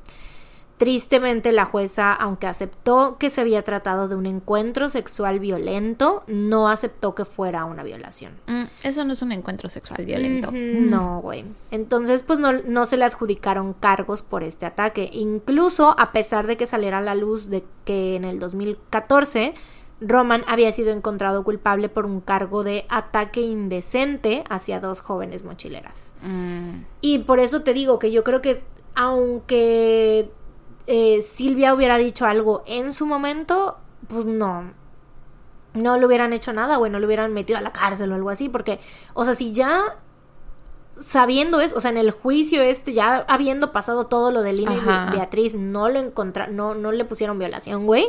Tristemente, 0.80 1.52
la 1.52 1.66
jueza, 1.66 2.14
aunque 2.14 2.48
aceptó 2.48 3.18
que 3.20 3.30
se 3.30 3.42
había 3.42 3.64
tratado 3.64 4.08
de 4.08 4.16
un 4.16 4.26
encuentro 4.26 4.88
sexual 4.88 5.42
violento, 5.42 6.24
no 6.28 6.70
aceptó 6.70 7.14
que 7.14 7.26
fuera 7.26 7.66
una 7.66 7.84
violación. 7.84 8.32
Mm, 8.48 8.64
eso 8.84 9.04
no 9.04 9.12
es 9.12 9.22
un 9.22 9.34
encuentro 9.34 9.68
sexual 9.68 10.06
violento. 10.06 10.52
No, 10.54 11.20
güey. 11.20 11.44
Entonces, 11.72 12.24
pues 12.24 12.40
no, 12.40 12.54
no 12.54 12.86
se 12.86 12.96
le 12.96 13.04
adjudicaron 13.04 13.74
cargos 13.74 14.22
por 14.22 14.42
este 14.42 14.66
ataque. 14.66 15.10
Incluso 15.12 16.00
a 16.00 16.14
pesar 16.14 16.48
de 16.48 16.56
que 16.56 16.66
saliera 16.66 17.00
a 17.00 17.02
la 17.02 17.14
luz 17.14 17.50
de 17.50 17.66
que 17.84 18.16
en 18.16 18.24
el 18.24 18.40
2014 18.40 19.54
Roman 20.00 20.46
había 20.48 20.72
sido 20.72 20.92
encontrado 20.94 21.44
culpable 21.44 21.90
por 21.90 22.06
un 22.06 22.22
cargo 22.22 22.64
de 22.64 22.86
ataque 22.88 23.42
indecente 23.42 24.46
hacia 24.50 24.80
dos 24.80 25.02
jóvenes 25.02 25.44
mochileras. 25.44 26.14
Mm, 26.22 26.84
Y 27.02 27.20
por 27.20 27.40
eso 27.40 27.64
te 27.64 27.74
digo 27.74 28.00
que 28.00 28.14
yo 28.14 28.24
creo 28.24 28.40
que 28.40 28.64
aunque 28.96 30.32
eh, 30.92 31.22
Silvia 31.22 31.74
hubiera 31.74 31.98
dicho 31.98 32.26
algo 32.26 32.64
en 32.66 32.94
su 32.94 33.06
momento, 33.06 33.78
pues 34.08 34.26
no. 34.26 34.74
No 35.76 35.98
le 35.98 36.06
hubieran 36.06 36.34
hecho 36.34 36.52
nada, 36.52 36.78
güey, 36.78 36.92
no 36.92 37.00
le 37.00 37.06
hubieran 37.06 37.32
metido 37.32 37.60
a 37.60 37.62
la 37.62 37.72
cárcel 37.72 38.12
o 38.12 38.16
algo 38.16 38.32
así, 38.32 38.50
porque, 38.50 38.80
o 39.14 39.24
sea, 39.24 39.36
si 39.36 39.54
ya 39.54 40.00
sabiendo 41.00 41.62
eso, 41.62 41.78
o 41.78 41.80
sea, 41.80 41.92
en 41.92 41.98
el 41.98 42.10
juicio 42.12 42.62
este, 42.62 42.94
ya 42.94 43.24
habiendo 43.28 43.72
pasado 43.72 44.08
todo 44.08 44.32
lo 44.32 44.42
de 44.42 44.52
Lina 44.54 44.74
y 44.74 44.80
Ajá. 44.80 45.12
Beatriz, 45.12 45.56
no 45.56 45.90
lo 45.90 46.00
encontraron, 46.00 46.56
no, 46.56 46.74
no 46.74 46.92
le 46.92 47.06
pusieron 47.06 47.38
violación, 47.38 47.86
güey, 47.86 48.08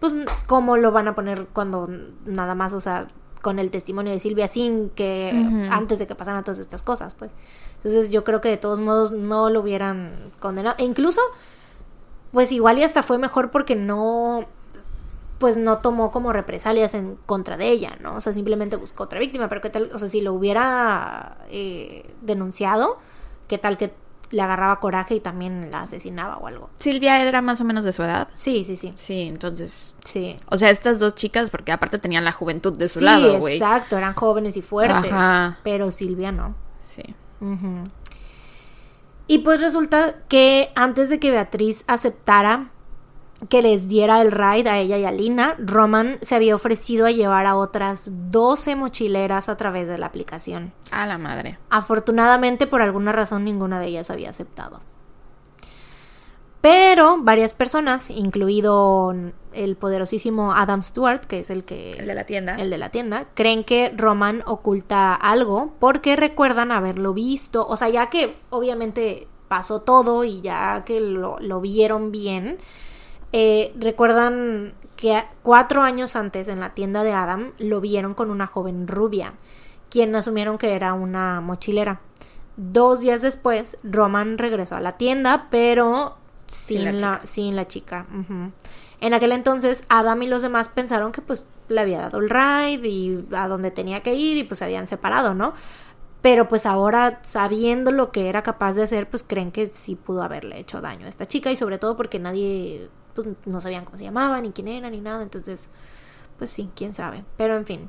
pues, 0.00 0.14
¿cómo 0.46 0.76
lo 0.76 0.90
van 0.90 1.06
a 1.06 1.14
poner 1.14 1.46
cuando 1.52 1.88
nada 2.24 2.56
más, 2.56 2.74
o 2.74 2.80
sea, 2.80 3.06
con 3.40 3.60
el 3.60 3.70
testimonio 3.70 4.12
de 4.12 4.18
Silvia 4.18 4.48
sin 4.48 4.90
que 4.90 5.30
antes 5.70 6.00
de 6.00 6.08
que 6.08 6.16
pasaran 6.16 6.42
todas 6.42 6.58
estas 6.58 6.82
cosas, 6.82 7.14
pues. 7.14 7.36
Entonces 7.76 8.10
yo 8.10 8.24
creo 8.24 8.40
que 8.40 8.48
de 8.48 8.56
todos 8.56 8.80
modos 8.80 9.12
no 9.12 9.50
lo 9.50 9.60
hubieran 9.60 10.32
condenado. 10.40 10.74
E 10.78 10.84
incluso, 10.84 11.20
pues 12.36 12.52
igual 12.52 12.78
y 12.78 12.82
hasta 12.82 13.02
fue 13.02 13.16
mejor 13.16 13.50
porque 13.50 13.74
no, 13.74 14.44
pues 15.38 15.56
no 15.56 15.78
tomó 15.78 16.10
como 16.10 16.34
represalias 16.34 16.92
en 16.92 17.16
contra 17.24 17.56
de 17.56 17.70
ella, 17.70 17.96
¿no? 18.02 18.16
O 18.16 18.20
sea, 18.20 18.34
simplemente 18.34 18.76
buscó 18.76 19.04
otra 19.04 19.18
víctima, 19.18 19.48
pero 19.48 19.62
qué 19.62 19.70
tal, 19.70 19.90
o 19.94 19.96
sea, 19.96 20.06
si 20.06 20.20
lo 20.20 20.34
hubiera 20.34 21.38
eh, 21.48 22.04
denunciado, 22.20 22.98
qué 23.48 23.56
tal 23.56 23.78
que 23.78 23.94
le 24.32 24.42
agarraba 24.42 24.80
coraje 24.80 25.14
y 25.14 25.20
también 25.20 25.70
la 25.70 25.80
asesinaba 25.80 26.36
o 26.36 26.46
algo. 26.46 26.68
Silvia 26.76 27.26
era 27.26 27.40
más 27.40 27.62
o 27.62 27.64
menos 27.64 27.86
de 27.86 27.92
su 27.94 28.02
edad. 28.02 28.28
Sí, 28.34 28.64
sí, 28.64 28.76
sí. 28.76 28.92
Sí, 28.98 29.22
entonces. 29.22 29.94
Sí. 30.04 30.36
O 30.50 30.58
sea, 30.58 30.68
estas 30.68 30.98
dos 30.98 31.14
chicas, 31.14 31.48
porque 31.48 31.72
aparte 31.72 31.98
tenían 31.98 32.26
la 32.26 32.32
juventud 32.32 32.76
de 32.76 32.88
su 32.88 33.00
lado, 33.00 33.38
güey. 33.38 33.54
Exacto, 33.54 33.96
eran 33.96 34.12
jóvenes 34.12 34.58
y 34.58 34.60
fuertes. 34.60 35.10
Pero 35.62 35.90
Silvia 35.90 36.32
no. 36.32 36.54
Sí. 36.86 37.14
Y 39.26 39.38
pues 39.38 39.60
resulta 39.60 40.14
que 40.28 40.70
antes 40.74 41.10
de 41.10 41.18
que 41.18 41.30
Beatriz 41.30 41.84
aceptara 41.88 42.70
que 43.48 43.60
les 43.60 43.88
diera 43.88 44.22
el 44.22 44.32
ride 44.32 44.70
a 44.70 44.78
ella 44.78 44.96
y 44.96 45.04
a 45.04 45.10
Lina, 45.10 45.56
Roman 45.58 46.18
se 46.22 46.34
había 46.34 46.54
ofrecido 46.54 47.06
a 47.06 47.10
llevar 47.10 47.46
a 47.46 47.56
otras 47.56 48.10
12 48.30 48.76
mochileras 48.76 49.48
a 49.48 49.56
través 49.56 49.88
de 49.88 49.98
la 49.98 50.06
aplicación. 50.06 50.72
A 50.90 51.06
la 51.06 51.18
madre. 51.18 51.58
Afortunadamente, 51.68 52.66
por 52.66 52.80
alguna 52.80 53.12
razón, 53.12 53.44
ninguna 53.44 53.78
de 53.78 53.88
ellas 53.88 54.10
había 54.10 54.30
aceptado. 54.30 54.80
Pero 56.60 57.22
varias 57.22 57.54
personas, 57.54 58.10
incluido 58.10 59.14
el 59.52 59.76
poderosísimo 59.76 60.52
Adam 60.52 60.82
Stewart, 60.82 61.20
que 61.20 61.38
es 61.38 61.50
el 61.50 61.64
que... 61.64 61.92
El 61.92 62.06
de 62.06 62.14
la 62.14 62.24
tienda. 62.24 62.56
El 62.56 62.70
de 62.70 62.78
la 62.78 62.90
tienda, 62.90 63.28
creen 63.34 63.62
que 63.62 63.92
Roman 63.96 64.42
oculta 64.46 65.14
algo 65.14 65.74
porque 65.78 66.16
recuerdan 66.16 66.72
haberlo 66.72 67.14
visto. 67.14 67.66
O 67.66 67.76
sea, 67.76 67.88
ya 67.88 68.10
que 68.10 68.36
obviamente 68.50 69.28
pasó 69.48 69.80
todo 69.80 70.24
y 70.24 70.40
ya 70.40 70.84
que 70.84 71.00
lo, 71.00 71.38
lo 71.38 71.60
vieron 71.60 72.10
bien, 72.10 72.58
eh, 73.32 73.72
recuerdan 73.78 74.74
que 74.96 75.22
cuatro 75.42 75.82
años 75.82 76.16
antes 76.16 76.48
en 76.48 76.60
la 76.60 76.74
tienda 76.74 77.02
de 77.02 77.12
Adam 77.12 77.52
lo 77.58 77.80
vieron 77.80 78.14
con 78.14 78.30
una 78.30 78.46
joven 78.46 78.88
rubia, 78.88 79.34
quien 79.90 80.14
asumieron 80.14 80.58
que 80.58 80.74
era 80.74 80.94
una 80.94 81.40
mochilera. 81.40 82.00
Dos 82.56 83.00
días 83.00 83.20
después, 83.20 83.76
Roman 83.82 84.38
regresó 84.38 84.76
a 84.76 84.80
la 84.80 84.92
tienda, 84.92 85.48
pero 85.50 86.16
sin, 86.46 87.00
la, 87.00 87.20
sin 87.24 87.56
la 87.56 87.66
chica. 87.66 88.06
En 89.00 89.14
aquel 89.14 89.32
entonces, 89.32 89.84
Adam 89.88 90.22
y 90.22 90.26
los 90.26 90.42
demás 90.42 90.68
pensaron 90.68 91.12
que 91.12 91.20
pues 91.20 91.46
le 91.68 91.80
había 91.80 92.00
dado 92.00 92.18
el 92.18 92.30
ride 92.30 92.88
y 92.88 93.26
a 93.32 93.48
donde 93.48 93.70
tenía 93.70 94.02
que 94.02 94.14
ir 94.14 94.36
y 94.36 94.44
pues 94.44 94.58
se 94.58 94.64
habían 94.64 94.86
separado, 94.86 95.34
¿no? 95.34 95.54
Pero 96.22 96.48
pues 96.48 96.66
ahora, 96.66 97.20
sabiendo 97.22 97.92
lo 97.92 98.10
que 98.10 98.28
era 98.28 98.42
capaz 98.42 98.72
de 98.72 98.82
hacer, 98.82 99.08
pues 99.08 99.22
creen 99.22 99.52
que 99.52 99.66
sí 99.66 99.96
pudo 99.96 100.22
haberle 100.22 100.58
hecho 100.58 100.80
daño 100.80 101.06
a 101.06 101.08
esta 101.08 101.26
chica 101.26 101.50
y 101.50 101.56
sobre 101.56 101.78
todo 101.78 101.96
porque 101.96 102.18
nadie 102.18 102.88
pues 103.14 103.28
no 103.44 103.60
sabían 103.60 103.84
cómo 103.84 103.96
se 103.96 104.04
llamaban, 104.04 104.42
ni 104.42 104.52
quién 104.52 104.68
era, 104.68 104.90
ni 104.90 105.00
nada, 105.00 105.22
entonces, 105.22 105.68
pues 106.38 106.50
sí, 106.50 106.70
quién 106.74 106.94
sabe. 106.94 107.24
Pero 107.36 107.56
en 107.56 107.66
fin. 107.66 107.88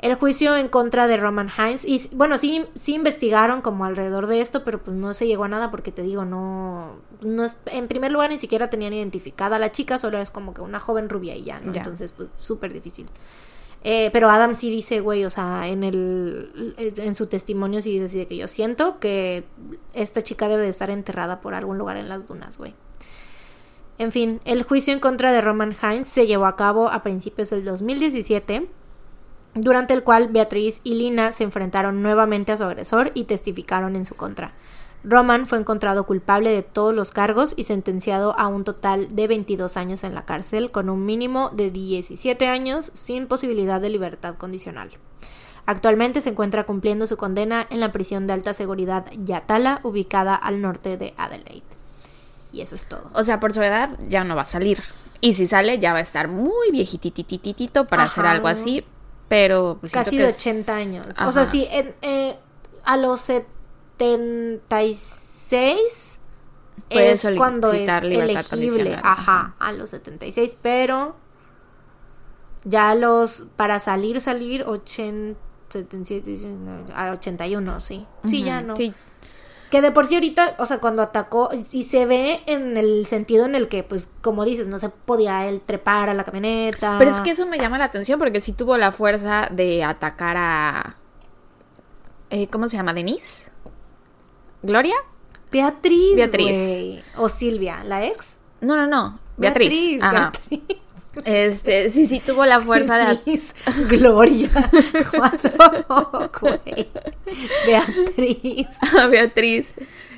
El 0.00 0.14
juicio 0.14 0.56
en 0.56 0.68
contra 0.68 1.06
de 1.06 1.18
Roman 1.18 1.50
Hines, 1.56 1.84
y 1.84 2.08
bueno, 2.12 2.38
sí, 2.38 2.64
sí 2.74 2.94
investigaron 2.94 3.60
como 3.60 3.84
alrededor 3.84 4.26
de 4.26 4.40
esto, 4.40 4.64
pero 4.64 4.82
pues 4.82 4.96
no 4.96 5.12
se 5.12 5.26
llegó 5.26 5.44
a 5.44 5.48
nada 5.48 5.70
porque 5.70 5.92
te 5.92 6.02
digo, 6.02 6.24
no, 6.24 6.96
no 7.22 7.44
es, 7.44 7.58
en 7.66 7.86
primer 7.86 8.10
lugar 8.10 8.30
ni 8.30 8.38
siquiera 8.38 8.70
tenían 8.70 8.94
identificada 8.94 9.56
a 9.56 9.58
la 9.58 9.72
chica, 9.72 9.98
solo 9.98 10.16
es 10.18 10.30
como 10.30 10.54
que 10.54 10.62
una 10.62 10.80
joven 10.80 11.10
rubia 11.10 11.36
y 11.36 11.44
ya, 11.44 11.60
¿no? 11.60 11.74
Entonces, 11.74 12.12
pues 12.12 12.30
súper 12.38 12.72
difícil. 12.72 13.06
Eh, 13.82 14.10
pero 14.12 14.28
Adam 14.30 14.54
sí 14.54 14.70
dice, 14.70 15.00
güey, 15.00 15.24
o 15.24 15.30
sea, 15.30 15.66
en 15.68 15.84
el 15.84 16.74
en 16.76 17.14
su 17.14 17.26
testimonio 17.26 17.80
sí 17.80 17.98
dice 17.98 18.26
que 18.26 18.36
yo 18.36 18.46
siento 18.46 18.98
que 19.00 19.44
esta 19.94 20.22
chica 20.22 20.48
debe 20.48 20.62
de 20.62 20.68
estar 20.68 20.90
enterrada 20.90 21.40
por 21.40 21.54
algún 21.54 21.78
lugar 21.78 21.96
en 21.96 22.08
las 22.08 22.26
dunas, 22.26 22.58
güey. 22.58 22.74
En 23.96 24.12
fin, 24.12 24.40
el 24.44 24.62
juicio 24.62 24.92
en 24.92 25.00
contra 25.00 25.32
de 25.32 25.40
Roman 25.40 25.76
Hines 25.82 26.08
se 26.08 26.26
llevó 26.26 26.46
a 26.46 26.56
cabo 26.56 26.88
a 26.88 27.02
principios 27.02 27.50
del 27.50 27.64
2017, 27.64 28.66
durante 29.54 29.94
el 29.94 30.02
cual 30.02 30.28
Beatriz 30.28 30.80
y 30.84 30.94
Lina 30.94 31.32
se 31.32 31.44
enfrentaron 31.44 32.02
nuevamente 32.02 32.52
a 32.52 32.56
su 32.56 32.64
agresor 32.64 33.10
y 33.14 33.24
testificaron 33.24 33.96
en 33.96 34.04
su 34.04 34.14
contra. 34.14 34.52
Roman 35.02 35.46
fue 35.46 35.58
encontrado 35.58 36.04
culpable 36.04 36.50
de 36.50 36.62
todos 36.62 36.94
los 36.94 37.10
cargos 37.10 37.54
y 37.56 37.64
sentenciado 37.64 38.38
a 38.38 38.48
un 38.48 38.64
total 38.64 39.14
de 39.16 39.28
22 39.28 39.76
años 39.78 40.04
en 40.04 40.14
la 40.14 40.26
cárcel, 40.26 40.70
con 40.70 40.90
un 40.90 41.06
mínimo 41.06 41.50
de 41.50 41.70
17 41.70 42.46
años 42.46 42.90
sin 42.92 43.26
posibilidad 43.26 43.80
de 43.80 43.88
libertad 43.88 44.34
condicional. 44.36 44.90
Actualmente 45.64 46.20
se 46.20 46.30
encuentra 46.30 46.64
cumpliendo 46.64 47.06
su 47.06 47.16
condena 47.16 47.66
en 47.70 47.80
la 47.80 47.92
prisión 47.92 48.26
de 48.26 48.34
alta 48.34 48.52
seguridad 48.52 49.06
Yatala, 49.24 49.80
ubicada 49.84 50.34
al 50.34 50.60
norte 50.60 50.96
de 50.96 51.14
Adelaide. 51.16 51.64
Y 52.52 52.60
eso 52.60 52.74
es 52.74 52.86
todo. 52.86 53.10
O 53.14 53.24
sea, 53.24 53.40
por 53.40 53.54
su 53.54 53.62
edad 53.62 53.96
ya 54.08 54.24
no 54.24 54.36
va 54.36 54.42
a 54.42 54.46
salir. 54.46 54.82
Y 55.20 55.34
si 55.34 55.46
sale, 55.46 55.78
ya 55.78 55.92
va 55.92 56.00
a 56.00 56.02
estar 56.02 56.28
muy 56.28 56.70
viejitititito 56.72 57.86
para 57.86 58.04
hacer 58.04 58.26
algo 58.26 58.48
así. 58.48 58.84
Pero. 59.30 59.78
Pues, 59.80 59.92
Casi 59.92 60.18
de 60.18 60.26
80 60.26 60.74
años. 60.74 61.06
O 61.24 61.30
sea, 61.30 61.46
sí, 61.46 61.68
eh, 61.70 62.36
a 62.84 62.96
los 62.96 63.20
76 63.20 66.18
es 66.90 67.30
cuando 67.36 67.72
es 67.72 67.88
elegible. 68.02 68.98
Ajá, 69.00 69.54
a 69.60 69.70
los 69.70 69.90
76. 69.90 70.56
Pero. 70.60 71.14
Ya 72.64 72.96
los. 72.96 73.46
Para 73.54 73.78
salir, 73.78 74.20
salir, 74.20 74.64
80. 74.64 75.38
77, 75.70 76.36
a 76.92 77.12
81, 77.12 77.78
sí. 77.78 78.04
Sí, 78.24 78.42
ya 78.42 78.60
no. 78.60 78.76
Sí, 78.76 78.92
que 79.70 79.80
de 79.80 79.92
por 79.92 80.06
sí 80.06 80.16
ahorita, 80.16 80.56
o 80.58 80.66
sea, 80.66 80.78
cuando 80.78 81.00
atacó, 81.02 81.50
y 81.72 81.84
se 81.84 82.04
ve 82.04 82.42
en 82.46 82.76
el 82.76 83.06
sentido 83.06 83.46
en 83.46 83.54
el 83.54 83.68
que, 83.68 83.82
pues, 83.82 84.08
como 84.20 84.44
dices, 84.44 84.68
no 84.68 84.78
se 84.78 84.88
podía 84.88 85.46
él 85.46 85.60
trepar 85.60 86.08
a 86.08 86.14
la 86.14 86.24
camioneta. 86.24 86.96
Pero 86.98 87.10
es 87.10 87.20
que 87.20 87.30
eso 87.30 87.46
me 87.46 87.58
llama 87.58 87.78
la 87.78 87.84
atención 87.84 88.18
porque 88.18 88.40
sí 88.40 88.52
tuvo 88.52 88.76
la 88.76 88.90
fuerza 88.90 89.48
de 89.50 89.84
atacar 89.84 90.36
a... 90.36 90.96
Eh, 92.30 92.48
¿Cómo 92.48 92.68
se 92.68 92.76
llama? 92.76 92.92
¿Denise? 92.92 93.50
¿Gloria? 94.62 94.96
Beatriz. 95.50 96.16
Beatriz. 96.16 97.04
O 97.16 97.28
Silvia, 97.28 97.82
la 97.84 98.04
ex. 98.04 98.38
No, 98.60 98.76
no, 98.76 98.86
no. 98.86 99.18
Beatriz. 99.36 100.00
Beatriz. 100.00 100.60
Este, 101.24 101.90
sí, 101.90 102.06
sí 102.06 102.20
tuvo 102.20 102.46
la 102.46 102.60
fuerza 102.60 102.96
de. 102.96 103.18
Gloria. 103.88 104.48
Beatriz. 107.66 108.78
Beatriz. 109.10 109.74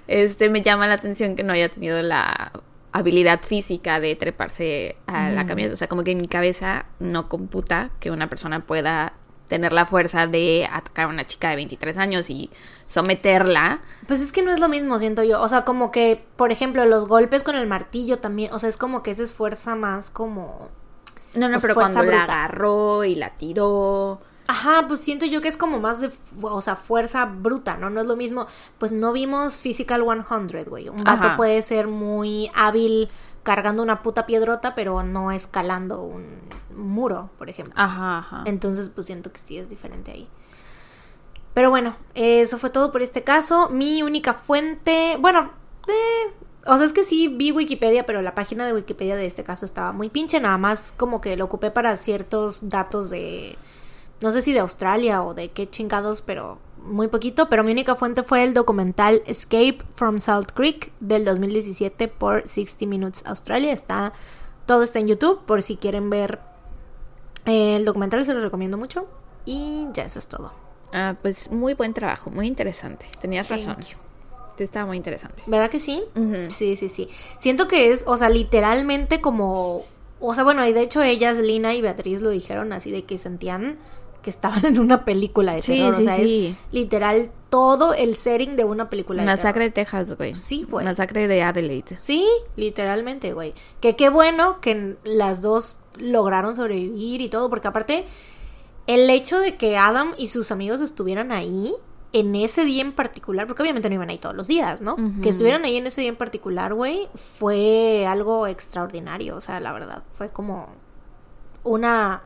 Este, 0.07 0.51
me 0.51 0.63
llama 0.63 0.87
la 0.87 0.95
atención 0.95 1.37
que 1.37 1.43
no 1.43 1.53
haya 1.53 1.69
tenido 1.69 2.03
la 2.03 2.53
habilidad 2.93 3.41
física 3.43 4.01
de 4.01 4.17
treparse 4.17 4.97
a 5.07 5.31
la 5.31 5.47
camioneta. 5.47 5.73
O 5.75 5.77
sea, 5.77 5.89
como 5.89 6.05
que 6.05 6.11
en 6.11 6.19
mi 6.19 6.29
cabeza 6.29 6.85
no 6.99 7.29
computa 7.31 7.91
que 7.99 8.11
una 8.11 8.29
persona 8.29 8.67
pueda 8.67 9.15
tener 9.49 9.73
la 9.73 9.87
fuerza 9.87 10.27
de 10.27 10.69
atacar 10.71 11.07
a 11.07 11.09
una 11.09 11.25
chica 11.27 11.51
de 11.51 11.57
23 11.57 11.97
años 11.97 12.29
y 12.29 12.51
someterla. 12.89 13.81
Pues 14.07 14.21
es 14.21 14.33
que 14.33 14.43
no 14.43 14.53
es 14.53 14.61
lo 14.61 14.69
mismo, 14.69 14.99
siento 14.99 15.23
yo. 15.23 15.41
O 15.41 15.49
sea, 15.49 15.65
como 15.65 15.91
que, 15.91 16.23
por 16.37 16.53
ejemplo, 16.53 16.85
los 16.85 17.07
golpes 17.07 17.43
con 17.43 17.57
el 17.57 17.67
martillo 17.67 18.19
también, 18.19 18.53
o 18.53 18.59
sea, 18.59 18.69
es 18.69 18.77
como 18.77 19.03
que 19.03 19.11
esa 19.11 19.23
es 19.23 19.33
fuerza 19.33 19.75
más 19.75 20.11
como 20.11 20.71
no, 21.35 21.49
no, 21.49 21.53
pues 21.53 21.63
pero 21.63 21.75
cuando 21.75 22.03
la 22.03 22.25
agarró 22.25 23.05
y 23.05 23.15
la 23.15 23.31
tiró. 23.31 24.21
Ajá, 24.49 24.87
pues 24.89 25.01
siento 25.01 25.25
yo 25.25 25.41
que 25.41 25.49
es 25.49 25.57
como 25.57 25.79
más 25.79 26.01
de, 26.01 26.11
o 26.43 26.61
sea, 26.61 26.77
fuerza 26.77 27.25
bruta, 27.25 27.77
¿no? 27.77 27.91
No 27.91 28.01
es 28.01 28.07
lo 28.07 28.17
mismo. 28.17 28.47
Pues 28.79 28.93
no 28.93 29.13
vimos 29.13 29.61
Physical 29.61 30.05
100, 30.29 30.65
güey. 30.69 30.89
Un 30.89 31.05
vato 31.05 31.37
puede 31.37 31.63
ser 31.63 31.87
muy 31.87 32.51
hábil 32.55 33.09
cargando 33.45 33.83
una 33.83 34.03
puta 34.03 34.27
piedrota, 34.27 34.75
pero 34.75 35.03
no 35.03 35.31
escalando 35.31 36.03
un 36.03 36.27
muro, 36.77 37.31
por 37.39 37.49
ejemplo. 37.49 37.75
Ajá, 37.77 38.19
ajá. 38.19 38.43
Entonces, 38.47 38.89
pues 38.89 39.07
siento 39.07 39.33
que 39.33 39.41
sí 39.41 39.59
es 39.59 39.69
diferente 39.69 40.11
ahí. 40.11 40.29
Pero 41.55 41.71
bueno, 41.71 41.95
eso 42.15 42.59
fue 42.59 42.71
todo 42.71 42.93
por 42.93 43.03
este 43.03 43.25
caso. 43.25 43.69
Mi 43.69 44.03
única 44.03 44.35
fuente, 44.35 45.17
bueno, 45.21 45.53
de 45.87 46.33
o 46.67 46.77
sea, 46.77 46.87
es 46.87 46.93
que 46.93 47.05
sí 47.05 47.29
vi 47.29 47.53
Wikipedia, 47.53 48.07
pero 48.07 48.23
la 48.23 48.35
página 48.35 48.67
de 48.67 48.73
Wikipedia 48.73 49.17
de 49.17 49.27
este 49.27 49.45
caso 49.45 49.65
estaba 49.65 49.93
muy 49.93 50.09
pinche, 50.09 50.41
nada 50.41 50.59
más 50.59 50.95
como 50.97 51.21
que 51.21 51.37
lo 51.37 51.45
ocupé 51.45 51.71
para 51.71 51.97
ciertos 51.97 52.69
datos 52.69 53.11
de, 53.11 53.57
no 54.21 54.31
sé 54.31 54.43
si 54.43 54.53
de 54.53 54.61
Australia 54.61 55.23
o 55.23 55.35
de 55.35 55.51
qué 55.51 55.69
chingados, 55.69 56.23
pero 56.23 56.59
muy 56.85 57.09
poquito, 57.09 57.49
pero 57.49 57.65
mi 57.65 57.73
única 57.73 57.97
fuente 57.97 58.23
fue 58.23 58.45
el 58.45 58.55
documental 58.55 59.23
Escape 59.27 59.79
from 59.95 60.21
Salt 60.21 60.53
Creek 60.53 60.93
del 61.01 61.25
2017 61.25 62.09
por 62.09 62.47
60 62.47 62.87
Minutes 62.87 63.23
Australia. 63.27 63.73
Está, 63.73 64.13
todo 64.67 64.83
está 64.83 64.99
en 64.99 65.09
YouTube 65.09 65.45
por 65.45 65.63
si 65.63 65.77
quieren 65.77 66.11
ver 66.11 66.41
el 67.45 67.85
documental, 67.85 68.25
se 68.25 68.35
los 68.35 68.43
recomiendo 68.43 68.79
mucho. 68.79 69.07
Y 69.45 69.87
ya 69.93 70.05
eso 70.05 70.19
es 70.19 70.29
todo. 70.29 70.53
Ah, 70.93 71.17
pues 71.21 71.51
muy 71.51 71.75
buen 71.75 71.95
trabajo, 71.95 72.31
muy 72.31 72.47
interesante. 72.47 73.07
Tenías 73.21 73.49
razón. 73.49 73.77
Estaba 74.59 74.87
muy 74.87 74.97
interesante. 74.97 75.43
¿Verdad 75.47 75.71
que 75.71 75.79
sí? 75.79 76.03
Sí, 76.49 76.77
sí, 76.77 76.89
sí. 76.89 77.09
Siento 77.39 77.69
que 77.69 77.91
es, 77.91 78.05
o 78.07 78.17
sea, 78.17 78.29
literalmente 78.29 79.21
como. 79.21 79.85
O 80.21 80.35
sea, 80.35 80.45
bueno, 80.45 80.67
y 80.67 80.73
de 80.73 80.83
hecho 80.83 81.03
ellas, 81.03 81.39
Lina 81.39 81.75
y 81.75 81.81
Beatriz, 81.81 82.21
lo 82.23 82.31
dijeron 82.31 82.73
así 82.73 82.91
de 82.93 83.05
que 83.05 83.19
sentían 83.19 83.77
que 84.23 84.31
estaban 84.31 84.65
en 84.67 84.79
una 84.79 85.05
película 85.05 85.55
de 85.55 85.63
Sí, 85.63 85.75
terror. 85.79 85.95
sí, 85.97 86.01
o 86.01 86.05
sea, 86.05 86.17
sí. 86.17 86.57
es 86.69 86.73
literal 86.75 87.33
todo 87.51 87.93
el 87.93 88.15
setting 88.15 88.55
de 88.55 88.65
una 88.65 88.89
película 88.89 89.23
de 89.23 89.27
Masacre 89.27 89.71
terror. 89.71 89.97
de 89.97 90.05
Texas, 90.07 90.17
güey. 90.17 90.35
Sí, 90.37 90.65
güey. 90.71 90.85
Masacre 90.85 91.27
de 91.27 91.43
Adelaide. 91.43 91.97
Sí, 91.97 92.27
literalmente, 92.55 93.33
güey. 93.33 93.53
Que 93.81 93.97
qué 93.97 94.11
bueno 94.11 94.61
que 94.61 94.97
las 95.05 95.43
dos 95.43 95.79
lograron 95.99 96.55
sobrevivir 96.55 97.21
y 97.21 97.29
todo, 97.29 97.51
porque 97.51 97.67
aparte, 97.69 98.05
el 98.87 99.11
hecho 99.11 99.39
de 99.41 99.57
que 99.57 99.77
Adam 99.77 100.15
y 100.17 100.29
sus 100.29 100.53
amigos 100.53 100.81
estuvieran 100.81 101.33
ahí 101.33 101.73
en 102.13 102.35
ese 102.35 102.65
día 102.65 102.83
en 102.83 102.93
particular, 102.93 103.47
porque 103.47 103.63
obviamente 103.63 103.89
no 103.89 103.95
iban 103.95 104.11
ahí 104.11 104.19
todos 104.19 104.35
los 104.35 104.47
días, 104.47 104.81
¿no? 104.83 104.97
Que 105.23 105.31
estuvieran 105.31 105.65
ahí 105.65 105.77
en 105.77 105.87
ese 105.87 106.03
día 106.03 106.11
en 106.11 106.17
particular, 106.17 106.75
güey, 106.75 107.09
fue 107.15 108.07
algo 108.07 108.47
extraordinario, 108.47 109.37
o 109.37 109.41
sea, 109.41 109.61
la 109.61 109.73
verdad, 109.73 110.03
fue 110.13 110.29
como 110.31 110.69
una 111.65 112.23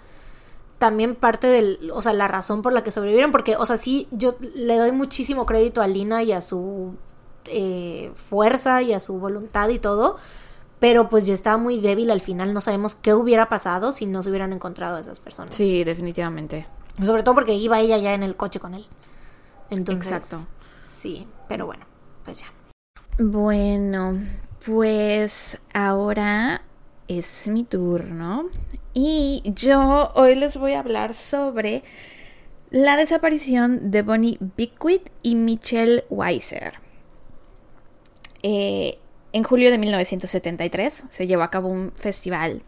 también 0.79 1.15
parte 1.15 1.47
del, 1.47 1.91
o 1.95 2.03
sea, 2.03 2.13
la 2.13 2.29
razón 2.29 2.63
por 2.63 2.73
la 2.73 2.83
que 2.83 2.91
sobrevivieron, 2.91 3.33
porque, 3.33 3.57
o 3.57 3.65
sea, 3.65 3.77
sí, 3.77 4.09
yo 4.11 4.37
le 4.55 4.77
doy 4.77 4.93
muchísimo 4.93 5.47
crédito 5.47 5.81
a 5.81 5.87
Lina 5.87 6.23
y 6.23 6.33
a 6.33 6.41
su 6.41 6.97
eh, 7.45 8.11
fuerza 8.15 8.83
y 8.83 8.93
a 8.93 9.01
su 9.01 9.19
voluntad 9.19 9.69
y 9.69 9.79
todo, 9.79 10.17
pero 10.81 11.09
pues 11.09 11.27
ya 11.27 11.35
estaba 11.35 11.57
muy 11.57 11.81
débil 11.81 12.11
al 12.11 12.21
final, 12.21 12.53
no 12.53 12.61
sabemos 12.61 12.97
qué 12.97 13.15
hubiera 13.15 13.49
pasado 13.49 13.93
si 13.93 14.05
no 14.05 14.23
se 14.23 14.31
hubieran 14.31 14.53
encontrado 14.53 14.97
a 14.97 15.01
esas 15.01 15.21
personas. 15.21 15.55
Sí, 15.55 15.85
definitivamente. 15.85 16.67
Sobre 17.05 17.23
todo 17.23 17.35
porque 17.35 17.55
iba 17.55 17.79
ella 17.79 17.99
ya 17.99 18.15
en 18.15 18.23
el 18.23 18.37
coche 18.37 18.59
con 18.59 18.75
él. 18.75 18.87
Entonces, 19.71 20.13
Exacto. 20.13 20.49
Sí, 20.83 21.27
pero 21.49 21.67
bueno, 21.67 21.85
pues 22.25 22.41
ya. 22.41 22.47
Bueno, 23.19 24.19
pues 24.65 25.59
ahora 25.73 26.63
es 27.09 27.47
mi 27.47 27.65
turno 27.65 28.49
y 28.93 29.43
yo 29.55 30.11
hoy 30.15 30.35
les 30.35 30.57
voy 30.57 30.73
a 30.73 30.81
hablar 30.81 31.15
sobre 31.15 31.85
la 32.71 32.97
desaparición 32.97 33.91
de 33.91 34.03
Bonnie 34.03 34.39
Bickwit 34.57 35.09
y 35.23 35.35
Michelle 35.35 36.05
Weiser. 36.11 36.75
Eh, 38.43 38.99
en 39.33 39.45
julio 39.45 39.71
de 39.71 39.79
1973 39.79 41.05
se 41.09 41.27
llevó 41.27 41.43
a 41.43 41.51
cabo 41.51 41.69
un 41.69 41.93
festival 41.93 42.63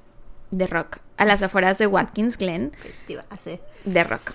de 0.50 0.66
rock 0.66 0.98
a 1.16 1.24
las 1.24 1.42
afueras 1.42 1.78
de 1.78 1.86
Watkins 1.86 2.38
Glen, 2.38 2.72
Festival, 2.80 3.26
hace. 3.30 3.60
de 3.84 4.04
rock, 4.04 4.32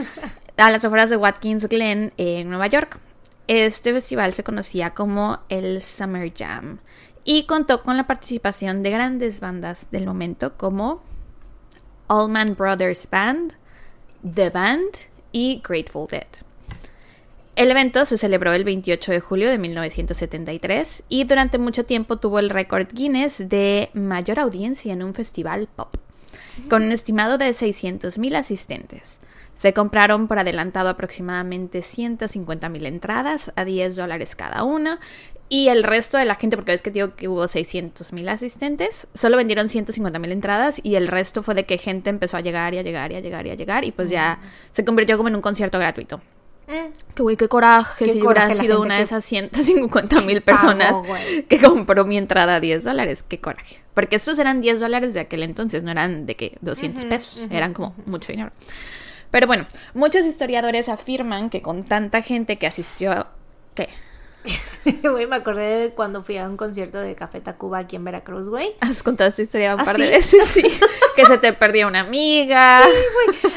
a 0.56 0.70
las 0.70 0.84
afueras 0.84 1.10
de 1.10 1.16
Watkins 1.16 1.68
Glen 1.68 2.12
en 2.16 2.48
Nueva 2.48 2.66
York. 2.66 2.98
Este 3.46 3.92
festival 3.92 4.32
se 4.32 4.42
conocía 4.42 4.90
como 4.90 5.40
el 5.48 5.82
Summer 5.82 6.32
Jam 6.34 6.78
y 7.24 7.44
contó 7.44 7.82
con 7.82 7.96
la 7.96 8.06
participación 8.06 8.82
de 8.82 8.90
grandes 8.90 9.40
bandas 9.40 9.86
del 9.90 10.06
momento 10.06 10.56
como 10.56 11.02
Allman 12.08 12.54
Brothers 12.54 13.06
Band, 13.10 13.54
The 14.34 14.50
Band 14.50 14.90
y 15.32 15.60
Grateful 15.62 16.08
Dead. 16.08 16.26
El 17.54 17.70
evento 17.70 18.04
se 18.06 18.18
celebró 18.18 18.52
el 18.52 18.64
28 18.64 19.12
de 19.12 19.20
julio 19.20 19.50
de 19.50 19.58
1973 19.58 21.04
y 21.08 21.24
durante 21.24 21.58
mucho 21.58 21.84
tiempo 21.84 22.18
tuvo 22.18 22.38
el 22.38 22.50
récord 22.50 22.88
Guinness 22.92 23.48
de 23.48 23.90
mayor 23.94 24.38
audiencia 24.38 24.92
en 24.92 25.02
un 25.02 25.14
festival 25.14 25.68
pop, 25.74 25.96
con 26.68 26.82
un 26.82 26.92
estimado 26.92 27.38
de 27.38 27.50
600.000 27.50 28.36
asistentes. 28.36 29.20
Se 29.58 29.72
compraron 29.72 30.28
por 30.28 30.38
adelantado 30.38 30.88
aproximadamente 30.90 31.80
150.000 31.80 32.86
entradas 32.86 33.52
a 33.56 33.64
10 33.64 33.96
dólares 33.96 34.36
cada 34.36 34.64
una 34.64 35.00
y 35.48 35.68
el 35.68 35.84
resto 35.84 36.18
de 36.18 36.24
la 36.24 36.34
gente, 36.34 36.56
porque 36.56 36.72
ves 36.72 36.82
que 36.82 36.90
digo 36.90 37.14
que 37.14 37.28
hubo 37.28 37.44
600.000 37.44 38.28
asistentes, 38.28 39.06
solo 39.14 39.36
vendieron 39.36 39.68
150.000 39.68 40.32
entradas 40.32 40.80
y 40.82 40.96
el 40.96 41.06
resto 41.08 41.42
fue 41.42 41.54
de 41.54 41.64
que 41.64 41.78
gente 41.78 42.10
empezó 42.10 42.36
a 42.36 42.40
llegar 42.40 42.74
y 42.74 42.78
a 42.78 42.82
llegar 42.82 43.12
y 43.12 43.16
a 43.16 43.20
llegar 43.20 43.46
y 43.46 43.50
a 43.50 43.54
llegar 43.54 43.84
y 43.84 43.92
pues 43.92 44.10
ya 44.10 44.40
se 44.72 44.84
convirtió 44.84 45.16
como 45.16 45.28
en 45.28 45.36
un 45.36 45.42
concierto 45.42 45.78
gratuito. 45.78 46.20
Mm, 46.66 47.14
Que 47.14 47.22
güey, 47.22 47.36
qué 47.36 47.46
coraje 47.48 48.04
Qué 48.06 48.12
si 48.14 48.18
coraje 48.18 48.46
hubiera 48.48 48.60
sido 48.60 48.80
una 48.82 48.94
que 48.94 48.98
de 48.98 49.04
esas 49.04 49.24
150 49.24 50.20
mil 50.22 50.42
personas 50.42 50.96
que 51.48 51.60
compró 51.60 52.04
mi 52.04 52.18
entrada 52.18 52.56
a 52.56 52.60
10 52.60 52.82
dólares. 52.82 53.24
Qué 53.26 53.38
coraje. 53.38 53.80
Porque 53.94 54.16
estos 54.16 54.36
eran 54.40 54.60
10 54.60 54.80
dólares 54.80 55.14
de 55.14 55.20
aquel 55.20 55.44
entonces, 55.44 55.84
no 55.84 55.92
eran 55.92 56.26
de 56.26 56.34
que 56.34 56.58
200 56.62 57.02
Ujú, 57.02 57.08
pesos, 57.08 57.40
eran 57.50 57.72
como 57.72 57.94
mucho 58.04 58.32
dinero. 58.32 58.50
Pero 59.36 59.48
bueno, 59.48 59.66
muchos 59.92 60.24
historiadores 60.24 60.88
afirman 60.88 61.50
que 61.50 61.60
con 61.60 61.82
tanta 61.82 62.22
gente 62.22 62.56
que 62.56 62.66
asistió... 62.66 63.26
¿Qué? 63.74 63.90
Güey, 65.10 65.26
me 65.26 65.36
acordé 65.36 65.78
de 65.78 65.90
cuando 65.90 66.22
fui 66.22 66.38
a 66.38 66.48
un 66.48 66.56
concierto 66.56 66.98
de 66.98 67.14
Café 67.14 67.42
Tacuba 67.42 67.80
aquí 67.80 67.96
en 67.96 68.04
Veracruz, 68.04 68.48
güey. 68.48 68.74
Has 68.80 69.02
contado 69.02 69.28
esta 69.28 69.42
historia 69.42 69.74
un 69.74 69.82
¿Ah, 69.82 69.84
par 69.84 69.98
de 69.98 70.06
sí? 70.06 70.10
veces, 70.10 70.48
sí. 70.48 70.62
que 71.16 71.26
se 71.26 71.36
te 71.36 71.52
perdió 71.52 71.86
una 71.86 72.00
amiga. 72.00 72.80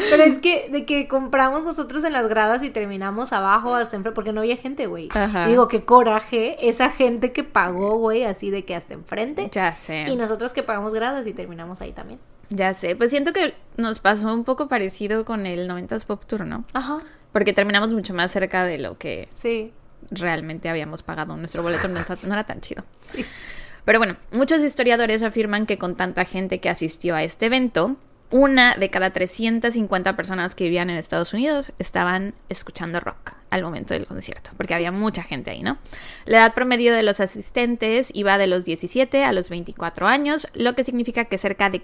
Pero 0.09 0.23
es 0.23 0.39
que 0.39 0.67
de 0.69 0.85
que 0.85 1.07
compramos 1.07 1.63
nosotros 1.63 2.03
en 2.03 2.11
las 2.11 2.27
gradas 2.27 2.61
y 2.61 2.71
terminamos 2.71 3.31
abajo 3.31 3.73
hasta 3.73 3.95
enfrente, 3.95 4.15
porque 4.15 4.33
no 4.33 4.41
había 4.41 4.57
gente, 4.57 4.85
güey. 4.85 5.07
Digo, 5.47 5.69
qué 5.69 5.85
coraje 5.85 6.57
esa 6.67 6.89
gente 6.89 7.31
que 7.31 7.45
pagó, 7.45 7.95
güey, 7.95 8.25
así 8.25 8.51
de 8.51 8.65
que 8.65 8.75
hasta 8.75 8.95
enfrente. 8.95 9.47
Ya 9.53 9.73
sé. 9.73 10.07
Y 10.09 10.17
nosotros 10.17 10.51
que 10.51 10.61
pagamos 10.61 10.93
gradas 10.93 11.25
y 11.25 11.33
terminamos 11.33 11.79
ahí 11.79 11.93
también. 11.93 12.19
Ya 12.49 12.73
sé. 12.73 12.95
Pues 12.95 13.11
siento 13.11 13.33
que 13.33 13.53
nos 13.77 13.99
pasó 13.99 14.33
un 14.33 14.43
poco 14.43 14.67
parecido 14.67 15.23
con 15.25 15.45
el 15.45 15.69
90s 15.69 16.05
Pop 16.05 16.23
Tour, 16.25 16.45
¿no? 16.45 16.65
Ajá, 16.73 16.97
Porque 17.31 17.53
terminamos 17.53 17.93
mucho 17.93 18.13
más 18.13 18.31
cerca 18.31 18.65
de 18.65 18.77
lo 18.79 18.97
que 18.97 19.27
sí. 19.29 19.71
realmente 20.11 20.67
habíamos 20.69 21.03
pagado. 21.03 21.37
Nuestro 21.37 21.61
boleto 21.61 21.87
no, 21.87 21.99
está- 21.99 22.15
no 22.27 22.33
era 22.33 22.45
tan 22.45 22.61
chido. 22.61 22.83
Sí. 23.11 23.25
Pero 23.85 23.97
bueno, 23.99 24.17
muchos 24.31 24.61
historiadores 24.61 25.23
afirman 25.23 25.65
que 25.65 25.77
con 25.79 25.95
tanta 25.95 26.25
gente 26.25 26.59
que 26.59 26.69
asistió 26.69 27.15
a 27.15 27.23
este 27.23 27.47
evento, 27.47 27.95
una 28.29 28.75
de 28.75 28.89
cada 28.91 29.11
350 29.11 30.15
personas 30.15 30.53
que 30.53 30.65
vivían 30.65 30.91
en 30.91 30.97
Estados 30.97 31.33
Unidos 31.33 31.73
estaban 31.79 32.35
escuchando 32.49 32.99
rock 32.99 33.31
al 33.49 33.63
momento 33.63 33.95
del 33.95 34.05
concierto, 34.05 34.51
porque 34.57 34.75
había 34.75 34.91
mucha 34.91 35.23
gente 35.23 35.49
ahí, 35.49 35.63
¿no? 35.63 35.79
La 36.25 36.37
edad 36.39 36.53
promedio 36.53 36.93
de 36.93 37.01
los 37.01 37.19
asistentes 37.19 38.11
iba 38.13 38.37
de 38.37 38.45
los 38.45 38.63
17 38.65 39.23
a 39.23 39.31
los 39.33 39.49
24 39.49 40.05
años, 40.07 40.47
lo 40.53 40.75
que 40.75 40.83
significa 40.83 41.25
que 41.25 41.39
cerca 41.39 41.71
de 41.71 41.81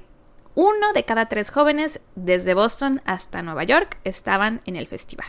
uno 0.56 0.94
de 0.94 1.04
cada 1.04 1.28
tres 1.28 1.52
jóvenes 1.52 2.00
desde 2.16 2.54
Boston 2.54 3.02
hasta 3.06 3.42
Nueva 3.42 3.64
York 3.64 3.98
estaban 4.04 4.62
en 4.66 4.78
el 4.78 4.88
festival. 4.88 5.28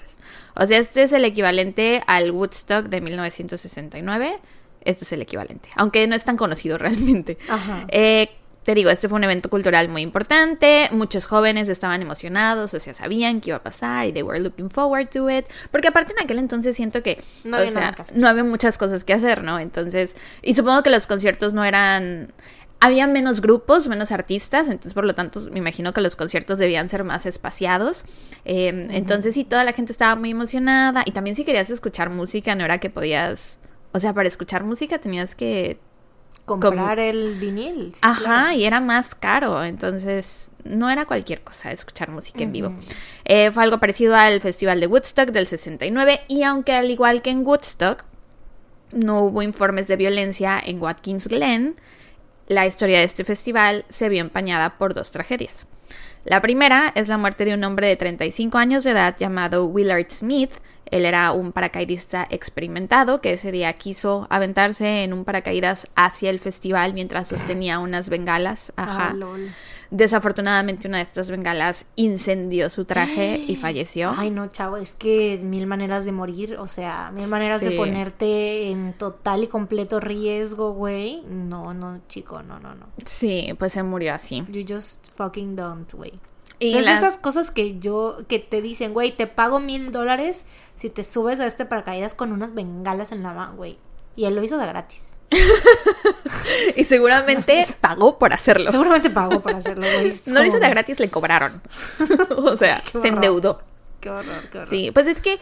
O 0.55 0.66
sea, 0.66 0.79
este 0.79 1.03
es 1.03 1.12
el 1.12 1.24
equivalente 1.24 2.03
al 2.07 2.31
Woodstock 2.31 2.87
de 2.87 3.01
1969. 3.01 4.39
Este 4.83 5.05
es 5.05 5.12
el 5.12 5.22
equivalente, 5.22 5.68
aunque 5.74 6.07
no 6.07 6.14
es 6.14 6.24
tan 6.24 6.37
conocido 6.37 6.79
realmente. 6.79 7.39
Ajá. 7.49 7.85
Eh, 7.89 8.31
te 8.66 8.74
digo, 8.74 8.91
este 8.91 9.09
fue 9.09 9.16
un 9.16 9.22
evento 9.22 9.49
cultural 9.49 9.89
muy 9.89 10.03
importante. 10.03 10.89
Muchos 10.91 11.27
jóvenes 11.27 11.68
estaban 11.68 12.03
emocionados, 12.03 12.74
o 12.74 12.81
sea, 12.81 12.95
sabían 12.95 13.41
que 13.41 13.51
iba 13.51 13.59
a 13.59 13.62
pasar 13.62 14.09
y 14.09 14.12
they 14.12 14.24
were 14.24 14.41
looking 14.41 14.70
forward 14.70 15.09
to 15.09 15.31
it. 15.31 15.47
Porque 15.70 15.87
aparte 15.87 16.12
en 16.12 16.24
aquel 16.24 16.41
entonces 16.41 16.74
siento 16.74 17.01
que 17.01 17.22
o 17.45 17.70
sea, 17.70 17.95
no 18.14 18.27
había 18.27 18.43
muchas 18.43 18.77
cosas 18.77 19.05
que 19.05 19.12
hacer, 19.12 19.45
¿no? 19.45 19.61
Entonces, 19.61 20.16
y 20.43 20.57
supongo 20.57 20.83
que 20.83 20.91
los 20.91 21.07
conciertos 21.07 21.55
no 21.55 21.64
eran 21.64 22.33
había 22.81 23.07
menos 23.07 23.41
grupos, 23.41 23.89
menos 23.89 24.12
artistas, 24.12 24.66
entonces 24.68 24.95
por 24.95 25.05
lo 25.05 25.14
tanto 25.14 25.41
me 25.51 25.59
imagino 25.59 25.93
que 25.93 26.01
los 26.01 26.14
conciertos 26.16 26.59
debían 26.59 26.89
ser 26.91 27.05
más 27.05 27.27
espaciados. 27.27 28.05
Eh, 28.45 28.87
Entonces 28.91 29.35
sí, 29.35 29.45
toda 29.45 29.64
la 29.64 29.72
gente 29.72 29.93
estaba 29.93 30.14
muy 30.16 30.31
emocionada 30.31 31.03
y 31.07 31.12
también 31.12 31.37
si 31.37 31.45
querías 31.45 31.70
escuchar 31.70 32.11
música 32.11 32.55
no 32.55 32.64
era 32.64 32.79
que 32.79 32.91
podías, 32.91 33.59
o 33.93 34.01
sea, 34.01 34.12
para 34.12 34.29
escuchar 34.29 34.64
música 34.64 34.99
tenías 34.99 35.35
que... 35.35 35.79
Comprar 36.45 37.01
el 37.01 37.35
vinil. 37.41 37.91
sí, 37.93 38.01
Ajá, 38.03 38.22
claro. 38.22 38.53
y 38.53 38.64
era 38.64 38.81
más 38.81 39.16
caro, 39.16 39.64
entonces 39.64 40.51
no 40.62 40.89
era 40.89 41.05
cualquier 41.05 41.41
cosa 41.41 41.72
escuchar 41.72 42.09
música 42.11 42.45
en 42.45 42.53
vivo. 42.53 42.72
Eh, 43.24 43.51
fue 43.51 43.64
algo 43.64 43.81
parecido 43.81 44.14
al 44.14 44.41
Festival 44.41 44.79
de 44.79 44.87
Woodstock 44.87 45.31
del 45.31 45.49
69 45.49 46.20
y 46.29 46.45
aunque 46.45 46.74
al 46.74 46.89
igual 46.89 47.20
que 47.22 47.31
en 47.31 47.45
Woodstock 47.45 48.05
no 48.93 49.22
hubo 49.22 49.43
informes 49.43 49.89
de 49.89 49.97
violencia 49.97 50.61
en 50.64 50.81
Watkins 50.81 51.27
Glen, 51.27 51.74
la 52.49 52.66
historia 52.66 52.99
de 52.99 53.05
este 53.05 53.24
festival 53.24 53.84
se 53.88 54.09
vio 54.09 54.20
empañada 54.20 54.78
por 54.78 54.94
dos 54.94 55.11
tragedias. 55.11 55.66
La 56.24 56.42
primera 56.42 56.92
es 56.94 57.09
la 57.09 57.18
muerte 57.18 57.44
de 57.44 57.55
un 57.55 57.62
hombre 57.62 57.86
de 57.86 57.97
35 57.97 58.59
años 58.59 58.84
de 58.84 58.90
edad 58.90 59.16
llamado 59.16 59.66
Willard 59.66 60.11
Smith. 60.11 60.51
Él 60.90 61.05
era 61.05 61.32
un 61.32 61.52
paracaidista 61.52 62.27
experimentado 62.31 63.20
que 63.20 63.32
ese 63.32 63.52
día 63.52 63.73
quiso 63.73 64.27
aventarse 64.31 65.05
en 65.05 65.12
un 65.12 65.24
paracaídas 65.24 65.89
hacia 65.94 66.31
el 66.31 66.40
festival 66.40 66.94
mientras 66.94 67.28
sostenía 67.28 67.78
unas 67.78 68.09
bengalas. 68.09 68.73
Ajá. 68.77 69.14
Ah. 69.14 69.36
Desafortunadamente 69.90 70.88
una 70.88 70.98
de 70.98 71.04
estas 71.04 71.30
bengalas 71.30 71.86
incendió 71.96 72.70
su 72.70 72.84
traje 72.84 73.42
y 73.46 73.56
falleció. 73.56 74.12
Ay, 74.16 74.30
no, 74.30 74.46
chavo, 74.46 74.76
es 74.76 74.94
que 74.94 75.40
mil 75.42 75.66
maneras 75.66 76.04
de 76.04 76.12
morir, 76.12 76.56
o 76.58 76.68
sea, 76.68 77.10
mil 77.14 77.28
maneras 77.28 77.60
de 77.60 77.70
ponerte 77.72 78.70
en 78.70 78.92
total 78.92 79.44
y 79.44 79.46
completo 79.46 80.00
riesgo, 80.00 80.72
güey. 80.72 81.22
No, 81.28 81.74
no, 81.74 82.00
chico, 82.08 82.42
no, 82.42 82.58
no, 82.60 82.74
no. 82.74 82.86
Sí, 83.04 83.48
pues 83.58 83.72
se 83.72 83.82
murió 83.82 84.14
así. 84.14 84.44
You 84.48 84.62
just 84.68 85.12
fucking 85.16 85.56
don't, 85.56 85.92
güey. 85.94 86.12
Y 86.58 86.70
es 86.70 86.76
de 86.78 86.82
la- 86.82 86.96
esas 86.96 87.18
cosas 87.18 87.50
que 87.50 87.78
yo, 87.78 88.16
que 88.28 88.38
te 88.38 88.62
dicen, 88.62 88.94
güey, 88.94 89.12
te 89.12 89.26
pago 89.26 89.60
mil 89.60 89.92
dólares 89.92 90.46
si 90.74 90.88
te 90.88 91.04
subes 91.04 91.38
a 91.40 91.46
este 91.46 91.66
paracaídas 91.66 92.14
con 92.14 92.32
unas 92.32 92.54
bengalas 92.54 93.12
en 93.12 93.22
la 93.22 93.32
mano, 93.34 93.56
güey. 93.56 93.78
Y 94.16 94.24
él 94.24 94.34
lo 94.34 94.43
hizo 94.43 94.59
de 94.59 94.66
gratis. 94.66 95.18
y 96.76 96.84
seguramente 96.84 97.66
pagó 97.80 98.18
por 98.18 98.32
hacerlo. 98.32 98.70
Seguramente 98.70 99.10
pagó 99.10 99.40
por 99.40 99.55
hacerlo, 99.55 99.86
güey. 99.94 100.12
No 100.26 100.40
lo 100.40 100.47
hizo 100.47 100.59
de 100.59 100.70
gratis, 100.70 100.98
le 100.98 101.10
cobraron. 101.10 101.62
o 102.36 102.56
sea, 102.56 102.82
se 102.90 103.09
endeudó. 103.09 103.60
Qué 104.01 104.10
horror, 104.10 104.43
qué 104.51 104.59
horror. 104.59 104.70
Sí, 104.70 104.90
pues 104.93 105.06
es 105.06 105.20
que, 105.20 105.38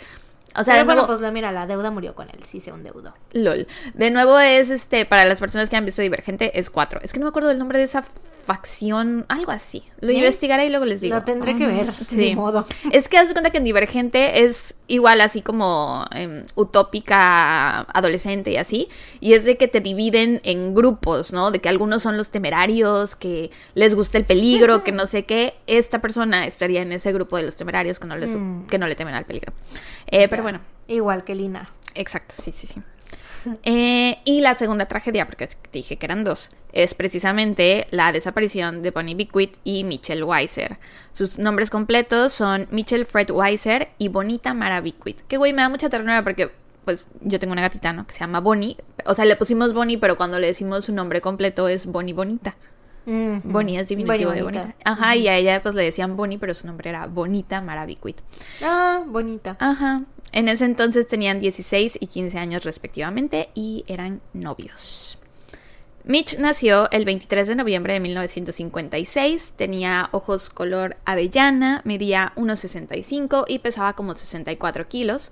o 0.57 0.65
sea, 0.65 0.75
Pero 0.75 0.79
de 0.79 0.85
bueno, 0.85 0.95
nuevo, 1.03 1.07
pues 1.09 1.21
la- 1.21 1.31
mira, 1.31 1.53
la 1.53 1.67
deuda 1.67 1.91
murió 1.91 2.15
con 2.15 2.29
él, 2.31 2.39
sí 2.45 2.61
se 2.61 2.71
endeudó. 2.71 3.15
LOL. 3.33 3.67
De 3.95 4.11
nuevo 4.11 4.39
es, 4.39 4.71
este, 4.71 5.05
para 5.07 5.25
las 5.25 5.41
personas 5.41 5.69
que 5.71 5.77
han 5.77 5.85
visto 5.85 6.03
Divergente, 6.03 6.59
es 6.59 6.71
4. 6.71 7.01
Es 7.03 7.13
que 7.13 7.19
no 7.19 7.25
me 7.27 7.31
acuerdo 7.31 7.49
del 7.49 7.59
nombre 7.59 7.79
de 7.79 7.85
esa 7.85 8.05
facción, 8.47 9.25
algo 9.29 9.53
así. 9.53 9.83
Lo 10.01 10.11
¿Eh? 10.11 10.15
investigaré 10.17 10.67
y 10.67 10.69
luego 10.69 10.85
les 10.85 11.01
digo. 11.01 11.15
Lo 11.17 11.23
tendré 11.23 11.57
que 11.57 11.67
ver, 11.67 11.93
Sí. 12.09 12.17
ni 12.17 12.37
modo. 12.37 12.67
Es 12.93 13.09
que 13.09 13.17
haz 13.19 13.29
de 13.29 13.33
cuenta 13.35 13.51
que 13.51 13.59
en 13.59 13.65
Divergente 13.65 14.45
es 14.45 14.75
igual 14.87 15.23
así 15.23 15.41
como 15.41 16.05
em, 16.13 16.43
utópica 16.55 17.81
adolescente 17.81 18.51
y 18.53 18.57
así. 18.57 18.89
Y 19.21 19.33
es 19.33 19.45
de 19.45 19.57
que 19.57 19.67
te 19.69 19.81
dividen 19.81 20.41
en 20.45 20.75
grupos, 20.75 21.33
¿no? 21.33 21.51
De 21.51 21.59
que 21.61 21.69
algunos 21.69 22.03
son 22.03 22.17
los 22.17 22.31
temerarios, 22.31 23.17
que 23.17 23.51
les 23.75 23.95
gusta 23.95 24.19
el 24.19 24.25
peligro, 24.25 24.85
que 24.85 24.93
no 24.93 25.07
sé 25.07 25.25
qué. 25.25 25.55
Esta 25.67 26.01
persona 26.01 26.47
estaría 26.47 26.83
en 26.83 26.93
ese 26.93 27.13
grupo 27.13 27.37
de 27.37 27.45
los 27.45 27.57
temerarios 27.57 27.99
que 27.99 28.07
no, 28.07 28.17
les, 28.17 28.31
Mm. 28.37 28.67
que 28.67 28.79
no 28.79 28.87
le 28.87 28.95
temen 28.95 29.15
al 29.15 29.25
peligro. 29.25 29.53
Eh, 30.07 30.29
pero. 30.29 30.44
Bueno. 30.45 30.61
Igual 30.87 31.25
que 31.25 31.35
Lina. 31.35 31.71
Exacto, 31.95 32.35
sí, 32.39 32.53
sí, 32.53 32.67
sí. 32.67 32.81
Eh, 33.63 34.21
y 34.25 34.41
la 34.41 34.55
segunda 34.55 34.87
tragedia, 34.87 35.27
porque 35.27 35.47
te 35.47 35.71
dije 35.71 35.99
que 35.99 36.07
eran 36.07 36.25
dos, 36.25 36.49
es 36.73 36.95
precisamente 36.95 37.87
la 37.91 38.11
desaparición 38.11 38.81
de 38.81 38.91
Bonnie 38.91 39.15
Beckwith 39.15 39.57
y 39.65 39.85
Mitchell 39.85 40.25
Weiser. 40.25 40.79
Sus 41.13 41.39
nombres 41.39 41.69
completos 41.69 42.33
son 42.33 42.67
Mitchell 42.71 43.05
Fred 43.05 43.31
Weiser 43.31 43.89
y 43.99 44.09
Bonita 44.09 44.55
Mara 44.55 44.81
Beckwith. 44.81 45.21
Que 45.29 45.37
güey, 45.37 45.53
me 45.53 45.61
da 45.61 45.69
mucha 45.69 45.91
ternura 45.91 46.25
porque 46.25 46.53
pues 46.87 47.07
yo 47.21 47.39
tengo 47.39 47.53
una 47.53 47.61
gatita, 47.61 47.93
¿no? 47.93 48.07
Que 48.07 48.15
se 48.15 48.21
llama 48.21 48.41
Bonnie. 48.41 48.79
O 49.05 49.15
sea, 49.15 49.27
le 49.27 49.37
pusimos 49.37 49.75
Bonnie, 49.75 49.99
pero 49.99 50.17
cuando 50.17 50.39
le 50.39 50.47
decimos 50.47 50.87
su 50.87 50.93
nombre 50.95 51.21
completo 51.21 51.69
es 51.69 51.87
Bonnie 51.87 52.15
Bonita. 52.15 52.57
Bonnie 53.07 53.79
es 53.79 53.89
diminutivo 53.89 54.31
Bonnie 54.31 54.37
de 54.37 54.43
bonita. 54.43 54.63
Bonita. 54.63 54.91
Ajá, 54.91 55.17
y 55.17 55.29
a 55.29 55.37
ella 55.37 55.63
pues 55.63 55.75
le 55.75 55.85
decían 55.85 56.17
Bonnie, 56.17 56.39
pero 56.39 56.55
su 56.55 56.67
nombre 56.67 56.89
era 56.89 57.07
Bonita 57.07 57.61
Mara 57.61 57.85
Beckwith. 57.85 58.21
Ah, 58.63 59.03
bonita. 59.07 59.57
Ajá. 59.61 60.01
En 60.35 60.49
ese 60.49 60.65
entonces 60.65 61.07
tenían 61.07 61.39
16 61.39 61.97
y 62.01 62.09
15 62.09 62.39
años 62.41 62.65
respectivamente 62.65 63.51
y 63.55 63.85
eran 63.87 64.21
novios. 64.33 65.17
Mitch 66.03 66.39
nació 66.39 66.91
el 66.91 67.05
23 67.05 67.47
de 67.47 67.55
noviembre 67.55 67.93
de 67.93 68.01
1956, 68.01 69.53
tenía 69.57 70.09
ojos 70.11 70.51
color 70.51 70.97
avellana, 71.05 71.83
medía 71.85 72.33
1,65 72.35 73.45
y 73.47 73.61
pesaba 73.61 73.93
como 73.93 74.17
64 74.17 74.89
kilos. 74.89 75.31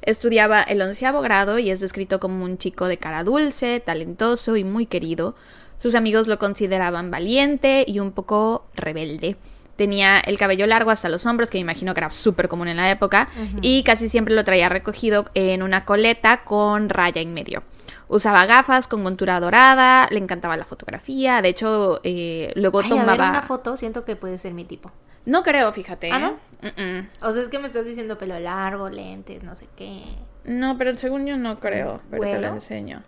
Estudiaba 0.00 0.62
el 0.62 0.80
onceavo 0.80 1.20
grado 1.20 1.58
y 1.58 1.70
es 1.70 1.80
descrito 1.80 2.18
como 2.18 2.42
un 2.42 2.56
chico 2.56 2.86
de 2.86 2.96
cara 2.96 3.24
dulce, 3.24 3.80
talentoso 3.80 4.56
y 4.56 4.64
muy 4.64 4.86
querido. 4.86 5.34
Sus 5.76 5.94
amigos 5.94 6.26
lo 6.26 6.38
consideraban 6.38 7.10
valiente 7.10 7.84
y 7.86 8.00
un 8.00 8.12
poco 8.12 8.64
rebelde. 8.74 9.36
Tenía 9.78 10.18
el 10.18 10.38
cabello 10.38 10.66
largo 10.66 10.90
hasta 10.90 11.08
los 11.08 11.24
hombros, 11.24 11.50
que 11.50 11.58
me 11.58 11.60
imagino 11.60 11.94
que 11.94 12.00
era 12.00 12.10
súper 12.10 12.48
común 12.48 12.66
en 12.66 12.78
la 12.78 12.90
época, 12.90 13.28
y 13.62 13.84
casi 13.84 14.08
siempre 14.08 14.34
lo 14.34 14.42
traía 14.42 14.68
recogido 14.68 15.26
en 15.34 15.62
una 15.62 15.84
coleta 15.84 16.42
con 16.42 16.88
raya 16.88 17.22
en 17.22 17.32
medio. 17.32 17.62
Usaba 18.08 18.44
gafas 18.44 18.88
con 18.88 19.04
montura 19.04 19.38
dorada, 19.38 20.08
le 20.10 20.18
encantaba 20.18 20.56
la 20.56 20.64
fotografía, 20.64 21.40
de 21.42 21.50
hecho, 21.50 22.00
eh, 22.02 22.52
luego 22.56 22.80
Ay, 22.80 22.90
a 22.90 22.94
ver 22.96 23.00
tomaba... 23.02 23.30
una 23.30 23.42
foto, 23.42 23.76
siento 23.76 24.04
que 24.04 24.16
puede 24.16 24.36
ser 24.36 24.52
mi 24.52 24.64
tipo. 24.64 24.90
No 25.26 25.44
creo, 25.44 25.70
fíjate. 25.70 26.10
¿Ah, 26.10 26.18
no? 26.18 26.38
Mm-mm. 26.60 27.08
O 27.20 27.30
sea, 27.30 27.40
es 27.40 27.48
que 27.48 27.60
me 27.60 27.68
estás 27.68 27.86
diciendo 27.86 28.18
pelo 28.18 28.36
largo, 28.40 28.88
lentes, 28.88 29.44
no 29.44 29.54
sé 29.54 29.68
qué. 29.76 30.02
No, 30.42 30.76
pero 30.76 30.96
según 30.96 31.24
yo 31.24 31.36
no 31.36 31.60
creo, 31.60 32.00
pero 32.10 32.22
te 32.24 32.40
lo 32.40 32.48
enseño. 32.48 33.04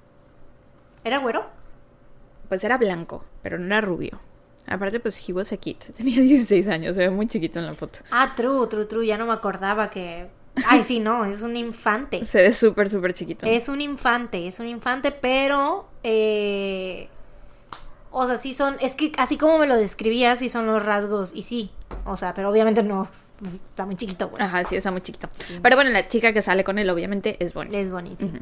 ¿Era 1.02 1.18
güero? 1.18 1.46
Pues 2.48 2.62
era 2.62 2.78
blanco, 2.78 3.24
pero 3.42 3.58
no 3.58 3.64
era 3.66 3.80
rubio. 3.80 4.20
Aparte, 4.66 5.00
pues 5.00 5.28
he 5.28 5.32
was 5.32 5.52
a 5.52 5.56
kid. 5.56 5.76
Tenía 5.96 6.20
16 6.20 6.68
años, 6.68 6.94
se 6.94 7.00
ve 7.00 7.10
muy 7.10 7.26
chiquito 7.26 7.58
en 7.58 7.66
la 7.66 7.74
foto. 7.74 8.00
Ah, 8.10 8.32
true, 8.36 8.66
true, 8.68 8.86
true. 8.86 9.06
Ya 9.06 9.18
no 9.18 9.26
me 9.26 9.32
acordaba 9.32 9.90
que. 9.90 10.28
Ay, 10.66 10.82
sí, 10.82 11.00
no, 11.00 11.24
es 11.24 11.42
un 11.42 11.56
infante. 11.56 12.24
Se 12.30 12.42
ve 12.42 12.52
súper, 12.52 12.90
súper 12.90 13.14
chiquito. 13.14 13.46
Es 13.46 13.68
un 13.68 13.80
infante, 13.80 14.46
es 14.46 14.58
un 14.58 14.66
infante, 14.66 15.10
pero. 15.12 15.88
Eh... 16.02 17.08
O 18.10 18.26
sea, 18.26 18.36
sí 18.36 18.52
son. 18.52 18.76
Es 18.80 18.96
que 18.96 19.12
así 19.18 19.38
como 19.38 19.58
me 19.58 19.68
lo 19.68 19.76
describías, 19.76 20.40
sí 20.40 20.48
son 20.48 20.66
los 20.66 20.84
rasgos. 20.84 21.30
Y 21.34 21.42
sí. 21.42 21.70
O 22.04 22.16
sea, 22.16 22.34
pero 22.34 22.50
obviamente 22.50 22.82
no. 22.82 23.08
Está 23.70 23.86
muy 23.86 23.94
chiquito, 23.94 24.28
güey. 24.28 24.42
Ajá, 24.42 24.64
sí, 24.64 24.76
está 24.76 24.90
muy 24.90 25.00
chiquito. 25.00 25.28
Pero 25.62 25.76
bueno, 25.76 25.90
la 25.90 26.08
chica 26.08 26.32
que 26.32 26.42
sale 26.42 26.64
con 26.64 26.78
él, 26.78 26.90
obviamente, 26.90 27.36
es 27.38 27.54
Bonnie. 27.54 27.80
Es 27.80 27.90
buenísimo. 27.90 28.40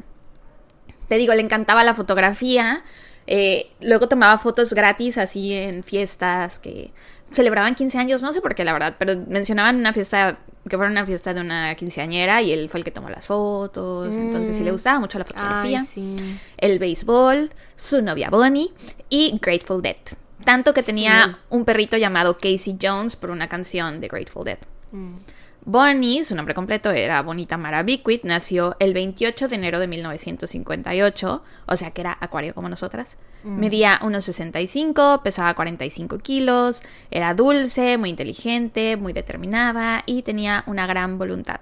Te 1.07 1.15
digo, 1.15 1.33
le 1.35 1.41
encantaba 1.41 1.83
la 1.83 1.93
fotografía. 1.93 2.83
Eh, 3.27 3.71
luego 3.81 4.07
tomaba 4.07 4.37
fotos 4.37 4.73
gratis 4.73 5.17
así 5.17 5.53
en 5.53 5.83
fiestas 5.83 6.59
que 6.59 6.91
celebraban 7.31 7.75
15 7.75 7.97
años, 7.99 8.21
no 8.23 8.33
sé 8.33 8.41
por 8.41 8.55
qué 8.55 8.63
la 8.63 8.73
verdad, 8.73 8.95
pero 8.97 9.15
mencionaban 9.27 9.75
una 9.75 9.93
fiesta 9.93 10.39
que 10.67 10.75
fuera 10.77 10.91
una 10.91 11.05
fiesta 11.05 11.33
de 11.33 11.41
una 11.41 11.73
quinceañera 11.75 12.41
y 12.41 12.51
él 12.51 12.69
fue 12.69 12.79
el 12.79 12.83
que 12.83 12.91
tomó 12.91 13.09
las 13.09 13.27
fotos, 13.27 14.15
entonces 14.15 14.55
sí 14.57 14.63
le 14.63 14.71
gustaba 14.71 14.99
mucho 14.99 15.17
la 15.19 15.25
fotografía. 15.25 15.79
Ay, 15.81 15.85
sí. 15.85 16.17
el 16.57 16.79
béisbol, 16.79 17.51
su 17.75 18.01
novia 18.01 18.29
Bonnie 18.29 18.69
y 19.09 19.39
Grateful 19.41 19.81
Dead. 19.81 19.95
Tanto 20.43 20.73
que 20.73 20.83
tenía 20.83 21.25
Sí. 21.25 21.39
un 21.49 21.65
perrito 21.65 21.97
llamado 21.97 22.37
Casey 22.37 22.77
Jones 22.81 23.15
por 23.15 23.29
una 23.29 23.47
canción 23.47 23.99
de 24.01 24.07
Grateful 24.07 24.45
Dead. 24.45 24.57
Mm. 24.91 25.15
Bonnie, 25.65 26.23
su 26.23 26.35
nombre 26.35 26.55
completo 26.55 26.89
era 26.89 27.21
Bonita 27.21 27.57
Mara 27.57 27.83
Beckwith, 27.83 28.23
nació 28.23 28.75
el 28.79 28.93
28 28.93 29.49
de 29.49 29.55
enero 29.55 29.79
de 29.79 29.87
1958, 29.87 31.43
o 31.67 31.75
sea 31.75 31.91
que 31.91 32.01
era 32.01 32.17
acuario 32.19 32.55
como 32.55 32.69
nosotras. 32.69 33.17
Medía 33.43 33.99
unos 34.03 34.25
65, 34.25 35.21
pesaba 35.23 35.53
45 35.53 36.17
kilos, 36.19 36.81
era 37.11 37.33
dulce, 37.33 37.97
muy 37.97 38.09
inteligente, 38.09 38.97
muy 38.97 39.13
determinada 39.13 40.01
y 40.05 40.23
tenía 40.23 40.63
una 40.65 40.87
gran 40.87 41.17
voluntad. 41.17 41.59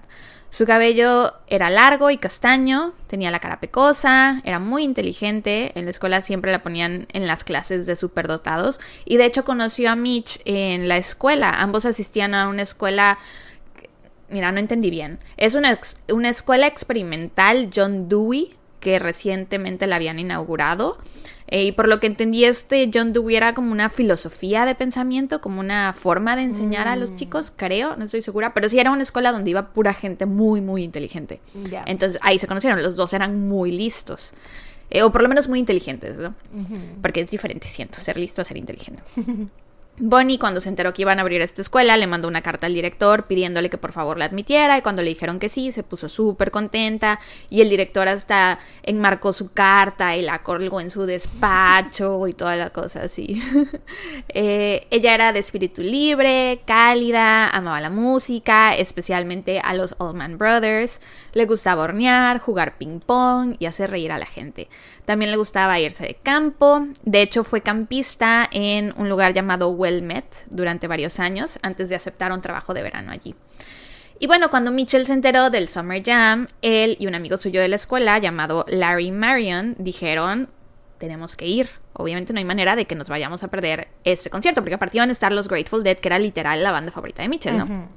Su 0.50 0.66
cabello 0.66 1.34
era 1.48 1.70
largo 1.70 2.10
y 2.10 2.18
castaño, 2.18 2.94
tenía 3.08 3.32
la 3.32 3.40
cara 3.40 3.60
pecosa, 3.60 4.42
era 4.46 4.60
muy 4.60 4.84
inteligente, 4.84 5.78
en 5.78 5.86
la 5.86 5.92
escuela 5.92 6.22
siempre 6.22 6.52
la 6.52 6.64
ponían 6.64 7.06
en 7.12 7.28
las 7.28 7.44
clases 7.44 7.86
de 7.86 7.96
superdotados 7.96 8.80
y 9.06 9.18
de 9.18 9.26
hecho 9.26 9.44
conoció 9.44 9.92
a 9.92 9.96
Mitch 9.96 10.40
en 10.46 10.88
la 10.88 10.98
escuela, 10.98 11.62
ambos 11.62 11.86
asistían 11.86 12.34
a 12.34 12.48
una 12.48 12.62
escuela 12.62 13.18
Mira, 14.30 14.52
no 14.52 14.60
entendí 14.60 14.90
bien. 14.90 15.20
Es 15.38 15.56
una, 15.56 15.72
ex- 15.72 15.98
una 16.12 16.30
escuela 16.30 16.68
experimental 16.68 17.70
John 17.76 18.10
Dewey 18.10 18.54
que 18.80 19.00
recientemente 19.00 19.88
la 19.88 19.96
habían 19.96 20.20
inaugurado. 20.20 20.98
Eh, 21.50 21.64
y 21.66 21.72
por 21.72 21.88
lo 21.88 22.00
que 22.02 22.08
entendí, 22.08 22.44
este 22.44 22.92
John 22.94 23.14
Dewey 23.14 23.38
era 23.38 23.54
como 23.54 23.72
una 23.72 23.88
filosofía 23.90 24.66
de 24.66 24.76
pensamiento, 24.76 25.40
como 25.40 25.62
una 25.62 25.94
forma 25.94 26.36
de 26.36 26.42
enseñar 26.44 26.88
a 26.90 26.96
los 26.98 27.16
chicos, 27.16 27.54
creo, 27.56 27.96
no 27.96 28.04
estoy 28.06 28.22
segura, 28.22 28.54
pero 28.54 28.68
sí 28.70 28.78
era 28.80 28.92
una 28.92 29.02
escuela 29.02 29.32
donde 29.32 29.50
iba 29.52 29.70
pura 29.70 29.94
gente 29.94 30.26
muy, 30.26 30.60
muy 30.60 30.84
inteligente. 30.84 31.40
Ya. 31.72 31.84
Entonces 31.88 32.20
ahí 32.22 32.38
se 32.38 32.48
conocieron, 32.48 32.84
los 32.84 32.98
dos 32.98 33.14
eran 33.14 33.48
muy 33.48 33.72
listos. 33.72 34.34
Eh, 34.90 35.04
o 35.04 35.12
por 35.12 35.22
lo 35.22 35.30
menos 35.30 35.48
muy 35.48 35.60
inteligentes, 35.60 36.18
¿no? 36.18 36.36
Porque 37.02 37.22
es 37.22 37.32
diferente, 37.32 37.68
siento, 37.68 38.00
ser 38.02 38.18
listo 38.18 38.42
a 38.42 38.44
ser 38.46 38.58
inteligente. 38.58 39.02
Bonnie, 40.00 40.38
cuando 40.38 40.62
se 40.62 40.70
enteró 40.70 40.94
que 40.94 41.02
iban 41.02 41.18
a 41.18 41.24
abrir 41.24 41.42
esta 41.42 41.60
escuela, 41.60 41.98
le 41.98 42.06
mandó 42.06 42.28
una 42.28 42.44
carta 42.44 42.68
al 42.68 42.74
director 42.76 43.26
pidiéndole 43.26 43.72
que 43.72 43.80
por 43.80 43.92
favor 43.92 44.20
la 44.20 44.26
admitiera 44.26 44.78
y 44.78 44.84
cuando 44.84 45.02
le 45.02 45.10
dijeron 45.10 45.40
que 45.40 45.50
sí, 45.50 45.72
se 45.72 45.82
puso 45.82 46.08
súper 46.08 46.52
contenta 46.52 47.20
y 47.50 47.62
el 47.62 47.70
director 47.70 48.08
hasta 48.08 48.60
enmarcó 48.84 49.34
su 49.34 49.52
carta 49.54 50.16
y 50.16 50.22
la 50.22 50.44
colgó 50.44 50.82
en 50.82 50.92
su 50.92 51.08
despacho 51.08 52.28
y 52.28 52.34
toda 52.34 52.56
la 52.58 52.70
cosa 52.70 53.02
así. 53.02 53.42
Eh, 54.30 54.86
ella 54.92 55.16
era 55.16 55.34
de 55.34 55.40
espíritu 55.40 55.82
libre, 55.82 56.62
cálida, 56.66 57.50
amaba 57.50 57.82
la 57.82 57.90
música, 57.90 58.76
especialmente 58.76 59.60
a 59.64 59.74
los 59.74 59.96
Allman 60.00 60.38
Brothers, 60.38 61.02
le 61.34 61.46
gustaba 61.46 61.84
hornear, 61.84 62.40
jugar 62.40 62.78
ping 62.78 63.00
pong 63.00 63.56
y 63.58 63.66
hacer 63.66 63.90
reír 63.90 64.12
a 64.12 64.18
la 64.18 64.26
gente. 64.26 64.68
También 65.08 65.32
le 65.32 65.38
gustaba 65.38 65.80
irse 65.80 66.06
de 66.06 66.16
campo, 66.16 66.86
de 67.04 67.22
hecho 67.22 67.46
fue 67.46 67.62
campista 67.62 68.46
en 68.52 68.94
un 68.98 69.08
lugar 69.08 69.34
llamado 69.34 69.70
Wilmette 69.70 70.44
durante 70.50 70.86
varios 70.86 71.22
años 71.22 71.60
antes 71.62 71.88
de 71.88 71.96
aceptar 71.96 72.34
un 72.34 72.42
trabajo 72.42 72.74
de 72.74 72.84
verano 72.84 73.14
allí. 73.14 73.34
Y 74.20 74.28
bueno, 74.28 74.50
cuando 74.50 74.70
Mitchell 74.74 75.06
se 75.06 75.14
enteró 75.14 75.50
del 75.50 75.70
Summer 75.70 76.04
Jam, 76.04 76.50
él 76.62 76.98
y 77.00 77.08
un 77.08 77.16
amigo 77.16 77.38
suyo 77.38 77.62
de 77.62 77.70
la 77.70 77.78
escuela 77.78 78.18
llamado 78.18 78.66
Larry 78.68 79.12
Marion 79.12 79.76
dijeron, 79.80 80.50
tenemos 80.98 81.38
que 81.38 81.48
ir. 81.48 81.70
Obviamente 81.94 82.34
no 82.34 82.40
hay 82.40 82.46
manera 82.46 82.76
de 82.76 82.84
que 82.84 82.96
nos 82.96 83.08
vayamos 83.08 83.46
a 83.46 83.48
perder 83.48 83.88
este 84.04 84.30
concierto, 84.30 84.60
porque 84.60 84.76
aparte 84.76 84.98
iban 84.98 85.08
a 85.08 85.14
estar 85.14 85.32
los 85.32 85.48
Grateful 85.48 85.84
Dead, 85.84 85.96
que 85.96 86.10
era 86.10 86.20
literal 86.20 86.62
la 86.62 86.74
banda 86.74 86.92
favorita 86.92 87.22
de 87.22 87.30
Mitchell, 87.30 87.58
¿no? 87.58 87.88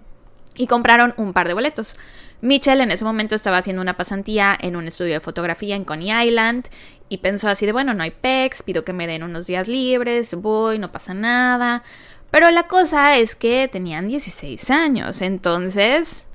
y 0.56 0.66
compraron 0.66 1.14
un 1.16 1.32
par 1.32 1.48
de 1.48 1.54
boletos. 1.54 1.96
Mitchell 2.40 2.80
en 2.80 2.90
ese 2.90 3.04
momento 3.04 3.34
estaba 3.34 3.58
haciendo 3.58 3.82
una 3.82 3.96
pasantía 3.96 4.56
en 4.60 4.76
un 4.76 4.88
estudio 4.88 5.14
de 5.14 5.20
fotografía 5.20 5.76
en 5.76 5.84
Coney 5.84 6.26
Island 6.26 6.66
y 7.08 7.18
pensó 7.18 7.48
así 7.48 7.66
de, 7.66 7.72
bueno, 7.72 7.92
no 7.92 8.02
hay 8.02 8.12
pex, 8.12 8.62
pido 8.62 8.84
que 8.84 8.92
me 8.92 9.06
den 9.06 9.22
unos 9.22 9.46
días 9.46 9.68
libres, 9.68 10.34
voy, 10.34 10.78
no 10.78 10.92
pasa 10.92 11.12
nada. 11.12 11.82
Pero 12.30 12.50
la 12.50 12.68
cosa 12.68 13.18
es 13.18 13.34
que 13.34 13.68
tenían 13.68 14.08
16 14.08 14.70
años, 14.70 15.20
entonces 15.20 16.26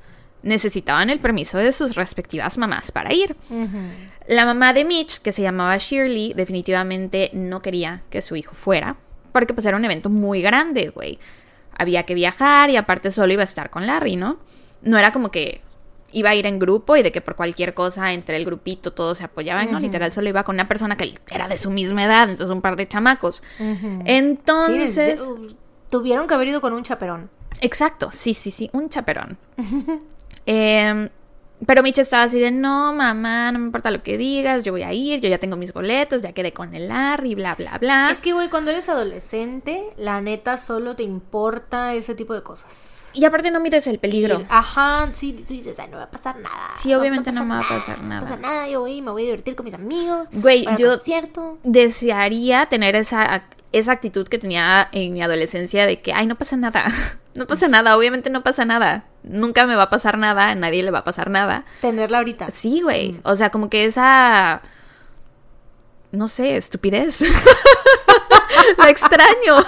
necesitaban 0.44 1.10
el 1.10 1.20
permiso 1.20 1.58
de 1.58 1.72
sus 1.72 1.96
respectivas 1.96 2.58
mamás 2.58 2.92
para 2.92 3.14
ir. 3.14 3.36
La 4.28 4.46
mamá 4.46 4.74
de 4.74 4.86
Mitch, 4.86 5.20
que 5.20 5.32
se 5.32 5.42
llamaba 5.42 5.78
Shirley, 5.78 6.34
definitivamente 6.34 7.32
no 7.34 7.62
quería 7.62 8.04
que 8.10 8.22
su 8.22 8.36
hijo 8.36 8.54
fuera, 8.54 8.98
porque 9.32 9.54
pues 9.54 9.66
era 9.66 9.78
un 9.78 9.86
evento 9.86 10.10
muy 10.10 10.42
grande, 10.42 10.90
güey. 10.90 11.20
Había 11.78 12.04
que 12.04 12.14
viajar 12.14 12.70
y 12.70 12.78
aparte 12.78 13.10
solo 13.10 13.34
iba 13.34 13.42
a 13.42 13.46
estar 13.46 13.70
con 13.70 13.88
Larry, 13.88 14.18
¿no? 14.18 14.38
No 14.82 14.98
era 14.98 15.12
como 15.12 15.32
que 15.32 15.62
iba 16.16 16.30
a 16.30 16.36
ir 16.36 16.46
en 16.46 16.60
grupo 16.60 16.96
y 16.96 17.04
de 17.04 17.12
que 17.12 17.20
por 17.20 17.36
cualquier 17.36 17.74
cosa 17.74 18.14
entre 18.14 18.38
el 18.38 18.46
grupito 18.46 18.94
todos 18.94 19.18
se 19.18 19.26
apoyaban, 19.26 19.70
¿no? 19.70 19.80
Literal 19.82 20.14
solo 20.14 20.30
iba 20.30 20.44
con 20.46 20.56
una 20.56 20.68
persona 20.68 20.96
que 20.96 21.14
era 21.30 21.50
de 21.50 21.58
su 21.58 21.70
misma 21.70 22.06
edad, 22.06 22.30
entonces 22.30 22.54
un 22.54 22.62
par 22.62 22.78
de 22.78 22.88
chamacos. 22.88 23.44
Entonces... 24.06 25.20
tuvieron 25.90 26.26
que 26.28 26.34
haber 26.34 26.48
ido 26.48 26.62
con 26.62 26.72
un 26.74 26.84
chaperón. 26.84 27.30
Exacto, 27.60 28.10
sí, 28.14 28.34
sí, 28.34 28.50
sí, 28.50 28.70
un 28.72 28.88
chaperón. 28.90 29.38
eh, 30.46 31.10
pero 31.66 31.84
Mitch 31.84 32.00
estaba 32.00 32.24
así 32.24 32.40
de, 32.40 32.52
no, 32.52 32.94
mamá, 32.94 33.52
no 33.52 33.60
me 33.60 33.66
importa 33.66 33.92
lo 33.92 34.02
que 34.02 34.18
digas, 34.18 34.64
yo 34.64 34.72
voy 34.72 34.84
a 34.84 34.94
ir, 34.94 35.20
yo 35.20 35.28
ya 35.30 35.38
tengo 35.38 35.58
mis 35.58 35.74
boletos, 35.74 36.22
ya 36.22 36.32
quedé 36.32 36.54
con 36.54 36.76
el 36.76 36.88
Larry, 36.88 37.36
bla, 37.36 37.56
bla, 37.56 37.78
bla. 37.78 38.10
Es 38.10 38.22
que, 38.22 38.32
güey, 38.32 38.50
cuando 38.50 38.72
eres 38.72 38.88
adolescente, 38.88 39.90
la 39.98 40.22
neta 40.22 40.58
solo 40.58 40.96
te 40.96 41.04
importa 41.04 41.94
ese 41.94 42.16
tipo 42.16 42.34
de 42.34 42.42
cosas. 42.42 43.05
Y 43.16 43.26
aparte 43.26 43.50
no 43.52 43.60
mides 43.60 43.88
el 43.88 43.98
peligro. 44.00 44.44
ajá, 44.50 45.10
sí, 45.14 45.34
tú 45.34 45.54
dices, 45.54 45.80
ay, 45.80 45.88
no 45.90 45.98
va 45.98 46.04
a 46.04 46.12
pasar 46.12 46.38
nada. 46.38 46.72
Sí, 46.76 46.94
obviamente 46.94 47.32
no, 47.32 47.46
me 47.46 47.56
va 47.56 47.62
a 47.62 47.68
pasar 47.68 48.02
nada. 48.02 48.22
No 48.22 48.28
pasa 48.28 48.38
nada, 48.38 48.68
yo 48.68 48.82
voy, 48.82 49.02
me 49.02 49.12
voy 49.12 49.24
a 49.24 49.26
divertir 49.26 49.56
con 49.56 49.64
mis 49.64 49.74
amigos. 49.74 50.28
Güey, 50.34 50.66
yo 50.78 50.98
desearía 51.64 52.66
tener 52.68 52.96
esa 52.96 53.46
esa 53.72 53.92
actitud 53.92 54.26
que 54.28 54.40
tenía 54.40 54.88
en 54.94 55.14
mi 55.14 55.22
adolescencia 55.22 55.86
de 55.86 56.02
que, 56.02 56.14
ay, 56.14 56.28
no 56.28 56.36
pasa 56.36 56.56
nada, 56.56 56.86
no 57.36 57.46
pasa 57.46 57.68
nada, 57.68 57.98
obviamente 57.98 58.30
no 58.30 58.42
pasa 58.42 58.64
nada, 58.64 59.04
nunca 59.24 59.66
me 59.66 59.76
va 59.76 59.84
a 59.84 59.90
pasar 59.90 60.18
nada, 60.18 60.50
a 60.50 60.56
nadie 60.56 60.82
le 60.82 60.92
va 60.92 61.00
a 61.00 61.04
pasar 61.04 61.30
nada. 61.30 61.66
Tenerla 61.82 62.20
ahorita. 62.20 62.52
Sí, 62.52 62.82
güey, 62.82 63.20
o 63.24 63.36
sea, 63.36 63.50
como 63.50 63.70
que 63.70 63.84
esa, 63.84 64.62
no 66.12 66.30
sé, 66.30 66.56
estupidez. 66.56 67.20
la 68.78 68.90
extraño. 68.90 69.66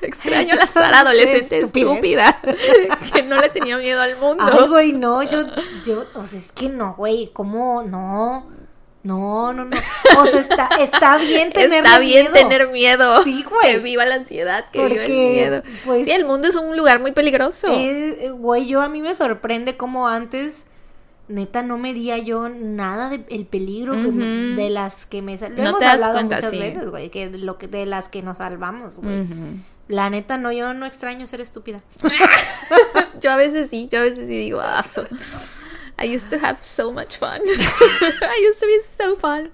Extraño 0.00 0.54
la 0.56 0.66
Sara 0.66 1.00
adolescente 1.00 1.58
estúpida. 1.58 2.40
que 3.12 3.22
no 3.22 3.40
le 3.40 3.48
tenía 3.48 3.76
miedo 3.78 4.00
al 4.00 4.16
mundo. 4.16 4.44
Ay, 4.44 4.68
güey, 4.68 4.92
no, 4.92 5.22
yo, 5.22 5.44
yo, 5.84 6.06
o 6.14 6.26
sea, 6.26 6.38
es 6.38 6.52
que 6.52 6.68
no, 6.68 6.94
güey, 6.94 7.30
¿cómo? 7.32 7.82
No. 7.82 8.50
No, 9.02 9.52
no, 9.52 9.64
no. 9.64 9.76
O 10.18 10.26
sea, 10.26 10.40
está, 10.40 10.68
está 10.78 11.18
bien 11.18 11.52
tener 11.52 11.82
miedo. 11.82 11.84
Está 11.84 11.98
bien 11.98 12.32
tener 12.32 12.68
miedo. 12.68 13.22
Sí, 13.24 13.44
güey. 13.48 13.74
Que 13.74 13.78
viva 13.80 14.06
la 14.06 14.14
ansiedad, 14.14 14.66
que 14.70 14.86
viva 14.86 15.04
el 15.04 15.10
miedo. 15.10 15.62
Pues, 15.84 16.06
sí, 16.06 16.12
el 16.12 16.24
mundo 16.24 16.48
es 16.48 16.54
un 16.54 16.76
lugar 16.76 17.00
muy 17.00 17.12
peligroso. 17.12 17.68
güey, 18.34 18.66
yo 18.66 18.80
a 18.80 18.88
mí 18.88 19.02
me 19.02 19.14
sorprende 19.14 19.76
cómo 19.76 20.06
antes, 20.06 20.66
neta, 21.28 21.62
no 21.62 21.78
medía 21.78 22.18
yo 22.18 22.48
nada 22.48 23.08
del 23.08 23.46
peligro 23.46 23.94
de 23.94 24.70
las 24.70 25.06
que 25.06 25.22
me... 25.22 25.36
Lo 25.36 25.48
no 25.50 25.68
hemos 25.70 25.82
hablado 25.82 26.22
muchas 26.22 26.50
veces, 26.50 26.90
güey, 26.90 27.10
que, 27.10 27.30
lo 27.30 27.58
que 27.58 27.68
de 27.68 27.86
las 27.86 28.08
que 28.08 28.22
nos 28.22 28.38
salvamos, 28.38 28.98
güey. 28.98 29.26
La 29.88 30.10
neta, 30.10 30.38
no, 30.38 30.52
yo 30.52 30.74
no 30.74 30.86
extraño 30.86 31.26
ser 31.26 31.40
estúpida. 31.40 31.82
yo 33.20 33.30
a 33.30 33.36
veces 33.36 33.68
sí, 33.68 33.88
yo 33.90 33.98
a 33.98 34.02
veces 34.02 34.26
sí 34.26 34.36
digo, 34.36 34.60
ah, 34.62 34.82
I 35.98 36.06
used 36.06 36.30
to 36.30 36.38
have 36.44 36.62
so 36.62 36.92
much 36.92 37.18
fun. 37.18 37.40
I 37.46 38.48
used 38.48 38.60
to 38.60 38.66
be 38.66 38.80
so 38.98 39.16
fun. 39.16 39.50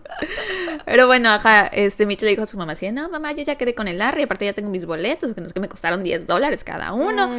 Pero 0.85 1.07
bueno, 1.07 1.31
ajá, 1.31 1.67
este 1.67 2.07
Mitch 2.07 2.23
le 2.23 2.31
dijo 2.31 2.43
a 2.43 2.47
su 2.47 2.57
mamá 2.57 2.73
así, 2.73 2.91
no, 2.93 3.09
mamá, 3.09 3.33
yo 3.33 3.43
ya 3.43 3.57
quedé 3.57 3.75
con 3.75 3.89
el 3.89 3.99
Larry, 3.99 4.23
aparte 4.23 4.45
ya 4.45 4.53
tengo 4.53 4.71
mis 4.71 4.87
boletos, 4.87 5.35
que 5.35 5.41
no 5.41 5.47
es 5.47 5.53
que 5.53 5.61
me 5.61 5.69
costaron 5.69 6.03
10 6.03 6.27
dólares 6.27 6.65
cada 6.65 6.93
uno. 6.93 7.31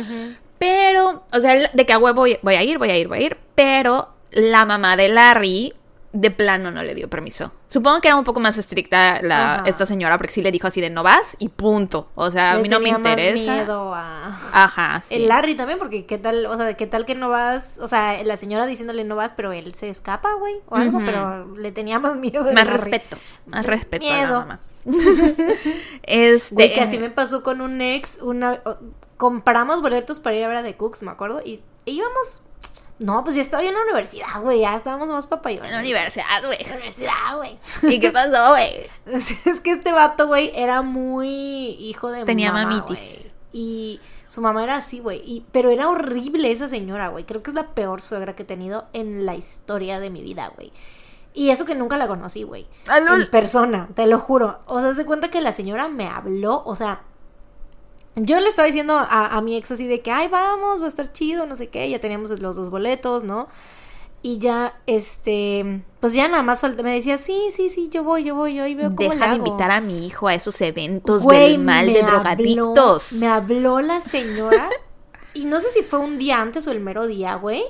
Pero, 0.57 1.23
o 1.31 1.39
sea, 1.39 1.69
de 1.69 1.85
que 1.85 1.93
a 1.93 1.97
huevo 1.97 2.25
voy 2.41 2.55
a 2.55 2.63
ir, 2.63 2.77
voy 2.77 2.89
a 2.89 2.97
ir, 2.97 3.07
voy 3.07 3.19
a 3.19 3.21
ir, 3.21 3.37
pero 3.55 4.18
la 4.31 4.65
mamá 4.65 4.95
de 4.95 5.09
Larry 5.09 5.73
de 6.11 6.31
plano 6.31 6.71
no 6.71 6.81
le 6.81 6.95
dio 6.95 7.09
permiso. 7.09 7.51
Supongo 7.67 8.01
que 8.01 8.07
era 8.07 8.17
un 8.17 8.23
poco 8.23 8.39
más 8.39 8.57
estricta 8.57 9.21
la, 9.21 9.63
esta 9.67 9.85
señora, 9.85 10.17
porque 10.17 10.33
sí 10.33 10.41
le 10.41 10.51
dijo 10.51 10.67
así 10.67 10.81
de 10.81 10.89
no 10.89 11.03
vas 11.03 11.35
y 11.37 11.49
punto. 11.49 12.09
O 12.15 12.31
sea, 12.31 12.53
a 12.53 12.57
mí 12.57 12.67
no 12.67 12.79
me 12.79 12.89
interesa. 12.89 13.57
miedo 13.57 13.93
a... 13.93 14.35
Ajá, 14.53 15.01
sí. 15.01 15.15
El 15.15 15.27
Larry 15.27 15.53
también, 15.55 15.77
porque 15.77 16.05
qué 16.05 16.17
tal, 16.17 16.47
o 16.47 16.57
sea, 16.57 16.73
qué 16.73 16.87
tal 16.87 17.05
que 17.05 17.13
no 17.13 17.29
vas, 17.29 17.79
o 17.79 17.87
sea, 17.87 18.23
la 18.23 18.37
señora 18.37 18.65
diciéndole 18.65 19.03
no 19.03 19.15
vas, 19.15 19.33
pero 19.35 19.51
él 19.51 19.75
se 19.75 19.89
escapa, 19.89 20.33
güey, 20.33 20.55
o 20.67 20.75
algo, 20.75 20.99
pero 21.05 21.55
le 21.55 21.71
tenía 21.71 21.99
más 21.99 22.15
miedo. 22.15 22.51
Más 22.53 22.67
respeto, 22.67 23.17
más 23.45 23.65
respeto 23.65 24.11
a 24.11 24.17
la 24.17 24.31
mamá. 24.31 24.59
este... 26.03 26.55
Güey, 26.55 26.73
que 26.73 26.81
así 26.81 26.97
me 26.97 27.11
pasó 27.11 27.43
con 27.43 27.61
un 27.61 27.81
ex, 27.81 28.19
una... 28.21 28.61
Compramos 29.17 29.81
boletos 29.81 30.19
para 30.19 30.35
ir 30.37 30.45
a 30.45 30.47
ver 30.47 30.57
a 30.57 30.63
The 30.63 30.75
Cooks, 30.75 31.03
me 31.03 31.11
acuerdo, 31.11 31.41
y 31.43 31.61
íbamos 31.85 32.41
no, 32.99 33.23
pues 33.23 33.37
ya 33.37 33.41
estaba 33.41 33.63
yo 33.63 33.69
en 33.69 33.75
la 33.75 33.81
universidad, 33.83 34.41
güey. 34.41 34.59
Ya 34.59 34.75
estábamos 34.75 35.07
más 35.07 35.25
papayones. 35.25 35.69
En 35.69 35.75
la 35.75 35.81
universidad, 35.81 36.45
güey. 36.45 36.57
En 36.61 36.67
la 36.67 36.75
universidad, 36.75 37.37
güey. 37.37 37.57
¿Y 37.83 37.99
qué 37.99 38.11
pasó, 38.11 38.49
güey? 38.49 38.81
es 39.05 39.61
que 39.61 39.71
este 39.71 39.93
vato, 39.93 40.27
güey, 40.27 40.51
era 40.53 40.81
muy 40.81 41.27
hijo 41.79 42.11
de 42.11 42.25
Tenía 42.25 42.51
mamitis. 42.51 43.31
Y 43.53 44.01
su 44.27 44.41
mamá 44.41 44.63
era 44.63 44.75
así, 44.75 44.99
güey. 44.99 45.21
Y, 45.23 45.45
pero 45.51 45.71
era 45.71 45.87
horrible 45.87 46.51
esa 46.51 46.67
señora, 46.67 47.07
güey. 47.07 47.23
Creo 47.23 47.41
que 47.41 47.51
es 47.51 47.55
la 47.55 47.73
peor 47.73 48.01
suegra 48.01 48.35
que 48.35 48.43
he 48.43 48.45
tenido 48.45 48.87
en 48.91 49.25
la 49.25 49.35
historia 49.35 49.99
de 49.99 50.09
mi 50.09 50.21
vida, 50.21 50.51
güey. 50.55 50.73
Y 51.33 51.51
eso 51.51 51.63
que 51.63 51.75
nunca 51.75 51.95
la 51.95 52.07
conocí, 52.07 52.43
güey. 52.43 52.67
En 52.93 53.29
persona, 53.29 53.87
te 53.93 54.07
lo 54.07 54.19
juro. 54.19 54.59
O 54.65 54.81
sea, 54.81 54.93
se 54.93 55.05
cuenta 55.05 55.29
que 55.29 55.39
la 55.39 55.53
señora 55.53 55.87
me 55.87 56.07
habló, 56.07 56.63
o 56.65 56.75
sea, 56.75 57.03
yo 58.21 58.39
le 58.39 58.47
estaba 58.47 58.65
diciendo 58.65 58.97
a, 58.97 59.41
mi 59.41 59.55
ex 59.55 59.71
así 59.71 59.87
de 59.87 60.01
que, 60.01 60.11
ay, 60.11 60.27
vamos, 60.27 60.81
va 60.81 60.85
a 60.85 60.89
estar 60.89 61.11
chido, 61.11 61.45
no 61.45 61.55
sé 61.55 61.67
qué, 61.67 61.89
ya 61.89 61.99
teníamos 61.99 62.39
los 62.39 62.55
dos 62.55 62.69
boletos, 62.69 63.23
¿no? 63.23 63.47
Y 64.21 64.37
ya, 64.37 64.77
este, 64.85 65.81
pues 66.01 66.13
ya 66.13 66.27
nada 66.27 66.43
más 66.43 66.59
falta, 66.59 66.83
me 66.83 66.93
decía, 66.93 67.17
sí, 67.17 67.47
sí, 67.51 67.69
sí, 67.69 67.87
yo 67.89 68.03
voy, 68.03 68.25
yo 68.25 68.35
voy, 68.35 68.55
yo 68.55 68.63
ahí 68.63 68.75
veo 68.75 68.93
cómo 68.93 69.09
Deja 69.09 69.29
de 69.29 69.35
invitar 69.37 69.71
a 69.71 69.79
mi 69.79 70.05
hijo 70.05 70.27
a 70.27 70.33
esos 70.33 70.59
eventos 70.59 71.25
del 71.25 71.59
mal 71.59 71.85
de 71.85 72.03
drogadictos. 72.03 73.13
Me 73.13 73.27
habló 73.27 73.79
la 73.79 74.01
señora, 74.01 74.69
y 75.33 75.45
no 75.45 75.59
sé 75.61 75.69
si 75.69 75.83
fue 75.83 75.99
un 75.99 76.17
día 76.17 76.41
antes 76.41 76.67
o 76.67 76.71
el 76.71 76.79
mero 76.79 77.07
día, 77.07 77.35
güey, 77.35 77.63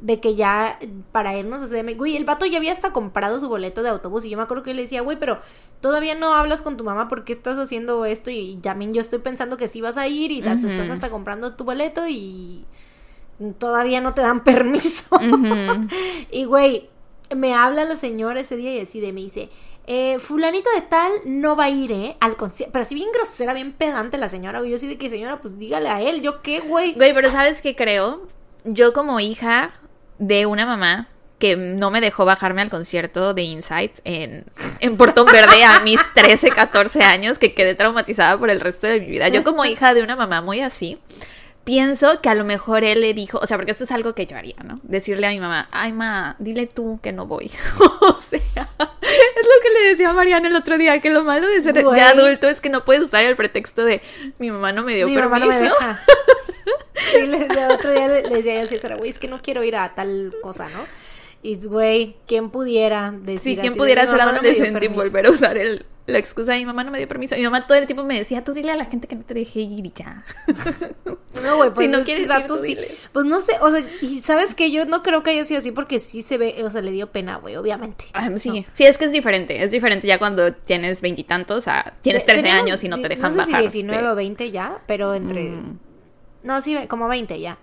de 0.00 0.20
que 0.20 0.34
ya 0.34 0.78
para 1.12 1.36
irnos 1.36 1.62
a 1.62 1.66
CDM, 1.66 1.96
güey, 1.96 2.16
el 2.16 2.24
vato 2.24 2.46
ya 2.46 2.58
había 2.58 2.72
hasta 2.72 2.92
comprado 2.92 3.38
su 3.40 3.48
boleto 3.48 3.82
de 3.82 3.88
autobús 3.90 4.24
y 4.24 4.30
yo 4.30 4.36
me 4.36 4.42
acuerdo 4.42 4.62
que 4.62 4.74
le 4.74 4.82
decía, 4.82 5.02
güey, 5.02 5.18
pero 5.18 5.40
todavía 5.80 6.14
no 6.14 6.34
hablas 6.34 6.62
con 6.62 6.76
tu 6.76 6.84
mamá 6.84 7.08
porque 7.08 7.32
estás 7.32 7.58
haciendo 7.58 8.04
esto 8.04 8.30
y 8.30 8.56
también 8.56 8.94
yo 8.94 9.00
estoy 9.00 9.18
pensando 9.20 9.56
que 9.56 9.68
sí 9.68 9.80
vas 9.80 9.96
a 9.96 10.06
ir 10.08 10.32
y 10.32 10.42
las 10.42 10.62
estás 10.62 10.90
hasta 10.90 11.10
comprando 11.10 11.54
tu 11.54 11.64
boleto 11.64 12.06
y 12.08 12.64
todavía 13.58 14.00
no 14.00 14.14
te 14.14 14.22
dan 14.22 14.40
permiso. 14.44 15.18
y 16.30 16.44
güey, 16.44 16.88
me 17.34 17.54
habla 17.54 17.84
la 17.84 17.96
señora 17.96 18.40
ese 18.40 18.56
día 18.56 18.74
y 18.74 18.78
decide, 18.78 19.12
me 19.12 19.20
dice, 19.20 19.50
eh, 19.86 20.18
fulanito 20.18 20.70
de 20.74 20.80
tal 20.82 21.12
no 21.26 21.56
va 21.56 21.64
a 21.64 21.70
ir, 21.70 21.92
¿eh? 21.92 22.16
Al 22.20 22.36
concierto. 22.36 22.72
Pero 22.72 22.82
así 22.82 22.94
bien 22.94 23.12
grosera, 23.12 23.54
bien 23.54 23.72
pedante 23.72 24.18
la 24.18 24.28
señora, 24.28 24.58
güey. 24.58 24.70
Yo 24.70 24.76
así 24.76 24.88
de 24.88 24.96
que, 24.96 25.10
señora, 25.10 25.40
pues 25.40 25.58
dígale 25.58 25.88
a 25.88 26.00
él, 26.00 26.20
¿yo 26.22 26.42
qué, 26.42 26.60
güey? 26.60 26.94
Güey, 26.94 27.12
pero 27.14 27.30
¿sabes 27.30 27.60
qué 27.62 27.74
creo? 27.74 28.28
yo 28.64 28.92
como 28.92 29.20
hija 29.20 29.74
de 30.18 30.46
una 30.46 30.66
mamá 30.66 31.08
que 31.38 31.56
no 31.56 31.90
me 31.90 32.00
dejó 32.00 32.24
bajarme 32.24 32.62
al 32.62 32.70
concierto 32.70 33.34
de 33.34 33.42
Insight 33.42 33.98
en, 34.04 34.46
en 34.80 34.96
Portón 34.96 35.26
Verde 35.26 35.64
a 35.64 35.80
mis 35.80 36.00
13, 36.14 36.48
14 36.50 37.02
años, 37.02 37.38
que 37.38 37.54
quedé 37.54 37.74
traumatizada 37.74 38.38
por 38.38 38.50
el 38.50 38.60
resto 38.60 38.86
de 38.86 39.00
mi 39.00 39.06
vida. 39.06 39.28
Yo 39.28 39.44
como 39.44 39.64
hija 39.64 39.92
de 39.94 40.02
una 40.02 40.16
mamá 40.16 40.40
muy 40.40 40.60
así, 40.60 40.98
pienso 41.64 42.20
que 42.20 42.28
a 42.28 42.34
lo 42.34 42.44
mejor 42.44 42.84
él 42.84 43.00
le 43.00 43.14
dijo, 43.14 43.38
o 43.38 43.46
sea, 43.46 43.56
porque 43.56 43.72
esto 43.72 43.84
es 43.84 43.90
algo 43.90 44.14
que 44.14 44.26
yo 44.26 44.36
haría, 44.36 44.56
¿no? 44.62 44.74
Decirle 44.82 45.26
a 45.26 45.30
mi 45.30 45.40
mamá, 45.40 45.68
ay, 45.72 45.92
ma, 45.92 46.36
dile 46.38 46.66
tú 46.66 47.00
que 47.02 47.12
no 47.12 47.26
voy. 47.26 47.50
o 48.00 48.20
sea, 48.20 48.38
es 48.38 48.56
lo 48.56 49.62
que 49.62 49.70
le 49.72 49.88
decía 49.90 50.10
a 50.10 50.12
Mariana 50.12 50.48
el 50.48 50.56
otro 50.56 50.78
día, 50.78 51.00
que 51.00 51.10
lo 51.10 51.24
malo 51.24 51.46
de 51.46 51.62
ser 51.62 51.74
ya 51.96 52.10
adulto 52.10 52.48
es 52.48 52.60
que 52.60 52.68
no 52.68 52.84
puedes 52.84 53.02
usar 53.02 53.24
el 53.24 53.36
pretexto 53.36 53.84
de 53.84 54.02
mi 54.38 54.50
mamá 54.50 54.72
no 54.72 54.82
me 54.84 54.94
dio 54.94 55.08
mi 55.08 55.14
permiso. 55.14 55.30
Mamá 55.30 55.46
no 55.46 55.52
me 55.52 55.60
deja. 55.60 56.00
Sí, 57.10 57.18
el 57.18 57.70
otro 57.70 57.90
día 57.90 58.08
le, 58.08 58.22
decía 58.22 58.62
a 58.62 58.66
César, 58.66 58.96
güey, 58.96 59.10
es 59.10 59.18
que 59.18 59.28
no 59.28 59.42
quiero 59.42 59.62
ir 59.62 59.76
a 59.76 59.94
tal 59.94 60.32
cosa, 60.42 60.68
¿no? 60.70 60.86
Y, 61.44 61.58
güey, 61.66 62.16
¿quién 62.26 62.48
pudiera 62.48 63.10
decir 63.12 63.56
Sí, 63.56 63.56
¿quién 63.60 63.74
pudiera 63.74 64.10
ser 64.10 64.18
adolescente 64.18 64.86
y 64.86 64.88
volver 64.88 65.26
a 65.26 65.30
usar 65.30 65.58
el, 65.58 65.84
la 66.06 66.16
excusa 66.16 66.52
de 66.52 66.58
mi 66.60 66.64
mamá 66.64 66.84
no 66.84 66.90
me 66.90 66.96
dio 66.96 67.06
permiso? 67.06 67.36
Mi 67.36 67.42
mamá 67.42 67.66
todo 67.66 67.76
el 67.76 67.84
tiempo 67.84 68.02
me 68.02 68.18
decía, 68.18 68.42
tú 68.42 68.54
dile 68.54 68.72
a 68.72 68.76
la 68.76 68.86
gente 68.86 69.08
que 69.08 69.14
no 69.14 69.24
te 69.24 69.34
deje 69.34 69.60
ir 69.60 69.84
y 69.84 69.92
ya. 69.94 70.24
No, 71.42 71.56
güey, 71.58 71.70
pues 71.74 71.90
si 71.90 71.92
no 71.92 72.02
quieres 72.02 72.26
tú 72.46 72.56
sí. 72.56 72.78
Pues 73.12 73.26
no 73.26 73.40
sé, 73.40 73.58
o 73.60 73.68
sea, 73.68 73.84
y 74.00 74.20
sabes 74.20 74.54
que 74.54 74.70
yo 74.70 74.86
no 74.86 75.02
creo 75.02 75.22
que 75.22 75.32
haya 75.32 75.44
sido 75.44 75.58
así 75.58 75.72
porque 75.72 75.98
sí 75.98 76.22
se 76.22 76.38
ve, 76.38 76.54
o 76.64 76.70
sea, 76.70 76.80
le 76.80 76.92
dio 76.92 77.12
pena, 77.12 77.36
güey, 77.36 77.56
obviamente. 77.56 78.06
Ah, 78.14 78.30
sí, 78.36 78.64
sí, 78.72 78.84
es 78.86 78.96
que 78.96 79.04
es 79.04 79.12
diferente, 79.12 79.62
es 79.62 79.70
diferente 79.70 80.06
ya 80.06 80.18
cuando 80.18 80.54
tienes 80.54 81.02
veintitantos, 81.02 81.58
o 81.58 81.60
sea, 81.60 81.92
tienes 82.00 82.24
trece 82.24 82.48
años 82.48 82.82
y 82.84 82.88
no 82.88 82.98
te 82.98 83.08
dejan 83.08 83.36
no 83.36 83.44
sé 83.44 83.50
bajar. 83.50 83.70
Si 83.70 83.82
19 83.82 84.08
o 84.08 84.14
20 84.14 84.50
ya, 84.50 84.82
pero 84.86 85.12
entre... 85.12 85.50
Mm. 85.50 85.78
No, 86.44 86.62
sí, 86.62 86.78
como 86.88 87.08
20 87.08 87.38
ya. 87.38 87.58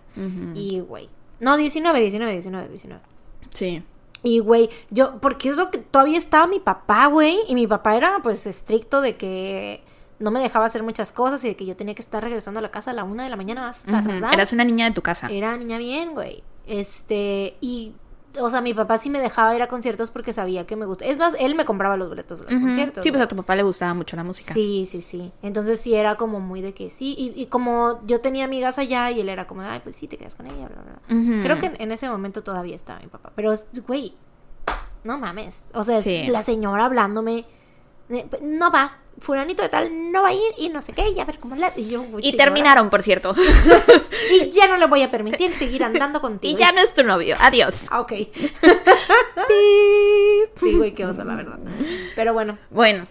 Y, 0.54 0.82
güey. 0.82 1.10
No, 1.40 1.58
19, 1.58 2.00
19, 2.00 2.32
19, 2.34 2.68
19. 2.68 3.11
Sí. 3.54 3.84
Y, 4.24 4.40
güey, 4.40 4.70
yo, 4.90 5.20
porque 5.20 5.50
eso 5.50 5.72
que 5.72 5.80
todavía 5.80 6.18
estaba 6.18 6.48
mi 6.48 6.60
papá, 6.60 7.08
güey, 7.08 7.40
y 7.48 7.56
mi 7.56 7.68
papá 7.68 7.96
era, 7.96 8.20
pues, 8.22 8.46
estricto 8.46 9.02
de 9.02 9.18
que 9.18 9.84
no 10.20 10.30
me 10.30 10.40
dejaba 10.40 10.66
hacer 10.66 10.84
muchas 10.84 11.12
cosas 11.12 11.44
y 11.44 11.50
de 11.50 11.56
que 11.56 11.66
yo 11.66 11.76
tenía 11.76 11.96
que 11.96 12.02
estar 12.02 12.24
regresando 12.24 12.60
a 12.60 12.62
la 12.62 12.70
casa 12.70 12.92
a 12.92 12.94
la 12.94 13.04
una 13.04 13.24
de 13.24 13.30
la 13.30 13.36
mañana 13.36 13.62
más 13.62 13.84
tarde. 13.84 14.22
Eras 14.32 14.54
una 14.54 14.64
niña 14.64 14.86
de 14.86 14.92
tu 14.92 15.02
casa. 15.02 15.28
Era 15.32 15.58
niña 15.58 15.80
bien, 15.80 16.14
güey. 16.14 16.44
Este, 16.68 17.58
y 17.60 17.94
o 18.40 18.50
sea, 18.50 18.62
mi 18.62 18.74
papá 18.74 18.98
sí 18.98 19.10
me 19.10 19.20
dejaba 19.20 19.56
ir 19.56 19.62
a 19.62 19.68
conciertos 19.68 20.12
porque 20.12 20.32
sabía 20.34 20.66
que 20.66 20.76
me 20.76 20.86
gusta. 20.86 21.06
Es 21.06 21.18
más, 21.18 21.36
él 21.40 21.56
me 21.56 21.66
compraba 21.66 21.98
los 21.98 22.08
boletos 22.10 22.40
de 22.40 22.46
los 22.52 22.60
conciertos. 22.60 23.04
Sí, 23.04 23.10
pues 23.12 23.22
a 23.22 23.28
tu 23.28 23.36
papá 23.36 23.56
le 23.56 23.64
gustaba 23.64 23.94
mucho 23.94 24.16
la 24.16 24.24
música. 24.24 24.54
Sí, 24.54 24.86
sí, 24.90 25.02
sí. 25.02 25.32
Entonces 25.42 25.82
sí 25.82 25.96
era 25.96 26.16
como 26.16 26.40
muy 26.40 26.62
de 26.62 26.74
que 26.74 26.90
sí. 26.90 27.16
Y, 27.18 27.34
y 27.42 27.48
como 27.48 28.00
yo 28.06 28.22
tenía 28.22 28.46
amigas 28.46 28.78
allá 28.80 29.12
y 29.12 29.20
él 29.22 29.30
era 29.30 29.48
como, 29.48 29.62
ay, 29.62 29.82
pues 29.84 29.96
sí, 29.96 30.08
te 30.08 30.18
quedas 30.18 30.36
con 30.36 30.48
ella, 30.48 30.68
bla, 30.70 30.82
bla. 30.82 31.42
Creo 31.44 31.58
que 31.58 31.66
en, 31.68 31.76
en 31.82 31.92
ese 31.92 32.10
momento 32.10 32.44
todavía 32.44 32.76
estaba 32.76 33.00
mi 33.00 33.08
papá. 33.08 33.32
Pero, 33.36 33.54
güey, 33.88 34.14
no 35.04 35.18
mames. 35.18 35.72
O 35.74 35.84
sea, 35.84 36.00
Sí. 36.00 36.28
la 36.28 36.44
señora 36.44 36.86
hablándome, 36.86 37.46
no 38.42 38.72
va, 38.72 38.98
fulanito 39.20 39.62
de 39.62 39.70
tal 39.70 40.12
no 40.12 40.24
va 40.24 40.30
a 40.30 40.34
ir 40.34 40.52
y 40.58 40.70
no 40.70 40.82
sé 40.82 40.94
qué, 40.94 41.10
y 41.10 41.20
a 41.20 41.26
ver 41.26 41.38
cómo 41.40 41.56
la... 41.56 41.72
Y 41.76 41.88
yo, 41.90 42.04
Y 42.20 42.32
señora, 42.32 42.38
terminaron, 42.46 42.90
por 42.90 43.04
cierto. 43.04 43.36
Y 44.32 44.50
ya 44.50 44.68
no 44.68 44.78
le 44.78 44.88
voy 44.88 45.02
a 45.02 45.12
permitir 45.12 45.52
seguir 45.52 45.84
andando 45.84 46.22
contigo. 46.22 46.58
y 46.58 46.60
ya 46.62 46.72
no 46.72 46.80
es 46.80 46.94
tu 46.94 47.04
novio. 47.04 47.36
Adiós. 47.40 47.86
Ah, 47.90 48.00
ok. 48.02 48.14
Sí, 50.56 50.76
güey, 50.78 50.94
qué 50.94 51.06
oso, 51.06 51.24
la 51.24 51.36
verdad. 51.36 51.60
Pero 52.16 52.34
bueno. 52.34 52.58
Bueno, 52.70 53.06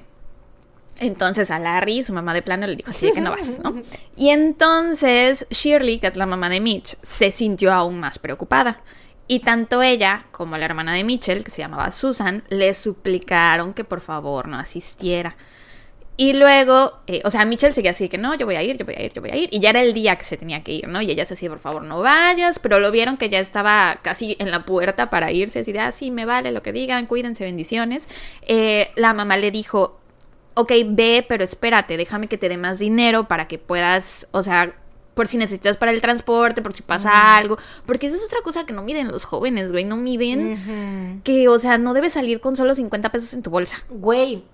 entonces 0.99 1.51
a 1.51 1.59
Larry, 1.59 2.05
su 2.05 2.13
mamá 2.13 2.35
de 2.35 2.43
plano, 2.43 2.67
le 2.67 2.77
dijo 2.77 2.91
así 2.91 3.07
de 3.07 3.13
que 3.13 3.21
no 3.21 3.31
vas, 3.31 3.59
¿no? 3.63 3.83
Y 4.17 4.31
entonces 4.31 5.47
Shirley, 5.51 5.99
que 5.99 6.07
es 6.09 6.17
la 6.17 6.27
mamá 6.27 6.49
de 6.49 6.61
Mitch, 6.61 6.97
se 7.03 7.31
sintió 7.31 7.73
aún 7.73 7.99
más 8.01 8.19
preocupada. 8.19 8.83
Y 9.27 9.41
tanto 9.41 9.81
ella 9.83 10.27
como 10.33 10.57
la 10.57 10.65
hermana 10.65 10.93
de 10.95 11.05
Mitchell, 11.05 11.45
que 11.45 11.51
se 11.51 11.63
llamaba 11.63 11.93
Susan, 11.93 12.43
le 12.49 12.75
suplicaron 12.75 13.75
que 13.75 13.85
por 13.85 14.01
favor 14.01 14.49
no 14.49 14.59
asistiera. 14.59 15.37
Y 16.17 16.35
luego, 16.35 16.93
eh, 17.07 17.23
o 17.25 17.31
sea, 17.31 17.47
Mitchell 17.47 17.73
seguía 17.73 17.93
así 17.93 18.05
de 18.05 18.11
que 18.11 18.19
no, 18.19 18.35
yo 18.35 18.45
voy 18.45 18.57
a 18.57 18.63
ir, 18.63 18.77
yo 18.77 18.85
voy 18.85 18.95
a 18.95 19.03
ir, 19.03 19.13
yo 19.13 19.23
voy 19.23 19.31
a 19.31 19.37
ir. 19.37 19.49
Y 19.53 19.61
ya 19.61 19.71
era 19.71 19.81
el 19.81 19.95
día 19.95 20.17
que 20.17 20.25
se 20.25 20.37
tenía 20.37 20.63
que 20.63 20.73
ir, 20.73 20.89
¿no? 20.89 21.01
Y 21.01 21.11
ella 21.11 21.25
se 21.25 21.35
decía, 21.35 21.49
por 21.49 21.61
favor, 21.61 21.83
no 21.83 22.01
vayas. 22.01 22.59
Pero 22.59 22.79
lo 22.79 22.91
vieron 22.91 23.17
que 23.17 23.31
ya 23.31 23.41
estaba 23.41 24.01
casi 24.03 24.37
en 24.39 24.51
la 24.51 24.67
puerta 24.67 25.09
para 25.09 25.33
irse. 25.33 25.61
Así 25.61 25.73
de, 25.73 25.81
ah, 25.81 25.93
sí, 25.93 26.11
me 26.11 26.27
vale 26.27 26.53
lo 26.53 26.63
que 26.63 26.73
digan, 26.73 27.07
cuídense, 27.07 27.45
bendiciones. 27.45 28.07
Eh, 28.43 28.91
la 28.97 29.15
mamá 29.15 29.39
le 29.39 29.51
dijo, 29.51 29.99
ok, 30.55 30.73
ve, 30.89 31.25
pero 31.27 31.43
espérate, 31.43 31.97
déjame 31.97 32.29
que 32.29 32.37
te 32.37 32.49
dé 32.49 32.59
más 32.59 32.79
dinero 32.79 33.27
para 33.27 33.49
que 33.49 33.59
puedas, 33.59 34.29
o 34.33 34.43
sea, 34.43 34.75
por 35.15 35.27
si 35.27 35.37
necesitas 35.37 35.77
para 35.77 35.93
el 35.93 36.01
transporte, 36.01 36.63
por 36.63 36.75
si 36.75 36.83
pasa 36.83 37.37
algo. 37.37 37.59
Porque 37.87 38.07
esa 38.07 38.17
es 38.17 38.25
otra 38.25 38.41
cosa 38.43 38.65
que 38.65 38.73
no 38.73 38.83
miden 38.83 39.09
los 39.09 39.25
jóvenes, 39.25 39.73
güey. 39.73 39.85
No 39.85 39.97
miden 39.97 41.21
que, 41.25 41.49
o 41.49 41.59
sea, 41.59 41.79
no 41.79 41.95
debes 41.95 42.15
salir 42.15 42.41
con 42.41 42.57
solo 42.57 42.75
50 42.75 43.11
pesos 43.11 43.35
en 43.35 43.43
tu 43.43 43.51
bolsa. 43.51 43.77
Güey, 43.91 44.45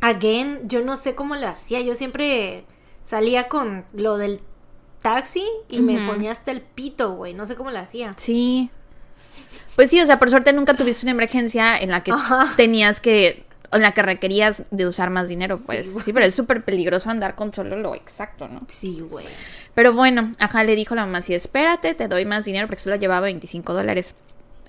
again, 0.00 0.60
yo 0.68 0.82
no 0.82 0.96
sé 0.96 1.14
cómo 1.14 1.36
le 1.36 1.46
hacía. 1.46 1.80
Yo 1.80 1.94
siempre 1.94 2.64
salía 3.02 3.48
con 3.48 3.84
lo 3.92 4.18
del 4.18 4.40
taxi 5.02 5.44
y 5.68 5.80
me 5.80 6.06
ponía 6.06 6.32
hasta 6.32 6.50
el 6.50 6.60
pito, 6.60 7.12
güey. 7.12 7.34
No 7.34 7.46
sé 7.46 7.56
cómo 7.56 7.70
le 7.70 7.78
hacía. 7.78 8.12
Sí. 8.16 8.70
Pues 9.76 9.90
sí, 9.90 10.00
o 10.00 10.06
sea, 10.06 10.18
por 10.18 10.30
suerte 10.30 10.52
nunca 10.52 10.74
tuviste 10.74 11.06
una 11.06 11.12
emergencia 11.12 11.76
en 11.76 11.90
la 11.90 12.02
que 12.02 12.12
Ajá. 12.12 12.48
tenías 12.56 13.00
que, 13.00 13.44
en 13.72 13.82
la 13.82 13.92
que 13.92 14.02
requerías 14.02 14.64
de 14.70 14.86
usar 14.86 15.10
más 15.10 15.28
dinero, 15.28 15.58
pues. 15.64 15.94
Sí, 16.04 16.12
pero 16.12 16.26
es 16.26 16.34
súper 16.34 16.64
peligroso 16.64 17.08
andar 17.10 17.34
con 17.34 17.54
solo 17.54 17.76
lo 17.76 17.94
exacto, 17.94 18.48
¿no? 18.48 18.60
Sí, 18.68 19.00
güey. 19.00 19.26
Pero 19.74 19.92
bueno, 19.94 20.32
ajá, 20.38 20.64
le 20.64 20.74
dijo 20.74 20.94
la 20.94 21.06
mamá, 21.06 21.22
sí, 21.22 21.34
espérate, 21.34 21.94
te 21.94 22.08
doy 22.08 22.24
más 22.24 22.44
dinero 22.44 22.66
porque 22.66 22.82
solo 22.82 22.96
llevaba 22.96 23.22
25 23.22 23.72
dólares. 23.72 24.14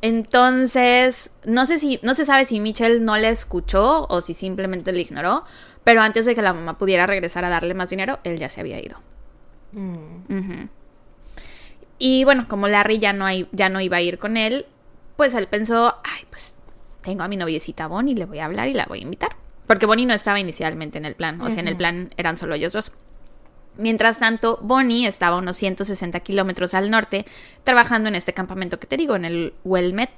Entonces, 0.01 1.31
no 1.45 1.65
sé 1.67 1.77
si, 1.77 1.99
no 2.01 2.15
se 2.15 2.25
sabe 2.25 2.47
si 2.47 2.59
Michelle 2.59 2.99
no 2.99 3.17
le 3.17 3.29
escuchó 3.29 4.07
o 4.09 4.21
si 4.21 4.33
simplemente 4.33 4.91
le 4.91 5.01
ignoró, 5.01 5.45
pero 5.83 6.01
antes 6.01 6.25
de 6.25 6.35
que 6.35 6.41
la 6.41 6.53
mamá 6.53 6.77
pudiera 6.77 7.05
regresar 7.05 7.45
a 7.45 7.49
darle 7.49 7.73
más 7.73 7.89
dinero, 7.89 8.19
él 8.23 8.39
ya 8.39 8.49
se 8.49 8.61
había 8.61 8.83
ido. 8.83 8.99
Mm. 9.73 10.65
Y 11.99 12.23
bueno, 12.23 12.47
como 12.47 12.67
Larry 12.67 12.97
ya 12.97 13.13
no, 13.13 13.25
hay, 13.25 13.47
ya 13.51 13.69
no 13.69 13.79
iba 13.79 13.97
a 13.97 14.01
ir 14.01 14.17
con 14.17 14.37
él, 14.37 14.65
pues 15.17 15.35
él 15.35 15.47
pensó, 15.47 15.95
ay, 16.03 16.25
pues 16.29 16.55
tengo 17.01 17.23
a 17.23 17.27
mi 17.27 17.37
noviecita 17.37 17.87
Bonnie, 17.87 18.15
le 18.15 18.25
voy 18.25 18.39
a 18.39 18.45
hablar 18.45 18.67
y 18.67 18.73
la 18.73 18.85
voy 18.85 18.99
a 18.99 19.03
invitar. 19.03 19.35
Porque 19.67 19.85
Bonnie 19.85 20.07
no 20.07 20.15
estaba 20.15 20.39
inicialmente 20.39 20.97
en 20.97 21.05
el 21.05 21.15
plan, 21.15 21.39
o 21.41 21.49
sea, 21.49 21.59
en 21.59 21.67
el 21.67 21.77
plan 21.77 22.11
eran 22.17 22.37
solo 22.37 22.55
ellos 22.55 22.73
dos. 22.73 22.91
Mientras 23.77 24.19
tanto, 24.19 24.59
Bonnie 24.61 25.07
estaba 25.07 25.37
unos 25.37 25.57
160 25.57 26.19
kilómetros 26.19 26.73
al 26.73 26.89
norte, 26.89 27.25
trabajando 27.63 28.09
en 28.09 28.15
este 28.15 28.33
campamento 28.33 28.79
que 28.79 28.87
te 28.87 28.97
digo, 28.97 29.15
en 29.15 29.25
el 29.25 29.53
Wilmet, 29.63 30.11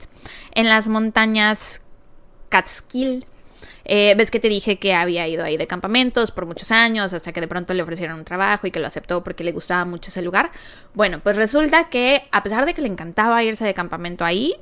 en 0.53 0.69
las 0.69 0.87
montañas 0.87 1.81
Catskill. 2.49 3.25
Eh, 3.85 4.15
Ves 4.17 4.31
que 4.31 4.39
te 4.39 4.49
dije 4.49 4.79
que 4.79 4.93
había 4.93 5.27
ido 5.27 5.43
ahí 5.43 5.57
de 5.57 5.67
campamentos 5.67 6.31
por 6.31 6.45
muchos 6.45 6.71
años, 6.71 7.13
hasta 7.13 7.31
que 7.31 7.41
de 7.41 7.47
pronto 7.47 7.73
le 7.73 7.83
ofrecieron 7.83 8.19
un 8.19 8.25
trabajo 8.25 8.67
y 8.67 8.71
que 8.71 8.79
lo 8.79 8.87
aceptó 8.87 9.23
porque 9.23 9.43
le 9.43 9.51
gustaba 9.51 9.85
mucho 9.85 10.09
ese 10.09 10.21
lugar. 10.21 10.51
Bueno, 10.93 11.19
pues 11.21 11.35
resulta 11.35 11.89
que 11.89 12.23
a 12.31 12.43
pesar 12.43 12.65
de 12.65 12.73
que 12.73 12.81
le 12.81 12.87
encantaba 12.87 13.43
irse 13.43 13.65
de 13.65 13.73
campamento 13.73 14.25
ahí, 14.25 14.55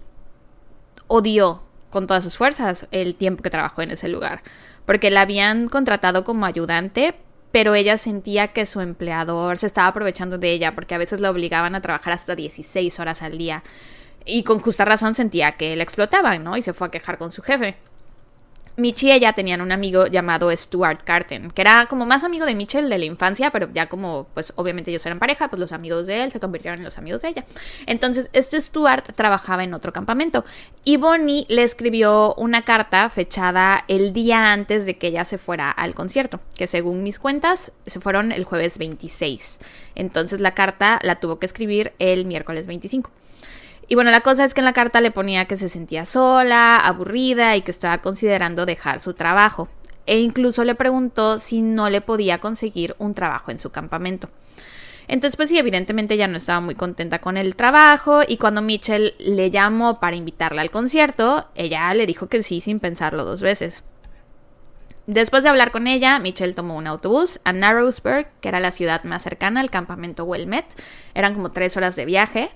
odió 1.07 1.61
con 1.89 2.07
todas 2.07 2.23
sus 2.23 2.37
fuerzas 2.37 2.87
el 2.91 3.15
tiempo 3.15 3.43
que 3.43 3.49
trabajó 3.49 3.81
en 3.81 3.91
ese 3.91 4.07
lugar, 4.07 4.41
porque 4.85 5.11
la 5.11 5.21
habían 5.21 5.67
contratado 5.67 6.23
como 6.23 6.45
ayudante, 6.45 7.15
pero 7.51 7.75
ella 7.75 7.97
sentía 7.97 8.49
que 8.49 8.65
su 8.65 8.81
empleador 8.81 9.57
se 9.57 9.67
estaba 9.67 9.87
aprovechando 9.87 10.37
de 10.37 10.51
ella, 10.51 10.73
porque 10.75 10.95
a 10.95 10.97
veces 10.97 11.19
la 11.19 11.29
obligaban 11.31 11.75
a 11.75 11.81
trabajar 11.81 12.13
hasta 12.13 12.35
16 12.35 12.99
horas 12.99 13.21
al 13.21 13.37
día. 13.37 13.63
Y 14.25 14.43
con 14.43 14.59
justa 14.59 14.85
razón 14.85 15.15
sentía 15.15 15.53
que 15.53 15.75
la 15.75 15.83
explotaban, 15.83 16.43
¿no? 16.43 16.57
Y 16.57 16.61
se 16.61 16.73
fue 16.73 16.87
a 16.87 16.91
quejar 16.91 17.17
con 17.17 17.31
su 17.31 17.41
jefe. 17.41 17.75
Mitch 18.77 19.03
y 19.03 19.11
ella 19.11 19.33
tenían 19.33 19.61
un 19.61 19.71
amigo 19.71 20.07
llamado 20.07 20.49
Stuart 20.51 21.01
Carton, 21.03 21.51
que 21.51 21.61
era 21.61 21.85
como 21.87 22.05
más 22.05 22.23
amigo 22.23 22.45
de 22.45 22.55
Mitchell 22.55 22.89
de 22.89 22.97
la 22.97 23.05
infancia, 23.05 23.51
pero 23.51 23.69
ya 23.73 23.87
como, 23.89 24.27
pues 24.33 24.53
obviamente 24.55 24.91
ellos 24.91 25.05
eran 25.05 25.19
pareja, 25.19 25.49
pues 25.49 25.59
los 25.59 25.71
amigos 25.71 26.07
de 26.07 26.23
él 26.23 26.31
se 26.31 26.39
convirtieron 26.39 26.79
en 26.79 26.85
los 26.85 26.97
amigos 26.97 27.21
de 27.21 27.29
ella. 27.29 27.45
Entonces, 27.85 28.29
este 28.33 28.59
Stuart 28.59 29.13
trabajaba 29.15 29.63
en 29.63 29.73
otro 29.73 29.93
campamento 29.93 30.45
y 30.83 30.97
Bonnie 30.97 31.45
le 31.49 31.63
escribió 31.63 32.33
una 32.35 32.63
carta 32.63 33.09
fechada 33.09 33.83
el 33.87 34.13
día 34.13 34.51
antes 34.51 34.85
de 34.85 34.97
que 34.97 35.07
ella 35.07 35.25
se 35.25 35.37
fuera 35.37 35.71
al 35.71 35.93
concierto, 35.93 36.39
que 36.55 36.67
según 36.67 37.03
mis 37.03 37.19
cuentas 37.19 37.71
se 37.85 37.99
fueron 37.99 38.31
el 38.31 38.43
jueves 38.43 38.77
26. 38.77 39.59
Entonces, 39.95 40.41
la 40.41 40.53
carta 40.53 40.99
la 41.03 41.19
tuvo 41.19 41.39
que 41.39 41.45
escribir 41.45 41.93
el 41.99 42.25
miércoles 42.25 42.67
25. 42.67 43.11
Y 43.91 43.95
bueno, 43.95 44.09
la 44.09 44.21
cosa 44.21 44.45
es 44.45 44.53
que 44.53 44.61
en 44.61 44.65
la 44.65 44.71
carta 44.71 45.01
le 45.01 45.11
ponía 45.11 45.47
que 45.47 45.57
se 45.57 45.67
sentía 45.67 46.05
sola, 46.05 46.77
aburrida 46.77 47.57
y 47.57 47.61
que 47.61 47.71
estaba 47.71 47.97
considerando 47.97 48.65
dejar 48.65 49.01
su 49.01 49.15
trabajo. 49.15 49.67
E 50.05 50.19
incluso 50.19 50.63
le 50.63 50.75
preguntó 50.75 51.39
si 51.39 51.61
no 51.61 51.89
le 51.89 51.99
podía 51.99 52.37
conseguir 52.37 52.95
un 52.99 53.13
trabajo 53.13 53.51
en 53.51 53.59
su 53.59 53.69
campamento. 53.71 54.29
Entonces, 55.09 55.35
pues 55.35 55.49
sí, 55.49 55.57
evidentemente 55.57 56.15
ya 56.15 56.29
no 56.29 56.37
estaba 56.37 56.61
muy 56.61 56.73
contenta 56.73 57.19
con 57.19 57.35
el 57.35 57.57
trabajo 57.57 58.21
y 58.25 58.37
cuando 58.37 58.61
Mitchell 58.61 59.13
le 59.19 59.51
llamó 59.51 59.99
para 59.99 60.15
invitarla 60.15 60.61
al 60.61 60.71
concierto, 60.71 61.49
ella 61.53 61.93
le 61.93 62.05
dijo 62.05 62.27
que 62.27 62.43
sí 62.43 62.61
sin 62.61 62.79
pensarlo 62.79 63.25
dos 63.25 63.41
veces. 63.41 63.83
Después 65.05 65.43
de 65.43 65.49
hablar 65.49 65.71
con 65.71 65.87
ella, 65.87 66.17
Mitchell 66.19 66.55
tomó 66.55 66.77
un 66.77 66.87
autobús 66.87 67.41
a 67.43 67.51
Narrowsburg, 67.51 68.25
que 68.39 68.47
era 68.47 68.61
la 68.61 68.71
ciudad 68.71 69.03
más 69.03 69.23
cercana 69.23 69.59
al 69.59 69.69
campamento 69.69 70.23
Wilmet. 70.23 70.65
Eran 71.13 71.33
como 71.33 71.51
tres 71.51 71.75
horas 71.75 71.97
de 71.97 72.05
viaje. 72.05 72.51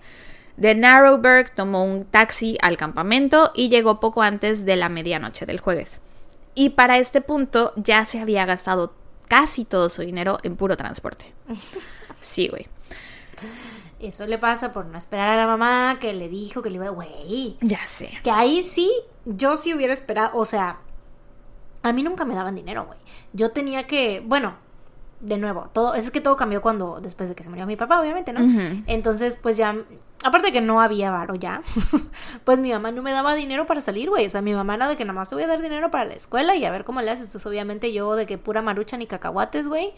De 0.58 0.74
Narrowburg 0.74 1.54
tomó 1.54 1.84
un 1.84 2.06
taxi 2.06 2.58
al 2.62 2.78
campamento 2.78 3.52
y 3.54 3.70
llegó 3.70 4.00
poco 4.00 4.22
antes 4.22 4.66
de 4.66 4.76
la 4.76 4.90
medianoche 4.90 5.46
del 5.46 5.60
jueves. 5.60 6.00
Y 6.54 6.72
para 6.72 6.98
este 6.98 7.22
punto 7.22 7.74
ya 7.76 8.06
se 8.06 8.20
había 8.20 8.46
gastado 8.46 8.94
casi 9.28 9.66
todo 9.66 9.90
su 9.90 10.02
dinero 10.02 10.38
en 10.44 10.56
puro 10.56 10.78
transporte. 10.78 11.34
Sí, 12.22 12.50
güey. 12.50 12.68
Eso 14.02 14.28
le 14.28 14.38
pasa 14.38 14.74
por 14.74 14.88
no 14.88 14.98
esperar 14.98 15.30
a 15.30 15.38
la 15.38 15.48
mamá 15.48 16.00
que 16.02 16.14
le 16.14 16.28
dijo 16.28 16.62
que 16.62 16.70
le 16.70 16.76
iba, 16.76 16.90
güey. 16.90 17.56
Ya 17.62 17.86
sé. 17.86 18.12
Que 18.24 18.32
ahí 18.32 18.62
sí, 18.62 18.92
yo 19.24 19.56
sí 19.56 19.74
hubiera 19.74 19.94
esperado, 19.94 20.38
o 20.38 20.44
sea, 20.44 20.80
a 21.82 21.94
mí 21.94 22.04
nunca 22.04 22.26
me 22.26 22.36
daban 22.36 22.56
dinero, 22.56 22.86
güey. 22.88 23.00
Yo 23.32 23.52
tenía 23.52 23.88
que, 23.88 24.22
bueno, 24.26 24.56
de 25.22 25.38
nuevo, 25.38 25.70
todo, 25.72 25.96
es 25.96 26.12
que 26.12 26.20
todo 26.20 26.36
cambió 26.36 26.62
cuando, 26.62 27.00
después 27.00 27.30
de 27.30 27.36
que 27.36 27.44
se 27.44 27.50
murió 27.50 27.66
mi 27.66 27.78
papá, 27.78 28.02
obviamente, 28.02 28.34
¿no? 28.34 28.42
Entonces, 28.86 29.38
pues 29.42 29.56
ya, 29.56 29.76
aparte 30.26 30.48
de 30.48 30.54
que 30.54 30.62
no 30.62 30.82
había 30.82 31.12
varo 31.12 31.36
ya, 31.36 31.62
pues 32.44 32.60
mi 32.60 32.72
mamá 32.72 32.92
no 32.92 33.02
me 33.02 33.12
daba 33.12 33.36
dinero 33.36 33.66
para 33.66 33.82
salir, 33.82 34.10
güey. 34.10 34.26
O 34.26 34.30
sea, 34.30 34.42
mi 34.42 34.54
mamá 34.54 34.76
era 34.76 34.88
de 34.88 34.98
que 34.98 35.06
nada 35.06 35.14
más 35.20 35.30
te 35.30 35.36
voy 35.36 35.44
a 35.44 35.48
dar 35.48 35.62
dinero 35.62 35.92
para 35.92 36.06
la 36.06 36.14
escuela 36.16 36.56
y 36.56 36.66
a 36.66 36.72
ver 36.72 36.84
cómo 36.84 37.02
le 37.02 37.12
haces. 37.12 37.26
Entonces, 37.28 37.46
obviamente 37.48 37.94
yo 37.94 38.16
de 38.16 38.26
que 38.26 38.38
pura 38.38 38.62
marucha 38.62 38.98
ni 38.98 39.08
cacahuates, 39.08 39.68
güey. 39.68 39.94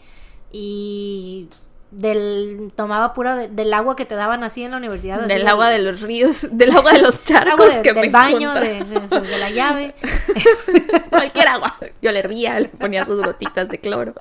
Y 0.52 1.48
del 1.90 2.70
tomaba 2.76 3.14
pura 3.14 3.34
de- 3.34 3.48
del 3.48 3.72
agua 3.72 3.96
que 3.96 4.04
te 4.04 4.14
daban 4.14 4.44
así 4.44 4.62
en 4.62 4.72
la 4.72 4.76
universidad. 4.76 5.20
así 5.24 5.28
Del 5.34 5.46
agua 5.48 5.70
de 5.70 5.78
los 5.78 6.02
ríos, 6.02 6.46
del 6.52 6.70
agua 6.76 6.92
de 6.92 7.00
los 7.02 7.24
charcos 7.24 7.74
de- 7.76 7.82
que 7.82 7.92
del 7.94 8.06
me 8.06 8.12
baño, 8.12 8.52
de, 8.54 8.84
de- 8.84 9.20
de 9.20 9.38
la 9.38 9.50
llave. 9.50 9.94
Cualquier 11.10 11.48
agua. 11.48 11.76
Yo 12.02 12.12
le 12.12 12.22
ría, 12.22 12.60
le 12.60 12.68
ponía 12.68 13.04
sus 13.06 13.24
gotitas 13.24 13.68
de 13.68 13.78
cloro. 13.78 14.14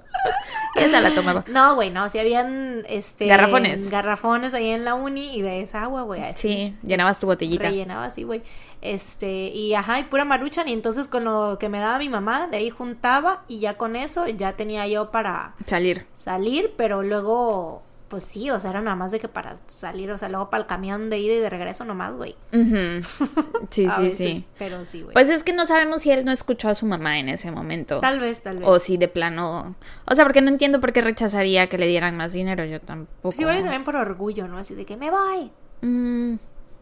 Esa 0.78 1.02
la 1.02 1.12
tomaba. 1.14 1.44
No, 1.48 1.76
güey, 1.76 1.90
no, 1.92 2.08
si 2.10 2.20
habían 2.20 2.84
este 2.88 3.28
Garrafones. 3.28 3.90
garrafones 3.90 4.54
ahí 4.54 4.70
en 4.70 4.86
la 4.86 4.94
uni 4.96 5.36
y 5.36 5.42
de 5.42 5.62
esa 5.62 5.84
agua, 5.84 6.04
güey. 6.04 6.22
Sí, 6.36 6.76
llenabas 6.84 7.20
tu 7.20 7.28
botellita. 7.28 7.64
Rellenaba 7.66 8.06
así, 8.06 8.24
güey. 8.24 8.42
Este, 8.82 9.28
y 9.48 9.74
ajá, 9.74 10.00
y 10.00 10.04
pura 10.04 10.24
maruchan 10.26 10.68
y 10.68 10.74
entonces 10.74 11.08
con 11.08 11.24
lo 11.26 11.58
que 11.60 11.68
me 11.70 11.80
daba 11.80 11.98
mi 11.98 12.10
mamá, 12.10 12.48
de 12.48 12.58
ahí 12.58 12.70
juntaba 12.70 13.44
y 13.48 13.60
ya 13.60 13.76
con 13.76 13.96
eso 13.96 14.28
ya 14.28 14.54
tenía 14.54 14.88
yo 14.88 15.10
para 15.12 15.56
Salir. 15.66 16.06
salir, 16.14 16.74
pero 16.78 17.02
luego 17.04 17.82
Pues 18.08 18.24
sí, 18.24 18.50
o 18.52 18.58
sea, 18.58 18.70
era 18.72 18.82
nada 18.82 18.96
más 18.96 19.12
de 19.12 19.20
que 19.20 19.28
para 19.28 19.56
salir, 19.68 20.10
o 20.12 20.18
sea, 20.18 20.30
luego 20.30 20.50
para 20.50 20.62
el 20.62 20.68
camión 20.68 21.10
de 21.10 21.18
ida 21.20 21.34
y 21.34 21.40
de 21.40 21.50
regreso 21.50 21.84
nomás, 21.84 22.14
güey. 22.14 22.36
Ujú. 22.54 23.06
Sí, 23.70 23.86
sí, 23.98 24.02
veces, 24.02 24.18
sí. 24.18 24.46
Pero 24.58 24.86
sí, 24.86 25.02
güey. 25.02 25.14
Pues 25.14 25.28
es 25.28 25.44
que 25.44 25.52
no 25.52 25.66
sabemos 25.68 26.04
si 26.04 26.12
él 26.12 26.24
no 26.24 26.32
escuchó 26.32 26.70
a 26.70 26.76
su 26.76 26.86
mamá 26.86 27.20
en 27.20 27.28
ese 27.28 27.52
momento. 27.52 28.00
tal 28.00 28.22
vez, 28.22 28.42
tal 28.42 28.60
vez. 28.60 28.68
O 28.68 28.80
si 28.80 28.96
de 28.96 29.10
plano. 29.10 29.76
O 30.06 30.16
sea, 30.16 30.24
porque 30.24 30.40
no 30.42 30.50
entiendo 30.50 30.80
por 30.80 30.94
qué 30.94 31.02
rechazaría 31.02 31.68
que 31.68 31.78
le 31.78 31.86
dieran 31.88 32.16
más 32.16 32.32
dinero. 32.32 32.64
Yo 32.64 32.80
tampoco. 32.80 33.18
Pues 33.24 33.40
igual 33.42 33.62
también 33.62 33.84
por 33.84 33.98
orgullo, 33.98 34.48
¿no? 34.48 34.58
Así 34.58 34.74
de 34.74 34.86
que 34.86 34.96
me 34.96 35.12
voy. 35.12 35.52
Mm, 35.82 36.36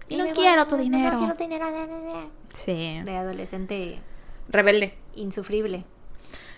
y 0.09 0.17
no 0.17 0.25
quiero 0.35 0.61
voy, 0.61 0.69
tu 0.69 0.75
no- 0.77 0.81
dinero. 0.83 1.13
No 1.13 1.17
quiero 1.19 1.35
dinero. 1.35 1.65
Sí. 2.53 3.01
De 3.03 3.17
adolescente 3.17 3.99
Rebelde. 4.47 4.95
insufrible. 5.15 5.85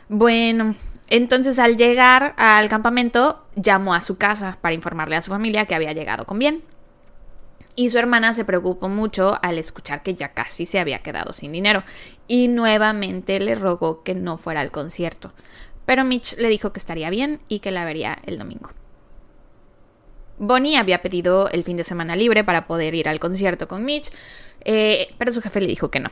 Bueno, 0.09 0.75
entonces 1.09 1.59
al 1.59 1.77
llegar 1.77 2.33
al 2.37 2.69
campamento, 2.69 3.45
llamó 3.55 3.93
a 3.93 4.01
su 4.01 4.17
casa 4.17 4.57
para 4.61 4.75
informarle 4.75 5.15
a 5.15 5.21
su 5.21 5.31
familia 5.31 5.65
que 5.65 5.75
había 5.75 5.93
llegado 5.93 6.25
con 6.25 6.39
bien. 6.39 6.63
Y 7.75 7.91
su 7.91 7.99
hermana 7.99 8.33
se 8.33 8.45
preocupó 8.45 8.89
mucho 8.89 9.37
al 9.41 9.59
escuchar 9.59 10.01
que 10.01 10.15
ya 10.15 10.29
casi 10.29 10.65
se 10.65 10.79
había 10.79 10.99
quedado 10.99 11.31
sin 11.33 11.51
dinero 11.51 11.83
y 12.27 12.47
nuevamente 12.47 13.39
le 13.39 13.53
rogó 13.53 14.01
que 14.03 14.15
no 14.15 14.37
fuera 14.37 14.61
al 14.61 14.71
concierto. 14.71 15.31
Pero 15.85 16.03
Mitch 16.03 16.37
le 16.37 16.49
dijo 16.49 16.73
que 16.73 16.79
estaría 16.79 17.09
bien 17.09 17.39
y 17.47 17.59
que 17.59 17.71
la 17.71 17.85
vería 17.85 18.17
el 18.25 18.39
domingo. 18.39 18.71
Bonnie 20.39 20.77
había 20.77 21.01
pedido 21.01 21.49
el 21.49 21.63
fin 21.63 21.77
de 21.77 21.83
semana 21.83 22.15
libre 22.15 22.43
para 22.43 22.67
poder 22.67 22.95
ir 22.95 23.07
al 23.09 23.19
concierto 23.19 23.67
con 23.67 23.85
Mitch, 23.85 24.11
eh, 24.65 25.13
pero 25.17 25.33
su 25.33 25.41
jefe 25.41 25.61
le 25.61 25.67
dijo 25.67 25.91
que 25.91 25.99
no. 25.99 26.09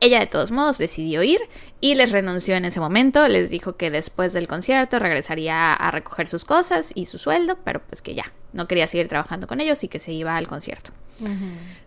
Ella 0.00 0.20
de 0.20 0.26
todos 0.26 0.50
modos 0.50 0.78
decidió 0.78 1.22
ir 1.22 1.40
y 1.80 1.94
les 1.94 2.12
renunció 2.12 2.54
en 2.54 2.66
ese 2.66 2.80
momento, 2.80 3.26
les 3.28 3.48
dijo 3.48 3.76
que 3.76 3.90
después 3.90 4.32
del 4.32 4.46
concierto 4.46 4.98
regresaría 4.98 5.72
a 5.72 5.90
recoger 5.90 6.28
sus 6.28 6.44
cosas 6.44 6.92
y 6.94 7.06
su 7.06 7.18
sueldo, 7.18 7.56
pero 7.64 7.80
pues 7.80 8.02
que 8.02 8.14
ya, 8.14 8.32
no 8.52 8.68
quería 8.68 8.86
seguir 8.86 9.08
trabajando 9.08 9.46
con 9.46 9.60
ellos 9.60 9.82
y 9.84 9.88
que 9.88 9.98
se 9.98 10.12
iba 10.12 10.36
al 10.36 10.48
concierto. 10.48 10.90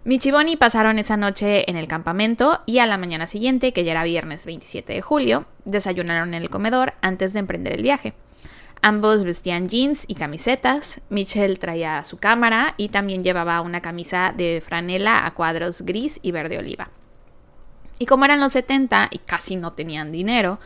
Mitch 0.06 0.26
y 0.26 0.32
Bonnie 0.32 0.58
pasaron 0.58 0.98
esa 0.98 1.18
noche 1.18 1.70
en 1.70 1.78
el 1.78 1.88
campamento 1.88 2.62
y 2.66 2.80
a 2.80 2.88
la 2.88 2.98
mañana 2.98 3.28
siguiente, 3.28 3.74
que 3.74 3.84
ya 3.84 3.92
era 3.92 4.04
viernes 4.04 4.46
27 4.46 4.94
de 4.94 5.02
julio, 5.02 5.46
desayunaron 5.66 6.34
en 6.34 6.42
el 6.42 6.50
comedor 6.50 6.94
antes 7.02 7.34
de 7.34 7.40
emprender 7.40 7.74
el 7.74 7.84
viaje. 7.84 8.14
Ambos 8.82 9.24
vestían 9.24 9.68
jeans 9.68 10.06
y 10.08 10.16
camisetas. 10.16 11.02
Michelle 11.10 11.58
traía 11.58 12.04
su 12.06 12.18
cámara 12.18 12.76
y 12.78 12.90
también 12.90 13.24
llevaba 13.24 13.62
una 13.62 13.82
camisa 13.82 14.34
de 14.36 14.64
franela 14.66 15.26
a 15.26 15.34
cuadros 15.34 15.82
gris 15.82 16.20
y 16.22 16.32
verde 16.32 16.58
oliva. 16.58 16.90
Y 18.00 18.06
como 18.06 18.26
eran 18.26 18.40
los 18.40 18.54
70 18.54 19.10
y 19.12 19.20
casi 19.20 19.56
no 19.56 19.74
tenían 19.74 20.12
dinero, 20.12 20.60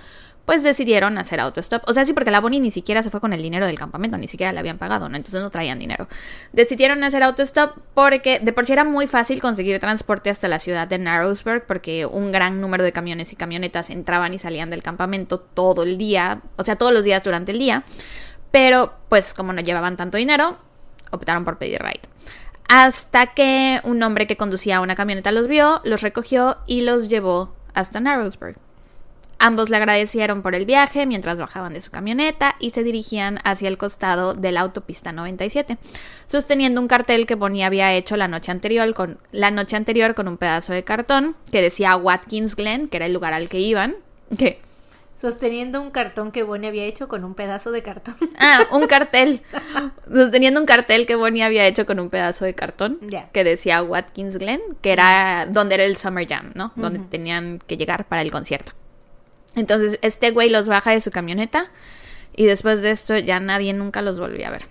pues 0.46 0.62
decidieron 0.62 1.18
hacer 1.18 1.40
autostop. 1.40 1.84
O 1.88 1.94
sea, 1.94 2.06
sí, 2.06 2.14
porque 2.14 2.32
la 2.32 2.42
Bonnie 2.42 2.60
ni 2.60 2.72
siquiera 2.72 3.02
se 3.02 3.10
fue 3.10 3.22
con 3.22 3.34
el 3.34 3.42
dinero 3.42 3.66
del 3.66 3.78
campamento, 3.78 4.18
ni 4.18 4.28
siquiera 4.28 4.52
le 4.52 4.60
habían 4.60 4.78
pagado, 4.78 5.08
¿no? 5.08 5.16
Entonces 5.16 5.42
no 5.42 5.50
traían 5.50 5.80
dinero. 5.80 6.08
Decidieron 6.52 7.04
hacer 7.04 7.24
autostop 7.24 7.78
porque 7.94 8.40
de 8.40 8.52
por 8.52 8.66
sí 8.66 8.74
era 8.74 8.84
muy 8.84 9.08
fácil 9.08 9.42
conseguir 9.42 9.80
transporte 9.80 10.30
hasta 10.30 10.48
la 10.48 10.60
ciudad 10.60 10.88
de 10.88 10.98
Narrowsburg, 10.98 11.66
porque 11.66 12.06
un 12.06 12.32
gran 12.32 12.60
número 12.60 12.84
de 12.84 12.92
camiones 12.92 13.32
y 13.32 13.36
camionetas 13.36 13.90
entraban 13.90 14.34
y 14.34 14.40
salían 14.40 14.70
del 14.70 14.84
campamento 14.84 15.40
todo 15.40 15.84
el 15.84 15.98
día, 15.98 16.42
o 16.58 16.66
sea, 16.66 16.76
todos 16.76 16.92
los 16.92 17.04
días 17.04 17.24
durante 17.24 17.52
el 17.54 17.60
día. 17.60 17.84
Pero, 18.52 18.94
pues, 19.10 19.34
como 19.34 19.54
no 19.54 19.62
llevaban 19.62 19.98
tanto 19.98 20.18
dinero, 20.18 20.58
optaron 21.10 21.46
por 21.46 21.58
pedir 21.58 21.82
ride. 21.82 22.02
Hasta 22.68 23.28
que 23.28 23.82
un 23.84 24.02
hombre 24.04 24.28
que 24.28 24.38
conducía 24.38 24.82
una 24.82 24.96
camioneta 24.96 25.32
los 25.32 25.48
vio, 25.48 25.82
los 25.84 26.02
recogió 26.02 26.58
y 26.66 26.82
los 26.82 27.10
llevó 27.10 27.54
hasta 27.74 28.00
Narrowsburg. 28.00 28.58
Ambos 29.40 29.70
le 29.70 29.76
agradecieron 29.76 30.42
por 30.42 30.56
el 30.56 30.66
viaje 30.66 31.06
mientras 31.06 31.38
bajaban 31.38 31.74
de 31.74 31.82
su 31.82 31.92
camioneta 31.92 32.56
y 32.60 32.70
se 32.70 32.82
dirigían 32.82 33.40
hacia 33.44 33.68
el 33.68 33.78
costado 33.78 34.34
de 34.34 34.54
la 34.54 34.62
autopista 34.62 35.12
97, 35.12 35.78
sosteniendo 36.28 36.80
un 36.80 36.88
cartel 36.88 37.26
que 37.26 37.36
Bonnie 37.36 37.66
había 37.66 37.94
hecho 37.94 38.16
la 38.16 38.30
noche 38.30 38.52
anterior 38.52 38.94
con, 38.94 39.18
la 39.34 39.52
noche 39.52 39.76
anterior 39.76 40.16
con 40.16 40.30
un 40.30 40.38
pedazo 40.38 40.72
de 40.72 40.86
cartón 40.86 41.36
que 41.52 41.62
decía 41.62 41.98
Watkins 41.98 42.56
Glen, 42.56 42.88
que 42.88 42.96
era 42.96 43.06
el 43.06 43.14
lugar 43.14 43.34
al 43.34 43.50
que 43.50 43.60
iban. 43.60 43.98
Sosteniendo 45.24 45.80
un 45.82 45.90
cartón 45.90 46.34
que 46.34 46.44
Bonnie 46.44 46.68
había 46.68 46.84
hecho 46.84 47.08
con 47.08 47.24
un 47.24 47.34
pedazo 47.34 47.72
de 47.72 47.82
cartón. 47.82 48.14
Ah, 48.38 48.60
un 48.74 48.88
cartel. 48.88 49.42
Sosteniendo 50.14 50.60
un 50.60 50.66
cartel 50.66 51.06
que 51.06 51.16
Bonnie 51.16 51.44
había 51.44 51.66
hecho 51.66 51.86
con 51.86 51.98
un 52.02 52.10
pedazo 52.10 52.44
de 52.44 52.54
cartón 52.54 53.00
Ya. 53.04 53.30
que 53.30 53.46
decía 53.46 53.82
Watkins 53.82 54.38
Glen, 54.38 54.60
que 54.82 54.92
era 54.92 55.46
donde 55.50 55.76
era 55.76 55.86
el 55.86 55.96
Summer 55.96 56.28
Jam, 56.28 56.52
¿no? 56.56 56.74
Donde 56.76 57.00
tenían 57.00 57.60
que 57.66 57.78
llegar 57.78 58.04
para 58.06 58.22
el 58.22 58.32
concierto. 58.32 58.74
Entonces, 59.56 59.98
este 60.02 60.32
güey 60.32 60.50
los 60.50 60.68
baja 60.68 60.92
de 60.92 61.00
su 61.00 61.10
camioneta 61.10 61.72
y 62.36 62.46
después 62.46 62.82
de 62.82 62.92
esto 62.92 63.18
ya 63.18 63.40
nadie 63.40 63.72
nunca 63.72 64.02
los 64.02 64.20
volvió 64.20 64.46
a 64.46 64.52
ver. 64.52 64.66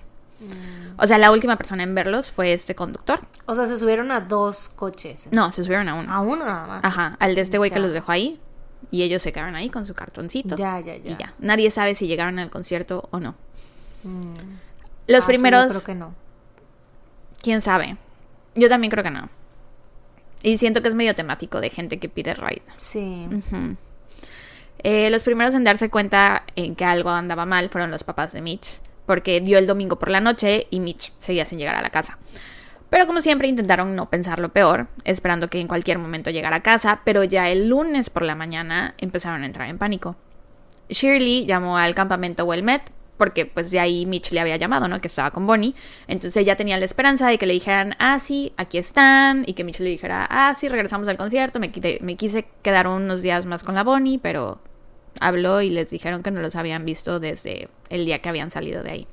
O 0.99 1.07
sea, 1.07 1.17
la 1.17 1.31
última 1.31 1.57
persona 1.57 1.83
en 1.83 1.95
verlos 1.95 2.31
fue 2.31 2.53
este 2.53 2.75
conductor. 2.75 3.21
O 3.47 3.55
sea, 3.55 3.65
se 3.65 3.79
subieron 3.79 4.11
a 4.11 4.21
dos 4.21 4.69
coches. 4.69 5.29
No, 5.31 5.51
se 5.51 5.65
subieron 5.65 5.89
a 5.89 5.95
uno. 5.95 6.13
A 6.13 6.21
uno 6.21 6.45
nada 6.45 6.67
más. 6.67 6.81
Ajá, 6.85 7.17
al 7.21 7.35
de 7.35 7.41
este 7.41 7.57
güey 7.57 7.71
que 7.71 7.79
los 7.79 7.93
dejó 7.93 8.13
ahí. 8.13 8.39
Y 8.91 9.03
ellos 9.03 9.23
se 9.23 9.33
quedaron 9.33 9.55
ahí 9.55 9.71
con 9.71 9.87
su 9.87 9.95
cartoncito. 9.95 10.57
Ya, 10.57 10.81
ya, 10.81 10.97
ya. 10.97 11.11
Y 11.13 11.17
ya. 11.17 11.35
Nadie 11.39 11.71
sabe 11.71 11.95
si 11.95 12.07
llegaron 12.07 12.39
al 12.39 12.51
concierto 12.51 13.09
o 13.11 13.21
no. 13.21 13.35
Mm. 14.05 14.35
Los 15.09 15.19
Ah, 15.21 15.23
sí, 15.23 15.27
primeros. 15.27 15.63
yo 15.65 15.69
creo 15.71 15.85
que 15.85 15.95
no. 15.95 16.15
¿Quién 17.43 17.61
sabe? 17.61 17.97
Yo 18.55 18.69
también 18.69 18.91
creo 18.91 19.03
que 19.05 19.11
no. 19.11 19.29
Y 20.43 20.59
siento 20.59 20.83
que 20.83 20.89
es 20.89 20.95
medio 20.95 21.15
temático 21.15 21.61
de 21.61 21.71
gente 21.71 21.99
que 21.99 22.09
pide 22.09 22.35
ride. 22.35 22.63
Sí. 22.77 23.27
Eh, 24.85 25.11
los 25.11 25.23
primeros 25.23 25.55
en 25.55 25.65
darse 25.65 25.89
cuenta 25.91 26.45
en 26.57 26.75
que 26.75 26.85
algo 26.85 27.11
andaba 27.11 27.47
mal 27.47 27.69
fueron 27.69 27.91
los 27.91 28.03
papás 28.05 28.33
de 28.33 28.41
Mitch, 28.43 28.81
porque 29.07 29.41
dio 29.41 29.59
el 29.59 29.67
domingo 29.67 29.97
por 29.99 30.11
la 30.11 30.21
noche 30.21 30.67
y 30.71 30.81
Mitch 30.81 31.13
seguía 31.19 31.47
sin 31.47 31.59
llegar 31.59 31.77
a 31.77 31.83
la 31.83 31.91
casa. 31.91 32.19
Pero 32.93 33.07
como 33.07 33.23
siempre 33.23 33.49
intentaron 33.49 33.97
no 33.97 34.11
pensar 34.11 34.39
lo 34.39 34.51
peor, 34.51 34.87
esperando 35.05 35.49
que 35.49 35.59
en 35.59 35.67
cualquier 35.67 35.99
momento 35.99 36.29
llegara 36.31 36.57
a 36.57 36.63
casa, 36.63 37.01
pero 37.07 37.25
ya 37.25 37.49
el 37.49 37.69
lunes 37.69 38.11
por 38.11 38.23
la 38.23 38.35
mañana 38.35 38.95
empezaron 39.01 39.43
a 39.43 39.47
entrar 39.47 39.71
en 39.71 39.79
pánico. 39.79 40.15
Shirley 40.91 41.47
llamó 41.47 41.79
al 41.79 41.95
campamento 41.95 42.45
Wilmet, 42.45 42.83
porque 43.17 43.47
pues 43.47 43.71
de 43.71 43.81
ahí 43.81 44.05
Mitch 44.05 44.33
le 44.33 44.41
había 44.41 44.57
llamado, 44.59 44.89
¿no? 44.89 45.01
Que 45.01 45.09
estaba 45.09 45.31
con 45.31 45.47
Bonnie. 45.47 45.75
Entonces 46.07 46.37
ella 46.37 46.55
tenía 46.57 46.77
la 46.77 46.85
esperanza 46.85 47.29
de 47.29 47.39
que 47.39 47.47
le 47.47 47.55
dijeran, 47.55 47.95
ah, 47.99 48.19
sí, 48.21 48.53
aquí 48.59 48.77
están. 48.77 49.45
Y 49.47 49.55
que 49.55 49.65
Mitch 49.65 49.81
le 49.81 49.89
dijera, 49.89 50.27
ah, 50.31 50.55
sí, 50.55 50.69
regresamos 50.69 51.09
al 51.09 51.17
concierto. 51.17 51.61
Me, 51.61 51.73
quité- 51.73 51.99
me 52.03 52.17
quise 52.17 52.45
quedar 52.61 52.89
unos 52.89 53.23
días 53.23 53.47
más 53.47 53.63
con 53.63 53.75
la 53.75 53.85
Bonnie, 53.85 54.19
pero 54.19 54.61
habló 55.19 55.63
y 55.63 55.71
les 55.71 55.89
dijeron 55.89 56.23
que 56.23 56.31
no 56.31 56.43
los 56.43 56.57
habían 56.57 56.85
visto 56.85 57.21
desde 57.21 57.69
el 57.89 58.05
día 58.05 58.19
que 58.21 58.29
habían 58.29 58.51
salido 58.51 58.83
de 58.83 58.91
ahí. 58.91 59.07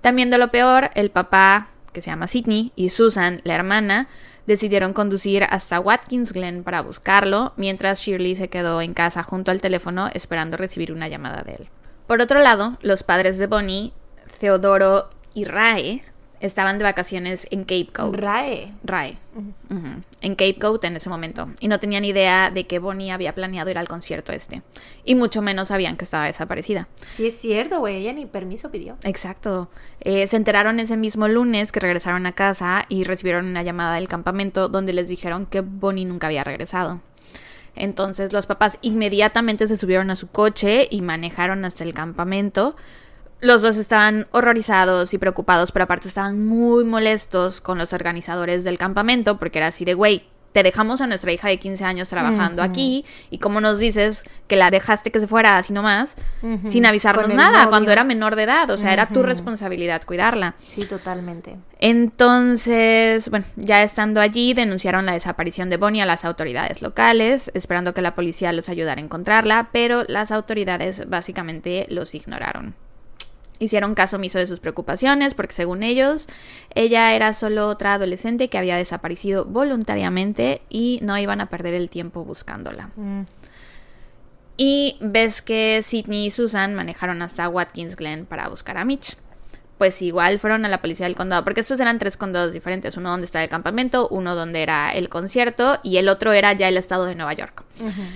También 0.00 0.30
de 0.30 0.38
lo 0.38 0.50
peor, 0.50 0.90
el 0.94 1.10
papá, 1.10 1.68
que 1.92 2.00
se 2.00 2.10
llama 2.10 2.26
Sidney, 2.26 2.72
y 2.76 2.90
Susan, 2.90 3.40
la 3.44 3.54
hermana, 3.54 4.08
decidieron 4.46 4.92
conducir 4.92 5.44
hasta 5.44 5.80
Watkins 5.80 6.32
Glen 6.32 6.64
para 6.64 6.80
buscarlo, 6.80 7.52
mientras 7.56 8.00
Shirley 8.00 8.34
se 8.34 8.48
quedó 8.48 8.80
en 8.80 8.94
casa 8.94 9.22
junto 9.22 9.50
al 9.50 9.60
teléfono 9.60 10.08
esperando 10.12 10.56
recibir 10.56 10.92
una 10.92 11.08
llamada 11.08 11.42
de 11.42 11.54
él. 11.56 11.68
Por 12.06 12.22
otro 12.22 12.40
lado, 12.40 12.78
los 12.80 13.02
padres 13.02 13.36
de 13.36 13.46
Bonnie, 13.46 13.92
Theodoro 14.40 15.10
y 15.34 15.44
Rae, 15.44 16.02
estaban 16.40 16.78
de 16.78 16.84
vacaciones 16.84 17.46
en 17.50 17.62
Cape 17.62 17.88
Cod. 17.92 18.14
Rae. 18.14 18.72
Rae. 18.84 19.18
En 20.20 20.34
Cape 20.34 20.58
Cod 20.58 20.84
en 20.84 20.96
ese 20.96 21.08
momento. 21.08 21.48
Y 21.60 21.68
no 21.68 21.80
tenían 21.80 22.04
idea 22.04 22.50
de 22.50 22.66
que 22.66 22.78
Bonnie 22.78 23.10
había 23.10 23.34
planeado 23.34 23.70
ir 23.70 23.78
al 23.78 23.88
concierto 23.88 24.32
este. 24.32 24.62
Y 25.04 25.14
mucho 25.14 25.42
menos 25.42 25.68
sabían 25.68 25.96
que 25.96 26.04
estaba 26.04 26.26
desaparecida. 26.26 26.88
Sí 27.10 27.28
es 27.28 27.38
cierto, 27.38 27.80
güey. 27.80 27.96
Ella 27.96 28.12
ni 28.12 28.26
permiso 28.26 28.70
pidió. 28.70 28.96
Exacto. 29.04 29.68
Eh, 30.00 30.26
se 30.28 30.36
enteraron 30.36 30.80
ese 30.80 30.96
mismo 30.96 31.28
lunes 31.28 31.72
que 31.72 31.80
regresaron 31.80 32.26
a 32.26 32.32
casa 32.32 32.86
y 32.88 33.04
recibieron 33.04 33.46
una 33.46 33.62
llamada 33.62 33.94
del 33.94 34.08
campamento 34.08 34.68
donde 34.68 34.92
les 34.92 35.08
dijeron 35.08 35.46
que 35.46 35.60
Bonnie 35.60 36.04
nunca 36.04 36.28
había 36.28 36.44
regresado. 36.44 37.00
Entonces 37.78 38.32
los 38.32 38.46
papás 38.46 38.78
inmediatamente 38.82 39.68
se 39.68 39.78
subieron 39.78 40.10
a 40.10 40.16
su 40.16 40.28
coche 40.28 40.88
y 40.90 41.00
manejaron 41.00 41.64
hasta 41.64 41.84
el 41.84 41.94
campamento. 41.94 42.76
Los 43.40 43.62
dos 43.62 43.76
estaban 43.76 44.26
horrorizados 44.32 45.14
y 45.14 45.18
preocupados, 45.18 45.70
pero 45.70 45.84
aparte 45.84 46.08
estaban 46.08 46.44
muy 46.44 46.84
molestos 46.84 47.60
con 47.60 47.78
los 47.78 47.92
organizadores 47.92 48.64
del 48.64 48.78
campamento 48.78 49.38
porque 49.38 49.58
era 49.58 49.68
así 49.68 49.84
de, 49.84 49.94
güey, 49.94 50.24
te 50.52 50.62
dejamos 50.62 51.00
a 51.00 51.06
nuestra 51.06 51.30
hija 51.30 51.48
de 51.48 51.58
15 51.58 51.84
años 51.84 52.08
trabajando 52.08 52.62
aquí 52.62 53.04
y 53.30 53.38
como 53.38 53.60
nos 53.60 53.78
dices 53.78 54.24
que 54.46 54.56
la 54.56 54.70
dejaste 54.70 55.12
que 55.12 55.20
se 55.20 55.26
fuera 55.26 55.56
así 55.56 55.72
nomás, 55.72 56.16
sin 56.68 56.86
avisarnos 56.86 57.28
nada, 57.28 57.58
novio. 57.58 57.70
cuando 57.70 57.92
era 57.92 58.02
menor 58.02 58.34
de 58.34 58.44
edad, 58.44 58.68
o 58.70 58.76
sea, 58.76 58.92
era 58.92 59.06
tu 59.06 59.22
responsabilidad 59.22 60.02
cuidarla. 60.04 60.56
Sí, 60.66 60.84
totalmente. 60.84 61.58
Entonces, 61.78 63.30
bueno, 63.30 63.44
ya 63.56 63.82
estando 63.82 64.20
allí, 64.20 64.54
denunciaron 64.54 65.06
la 65.06 65.12
desaparición 65.12 65.70
de 65.70 65.76
Bonnie 65.76 66.02
a 66.02 66.06
las 66.06 66.24
autoridades 66.24 66.82
locales, 66.82 67.52
esperando 67.54 67.94
que 67.94 68.02
la 68.02 68.14
policía 68.14 68.52
los 68.52 68.68
ayudara 68.68 69.00
a 69.00 69.04
encontrarla, 69.04 69.68
pero 69.70 70.02
las 70.08 70.32
autoridades 70.32 71.08
básicamente 71.08 71.86
los 71.90 72.14
ignoraron. 72.16 72.74
Hicieron 73.58 73.94
caso 73.94 74.16
omiso 74.16 74.38
de 74.38 74.46
sus 74.46 74.60
preocupaciones 74.60 75.34
porque 75.34 75.54
según 75.54 75.82
ellos, 75.82 76.28
ella 76.74 77.14
era 77.14 77.34
solo 77.34 77.68
otra 77.68 77.94
adolescente 77.94 78.48
que 78.48 78.58
había 78.58 78.76
desaparecido 78.76 79.44
voluntariamente 79.44 80.62
y 80.68 81.00
no 81.02 81.18
iban 81.18 81.40
a 81.40 81.46
perder 81.46 81.74
el 81.74 81.90
tiempo 81.90 82.24
buscándola. 82.24 82.90
Mm. 82.96 83.22
Y 84.56 84.96
ves 85.00 85.40
que 85.40 85.82
Sidney 85.84 86.26
y 86.26 86.30
Susan 86.30 86.74
manejaron 86.74 87.22
hasta 87.22 87.48
Watkins 87.48 87.94
Glen 87.94 88.26
para 88.26 88.48
buscar 88.48 88.76
a 88.76 88.84
Mitch. 88.84 89.16
Pues 89.78 90.02
igual 90.02 90.38
fueron 90.40 90.64
a 90.64 90.68
la 90.68 90.82
policía 90.82 91.06
del 91.06 91.14
condado, 91.14 91.44
porque 91.44 91.60
estos 91.60 91.78
eran 91.78 91.98
tres 91.98 92.16
condados 92.16 92.52
diferentes, 92.52 92.96
uno 92.96 93.10
donde 93.10 93.26
estaba 93.26 93.44
el 93.44 93.48
campamento, 93.48 94.08
uno 94.08 94.34
donde 94.34 94.62
era 94.62 94.92
el 94.92 95.08
concierto 95.08 95.78
y 95.84 95.98
el 95.98 96.08
otro 96.08 96.32
era 96.32 96.52
ya 96.52 96.68
el 96.68 96.76
estado 96.76 97.04
de 97.04 97.14
Nueva 97.14 97.32
York. 97.32 97.64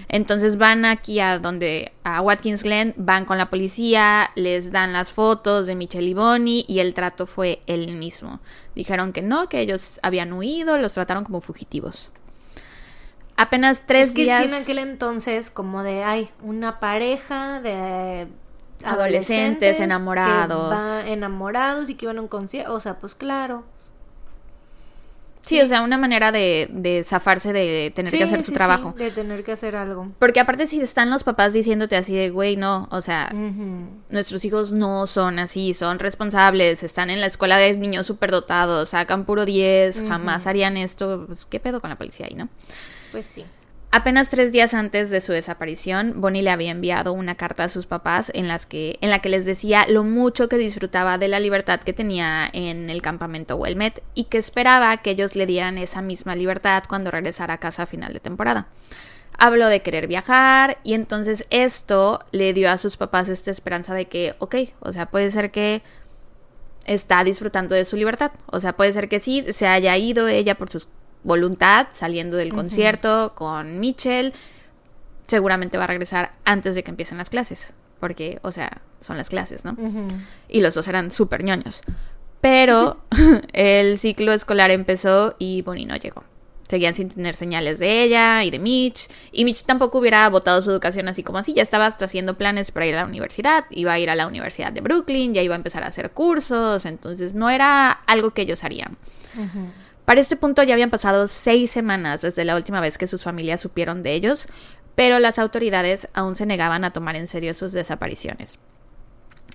Entonces 0.08 0.56
van 0.58 0.84
aquí 0.84 1.20
a 1.20 1.38
donde 1.38 1.92
a 2.02 2.20
Watkins 2.20 2.64
Glen, 2.64 2.94
van 2.96 3.24
con 3.24 3.38
la 3.38 3.48
policía, 3.48 4.30
les 4.34 4.72
dan 4.72 4.92
las 4.92 5.12
fotos 5.12 5.66
de 5.66 5.76
Michelle 5.76 6.08
y 6.08 6.14
Bonnie 6.14 6.64
y 6.66 6.80
el 6.80 6.94
trato 6.94 7.26
fue 7.26 7.62
el 7.66 7.94
mismo. 7.96 8.40
Dijeron 8.74 9.12
que 9.12 9.22
no, 9.22 9.48
que 9.48 9.60
ellos 9.60 10.00
habían 10.02 10.32
huido, 10.32 10.78
los 10.78 10.92
trataron 10.94 11.22
como 11.24 11.40
fugitivos. 11.40 12.10
Apenas 13.36 13.82
tres 13.86 14.08
Es 14.08 14.14
que 14.14 14.22
días. 14.24 14.42
sí, 14.42 14.48
en 14.48 14.54
aquel 14.54 14.78
entonces, 14.78 15.50
como 15.50 15.82
de, 15.82 16.04
ay, 16.04 16.28
una 16.42 16.80
pareja 16.80 17.60
de 17.60 18.28
Adolescentes 18.84 19.80
enamorados. 19.80 20.70
que 20.74 20.76
va- 20.80 21.08
enamorados 21.08 21.90
y 21.90 21.94
que 21.94 22.06
iban 22.06 22.18
a 22.18 22.20
un 22.22 22.28
concierto. 22.28 22.74
O 22.74 22.80
sea, 22.80 22.98
pues 22.98 23.14
claro. 23.14 23.64
Sí, 25.44 25.60
o 25.60 25.66
sea, 25.66 25.82
una 25.82 25.98
manera 25.98 26.30
de, 26.30 26.68
de 26.70 27.02
zafarse 27.02 27.52
de 27.52 27.92
tener 27.96 28.12
que 28.12 28.22
hacer 28.22 28.44
su 28.44 28.50
sí, 28.52 28.54
trabajo. 28.54 28.94
de 28.96 29.10
tener 29.10 29.42
que 29.42 29.50
hacer 29.50 29.74
algo. 29.74 30.06
Porque 30.20 30.38
aparte 30.38 30.68
si 30.68 30.80
están 30.80 31.10
los 31.10 31.24
papás 31.24 31.52
diciéndote 31.52 31.96
así 31.96 32.14
de, 32.14 32.30
güey, 32.30 32.56
no, 32.56 32.86
o 32.92 33.02
sea, 33.02 33.32
nuestros 34.08 34.44
hijos 34.44 34.70
no 34.70 35.08
son 35.08 35.40
así, 35.40 35.74
son 35.74 35.98
responsables, 35.98 36.84
están 36.84 37.10
en 37.10 37.20
la 37.20 37.26
escuela 37.26 37.56
de 37.56 37.76
niños 37.76 38.06
superdotados, 38.06 38.90
sacan 38.90 39.24
puro 39.24 39.44
10, 39.44 40.04
jamás 40.06 40.46
harían 40.46 40.76
esto, 40.76 41.24
pues 41.26 41.44
qué 41.46 41.58
pedo 41.58 41.80
con 41.80 41.90
la 41.90 41.96
policía 41.98 42.26
ahí, 42.26 42.36
¿no? 42.36 42.48
Pues 43.10 43.26
sí. 43.26 43.44
Apenas 43.94 44.30
tres 44.30 44.52
días 44.52 44.72
antes 44.72 45.10
de 45.10 45.20
su 45.20 45.32
desaparición, 45.32 46.22
Bonnie 46.22 46.40
le 46.40 46.48
había 46.48 46.70
enviado 46.70 47.12
una 47.12 47.34
carta 47.34 47.64
a 47.64 47.68
sus 47.68 47.84
papás 47.84 48.32
en, 48.32 48.48
la 48.48 48.58
que 48.58 49.28
les 49.28 49.44
decía 49.44 49.84
lo 49.86 50.02
mucho 50.02 50.48
que 50.48 50.56
disfrutaba 50.56 51.18
de 51.18 51.28
la 51.28 51.38
libertad 51.38 51.80
que 51.80 51.92
tenía 51.92 52.48
en 52.54 52.88
el 52.88 53.02
campamento 53.02 53.56
Wilmet 53.56 54.02
y 54.14 54.24
que 54.24 54.38
esperaba 54.38 54.96
que 54.96 55.10
ellos 55.10 55.36
le 55.36 55.44
dieran 55.44 55.76
esa 55.76 56.00
misma 56.00 56.34
libertad 56.34 56.84
cuando 56.88 57.10
regresara 57.10 57.52
a 57.52 57.58
casa 57.58 57.82
a 57.82 57.86
final 57.86 58.14
de 58.14 58.20
temporada. 58.20 58.68
Habló 59.36 59.68
de 59.68 59.82
querer 59.82 60.06
viajar 60.06 60.78
y 60.84 60.94
entonces 60.94 61.46
esto 61.50 62.20
le 62.30 62.54
dio 62.54 62.70
a 62.70 62.78
sus 62.78 62.96
papás 62.96 63.28
esta 63.28 63.50
esperanza 63.50 63.92
de 63.92 64.06
que, 64.06 64.34
ok, 64.38 64.54
o 64.80 64.92
sea, 64.92 65.10
puede 65.10 65.30
ser 65.30 65.50
que 65.50 65.82
está 66.86 67.22
disfrutando 67.24 67.74
de 67.74 67.84
su 67.84 67.96
libertad. 67.96 68.32
O 68.46 68.58
sea, 68.58 68.74
puede 68.74 68.94
ser 68.94 69.10
que 69.10 69.20
sí, 69.20 69.44
se 69.52 69.66
haya 69.66 69.94
ido 69.98 70.28
ella 70.28 70.54
por 70.54 70.70
su 70.70 70.86
voluntad, 71.24 71.88
saliendo 71.92 72.36
del 72.36 72.52
concierto 72.52 73.32
con 73.34 73.80
Mitchell. 73.80 74.32
Seguramente 75.26 75.78
va 75.78 75.84
a 75.84 75.88
regresar 75.88 76.32
antes 76.44 76.74
de 76.74 76.82
que 76.82 76.90
empiecen 76.90 77.18
las 77.18 77.30
clases. 77.30 77.74
Porque, 78.00 78.40
o 78.42 78.50
sea, 78.52 78.82
son 79.00 79.16
las 79.16 79.28
clases, 79.28 79.64
¿no? 79.64 79.72
Ujú. 79.78 80.08
Y 80.48 80.60
los 80.60 80.74
dos 80.74 80.88
eran 80.88 81.10
súper 81.10 81.44
ñoños. 81.44 81.82
Pero 82.40 83.00
el 83.52 83.98
ciclo 83.98 84.32
escolar 84.32 84.70
empezó 84.70 85.36
y 85.38 85.62
Bonnie 85.62 85.86
no 85.86 85.96
llegó. 85.96 86.24
Seguían 86.68 86.94
sin 86.94 87.10
tener 87.10 87.34
señales 87.34 87.78
de 87.78 88.02
ella 88.02 88.42
y 88.44 88.50
de 88.50 88.58
Mitch. 88.58 89.08
Y 89.30 89.44
Mitch 89.44 89.64
tampoco 89.64 89.98
hubiera 89.98 90.28
votado 90.28 90.62
su 90.62 90.70
educación 90.70 91.06
así 91.06 91.22
como 91.22 91.38
así. 91.38 91.52
Ya 91.52 91.62
estaba 91.62 91.86
hasta 91.86 92.06
haciendo 92.06 92.38
planes 92.38 92.72
para 92.72 92.86
ir 92.86 92.94
a 92.94 93.02
la 93.02 93.06
universidad. 93.06 93.66
Iba 93.70 93.92
a 93.92 93.98
ir 93.98 94.08
a 94.10 94.16
la 94.16 94.26
Universidad 94.26 94.72
de 94.72 94.80
Brooklyn. 94.80 95.34
Ya 95.34 95.42
iba 95.42 95.54
a 95.54 95.56
empezar 95.56 95.84
a 95.84 95.88
hacer 95.88 96.12
cursos. 96.12 96.86
Entonces 96.86 97.34
no 97.34 97.50
era 97.50 97.90
algo 97.90 98.30
que 98.30 98.42
ellos 98.42 98.64
harían. 98.64 98.96
Ujú. 99.36 99.68
Para 100.04 100.20
este 100.20 100.36
punto 100.36 100.62
ya 100.62 100.74
habían 100.74 100.90
pasado 100.90 101.28
seis 101.28 101.70
semanas 101.70 102.22
desde 102.22 102.44
la 102.44 102.56
última 102.56 102.80
vez 102.80 102.98
que 102.98 103.06
sus 103.06 103.22
familias 103.22 103.60
supieron 103.60 104.02
de 104.02 104.14
ellos, 104.14 104.48
pero 104.94 105.18
las 105.18 105.38
autoridades 105.38 106.08
aún 106.12 106.36
se 106.36 106.46
negaban 106.46 106.84
a 106.84 106.92
tomar 106.92 107.16
en 107.16 107.28
serio 107.28 107.54
sus 107.54 107.72
desapariciones. 107.72 108.58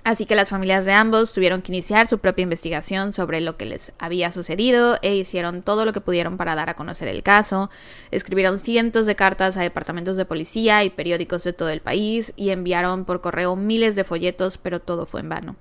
Así 0.08 0.26
que 0.26 0.36
las 0.36 0.52
familias 0.52 0.86
de 0.86 0.94
ambos 0.94 1.34
tuvieron 1.34 1.62
que 1.62 1.74
iniciar 1.74 2.08
su 2.08 2.20
propia 2.20 2.44
investigación 2.44 3.12
sobre 3.12 3.42
lo 3.42 3.58
que 3.58 3.66
les 3.66 3.92
había 4.00 4.32
sucedido 4.32 4.98
e 5.02 5.16
hicieron 5.16 5.64
todo 5.64 5.84
lo 5.84 5.92
que 5.92 6.00
pudieron 6.00 6.38
para 6.38 6.56
dar 6.56 6.70
a 6.70 6.76
conocer 6.76 7.10
el 7.10 7.24
caso. 7.24 7.70
Escribieron 8.10 8.58
cientos 8.58 9.06
de 9.06 9.18
cartas 9.18 9.58
a 9.58 9.64
departamentos 9.64 10.16
de 10.16 10.24
policía 10.24 10.86
y 10.86 10.92
periódicos 10.92 11.44
de 11.44 11.52
todo 11.52 11.68
el 11.68 11.82
país 11.82 12.32
y 12.38 12.52
enviaron 12.52 13.04
por 13.04 13.20
correo 13.20 13.58
miles 13.58 13.98
de 13.98 14.06
folletos, 14.06 14.58
pero 14.58 14.80
todo 14.80 15.06
fue 15.06 15.20
en 15.20 15.28
vano. 15.28 15.56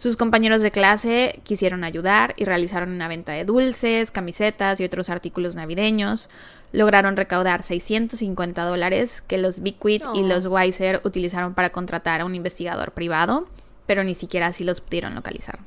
Sus 0.00 0.16
compañeros 0.16 0.62
de 0.62 0.70
clase 0.70 1.40
quisieron 1.42 1.84
ayudar 1.84 2.32
y 2.38 2.46
realizaron 2.46 2.90
una 2.90 3.06
venta 3.06 3.32
de 3.32 3.44
dulces, 3.44 4.10
camisetas 4.10 4.80
y 4.80 4.84
otros 4.84 5.10
artículos 5.10 5.56
navideños. 5.56 6.30
Lograron 6.72 7.18
recaudar 7.18 7.62
650 7.62 8.64
dólares 8.64 9.20
que 9.20 9.36
los 9.36 9.60
Bequit 9.60 10.02
y 10.14 10.22
los 10.22 10.46
Weiser 10.46 11.02
utilizaron 11.04 11.52
para 11.52 11.68
contratar 11.68 12.22
a 12.22 12.24
un 12.24 12.34
investigador 12.34 12.92
privado, 12.92 13.46
pero 13.84 14.02
ni 14.02 14.14
siquiera 14.14 14.46
así 14.46 14.64
los 14.64 14.80
pudieron 14.80 15.14
localizar. 15.14 15.58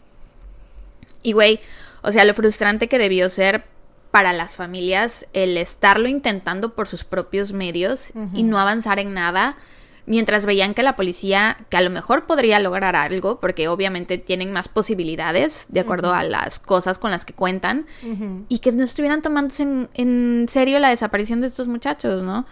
Y 1.21 1.33
güey, 1.33 1.59
o 2.01 2.11
sea, 2.11 2.25
lo 2.25 2.33
frustrante 2.33 2.87
que 2.87 2.97
debió 2.97 3.29
ser 3.29 3.65
para 4.09 4.33
las 4.33 4.55
familias 4.55 5.27
el 5.33 5.57
estarlo 5.57 6.07
intentando 6.07 6.73
por 6.73 6.87
sus 6.87 7.03
propios 7.03 7.53
medios 7.53 8.11
y 8.33 8.41
no 8.41 8.57
avanzar 8.57 8.97
en 8.97 9.13
nada, 9.13 9.57
mientras 10.05 10.45
veían 10.45 10.73
que 10.73 10.83
la 10.83 10.95
policía, 10.95 11.57
que 11.69 11.77
a 11.77 11.81
lo 11.81 11.89
mejor 11.89 12.25
podría 12.25 12.59
lograr 12.59 12.95
algo, 12.95 13.39
porque 13.39 13.67
obviamente 13.67 14.17
tienen 14.17 14.51
más 14.51 14.67
posibilidades 14.67 15.65
de 15.69 15.79
acuerdo 15.79 16.13
a 16.13 16.23
las 16.23 16.59
cosas 16.59 16.97
con 16.97 17.11
las 17.11 17.25
que 17.25 17.33
cuentan, 17.33 17.85
y 18.49 18.59
que 18.59 18.71
no 18.71 18.83
estuvieran 18.83 19.21
tomándose 19.21 19.63
en, 19.63 19.89
en 19.93 20.47
serio 20.49 20.79
la 20.79 20.89
desaparición 20.89 21.41
de 21.41 21.47
estos 21.47 21.67
muchachos, 21.67 22.21
¿no? 22.21 22.45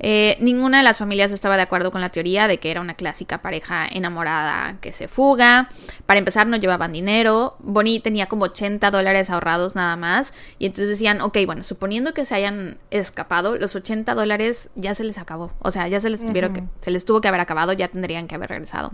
Eh, 0.00 0.36
ninguna 0.40 0.78
de 0.78 0.84
las 0.84 0.98
familias 0.98 1.32
estaba 1.32 1.56
de 1.56 1.62
acuerdo 1.62 1.90
con 1.90 2.00
la 2.00 2.10
teoría 2.10 2.48
de 2.48 2.58
que 2.58 2.70
era 2.70 2.80
una 2.80 2.94
clásica 2.94 3.42
pareja 3.42 3.86
enamorada 3.86 4.76
que 4.80 4.92
se 4.92 5.08
fuga. 5.08 5.68
Para 6.06 6.18
empezar, 6.18 6.46
no 6.46 6.56
llevaban 6.56 6.92
dinero. 6.92 7.56
Bonnie 7.60 8.00
tenía 8.00 8.26
como 8.26 8.44
80 8.44 8.90
dólares 8.90 9.30
ahorrados 9.30 9.74
nada 9.74 9.96
más. 9.96 10.32
Y 10.58 10.66
entonces 10.66 10.88
decían, 10.88 11.20
ok, 11.20 11.38
bueno, 11.46 11.62
suponiendo 11.62 12.14
que 12.14 12.24
se 12.24 12.34
hayan 12.34 12.78
escapado, 12.90 13.56
los 13.56 13.74
80 13.74 14.14
dólares 14.14 14.70
ya 14.74 14.94
se 14.94 15.04
les 15.04 15.18
acabó. 15.18 15.52
O 15.60 15.70
sea, 15.70 15.88
ya 15.88 16.00
se 16.00 16.10
les, 16.10 16.24
tuvieron 16.24 16.52
que, 16.52 16.64
se 16.84 16.90
les 16.90 17.06
tuvo 17.06 17.22
que 17.22 17.28
haber 17.28 17.40
acabado, 17.40 17.72
ya 17.72 17.88
tendrían 17.88 18.28
que 18.28 18.34
haber 18.34 18.50
regresado. 18.50 18.92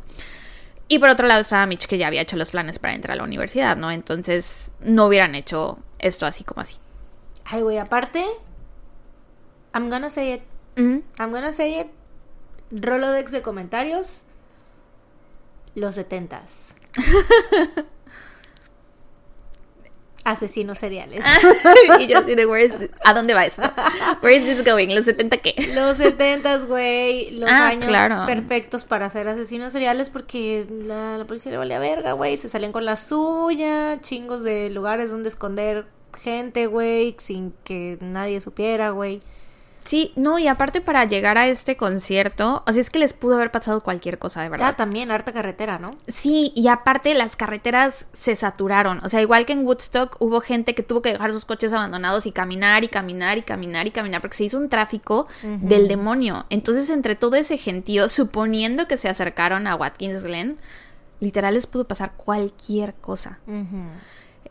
Y 0.87 1.01
por 1.01 1.09
otro 1.09 1.27
lado 1.27 1.41
estaba 1.41 1.67
Mitch, 1.67 1.87
que 1.87 1.99
ya 1.99 2.07
había 2.07 2.21
hecho 2.21 2.37
los 2.37 2.53
planes 2.53 2.79
para 2.79 2.95
entrar 2.95 3.15
a 3.15 3.17
la 3.17 3.25
universidad, 3.25 3.77
¿no? 3.77 3.91
Entonces 3.91 4.71
no 4.81 5.07
hubieran 5.07 5.35
hecho 5.35 5.79
esto 5.99 6.25
así 6.25 6.45
como 6.45 6.61
así. 6.61 6.77
Ay, 7.45 7.62
güey, 7.62 7.79
aparte, 7.79 8.25
I'm 9.75 9.91
gonna 9.91 10.09
say 10.09 10.35
it. 10.35 10.43
Ujú. 10.79 11.03
I'm 11.19 11.33
gonna 11.33 11.51
say 11.51 11.81
it. 11.81 11.89
Rolodex 12.71 13.33
de 13.33 13.43
comentarios. 13.43 14.25
Los 15.75 15.97
setentas. 15.97 16.77
Asesinos 20.24 20.78
seriales. 20.78 21.24
y 21.98 22.06
yo 22.06 22.18
así 22.18 22.34
de, 22.34 22.44
where 22.47 22.64
is 22.66 22.78
this- 22.78 22.90
¿a 23.05 23.14
dónde 23.14 23.32
va 23.34 23.47
esto? 23.47 23.62
Where 24.22 24.36
is 24.36 24.44
this 24.44 24.64
going? 24.64 24.88
¿Los 24.94 25.06
70 25.06 25.38
qué? 25.38 25.55
Los 25.74 25.97
setentas, 25.97 26.66
güey. 26.66 27.30
Los 27.32 27.51
Ah, 27.51 27.68
años 27.68 27.86
claro. 27.86 28.26
perfectos 28.26 28.84
para 28.84 29.09
ser 29.10 29.28
asesinos 29.28 29.72
seriales 29.72 30.10
porque 30.10 30.66
la, 30.70 31.16
la 31.16 31.24
policía 31.24 31.51
le 31.52 31.59
valía 31.59 31.78
verga, 31.78 32.12
güey. 32.12 32.36
Se 32.36 32.48
salían 32.48 32.72
con 32.72 32.84
la 32.84 32.97
suya. 32.97 33.98
Chingos 34.02 34.42
de 34.42 34.68
lugares 34.70 35.10
donde 35.10 35.28
esconder 35.30 35.86
gente, 36.22 36.66
güey. 36.66 37.14
Sin 37.18 37.52
que 37.64 37.97
nadie 38.01 38.40
supiera, 38.40 38.90
güey. 38.90 39.20
Sí, 39.85 40.12
no, 40.15 40.39
y 40.39 40.47
aparte 40.47 40.81
para 40.81 41.05
llegar 41.05 41.39
a 41.39 41.48
este 41.48 41.77
concierto, 41.77 42.62
o 42.66 42.73
sea, 42.73 42.81
es 42.82 42.90
que 42.90 42.98
les 42.98 43.12
pudo 43.12 43.36
haber 43.36 43.51
pasado 43.51 43.81
cualquier 43.81 44.19
cosa, 44.19 44.40
de 44.40 44.47
Ah, 44.47 44.51
verdad. 44.51 44.77
también 44.77 45.11
harta 45.11 45.32
carretera, 45.32 45.78
¿no? 45.78 45.90
Sí, 46.07 46.52
y 46.55 46.69
aparte 46.69 47.15
las 47.15 47.35
carreteras 47.35 48.07
se 48.12 48.36
saturaron. 48.36 49.01
O 49.05 49.09
sea, 49.09 49.20
igual 49.23 49.47
que 49.47 49.52
en 49.55 49.65
Woodstock 49.66 50.16
hubo 50.20 50.40
gente 50.40 50.74
que 50.74 50.82
tuvo 50.82 51.02
que 51.02 51.12
dejar 51.12 51.32
sus 51.32 51.44
coches 51.44 51.73
abandonados 51.73 52.27
y 52.27 52.32
caminar 52.32 52.85
y 52.85 52.89
caminar 52.89 53.39
y 53.39 53.43
caminar 53.43 53.86
y 53.86 53.90
caminar 53.90 54.20
porque 54.20 54.36
se 54.36 54.44
hizo 54.44 54.59
un 54.59 54.69
tráfico 54.69 55.27
del 55.43 55.89
demonio. 55.89 56.47
Entonces, 56.51 56.90
entre 56.90 57.15
todo 57.16 57.36
ese 57.36 57.57
gentío, 57.57 58.09
suponiendo 58.09 58.86
que 58.86 58.97
se 58.98 59.09
acercaron 59.09 59.66
a 59.66 59.74
Watkins 59.77 60.23
Glen, 60.23 60.59
literal 61.20 61.55
les 61.55 61.66
pudo 61.66 61.86
pasar 61.89 62.12
cualquier 62.16 62.94
cosa. 62.94 63.39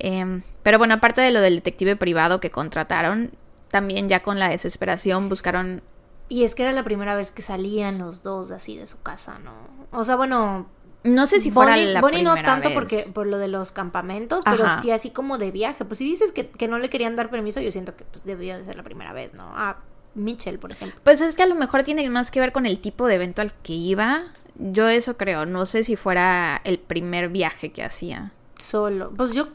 Em, 0.01 0.41
pero 0.63 0.77
bueno, 0.77 0.93
aparte 0.95 1.21
de 1.21 1.31
lo 1.31 1.41
del 1.41 1.55
detective 1.55 1.95
privado 1.95 2.39
que 2.39 2.51
contrataron, 2.51 3.31
también 3.69 4.09
ya 4.09 4.21
con 4.21 4.39
la 4.39 4.49
desesperación 4.49 5.29
buscaron... 5.29 5.81
Y 6.27 6.43
es 6.43 6.53
que 6.53 6.61
era 6.63 6.71
la 6.73 6.83
primera 6.83 7.15
vez 7.15 7.31
que 7.31 7.41
salían 7.41 7.97
los 7.97 8.21
dos 8.21 8.51
así 8.51 8.77
de 8.77 8.85
su 8.85 9.01
casa, 9.01 9.39
¿no? 9.39 9.53
O 9.91 10.03
sea, 10.03 10.15
bueno, 10.15 10.67
No 11.03 11.25
sé 11.25 11.41
si 11.41 11.49
fuera 11.49 11.71
Bonnie, 11.71 11.93
la 11.93 12.01
Bonnie 12.01 12.23
no 12.23 12.35
tanto 12.35 12.69
vez. 12.69 12.77
porque 12.77 13.05
por 13.13 13.25
lo 13.25 13.39
de 13.39 13.47
los 13.47 13.71
campamentos, 13.71 14.43
pero 14.45 14.65
Ajá. 14.65 14.81
sí 14.81 14.91
así 14.91 15.09
como 15.09 15.37
de 15.39 15.49
viaje. 15.49 15.85
Pues 15.85 15.97
si 15.97 16.05
dices 16.05 16.31
que, 16.31 16.47
que 16.49 16.67
no 16.67 16.77
le 16.77 16.89
querían 16.89 17.15
dar 17.15 17.29
permiso, 17.31 17.61
yo 17.61 17.71
siento 17.71 17.95
que 17.95 18.03
pues, 18.05 18.25
debió 18.25 18.57
de 18.57 18.65
ser 18.65 18.75
la 18.75 18.83
primera 18.83 19.11
vez, 19.13 19.33
¿no? 19.33 19.43
A 19.55 19.77
Mitchell, 20.13 20.59
por 20.59 20.71
ejemplo. 20.71 20.99
Pues 21.03 21.21
es 21.21 21.35
que 21.35 21.43
a 21.43 21.47
lo 21.47 21.55
mejor 21.55 21.83
tiene 21.83 22.07
más 22.09 22.29
que 22.31 22.39
ver 22.39 22.51
con 22.51 22.65
el 22.67 22.79
tipo 22.79 23.07
de 23.07 23.15
evento 23.15 23.41
al 23.41 23.53
que 23.53 23.73
iba. 23.73 24.25
Yo 24.55 24.87
eso 24.87 25.17
creo. 25.17 25.45
No 25.47 25.65
sé 25.65 25.83
si 25.83 25.95
fuera 25.95 26.61
el 26.63 26.77
primer 26.79 27.29
viaje 27.29 27.71
que 27.71 27.83
hacía. 27.83 28.33
Solo. 28.57 29.11
Pues 29.15 29.31
yo 29.33 29.47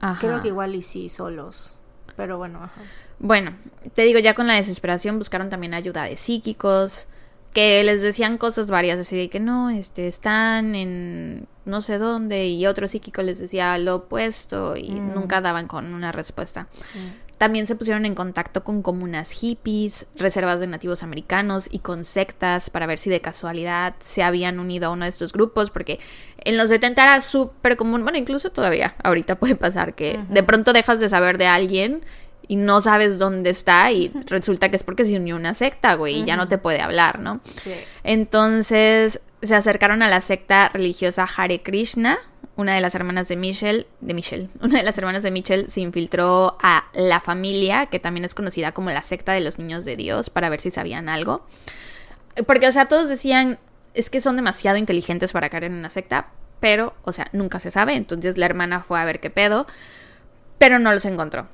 Ajá. 0.00 0.18
creo 0.20 0.40
que 0.42 0.48
igual 0.48 0.74
y 0.76 0.82
sí, 0.82 1.08
solos. 1.08 1.74
Pero 2.14 2.36
bueno, 2.38 2.58
ajá. 2.62 2.82
Bueno, 3.20 3.52
te 3.94 4.02
digo, 4.02 4.18
ya 4.18 4.34
con 4.34 4.46
la 4.46 4.54
desesperación 4.54 5.18
buscaron 5.18 5.50
también 5.50 5.74
ayuda 5.74 6.04
de 6.04 6.16
psíquicos, 6.16 7.06
que 7.52 7.82
les 7.84 8.00
decían 8.02 8.38
cosas 8.38 8.70
varias, 8.70 8.98
así 8.98 9.16
de 9.16 9.28
que 9.28 9.40
no, 9.40 9.70
este, 9.70 10.06
están 10.06 10.74
en 10.74 11.46
no 11.64 11.82
sé 11.82 11.98
dónde 11.98 12.46
y 12.48 12.66
otro 12.66 12.88
psíquico 12.88 13.22
les 13.22 13.38
decía 13.38 13.76
lo 13.78 13.96
opuesto 13.96 14.76
y 14.76 14.90
Mm. 14.92 15.14
nunca 15.14 15.40
daban 15.40 15.66
con 15.68 15.92
una 15.92 16.10
respuesta. 16.12 16.68
También 17.38 17.66
se 17.66 17.74
pusieron 17.74 18.04
en 18.04 18.14
contacto 18.14 18.64
con 18.64 18.82
comunas 18.82 19.30
hippies, 19.30 20.06
reservas 20.14 20.60
de 20.60 20.66
nativos 20.66 21.02
americanos 21.02 21.68
y 21.70 21.78
con 21.78 22.04
sectas 22.04 22.68
para 22.70 22.86
ver 22.86 22.98
si 22.98 23.08
de 23.08 23.20
casualidad 23.22 23.94
se 24.04 24.22
habían 24.22 24.58
unido 24.60 24.88
a 24.88 24.90
uno 24.90 25.04
de 25.04 25.10
estos 25.10 25.32
grupos, 25.32 25.70
porque 25.70 25.98
en 26.44 26.56
los 26.58 26.68
70 26.68 27.02
era 27.02 27.20
súper 27.22 27.76
común, 27.76 28.02
bueno, 28.02 28.18
incluso 28.18 28.50
todavía 28.50 28.94
ahorita 29.02 29.38
puede 29.38 29.56
pasar 29.56 29.94
que 29.94 30.18
de 30.28 30.42
pronto 30.42 30.72
dejas 30.72 31.00
de 31.00 31.08
saber 31.08 31.38
de 31.38 31.46
alguien 31.46 32.04
y 32.50 32.56
no 32.56 32.82
sabes 32.82 33.20
dónde 33.20 33.48
está 33.48 33.92
y 33.92 34.10
resulta 34.26 34.70
que 34.70 34.76
es 34.76 34.82
porque 34.82 35.04
se 35.04 35.16
unió 35.16 35.36
a 35.36 35.38
una 35.38 35.54
secta, 35.54 35.94
güey, 35.94 36.22
y 36.22 36.24
ya 36.24 36.36
no 36.36 36.48
te 36.48 36.58
puede 36.58 36.80
hablar, 36.80 37.20
¿no? 37.20 37.40
Sí. 37.62 37.70
Entonces 38.02 39.20
se 39.40 39.54
acercaron 39.54 40.02
a 40.02 40.08
la 40.08 40.20
secta 40.20 40.68
religiosa 40.70 41.28
Hare 41.36 41.62
Krishna. 41.62 42.18
Una 42.56 42.74
de 42.74 42.80
las 42.80 42.96
hermanas 42.96 43.28
de 43.28 43.36
Michelle, 43.36 43.86
de 44.00 44.14
Michelle, 44.14 44.48
una 44.62 44.78
de 44.78 44.82
las 44.82 44.98
hermanas 44.98 45.22
de 45.22 45.30
Michelle 45.30 45.68
se 45.68 45.80
infiltró 45.80 46.58
a 46.60 46.86
la 46.92 47.20
familia, 47.20 47.86
que 47.86 48.00
también 48.00 48.24
es 48.24 48.34
conocida 48.34 48.72
como 48.72 48.90
la 48.90 49.02
secta 49.02 49.30
de 49.30 49.42
los 49.42 49.60
niños 49.60 49.84
de 49.84 49.94
Dios, 49.94 50.28
para 50.28 50.48
ver 50.48 50.60
si 50.60 50.72
sabían 50.72 51.08
algo. 51.08 51.46
Porque, 52.48 52.66
o 52.66 52.72
sea, 52.72 52.88
todos 52.88 53.08
decían, 53.08 53.60
es 53.94 54.10
que 54.10 54.20
son 54.20 54.34
demasiado 54.34 54.76
inteligentes 54.76 55.30
para 55.30 55.50
caer 55.50 55.64
en 55.64 55.74
una 55.74 55.88
secta, 55.88 56.30
pero, 56.58 56.94
o 57.04 57.12
sea, 57.12 57.28
nunca 57.32 57.60
se 57.60 57.70
sabe. 57.70 57.94
Entonces 57.94 58.38
la 58.38 58.46
hermana 58.46 58.80
fue 58.80 59.00
a 59.00 59.04
ver 59.04 59.20
qué 59.20 59.30
pedo, 59.30 59.68
pero 60.58 60.80
no 60.80 60.92
los 60.92 61.04
encontró. 61.04 61.46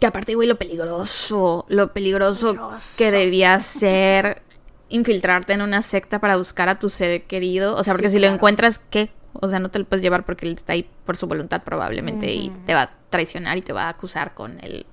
Que 0.00 0.06
aparte, 0.06 0.34
güey, 0.34 0.46
lo 0.48 0.56
peligroso, 0.58 1.64
lo 1.68 1.92
peligroso, 1.92 2.48
Peligroso. 2.54 2.94
que 2.98 3.10
debía 3.10 3.58
ser 3.60 4.42
infiltrarte 4.90 5.52
en 5.54 5.62
una 5.62 5.82
secta 5.82 6.18
para 6.20 6.36
buscar 6.36 6.68
a 6.68 6.78
tu 6.78 6.88
ser 6.90 7.24
querido. 7.24 7.74
O 7.76 7.84
sea, 7.84 7.94
porque 7.94 8.08
Sí, 8.08 8.16
si 8.16 8.18
claro. 8.18 8.32
lo 8.32 8.36
encuentras, 8.36 8.80
¿qué? 8.90 9.10
O 9.34 9.48
sea, 9.48 9.58
no 9.60 9.70
te 9.70 9.78
lo 9.78 9.84
puedes 9.86 10.02
llevar 10.02 10.24
porque 10.24 10.46
él 10.46 10.54
está 10.54 10.72
ahí 10.74 10.88
por 11.04 11.16
su 11.16 11.26
voluntad 11.26 11.62
probablemente 11.62 12.32
y 12.32 12.50
te 12.66 12.74
va 12.74 12.82
a 12.82 12.90
traicionar 13.10 13.56
y 13.58 13.62
te 13.62 13.72
va 13.72 13.84
a 13.84 13.88
acusar 13.90 14.34
con 14.34 14.58
el 14.64 14.84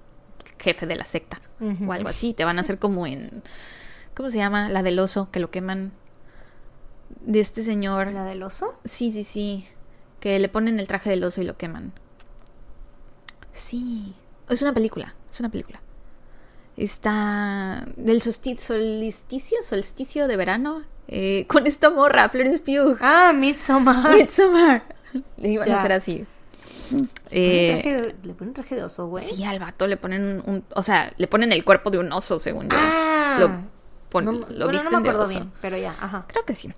jefe 0.60 0.86
de 0.86 0.96
la 0.96 1.06
secta 1.06 1.42
o 1.86 1.92
algo 1.92 2.10
así. 2.10 2.34
Te 2.34 2.46
van 2.46 2.58
a 2.58 2.62
hacer 2.62 2.78
como 2.80 3.06
en... 3.08 3.44
¿Cómo 4.16 4.30
se 4.30 4.38
llama? 4.38 4.70
La 4.70 4.82
del 4.84 5.00
oso, 5.00 5.30
que 5.32 5.40
lo 5.40 5.52
queman. 5.52 5.92
De 7.22 7.40
este 7.40 7.64
señor. 7.64 8.12
¿La 8.12 8.24
del 8.24 8.44
oso? 8.44 8.80
Sí, 8.86 9.12
sí, 9.12 9.24
sí. 9.24 9.68
Que 10.20 10.40
le 10.40 10.48
ponen 10.50 10.80
el 10.80 10.88
traje 10.88 11.10
del 11.10 11.24
oso 11.24 11.42
y 11.42 11.46
lo 11.46 11.58
queman. 11.58 11.92
Sí. 13.54 14.14
Es 14.50 14.62
una 14.62 14.74
película. 14.74 15.14
Es 15.32 15.40
una 15.40 15.50
película. 15.50 15.82
Está 16.78 17.86
del 17.96 18.22
solsti- 18.22 18.58
solsticio, 18.58 19.58
solsticio 19.64 20.28
de 20.28 20.36
verano. 20.38 20.84
eh, 21.08 21.46
con 21.48 21.68
esta 21.68 21.92
morra, 21.92 22.28
Florence 22.30 22.60
Pugh. 22.60 22.98
Ah, 23.00 23.32
Midsommar. 23.34 24.16
Midsommar. 24.18 24.84
Le 25.38 25.50
iban 25.50 25.72
a 25.72 25.78
hacer 25.80 25.92
así. 25.94 26.26
Le 26.92 26.98
ponen 26.98 27.10
Eh, 27.32 27.72
traje 27.82 28.02
de- 28.02 28.16
le 28.24 28.34
ponen 28.34 28.54
traje 28.56 28.76
de 28.76 28.84
oso, 28.84 29.08
güey. 29.08 29.24
sí, 29.26 29.44
al 29.46 29.60
vato 29.60 29.86
le 29.88 29.98
ponen 29.98 30.42
un, 30.46 30.64
O 30.76 30.82
sea, 30.84 31.14
le 31.18 31.28
ponen 31.28 31.52
el 31.52 31.64
cuerpo 31.64 31.92
de 31.92 32.00
un 32.00 32.12
oso, 32.12 32.40
según 32.40 32.70
yo. 32.70 32.78
Ah. 32.80 33.38
Lo, 33.40 33.62
pon- 34.10 34.26
No- 34.26 34.32
lo 34.32 34.66
bueno, 34.66 34.84
no 34.84 34.90
me 34.92 34.98
de 35.04 35.10
acuerdo 35.10 35.22
oso. 35.24 35.30
bien, 35.30 35.52
pero 35.62 35.78
ya, 35.78 35.92
ajá. 35.92 36.26
Creo 36.28 36.44
que 36.44 36.56
sí. 36.56 36.72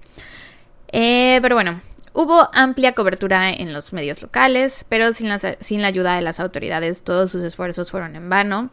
Eh, 0.90 1.40
pero 1.42 1.56
bueno, 1.56 1.80
hubo 2.18 2.50
amplia 2.52 2.94
cobertura 2.94 3.52
en 3.52 3.74
los 3.74 3.94
medios 3.94 4.24
locales, 4.24 4.86
pero 4.90 5.14
sin 5.14 5.30
la, 5.30 5.40
sin 5.60 5.84
la 5.84 5.88
ayuda 5.88 6.16
de 6.16 6.24
las 6.24 6.40
autoridades 6.40 7.04
todos 7.04 7.30
sus 7.30 7.44
esfuerzos 7.44 7.92
fueron 7.92 8.16
en 8.16 8.28
vano 8.28 8.72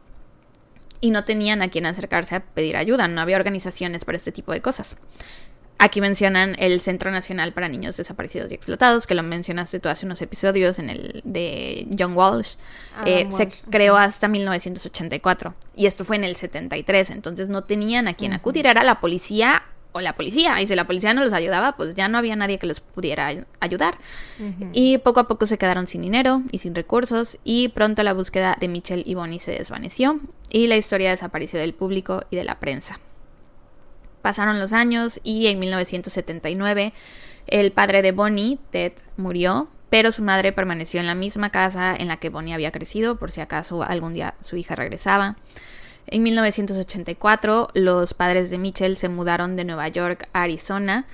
y 1.02 1.10
no 1.10 1.24
tenían 1.24 1.60
a 1.60 1.68
quien 1.68 1.84
acercarse 1.84 2.36
a 2.36 2.40
pedir 2.40 2.78
ayuda, 2.78 3.06
no 3.06 3.20
había 3.20 3.36
organizaciones 3.36 4.06
para 4.06 4.16
este 4.16 4.32
tipo 4.32 4.52
de 4.52 4.62
cosas. 4.62 4.96
Aquí 5.76 6.00
mencionan 6.00 6.56
el 6.58 6.80
Centro 6.80 7.10
Nacional 7.10 7.52
para 7.52 7.68
Niños 7.68 7.98
Desaparecidos 7.98 8.50
y 8.50 8.54
Explotados, 8.54 9.06
que 9.06 9.14
lo 9.14 9.22
mencionaste 9.22 9.78
tú 9.78 9.90
hace 9.90 10.06
unos 10.06 10.22
episodios 10.22 10.78
en 10.78 10.88
el 10.88 11.20
de 11.24 11.86
John 11.98 12.16
Walsh. 12.16 12.54
Adam 12.96 13.06
Eh, 13.06 13.28
se 13.30 13.50
creó 13.68 13.98
hasta 13.98 14.26
1984 14.26 15.54
y 15.76 15.84
esto 15.84 16.06
fue 16.06 16.16
en 16.16 16.24
el 16.24 16.36
73, 16.36 17.10
entonces 17.10 17.50
no 17.50 17.64
tenían 17.64 18.08
a 18.08 18.14
quien 18.14 18.32
acudir, 18.32 18.66
era 18.66 18.82
la 18.84 19.00
policía 19.00 19.64
o 19.96 20.00
la 20.00 20.14
policía, 20.14 20.60
y 20.60 20.66
si 20.66 20.74
la 20.74 20.86
policía 20.86 21.14
no 21.14 21.22
los 21.24 21.32
ayudaba, 21.32 21.76
pues 21.76 21.94
ya 21.94 22.08
no 22.08 22.18
había 22.18 22.36
nadie 22.36 22.58
que 22.58 22.66
los 22.66 22.80
pudiera 22.80 23.28
ay- 23.28 23.44
ayudar. 23.60 23.96
Y 24.72 24.98
poco 24.98 25.20
a 25.20 25.28
poco 25.28 25.46
se 25.46 25.56
quedaron 25.56 25.86
sin 25.86 26.00
dinero 26.02 26.42
y 26.50 26.58
sin 26.58 26.74
recursos 26.74 27.38
y 27.44 27.68
pronto 27.68 28.02
la 28.02 28.12
búsqueda 28.12 28.56
de 28.60 28.68
Mitchell 28.68 29.04
y 29.06 29.14
Bonnie 29.14 29.38
se 29.40 29.52
desvaneció 29.52 30.20
y 30.50 30.66
la 30.66 30.76
historia 30.76 31.10
desapareció 31.10 31.58
del 31.60 31.74
público 31.74 32.24
y 32.30 32.36
de 32.36 32.44
la 32.44 32.58
prensa. 32.60 32.98
Pasaron 34.20 34.58
los 34.58 34.72
años 34.72 35.20
y 35.22 35.46
en 35.46 35.58
1979 35.60 36.92
el 37.46 37.72
padre 37.72 38.02
de 38.02 38.12
Bonnie, 38.12 38.58
Ted, 38.70 38.92
murió, 39.16 39.68
pero 39.90 40.10
su 40.12 40.22
madre 40.22 40.50
permaneció 40.52 40.98
en 40.98 41.06
la 41.06 41.14
misma 41.14 41.50
casa 41.50 41.94
en 41.94 42.08
la 42.08 42.16
que 42.16 42.30
Bonnie 42.30 42.54
había 42.54 42.72
crecido 42.72 43.16
por 43.16 43.30
si 43.30 43.40
acaso 43.42 43.82
algún 43.82 44.12
día 44.12 44.34
su 44.42 44.56
hija 44.56 44.74
regresaba. 44.74 45.36
En 46.06 46.22
1984 46.22 47.68
los 47.74 48.14
padres 48.14 48.50
de 48.50 48.58
Mitchell 48.58 48.96
se 48.96 49.08
mudaron 49.08 49.56
de 49.56 49.64
Nueva 49.64 49.88
York 49.88 50.28
a 50.32 50.42
Arizona, 50.42 51.06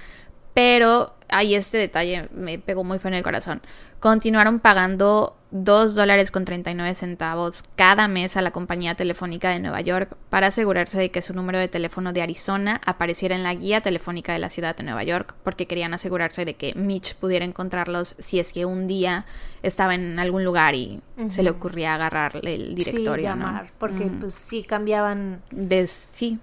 pero 0.54 1.14
ahí 1.32 1.54
este 1.54 1.78
detalle 1.78 2.28
me 2.32 2.58
pegó 2.58 2.84
muy 2.84 2.98
feo 2.98 3.08
en 3.10 3.14
el 3.14 3.22
corazón. 3.22 3.60
Continuaron 4.00 4.60
pagando 4.60 5.36
2 5.50 5.94
dólares 5.96 6.30
con 6.30 6.44
39 6.44 6.94
centavos 6.94 7.64
cada 7.74 8.06
mes 8.08 8.36
a 8.36 8.40
la 8.42 8.52
compañía 8.52 8.94
telefónica 8.94 9.50
de 9.50 9.58
Nueva 9.58 9.80
York 9.80 10.16
para 10.30 10.46
asegurarse 10.46 10.98
de 10.98 11.10
que 11.10 11.22
su 11.22 11.34
número 11.34 11.58
de 11.58 11.66
teléfono 11.68 12.12
de 12.12 12.22
Arizona 12.22 12.80
apareciera 12.86 13.34
en 13.34 13.42
la 13.42 13.52
guía 13.54 13.80
telefónica 13.80 14.32
de 14.32 14.38
la 14.38 14.48
ciudad 14.48 14.76
de 14.76 14.84
Nueva 14.84 15.02
York, 15.02 15.34
porque 15.42 15.66
querían 15.66 15.92
asegurarse 15.92 16.44
de 16.44 16.54
que 16.54 16.72
Mitch 16.74 17.14
pudiera 17.16 17.44
encontrarlos 17.44 18.14
si 18.20 18.38
es 18.38 18.52
que 18.52 18.64
un 18.64 18.86
día 18.86 19.26
estaba 19.62 19.94
en 19.96 20.18
algún 20.18 20.44
lugar 20.44 20.74
y 20.76 21.02
se 21.30 21.42
le 21.42 21.50
ocurría 21.50 21.94
agarrarle 21.96 22.54
el 22.54 22.74
directorio. 22.76 23.14
sí, 23.32 23.38
¿no? 23.38 23.44
llamar, 23.44 23.72
porque 23.78 24.04
pues 24.04 24.32
sí 24.34 24.62
cambiaban. 24.62 25.42
De- 25.50 25.86
sí, 25.88 26.38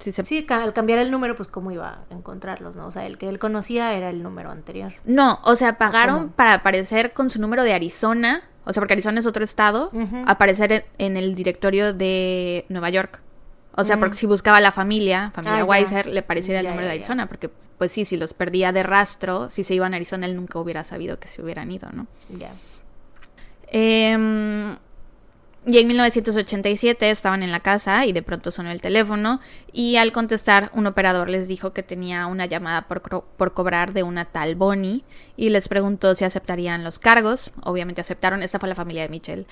sí 0.00 0.12
se 0.12 0.24
Sí, 0.24 0.46
al 0.48 0.72
cambiar 0.72 0.98
el 0.98 1.10
número, 1.10 1.36
pues 1.36 1.48
cómo 1.48 1.70
iba 1.70 1.88
a 2.10 2.14
encontrarlos, 2.14 2.74
¿no? 2.76 2.86
O 2.86 2.90
sea, 2.90 3.06
el 3.06 3.16
que 3.18 3.28
él 3.28 3.38
conocía 3.38 3.94
era 3.94 4.10
el 4.10 4.22
número 4.22 4.50
anterior. 4.50 4.92
No, 5.04 5.38
o 5.44 5.54
sea, 5.56 5.76
pagaron 5.76 6.18
cómo? 6.18 6.30
para 6.32 6.54
aparecer 6.54 7.12
con 7.12 7.30
su 7.30 7.40
número 7.40 7.62
de 7.62 7.72
Arizona, 7.74 8.42
o 8.64 8.72
sea, 8.72 8.80
porque 8.80 8.94
Arizona 8.94 9.20
es 9.20 9.26
otro 9.26 9.44
estado, 9.44 9.90
aparecer 10.26 10.72
en, 10.72 10.84
en 10.98 11.16
el 11.16 11.34
directorio 11.34 11.92
de 11.94 12.66
Nueva 12.68 12.90
York. 12.90 13.20
O 13.76 13.84
sea, 13.84 13.98
porque 13.98 14.16
si 14.16 14.26
buscaba 14.26 14.60
la 14.60 14.72
familia, 14.72 15.30
familia 15.30 15.56
Ah, 15.56 15.58
ya. 15.60 15.64
Weiser, 15.64 16.06
le 16.06 16.22
pareciera 16.22 16.60
el 16.60 16.64
Ya, 16.64 16.70
número 16.70 16.86
ya, 16.88 16.92
de. 16.92 16.98
Arizona, 16.98 17.26
porque 17.28 17.50
pues 17.78 17.92
sí, 17.92 18.04
si 18.04 18.16
los 18.18 18.34
perdía 18.34 18.72
de 18.72 18.82
rastro, 18.82 19.48
si 19.50 19.64
se 19.64 19.74
iban 19.74 19.94
a 19.94 19.96
Arizona, 19.96 20.26
él 20.26 20.36
nunca 20.36 20.58
hubiera 20.58 20.84
sabido 20.84 21.18
que 21.18 21.28
se 21.28 21.40
hubieran 21.40 21.70
ido, 21.70 21.88
¿no? 21.92 22.06
Ya. 22.28 22.50
Em, 23.68 24.76
y 25.72 25.78
en 25.78 25.86
1987 25.86 27.10
estaban 27.10 27.44
en 27.44 27.52
la 27.52 27.60
casa 27.60 28.04
y 28.04 28.12
de 28.12 28.22
pronto 28.22 28.50
sonó 28.50 28.72
el 28.72 28.80
teléfono 28.80 29.40
y 29.72 29.96
al 29.96 30.10
contestar 30.10 30.70
un 30.74 30.86
operador 30.86 31.28
les 31.28 31.46
dijo 31.46 31.72
que 31.72 31.84
tenía 31.84 32.26
una 32.26 32.46
llamada 32.46 32.88
por, 32.88 33.52
cobrar 33.52 33.92
de 33.92 34.02
una 34.02 34.24
tal 34.24 34.56
Bonnie 34.56 35.04
y 35.36 35.50
les 35.50 35.68
preguntó 35.68 36.14
si 36.16 36.24
aceptarían 36.24 36.82
los 36.82 36.98
cargos. 36.98 37.52
Obviamente 37.62 38.00
aceptaron, 38.00 38.42
esta 38.42 38.58
fue 38.58 38.68
la 38.68 38.74
familia 38.74 39.02
de 39.02 39.10
Mitchell. 39.10 39.46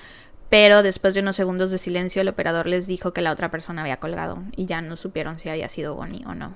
Pero 0.49 0.83
después 0.83 1.13
de 1.13 1.21
unos 1.21 1.37
segundos 1.37 1.71
de 1.71 1.77
silencio 1.77 2.21
el 2.21 2.27
operador 2.27 2.67
les 2.67 2.85
dijo 2.85 3.13
que 3.13 3.21
la 3.21 3.31
otra 3.31 3.49
persona 3.49 3.81
había 3.81 4.01
colgado 4.01 4.43
y 4.57 4.65
ya 4.65 4.81
no 4.81 4.97
supieron 4.97 5.39
si 5.39 5.47
había 5.47 5.69
sido 5.69 5.95
Bonnie 5.95 6.25
o 6.25 6.35
no. 6.35 6.53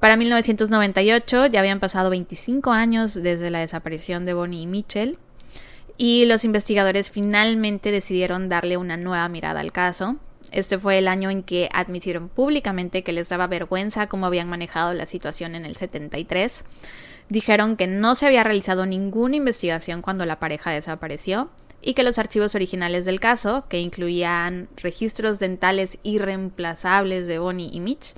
Para 0.00 0.16
1998 0.16 1.46
ya 1.46 1.60
habían 1.60 1.78
pasado 1.78 2.10
25 2.10 2.72
años 2.72 3.14
desde 3.14 3.50
la 3.50 3.60
desaparición 3.60 4.24
de 4.24 4.34
Bonnie 4.34 4.62
y 4.62 4.66
Mitchell 4.66 5.18
y 6.02 6.24
los 6.24 6.46
investigadores 6.46 7.10
finalmente 7.10 7.90
decidieron 7.90 8.48
darle 8.48 8.78
una 8.78 8.96
nueva 8.96 9.28
mirada 9.28 9.60
al 9.60 9.70
caso. 9.70 10.16
Este 10.50 10.78
fue 10.78 10.96
el 10.96 11.06
año 11.06 11.28
en 11.28 11.42
que 11.42 11.68
admitieron 11.74 12.30
públicamente 12.30 13.04
que 13.04 13.12
les 13.12 13.28
daba 13.28 13.48
vergüenza 13.48 14.06
cómo 14.06 14.24
habían 14.24 14.48
manejado 14.48 14.94
la 14.94 15.04
situación 15.04 15.54
en 15.54 15.66
el 15.66 15.76
73. 15.76 16.64
Dijeron 17.28 17.76
que 17.76 17.86
no 17.86 18.14
se 18.14 18.24
había 18.24 18.42
realizado 18.42 18.86
ninguna 18.86 19.36
investigación 19.36 20.00
cuando 20.00 20.24
la 20.24 20.40
pareja 20.40 20.70
desapareció 20.70 21.50
y 21.82 21.92
que 21.92 22.02
los 22.02 22.18
archivos 22.18 22.54
originales 22.54 23.04
del 23.04 23.20
caso, 23.20 23.66
que 23.68 23.80
incluían 23.80 24.70
registros 24.76 25.38
dentales 25.38 25.98
irreemplazables 26.02 27.26
de 27.26 27.38
Bonnie 27.38 27.68
y 27.70 27.80
Mitch, 27.80 28.14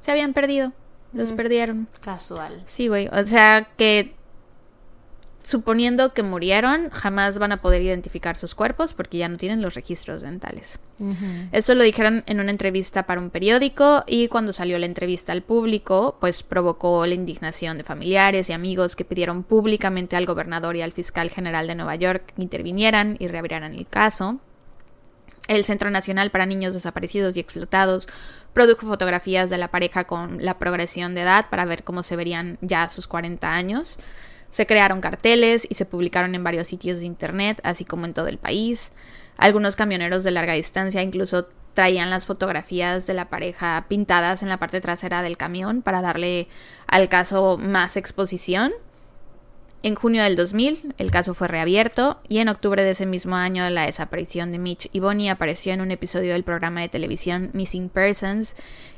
se 0.00 0.10
habían 0.10 0.34
perdido. 0.34 0.74
Los 1.14 1.32
perdieron. 1.32 1.88
Casual. 2.02 2.62
Sí, 2.66 2.88
güey. 2.88 3.08
O 3.08 3.26
sea 3.26 3.70
que 3.78 4.14
suponiendo 5.42 6.12
que 6.12 6.22
murieron, 6.22 6.90
jamás 6.90 7.38
van 7.38 7.52
a 7.52 7.60
poder 7.60 7.82
identificar 7.82 8.36
sus 8.36 8.54
cuerpos 8.54 8.94
porque 8.94 9.18
ya 9.18 9.28
no 9.28 9.36
tienen 9.36 9.62
los 9.62 9.74
registros 9.74 10.22
dentales. 10.22 10.78
Esto 11.50 11.74
lo 11.74 11.82
dijeron 11.82 12.22
en 12.26 12.38
una 12.38 12.52
entrevista 12.52 13.06
para 13.06 13.20
un 13.20 13.30
periódico 13.30 14.04
y 14.06 14.28
cuando 14.28 14.52
salió 14.52 14.78
la 14.78 14.86
entrevista 14.86 15.32
al 15.32 15.42
público, 15.42 16.16
pues 16.20 16.44
provocó 16.44 17.04
la 17.06 17.14
indignación 17.14 17.76
de 17.76 17.84
familiares 17.84 18.48
y 18.48 18.52
amigos 18.52 18.94
que 18.94 19.04
pidieron 19.04 19.42
públicamente 19.42 20.14
al 20.14 20.26
gobernador 20.26 20.76
y 20.76 20.82
al 20.82 20.92
fiscal 20.92 21.28
general 21.30 21.66
de 21.66 21.74
Nueva 21.74 21.96
York 21.96 22.32
que 22.36 22.42
intervinieran 22.42 23.16
y 23.18 23.26
reabrieran 23.26 23.74
el 23.74 23.86
caso. 23.88 24.38
El 25.48 25.64
Centro 25.64 25.90
Nacional 25.90 26.30
para 26.30 26.46
Niños 26.46 26.72
Desaparecidos 26.72 27.36
y 27.36 27.40
Explotados 27.40 28.08
produjo 28.52 28.86
fotografías 28.86 29.50
de 29.50 29.58
la 29.58 29.68
pareja 29.68 30.04
con 30.04 30.44
la 30.44 30.58
progresión 30.58 31.14
de 31.14 31.22
edad 31.22 31.46
para 31.50 31.64
ver 31.64 31.82
cómo 31.84 32.02
se 32.02 32.16
verían 32.16 32.58
ya 32.60 32.84
a 32.84 32.90
sus 32.90 33.08
40 33.08 33.50
años. 33.50 33.98
Se 34.52 34.66
crearon 34.66 35.00
carteles 35.00 35.66
y 35.68 35.74
se 35.74 35.84
publicaron 35.84 36.36
en 36.36 36.44
varios 36.44 36.68
sitios 36.68 37.00
de 37.00 37.06
internet, 37.06 37.60
así 37.64 37.84
como 37.84 38.06
en 38.06 38.14
todo 38.14 38.28
el 38.28 38.38
país. 38.38 38.92
Algunos 39.36 39.74
camioneros 39.74 40.22
de 40.22 40.30
larga 40.30 40.52
distancia 40.52 41.02
incluso 41.02 41.48
traían 41.74 42.10
las 42.10 42.26
fotografías 42.26 43.06
de 43.06 43.14
la 43.14 43.28
pareja 43.28 43.86
pintadas 43.88 44.42
en 44.42 44.48
la 44.48 44.58
parte 44.58 44.80
trasera 44.80 45.22
del 45.22 45.36
camión 45.36 45.82
para 45.82 46.02
darle 46.02 46.48
al 46.86 47.08
caso 47.08 47.58
más 47.58 47.96
exposición. 47.96 48.72
En 49.84 49.96
junio 49.96 50.22
del 50.22 50.36
2000, 50.36 50.94
el 50.96 51.10
caso 51.10 51.34
fue 51.34 51.48
reabierto 51.48 52.20
y 52.28 52.38
en 52.38 52.48
octubre 52.48 52.84
de 52.84 52.90
ese 52.90 53.04
mismo 53.04 53.34
año 53.34 53.68
la 53.68 53.86
desaparición 53.86 54.52
de 54.52 54.58
Mitch 54.58 54.88
y 54.92 55.00
Bonnie 55.00 55.28
apareció 55.28 55.72
en 55.72 55.80
un 55.80 55.90
episodio 55.90 56.34
del 56.34 56.44
programa 56.44 56.82
de 56.82 56.88
televisión 56.88 57.50
Missing 57.52 57.88
Persons 57.88 58.54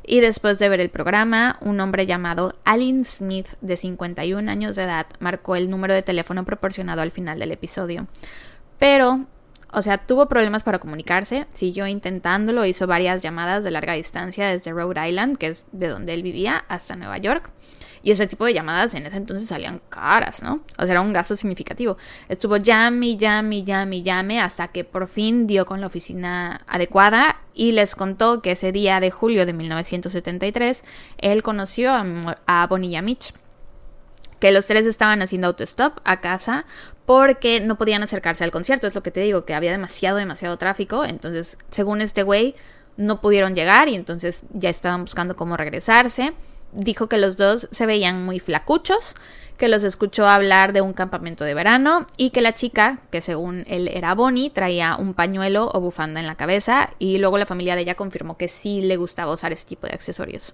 y 0.06 0.20
después 0.20 0.58
de 0.58 0.68
ver 0.68 0.80
el 0.80 0.90
programa, 0.90 1.56
un 1.62 1.80
hombre 1.80 2.04
llamado 2.04 2.54
Alan 2.66 3.06
Smith 3.06 3.48
de 3.62 3.78
51 3.78 4.50
años 4.50 4.76
de 4.76 4.82
edad 4.82 5.06
marcó 5.20 5.56
el 5.56 5.70
número 5.70 5.94
de 5.94 6.02
teléfono 6.02 6.44
proporcionado 6.44 7.00
al 7.00 7.12
final 7.12 7.38
del 7.38 7.52
episodio. 7.52 8.06
Pero 8.78 9.24
o 9.72 9.80
sea, 9.80 9.98
tuvo 9.98 10.28
problemas 10.28 10.62
para 10.62 10.78
comunicarse, 10.78 11.46
siguió 11.54 11.86
intentándolo, 11.86 12.64
hizo 12.66 12.86
varias 12.86 13.22
llamadas 13.22 13.64
de 13.64 13.70
larga 13.70 13.94
distancia 13.94 14.48
desde 14.48 14.72
Rhode 14.72 15.08
Island, 15.08 15.38
que 15.38 15.48
es 15.48 15.66
de 15.72 15.88
donde 15.88 16.12
él 16.12 16.22
vivía, 16.22 16.64
hasta 16.68 16.94
Nueva 16.94 17.18
York. 17.18 17.50
Y 18.04 18.10
ese 18.10 18.26
tipo 18.26 18.44
de 18.44 18.52
llamadas 18.52 18.94
en 18.94 19.06
ese 19.06 19.16
entonces 19.16 19.48
salían 19.48 19.80
caras, 19.88 20.42
¿no? 20.42 20.60
O 20.76 20.82
sea, 20.82 20.92
era 20.92 21.00
un 21.00 21.14
gasto 21.14 21.36
significativo. 21.36 21.96
Estuvo 22.28 22.58
llame, 22.58 23.16
llame, 23.16 23.64
llame, 23.64 24.02
llame, 24.02 24.40
hasta 24.42 24.68
que 24.68 24.84
por 24.84 25.08
fin 25.08 25.46
dio 25.46 25.64
con 25.64 25.80
la 25.80 25.86
oficina 25.86 26.60
adecuada 26.66 27.40
y 27.54 27.72
les 27.72 27.94
contó 27.94 28.42
que 28.42 28.52
ese 28.52 28.72
día 28.72 29.00
de 29.00 29.10
julio 29.10 29.46
de 29.46 29.54
1973 29.54 30.84
él 31.16 31.42
conoció 31.42 31.92
a, 31.94 32.36
a 32.46 32.66
Bonilla 32.66 33.00
Mitch 33.00 33.32
que 34.38 34.52
los 34.52 34.66
tres 34.66 34.84
estaban 34.84 35.22
haciendo 35.22 35.46
autostop 35.46 35.98
a 36.04 36.20
casa 36.20 36.66
porque 37.06 37.60
no 37.60 37.78
podían 37.78 38.02
acercarse 38.02 38.44
al 38.44 38.50
concierto. 38.50 38.86
Es 38.86 38.94
lo 38.94 39.02
que 39.02 39.12
te 39.12 39.20
digo, 39.20 39.46
que 39.46 39.54
había 39.54 39.72
demasiado, 39.72 40.18
demasiado 40.18 40.58
tráfico. 40.58 41.06
Entonces, 41.06 41.56
según 41.70 42.02
este 42.02 42.22
güey, 42.22 42.54
no 42.98 43.22
pudieron 43.22 43.54
llegar 43.54 43.88
y 43.88 43.94
entonces 43.94 44.42
ya 44.52 44.68
estaban 44.68 45.00
buscando 45.00 45.36
cómo 45.36 45.56
regresarse. 45.56 46.34
Dijo 46.74 47.08
que 47.08 47.18
los 47.18 47.36
dos 47.36 47.68
se 47.70 47.86
veían 47.86 48.24
muy 48.24 48.40
flacuchos, 48.40 49.14
que 49.56 49.68
los 49.68 49.84
escuchó 49.84 50.26
hablar 50.26 50.72
de 50.72 50.80
un 50.80 50.92
campamento 50.92 51.44
de 51.44 51.54
verano 51.54 52.06
y 52.16 52.30
que 52.30 52.40
la 52.40 52.54
chica, 52.54 52.98
que 53.10 53.20
según 53.20 53.64
él 53.68 53.88
era 53.88 54.14
Bonnie, 54.14 54.50
traía 54.50 54.96
un 54.96 55.14
pañuelo 55.14 55.70
o 55.72 55.80
bufanda 55.80 56.20
en 56.20 56.26
la 56.26 56.34
cabeza 56.34 56.90
y 56.98 57.18
luego 57.18 57.38
la 57.38 57.46
familia 57.46 57.76
de 57.76 57.82
ella 57.82 57.94
confirmó 57.94 58.36
que 58.36 58.48
sí 58.48 58.82
le 58.82 58.96
gustaba 58.96 59.32
usar 59.32 59.52
ese 59.52 59.66
tipo 59.66 59.86
de 59.86 59.94
accesorios. 59.94 60.52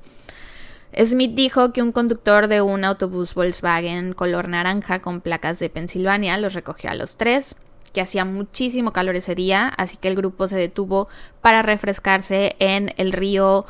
Smith 1.02 1.34
dijo 1.34 1.72
que 1.72 1.82
un 1.82 1.92
conductor 1.92 2.48
de 2.48 2.60
un 2.60 2.84
autobús 2.84 3.34
Volkswagen 3.34 4.12
color 4.12 4.48
naranja 4.48 4.98
con 4.98 5.20
placas 5.20 5.58
de 5.58 5.70
Pensilvania 5.70 6.36
los 6.36 6.52
recogió 6.52 6.90
a 6.90 6.94
los 6.94 7.16
tres, 7.16 7.54
que 7.92 8.00
hacía 8.00 8.24
muchísimo 8.24 8.92
calor 8.92 9.16
ese 9.16 9.34
día, 9.34 9.68
así 9.76 9.96
que 9.96 10.08
el 10.08 10.16
grupo 10.16 10.48
se 10.48 10.56
detuvo 10.56 11.08
para 11.40 11.62
refrescarse 11.62 12.56
en 12.58 12.92
el 12.96 13.12
río 13.12 13.66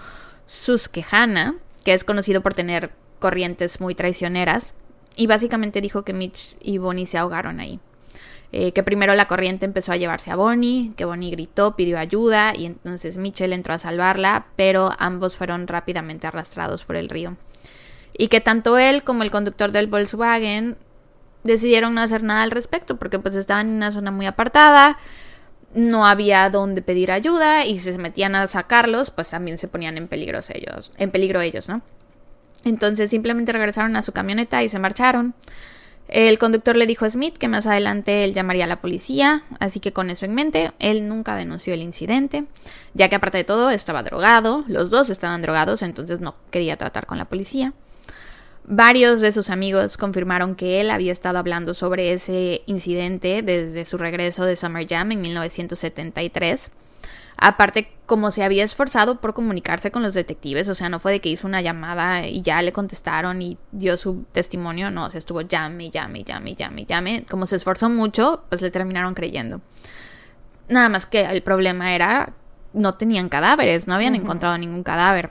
Susquehanna, 0.46 1.56
que 1.84 1.94
es 1.94 2.04
conocido 2.04 2.40
por 2.40 2.54
tener 2.54 2.90
corrientes 3.18 3.80
muy 3.80 3.94
traicioneras, 3.94 4.72
y 5.16 5.26
básicamente 5.26 5.80
dijo 5.80 6.02
que 6.02 6.12
Mitch 6.12 6.56
y 6.60 6.78
Bonnie 6.78 7.06
se 7.06 7.18
ahogaron 7.18 7.60
ahí. 7.60 7.80
Eh, 8.52 8.72
que 8.72 8.82
primero 8.82 9.14
la 9.14 9.26
corriente 9.26 9.64
empezó 9.64 9.92
a 9.92 9.96
llevarse 9.96 10.30
a 10.30 10.36
Bonnie, 10.36 10.92
que 10.96 11.04
Bonnie 11.04 11.30
gritó, 11.30 11.76
pidió 11.76 11.98
ayuda 11.98 12.52
y 12.56 12.66
entonces 12.66 13.16
Mitchell 13.16 13.52
entró 13.52 13.74
a 13.74 13.78
salvarla, 13.78 14.46
pero 14.56 14.90
ambos 14.98 15.36
fueron 15.36 15.68
rápidamente 15.68 16.26
arrastrados 16.26 16.84
por 16.84 16.96
el 16.96 17.08
río. 17.08 17.36
Y 18.18 18.26
que 18.26 18.40
tanto 18.40 18.76
él 18.76 19.04
como 19.04 19.22
el 19.22 19.30
conductor 19.30 19.70
del 19.70 19.86
Volkswagen 19.86 20.76
decidieron 21.44 21.94
no 21.94 22.00
hacer 22.00 22.24
nada 22.24 22.42
al 22.42 22.50
respecto 22.50 22.96
porque 22.96 23.20
pues 23.20 23.36
estaban 23.36 23.68
en 23.68 23.76
una 23.76 23.92
zona 23.92 24.10
muy 24.10 24.26
apartada, 24.26 24.98
no 25.74 26.06
había 26.06 26.50
dónde 26.50 26.82
pedir 26.82 27.12
ayuda 27.12 27.64
y 27.64 27.78
si 27.78 27.92
se 27.92 27.98
metían 27.98 28.34
a 28.34 28.46
sacarlos, 28.46 29.10
pues 29.10 29.30
también 29.30 29.58
se 29.58 29.68
ponían 29.68 29.96
en 29.96 30.08
peligro 30.08 30.40
ellos, 30.52 30.92
en 30.96 31.10
peligro 31.10 31.40
ellos, 31.40 31.68
¿no? 31.68 31.82
Entonces 32.64 33.10
simplemente 33.10 33.52
regresaron 33.52 33.96
a 33.96 34.02
su 34.02 34.12
camioneta 34.12 34.62
y 34.62 34.68
se 34.68 34.78
marcharon. 34.78 35.34
El 36.08 36.40
conductor 36.40 36.76
le 36.76 36.86
dijo 36.86 37.04
a 37.04 37.10
Smith 37.10 37.38
que 37.38 37.46
más 37.46 37.68
adelante 37.68 38.24
él 38.24 38.34
llamaría 38.34 38.64
a 38.64 38.66
la 38.66 38.80
policía, 38.80 39.44
así 39.60 39.78
que 39.78 39.92
con 39.92 40.10
eso 40.10 40.26
en 40.26 40.34
mente, 40.34 40.72
él 40.80 41.06
nunca 41.08 41.36
denunció 41.36 41.72
el 41.72 41.82
incidente, 41.82 42.46
ya 42.94 43.08
que 43.08 43.14
aparte 43.14 43.38
de 43.38 43.44
todo 43.44 43.70
estaba 43.70 44.02
drogado, 44.02 44.64
los 44.66 44.90
dos 44.90 45.08
estaban 45.08 45.40
drogados, 45.40 45.82
entonces 45.82 46.20
no 46.20 46.34
quería 46.50 46.76
tratar 46.76 47.06
con 47.06 47.16
la 47.16 47.26
policía. 47.26 47.74
Varios 48.64 49.20
de 49.20 49.32
sus 49.32 49.50
amigos 49.50 49.96
confirmaron 49.96 50.54
que 50.54 50.80
él 50.80 50.90
había 50.90 51.12
estado 51.12 51.38
hablando 51.38 51.74
sobre 51.74 52.12
ese 52.12 52.62
incidente 52.66 53.42
desde 53.42 53.84
su 53.84 53.98
regreso 53.98 54.44
de 54.44 54.56
Summer 54.56 54.86
Jam 54.88 55.12
en 55.12 55.22
1973 55.22 56.70
Aparte, 57.42 57.90
como 58.04 58.30
se 58.32 58.44
había 58.44 58.64
esforzado 58.64 59.18
por 59.18 59.32
comunicarse 59.32 59.90
con 59.90 60.02
los 60.02 60.12
detectives, 60.12 60.68
o 60.68 60.74
sea, 60.74 60.90
no 60.90 61.00
fue 61.00 61.12
de 61.12 61.20
que 61.20 61.30
hizo 61.30 61.46
una 61.46 61.62
llamada 61.62 62.26
y 62.26 62.42
ya 62.42 62.60
le 62.60 62.70
contestaron 62.70 63.40
y 63.40 63.56
dio 63.72 63.96
su 63.96 64.24
testimonio, 64.32 64.90
no, 64.90 65.10
se 65.10 65.16
estuvo 65.16 65.40
llame, 65.40 65.88
llame, 65.88 66.22
llame, 66.22 66.54
llame, 66.54 66.84
llame. 66.84 67.24
Como 67.30 67.46
se 67.46 67.56
esforzó 67.56 67.88
mucho, 67.88 68.44
pues 68.50 68.60
le 68.60 68.70
terminaron 68.70 69.14
creyendo. 69.14 69.62
Nada 70.68 70.90
más 70.90 71.06
que 71.06 71.22
el 71.22 71.42
problema 71.42 71.94
era, 71.94 72.34
no 72.74 72.94
tenían 72.96 73.30
cadáveres, 73.30 73.88
no 73.88 73.94
habían 73.94 74.16
encontrado 74.16 74.58
ningún 74.58 74.82
cadáver. 74.82 75.30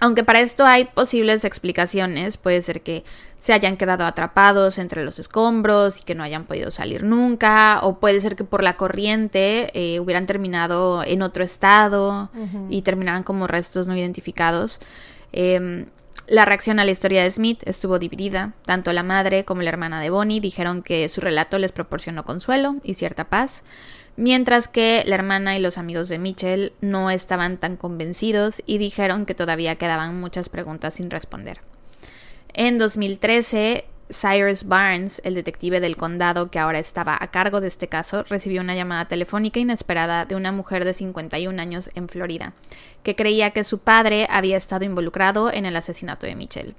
Aunque 0.00 0.22
para 0.22 0.40
esto 0.40 0.64
hay 0.64 0.84
posibles 0.84 1.44
explicaciones, 1.44 2.36
puede 2.36 2.62
ser 2.62 2.82
que 2.82 3.04
se 3.36 3.52
hayan 3.52 3.76
quedado 3.76 4.04
atrapados 4.04 4.78
entre 4.78 5.04
los 5.04 5.18
escombros 5.18 6.00
y 6.00 6.04
que 6.04 6.14
no 6.14 6.22
hayan 6.22 6.44
podido 6.44 6.70
salir 6.70 7.02
nunca, 7.02 7.80
o 7.82 7.98
puede 7.98 8.20
ser 8.20 8.36
que 8.36 8.44
por 8.44 8.62
la 8.62 8.76
corriente 8.76 9.70
eh, 9.74 9.98
hubieran 9.98 10.26
terminado 10.26 11.02
en 11.04 11.22
otro 11.22 11.42
estado 11.42 12.30
y 12.70 12.82
terminaran 12.82 13.24
como 13.24 13.48
restos 13.48 13.88
no 13.88 13.96
identificados. 13.96 14.80
Em, 15.32 15.86
la 16.28 16.44
reacción 16.44 16.78
a 16.78 16.84
la 16.84 16.90
historia 16.90 17.22
de 17.22 17.30
Smith 17.30 17.62
estuvo 17.64 17.98
dividida. 17.98 18.52
Tanto 18.66 18.92
la 18.92 19.02
madre 19.02 19.44
como 19.44 19.62
la 19.62 19.70
hermana 19.70 20.00
de 20.00 20.10
Bonnie 20.10 20.40
dijeron 20.40 20.82
que 20.82 21.08
su 21.08 21.20
relato 21.20 21.58
les 21.58 21.72
proporcionó 21.72 22.24
consuelo 22.24 22.76
y 22.82 22.94
cierta 22.94 23.24
paz, 23.24 23.64
mientras 24.18 24.66
que 24.66 25.04
la 25.06 25.14
hermana 25.14 25.56
y 25.56 25.60
los 25.60 25.78
amigos 25.78 26.08
de 26.08 26.18
Mitchell 26.18 26.72
no 26.80 27.08
estaban 27.08 27.56
tan 27.56 27.76
convencidos 27.76 28.62
y 28.66 28.78
dijeron 28.78 29.24
que 29.26 29.34
todavía 29.34 29.76
quedaban 29.76 30.20
muchas 30.20 30.48
preguntas 30.48 30.94
sin 30.94 31.08
responder. 31.08 31.60
En 32.52 32.78
2013, 32.78 33.84
Cyrus 34.10 34.64
Barnes, 34.64 35.20
el 35.24 35.34
detective 35.34 35.78
del 35.78 35.96
condado 35.96 36.50
que 36.50 36.58
ahora 36.58 36.80
estaba 36.80 37.16
a 37.20 37.30
cargo 37.30 37.60
de 37.60 37.68
este 37.68 37.86
caso, 37.86 38.24
recibió 38.24 38.60
una 38.60 38.74
llamada 38.74 39.06
telefónica 39.06 39.60
inesperada 39.60 40.24
de 40.24 40.34
una 40.34 40.50
mujer 40.50 40.84
de 40.84 40.94
51 40.94 41.62
años 41.62 41.88
en 41.94 42.08
Florida, 42.08 42.54
que 43.04 43.14
creía 43.14 43.52
que 43.52 43.62
su 43.62 43.78
padre 43.78 44.26
había 44.28 44.56
estado 44.56 44.84
involucrado 44.84 45.52
en 45.52 45.64
el 45.64 45.76
asesinato 45.76 46.26
de 46.26 46.34
Mitchell. 46.34 46.74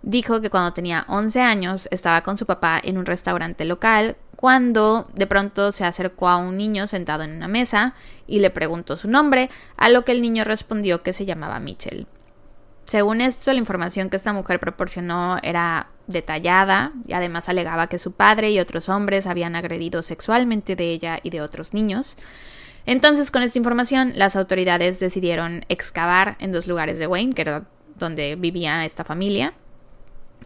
Dijo 0.00 0.40
que 0.40 0.48
cuando 0.48 0.72
tenía 0.72 1.04
11 1.08 1.40
años 1.42 1.88
estaba 1.90 2.22
con 2.22 2.38
su 2.38 2.46
papá 2.46 2.80
en 2.82 2.96
un 2.96 3.04
restaurante 3.04 3.66
local 3.66 4.16
cuando 4.38 5.08
de 5.14 5.26
pronto 5.26 5.72
se 5.72 5.84
acercó 5.84 6.28
a 6.28 6.36
un 6.36 6.56
niño 6.56 6.86
sentado 6.86 7.24
en 7.24 7.32
una 7.32 7.48
mesa 7.48 7.94
y 8.28 8.38
le 8.38 8.50
preguntó 8.50 8.96
su 8.96 9.10
nombre, 9.10 9.50
a 9.76 9.88
lo 9.88 10.04
que 10.04 10.12
el 10.12 10.22
niño 10.22 10.44
respondió 10.44 11.02
que 11.02 11.12
se 11.12 11.26
llamaba 11.26 11.58
Mitchell. 11.58 12.06
Según 12.84 13.20
esto, 13.20 13.52
la 13.52 13.58
información 13.58 14.10
que 14.10 14.16
esta 14.16 14.32
mujer 14.32 14.60
proporcionó 14.60 15.38
era 15.42 15.88
detallada 16.06 16.92
y 17.04 17.14
además 17.14 17.48
alegaba 17.48 17.88
que 17.88 17.98
su 17.98 18.12
padre 18.12 18.52
y 18.52 18.60
otros 18.60 18.88
hombres 18.88 19.26
habían 19.26 19.56
agredido 19.56 20.04
sexualmente 20.04 20.76
de 20.76 20.84
ella 20.92 21.18
y 21.20 21.30
de 21.30 21.40
otros 21.40 21.74
niños. 21.74 22.16
Entonces, 22.86 23.32
con 23.32 23.42
esta 23.42 23.58
información, 23.58 24.12
las 24.14 24.36
autoridades 24.36 25.00
decidieron 25.00 25.64
excavar 25.68 26.36
en 26.38 26.52
dos 26.52 26.68
lugares 26.68 27.00
de 27.00 27.08
Wayne, 27.08 27.34
que 27.34 27.42
era 27.42 27.64
donde 27.96 28.36
vivía 28.36 28.84
esta 28.84 29.02
familia, 29.02 29.52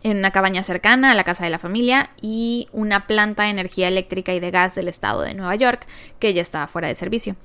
en 0.02 0.18
una 0.18 0.30
cabaña 0.30 0.62
cercana 0.62 1.12
a 1.12 1.14
la 1.14 1.24
casa 1.24 1.44
de 1.44 1.50
la 1.50 1.58
familia 1.58 2.10
y 2.20 2.68
una 2.72 3.06
planta 3.06 3.44
de 3.44 3.50
energía 3.50 3.88
eléctrica 3.88 4.34
y 4.34 4.40
de 4.40 4.50
gas 4.50 4.74
del 4.74 4.88
estado 4.88 5.22
de 5.22 5.34
Nueva 5.34 5.54
York, 5.56 5.86
que 6.18 6.34
ya 6.34 6.42
estaba 6.42 6.66
fuera 6.66 6.88
de 6.88 6.94
servicio. 6.94 7.36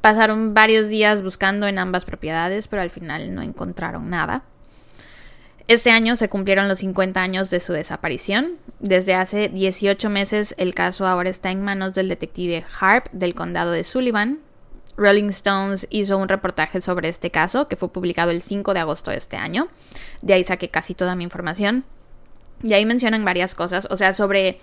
Pasaron 0.00 0.52
varios 0.54 0.88
días 0.88 1.22
buscando 1.22 1.66
en 1.66 1.78
ambas 1.78 2.04
propiedades, 2.04 2.68
pero 2.68 2.82
al 2.82 2.90
final 2.90 3.34
no 3.34 3.42
encontraron 3.42 4.10
nada. 4.10 4.42
Este 5.66 5.90
año 5.90 6.14
se 6.16 6.28
cumplieron 6.28 6.68
los 6.68 6.80
50 6.80 7.22
años 7.22 7.48
de 7.48 7.58
su 7.58 7.72
desaparición. 7.72 8.58
Desde 8.80 9.14
hace 9.14 9.48
18 9.48 10.10
meses 10.10 10.54
el 10.58 10.74
caso 10.74 11.06
ahora 11.06 11.30
está 11.30 11.50
en 11.50 11.62
manos 11.62 11.94
del 11.94 12.10
detective 12.10 12.64
Harp 12.78 13.10
del 13.12 13.34
condado 13.34 13.70
de 13.70 13.82
Sullivan. 13.82 14.40
Rolling 14.96 15.28
Stones 15.30 15.86
hizo 15.90 16.18
un 16.18 16.28
reportaje 16.28 16.80
sobre 16.80 17.08
este 17.08 17.30
caso 17.30 17.68
que 17.68 17.76
fue 17.76 17.92
publicado 17.92 18.30
el 18.30 18.42
5 18.42 18.74
de 18.74 18.80
agosto 18.80 19.10
de 19.10 19.16
este 19.16 19.36
año. 19.36 19.68
De 20.22 20.34
ahí 20.34 20.44
saqué 20.44 20.68
casi 20.68 20.94
toda 20.94 21.14
mi 21.14 21.24
información. 21.24 21.84
Y 22.62 22.72
ahí 22.72 22.86
mencionan 22.86 23.24
varias 23.24 23.54
cosas, 23.54 23.86
o 23.90 23.96
sea, 23.96 24.14
sobre 24.14 24.58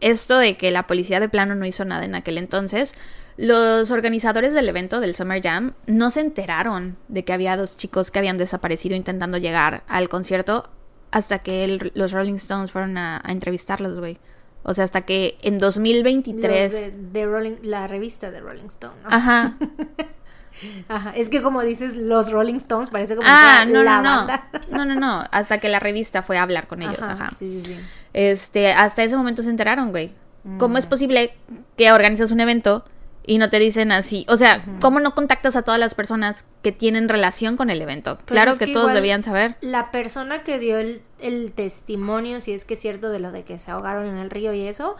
esto 0.00 0.38
de 0.38 0.56
que 0.56 0.70
la 0.70 0.86
policía 0.86 1.20
de 1.20 1.28
plano 1.28 1.54
no 1.54 1.66
hizo 1.66 1.84
nada 1.84 2.04
en 2.04 2.14
aquel 2.14 2.38
entonces, 2.38 2.94
los 3.36 3.90
organizadores 3.90 4.54
del 4.54 4.68
evento 4.68 5.00
del 5.00 5.14
Summer 5.14 5.42
Jam 5.42 5.72
no 5.86 6.10
se 6.10 6.20
enteraron 6.20 6.96
de 7.08 7.24
que 7.24 7.32
había 7.32 7.56
dos 7.56 7.76
chicos 7.76 8.10
que 8.10 8.18
habían 8.18 8.38
desaparecido 8.38 8.94
intentando 8.96 9.38
llegar 9.38 9.82
al 9.88 10.08
concierto 10.08 10.68
hasta 11.10 11.40
que 11.40 11.90
los 11.94 12.12
Rolling 12.12 12.34
Stones 12.34 12.70
fueron 12.70 12.96
a, 12.98 13.20
a 13.24 13.32
entrevistarlos, 13.32 13.98
güey. 13.98 14.18
O 14.62 14.74
sea, 14.74 14.84
hasta 14.84 15.02
que 15.02 15.38
en 15.42 15.58
2023... 15.58 16.72
Los 16.72 16.80
de, 16.80 16.90
de 16.90 17.26
Rolling, 17.26 17.56
la 17.62 17.86
revista 17.86 18.30
de 18.30 18.40
Rolling 18.40 18.66
Stone. 18.66 18.94
¿no? 19.02 19.08
Ajá. 19.08 19.54
Ajá. 20.88 21.12
Es 21.16 21.30
que 21.30 21.40
como 21.40 21.62
dices, 21.62 21.96
los 21.96 22.30
Rolling 22.30 22.56
Stones 22.56 22.90
parece 22.90 23.16
como 23.16 23.26
Ah, 23.30 23.64
no, 23.66 23.82
la 23.82 23.96
no, 23.96 24.02
no. 24.02 24.16
banda. 24.26 24.48
No, 24.70 24.84
no, 24.84 24.94
no. 24.94 25.24
Hasta 25.30 25.58
que 25.58 25.68
la 25.68 25.78
revista 25.78 26.20
fue 26.22 26.36
a 26.36 26.42
hablar 26.42 26.66
con 26.66 26.82
ellos, 26.82 27.00
ajá. 27.00 27.30
Sí, 27.38 27.62
sí, 27.64 27.74
sí. 27.74 27.80
Este, 28.12 28.72
hasta 28.72 29.02
ese 29.02 29.16
momento 29.16 29.42
se 29.42 29.48
enteraron, 29.50 29.90
güey. 29.90 30.12
¿Cómo 30.58 30.74
Mm. 30.74 30.78
es 30.78 30.86
posible 30.86 31.32
que 31.76 31.92
organizas 31.92 32.30
un 32.30 32.40
evento 32.40 32.84
y 33.26 33.38
no 33.38 33.48
te 33.50 33.58
dicen 33.58 33.90
así? 33.92 34.26
O 34.28 34.36
sea, 34.36 34.62
¿cómo 34.80 35.00
no 35.00 35.14
contactas 35.14 35.56
a 35.56 35.62
todas 35.62 35.80
las 35.80 35.94
personas 35.94 36.44
que 36.62 36.72
tienen 36.72 37.08
relación 37.08 37.56
con 37.56 37.70
el 37.70 37.80
evento? 37.80 38.18
claro 38.26 38.52
es 38.52 38.58
que, 38.58 38.66
que 38.66 38.72
todos 38.72 38.92
debían 38.92 39.22
saber. 39.22 39.56
La 39.62 39.90
persona 39.90 40.42
que 40.42 40.58
dio 40.58 40.78
el, 40.78 41.00
el 41.22 41.52
testimonio, 41.52 42.40
si 42.40 42.52
es 42.52 42.64
que 42.64 42.74
es 42.74 42.80
cierto 42.80 43.10
de 43.10 43.18
lo 43.18 43.32
de 43.32 43.44
que 43.44 43.58
se 43.58 43.70
ahogaron 43.70 44.06
en 44.06 44.18
el 44.18 44.30
río 44.30 44.52
y 44.52 44.62
eso, 44.62 44.96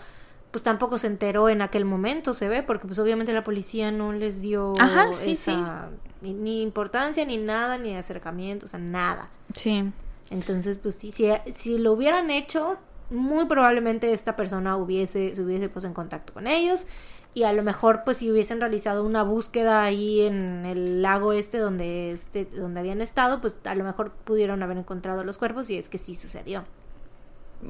pues 0.51 0.63
tampoco 0.63 0.99
se 0.99 1.07
enteró 1.07 1.49
en 1.49 1.63
aquel 1.63 1.85
momento, 1.85 2.35
se 2.35 2.49
ve, 2.49 2.63
porque 2.63 2.87
pues 2.87 2.99
obviamente 2.99 3.33
la 3.33 3.45
policía 3.45 3.93
no 3.93 4.13
les 4.13 4.41
dio 4.41 4.73
Ajá, 4.81 5.13
sí, 5.13 5.33
esa 5.33 5.91
Ni, 6.21 6.35
ni 6.35 6.63
importancia, 6.63 7.25
ni 7.25 7.37
nada, 7.37 7.79
ni 7.79 7.97
acercamiento, 7.97 8.67
o 8.67 8.69
sea, 8.69 8.81
nada. 8.81 9.29
Sí. 9.55 9.91
Entonces, 10.31 10.79
pues 10.79 10.97
sí, 10.97 11.11
si, 11.13 11.31
si 11.53 11.79
lo 11.79 11.93
hubieran 11.93 12.31
hecho, 12.31 12.79
muy 13.11 13.47
probablemente 13.47 14.13
esta 14.13 14.37
persona 14.37 14.77
hubiese, 14.77 15.35
se 15.35 15.43
hubiese 15.43 15.69
puesto 15.69 15.89
en 15.89 15.95
contacto 15.95 16.33
con 16.33 16.47
ellos 16.47 16.87
y 17.33 17.45
a 17.45 17.53
lo 17.53 17.63
mejor 17.63 18.03
pues 18.05 18.17
si 18.19 18.31
hubiesen 18.31 18.61
realizado 18.61 19.05
una 19.05 19.23
búsqueda 19.23 19.85
ahí 19.85 20.23
en 20.23 20.65
el 20.67 21.03
lago 21.03 21.33
este 21.33 21.59
donde 21.59 22.11
este 22.11 22.45
donde 22.45 22.81
habían 22.81 23.01
estado 23.01 23.41
pues 23.41 23.57
a 23.65 23.75
lo 23.75 23.85
mejor 23.85 24.11
pudieron 24.11 24.63
haber 24.63 24.79
encontrado 24.79 25.23
los 25.23 25.39
cuerpos 25.39 25.71
y 25.71 25.79
es 25.79 25.89
que 25.89 25.99
sí 25.99 26.15
sucedió 26.15 26.65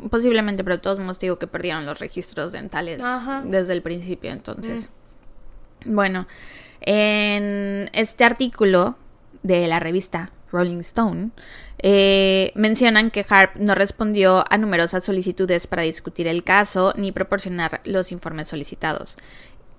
Posiblemente, 0.08 0.62
pero 0.62 0.76
de 0.76 0.82
todos 0.82 1.00
modos 1.00 1.18
digo 1.18 1.38
que 1.38 1.48
perdieron 1.48 1.84
los 1.84 1.98
registros 1.98 2.52
dentales 2.52 3.02
Ajá. 3.02 3.42
desde 3.44 3.72
el 3.72 3.82
principio, 3.82 4.30
entonces. 4.30 4.88
Bueno, 5.84 6.28
en 6.80 7.90
este 7.92 8.22
artículo 8.22 8.96
de 9.42 9.66
la 9.66 9.80
revista 9.80 10.30
Rolling 10.52 10.80
Stone, 10.80 11.30
eh, 11.78 12.52
mencionan 12.54 13.10
que 13.10 13.26
Harp 13.28 13.56
no 13.56 13.74
respondió 13.74 14.44
a 14.48 14.58
numerosas 14.58 15.04
solicitudes 15.04 15.66
para 15.66 15.82
discutir 15.82 16.28
el 16.28 16.44
caso 16.44 16.92
ni 16.96 17.10
proporcionar 17.10 17.80
los 17.84 18.12
informes 18.12 18.48
solicitados. 18.48 19.16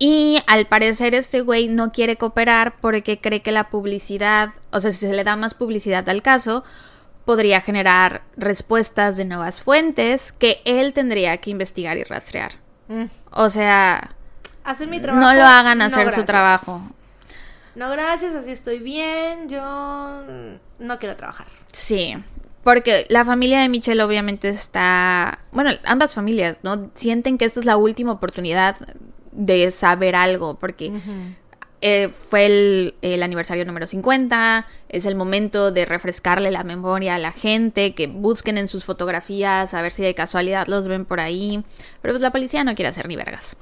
Y 0.04 0.42
al 0.48 0.66
parecer 0.66 1.14
este 1.14 1.42
güey 1.42 1.68
no 1.68 1.92
quiere 1.92 2.18
cooperar 2.18 2.74
porque 2.82 3.22
cree 3.22 3.44
que 3.44 3.52
la 3.52 3.70
publicidad, 3.70 4.50
o 4.72 4.80
sea, 4.80 4.92
si 4.92 4.98
se 4.98 5.14
le 5.14 5.24
da 5.24 5.36
más 5.36 5.54
publicidad 5.54 6.10
al 6.10 6.24
caso, 6.24 6.64
podría 7.24 7.62
generar 7.62 8.24
respuestas 8.36 9.16
de 9.16 9.26
nuevas 9.26 9.62
fuentes 9.62 10.32
que 10.32 10.60
él 10.66 10.96
tendría 10.96 11.38
que 11.38 11.52
investigar 11.52 12.00
y 12.00 12.04
rastrear. 12.04 12.54
Mm. 12.88 13.04
O 13.30 13.52
sea, 13.52 14.16
hacer 14.64 14.88
mi 14.88 15.00
trabajo 15.00 15.24
no 15.24 15.36
lo 15.36 15.44
hagan 15.44 15.78
no, 15.78 15.84
hacer 15.84 16.12
su 16.12 16.24
trabajo. 16.24 16.82
no 17.76 17.92
gracias 17.92 18.34
así 18.34 18.50
estoy 18.50 18.80
bien 18.80 19.50
yo 19.50 20.24
no 20.80 21.00
quiero 21.00 21.16
trabajar 21.16 21.46
Sí, 21.74 22.16
porque 22.64 23.06
la 23.10 23.24
familia 23.24 23.60
de 23.60 23.70
Michelle 23.70 24.02
obviamente 24.02 24.50
está, 24.50 25.40
bueno, 25.52 25.72
ambas 25.86 26.16
familias, 26.16 26.58
¿no? 26.64 26.90
Sienten 26.96 27.38
que 27.38 27.46
esta 27.46 27.60
es 27.60 27.66
la 27.66 27.78
última 27.78 28.12
oportunidad 28.12 28.76
de 29.32 29.72
saber 29.72 30.16
algo, 30.16 30.56
porque 30.56 30.92
eh, 31.82 32.10
fue 32.10 32.46
el, 32.46 32.96
el 33.02 33.24
aniversario 33.24 33.66
número 33.66 33.88
50, 33.88 34.68
es 34.90 35.06
el 35.06 35.16
momento 35.16 35.72
de 35.72 35.86
refrescarle 35.86 36.52
la 36.52 36.64
memoria 36.64 37.16
a 37.16 37.20
la 37.20 37.32
gente, 37.32 37.96
que 37.96 38.08
busquen 38.08 38.58
en 38.58 38.68
sus 38.68 38.86
fotografías, 38.86 39.74
a 39.74 39.82
ver 39.82 39.92
si 39.92 40.04
de 40.04 40.14
casualidad 40.14 40.68
los 40.68 40.88
ven 40.88 41.06
por 41.06 41.20
ahí, 41.20 41.64
pero 42.02 42.14
pues 42.14 42.22
la 42.22 42.32
policía 42.32 42.64
no 42.64 42.76
quiere 42.76 42.90
hacer 42.90 43.08
ni 43.08 43.16
vergas. 43.16 43.58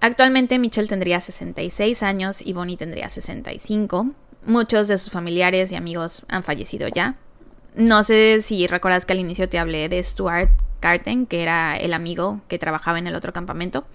Actualmente 0.00 0.58
Michelle 0.58 0.86
tendría 0.86 1.18
66 1.18 2.02
años 2.02 2.42
y 2.42 2.52
Bonnie 2.52 2.76
tendría 2.76 3.08
65. 3.08 4.10
Muchos 4.44 4.86
de 4.88 4.98
sus 4.98 5.10
familiares 5.10 5.72
y 5.72 5.76
amigos 5.76 6.26
han 6.28 6.42
fallecido 6.42 6.88
ya. 6.88 7.16
No 7.74 8.04
sé 8.04 8.42
si 8.42 8.66
recuerdas 8.66 9.06
que 9.06 9.14
al 9.14 9.18
inicio 9.18 9.48
te 9.48 9.58
hablé 9.58 9.88
de 9.88 10.04
Stuart 10.04 10.50
Carten, 10.80 11.24
que 11.24 11.42
era 11.42 11.74
el 11.74 11.94
amigo 11.94 12.42
que 12.48 12.58
trabajaba 12.58 12.98
en 12.98 13.06
el 13.06 13.14
otro 13.14 13.32
campamento. 13.32 13.86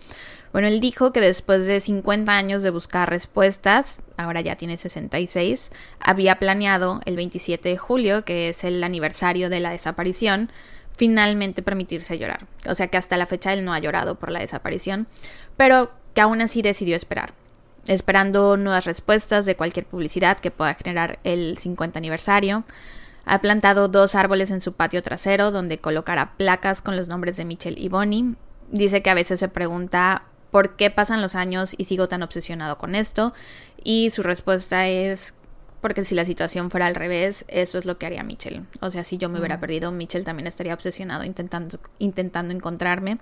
Bueno, 0.52 0.68
él 0.68 0.80
dijo 0.80 1.12
que 1.14 1.22
después 1.22 1.68
de 1.68 1.80
50 1.80 2.32
años 2.32 2.64
de 2.64 2.72
buscar 2.72 3.10
respuestas, 3.10 4.00
ahora 4.18 4.42
ya 4.42 4.56
tiene 4.56 4.78
66, 4.78 5.72
había 6.00 6.40
planeado 6.40 7.02
el 7.06 7.16
27 7.16 7.70
de 7.70 7.78
julio, 7.78 8.26
que 8.26 8.50
es 8.50 8.64
el 8.64 8.84
aniversario 8.84 9.50
de 9.50 9.60
la 9.60 9.72
desaparición, 9.72 10.50
finalmente 10.98 11.62
permitirse 11.62 12.18
llorar. 12.18 12.48
O 12.66 12.76
sea 12.76 12.88
que 12.88 12.98
hasta 12.98 13.16
la 13.16 13.28
fecha 13.28 13.54
él 13.54 13.64
no 13.64 13.74
ha 13.74 13.80
llorado 13.80 14.16
por 14.16 14.32
la 14.32 14.40
desaparición, 14.40 15.08
pero 15.56 15.92
que 16.14 16.22
aún 16.22 16.42
así 16.42 16.62
decidió 16.62 16.96
esperar, 16.96 17.34
esperando 17.88 18.58
nuevas 18.58 18.86
respuestas 18.86 19.46
de 19.46 19.56
cualquier 19.56 19.86
publicidad 19.86 20.40
que 20.40 20.52
pueda 20.52 20.74
generar 20.74 21.20
el 21.24 21.58
50 21.58 22.00
aniversario. 22.00 22.64
Ha 23.26 23.40
plantado 23.40 23.88
dos 23.88 24.16
árboles 24.16 24.50
en 24.50 24.62
su 24.62 24.74
patio 24.74 25.04
trasero 25.04 25.52
donde 25.52 25.78
colocará 25.78 26.34
placas 26.36 26.82
con 26.82 26.98
los 26.98 27.08
nombres 27.08 27.38
de 27.38 27.46
Michelle 27.46 27.80
y 27.80 27.88
Bonnie. 27.88 28.34
Dice 28.72 29.02
que 29.02 29.10
a 29.10 29.16
veces 29.16 29.40
se 29.40 29.48
pregunta 29.48 30.24
por 30.52 30.76
qué 30.76 30.90
pasan 30.90 31.22
los 31.22 31.36
años 31.36 31.74
y 31.78 31.86
sigo 31.86 32.08
tan 32.08 32.24
obsesionado 32.24 32.78
con 32.78 32.96
esto. 32.96 33.34
Y 33.84 34.12
su 34.12 34.24
respuesta 34.24 34.88
es 34.88 35.34
porque 35.82 36.04
si 36.04 36.16
la 36.16 36.26
situación 36.26 36.70
fuera 36.70 36.88
al 36.88 36.96
revés, 36.96 37.46
eso 37.48 37.78
es 37.78 37.86
lo 37.86 37.98
que 37.98 38.06
haría 38.06 38.24
Mitchell. 38.24 38.66
O 38.82 38.92
sea, 38.92 39.04
si 39.04 39.18
yo 39.18 39.30
me 39.30 39.40
hubiera 39.40 39.60
perdido, 39.60 39.92
Mitchell 39.92 40.26
también 40.26 40.48
estaría 40.48 40.74
obsesionado 40.74 41.24
intentando, 41.24 41.80
intentando 42.00 42.54
encontrarme. 42.54 43.20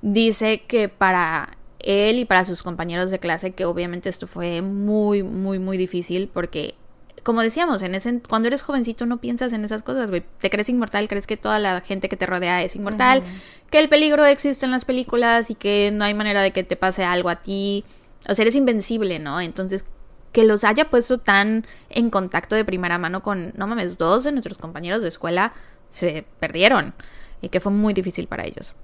Dice 0.00 0.62
que 0.62 0.88
para 0.88 1.58
él 1.80 2.18
y 2.18 2.24
para 2.24 2.44
sus 2.44 2.62
compañeros 2.62 3.10
de 3.10 3.18
clase, 3.18 3.52
que 3.52 3.64
obviamente 3.64 4.08
esto 4.08 4.26
fue 4.26 4.62
muy, 4.62 5.22
muy, 5.22 5.58
muy 5.58 5.76
difícil 5.76 6.28
porque 6.32 6.74
como 7.22 7.42
decíamos, 7.42 7.82
en 7.82 7.94
ese, 7.94 8.20
cuando 8.20 8.48
eres 8.48 8.62
jovencito 8.62 9.06
no 9.06 9.18
piensas 9.18 9.52
en 9.52 9.64
esas 9.64 9.82
cosas, 9.82 10.08
güey. 10.08 10.24
Te 10.38 10.50
crees 10.50 10.68
inmortal, 10.68 11.08
crees 11.08 11.26
que 11.26 11.36
toda 11.36 11.58
la 11.58 11.80
gente 11.80 12.08
que 12.08 12.16
te 12.16 12.26
rodea 12.26 12.62
es 12.62 12.76
inmortal, 12.76 13.22
que 13.70 13.78
el 13.78 13.88
peligro 13.88 14.24
existe 14.24 14.64
en 14.64 14.72
las 14.72 14.84
películas 14.84 15.50
y 15.50 15.54
que 15.54 15.90
no 15.92 16.04
hay 16.04 16.14
manera 16.14 16.42
de 16.42 16.52
que 16.52 16.64
te 16.64 16.76
pase 16.76 17.04
algo 17.04 17.28
a 17.28 17.36
ti. 17.36 17.84
O 18.28 18.34
sea, 18.34 18.42
eres 18.42 18.56
invencible, 18.56 19.18
¿no? 19.18 19.40
Entonces, 19.40 19.84
que 20.32 20.44
los 20.44 20.64
haya 20.64 20.90
puesto 20.90 21.18
tan 21.18 21.66
en 21.88 22.10
contacto 22.10 22.54
de 22.54 22.64
primera 22.64 22.98
mano 22.98 23.22
con, 23.22 23.52
no 23.56 23.66
mames, 23.66 23.98
dos 23.98 24.24
de 24.24 24.32
nuestros 24.32 24.58
compañeros 24.58 25.02
de 25.02 25.08
escuela 25.08 25.52
se 25.90 26.24
perdieron 26.38 26.94
y 27.40 27.48
que 27.48 27.60
fue 27.60 27.72
muy 27.72 27.94
difícil 27.94 28.28
para 28.28 28.44
ellos. 28.44 28.74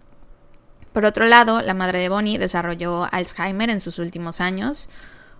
Por 0.92 1.04
otro 1.04 1.26
lado, 1.26 1.60
la 1.60 1.74
madre 1.74 1.98
de 1.98 2.08
Bonnie 2.08 2.38
desarrolló 2.38 3.06
Alzheimer 3.12 3.70
en 3.70 3.80
sus 3.80 3.98
últimos 3.98 4.40
años. 4.40 4.88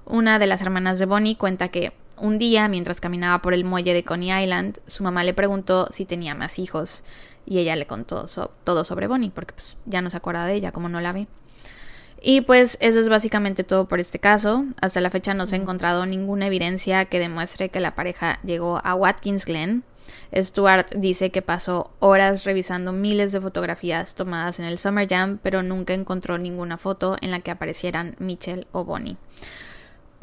Una 0.04 0.38
de 0.38 0.46
las 0.46 0.60
hermanas 0.60 0.98
de 0.98 1.06
Bonnie 1.06 1.34
cuenta 1.34 1.68
que 1.68 1.92
un 2.18 2.38
día, 2.38 2.68
mientras 2.68 3.00
caminaba 3.00 3.42
por 3.42 3.54
el 3.54 3.64
muelle 3.64 3.94
de 3.94 4.04
Coney 4.04 4.32
Island, 4.32 4.78
su 4.86 5.02
mamá 5.02 5.24
le 5.24 5.34
preguntó 5.34 5.88
si 5.90 6.04
tenía 6.04 6.34
más 6.34 6.58
hijos 6.58 7.04
y 7.44 7.58
ella 7.58 7.76
le 7.76 7.86
contó 7.86 8.28
so 8.28 8.50
todo 8.64 8.84
sobre 8.84 9.06
Bonnie, 9.06 9.30
porque 9.30 9.54
pues, 9.54 9.76
ya 9.86 10.02
no 10.02 10.10
se 10.10 10.16
acuerda 10.16 10.46
de 10.46 10.54
ella, 10.54 10.72
como 10.72 10.88
no 10.88 11.00
la 11.00 11.12
ve. 11.12 11.26
Y 12.20 12.40
pues 12.40 12.76
eso 12.80 12.98
es 12.98 13.08
básicamente 13.08 13.62
todo 13.62 13.86
por 13.86 14.00
este 14.00 14.18
caso. 14.18 14.64
Hasta 14.80 15.00
la 15.00 15.10
fecha 15.10 15.34
no 15.34 15.46
se 15.46 15.54
ha 15.54 15.58
encontrado 15.58 16.06
ninguna 16.06 16.46
evidencia 16.46 17.04
que 17.04 17.20
demuestre 17.20 17.68
que 17.68 17.78
la 17.78 17.94
pareja 17.94 18.40
llegó 18.42 18.80
a 18.82 18.94
Watkins 18.94 19.44
Glen. 19.44 19.84
Stuart 20.34 20.92
dice 20.94 21.30
que 21.30 21.42
pasó 21.42 21.90
horas 21.98 22.44
revisando 22.44 22.92
miles 22.92 23.32
de 23.32 23.40
fotografías 23.40 24.14
tomadas 24.14 24.58
en 24.58 24.64
el 24.64 24.78
Summer 24.78 25.06
Jam, 25.08 25.38
pero 25.42 25.62
nunca 25.62 25.94
encontró 25.94 26.38
ninguna 26.38 26.78
foto 26.78 27.16
en 27.20 27.30
la 27.30 27.40
que 27.40 27.50
aparecieran 27.50 28.16
Mitchell 28.18 28.66
o 28.72 28.84
Bonnie 28.84 29.18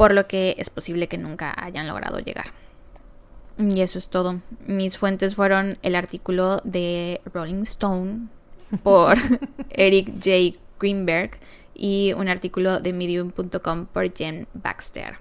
por 0.04 0.14
lo 0.14 0.28
que 0.28 0.56
es 0.58 0.70
posible 0.70 1.08
que 1.08 1.18
nunca 1.18 1.56
hayan 1.56 1.88
logrado 1.88 2.20
llegar. 2.20 2.48
Y 3.58 3.80
eso 3.80 3.98
es 3.98 4.10
todo. 4.10 4.42
Mis 4.68 4.98
fuentes 4.98 5.34
fueron 5.34 5.78
el 5.82 5.96
artículo 5.96 6.60
de 6.66 7.22
Rolling 7.34 7.64
Stone 7.64 8.28
por 8.84 9.18
Eric 9.70 10.10
J. 10.16 10.60
Greenberg 10.78 11.40
y 11.74 12.12
un 12.18 12.28
artículo 12.28 12.82
de 12.82 12.92
medium.com 12.92 13.86
por 13.86 14.14
Jen 14.14 14.46
Baxter. 14.54 15.20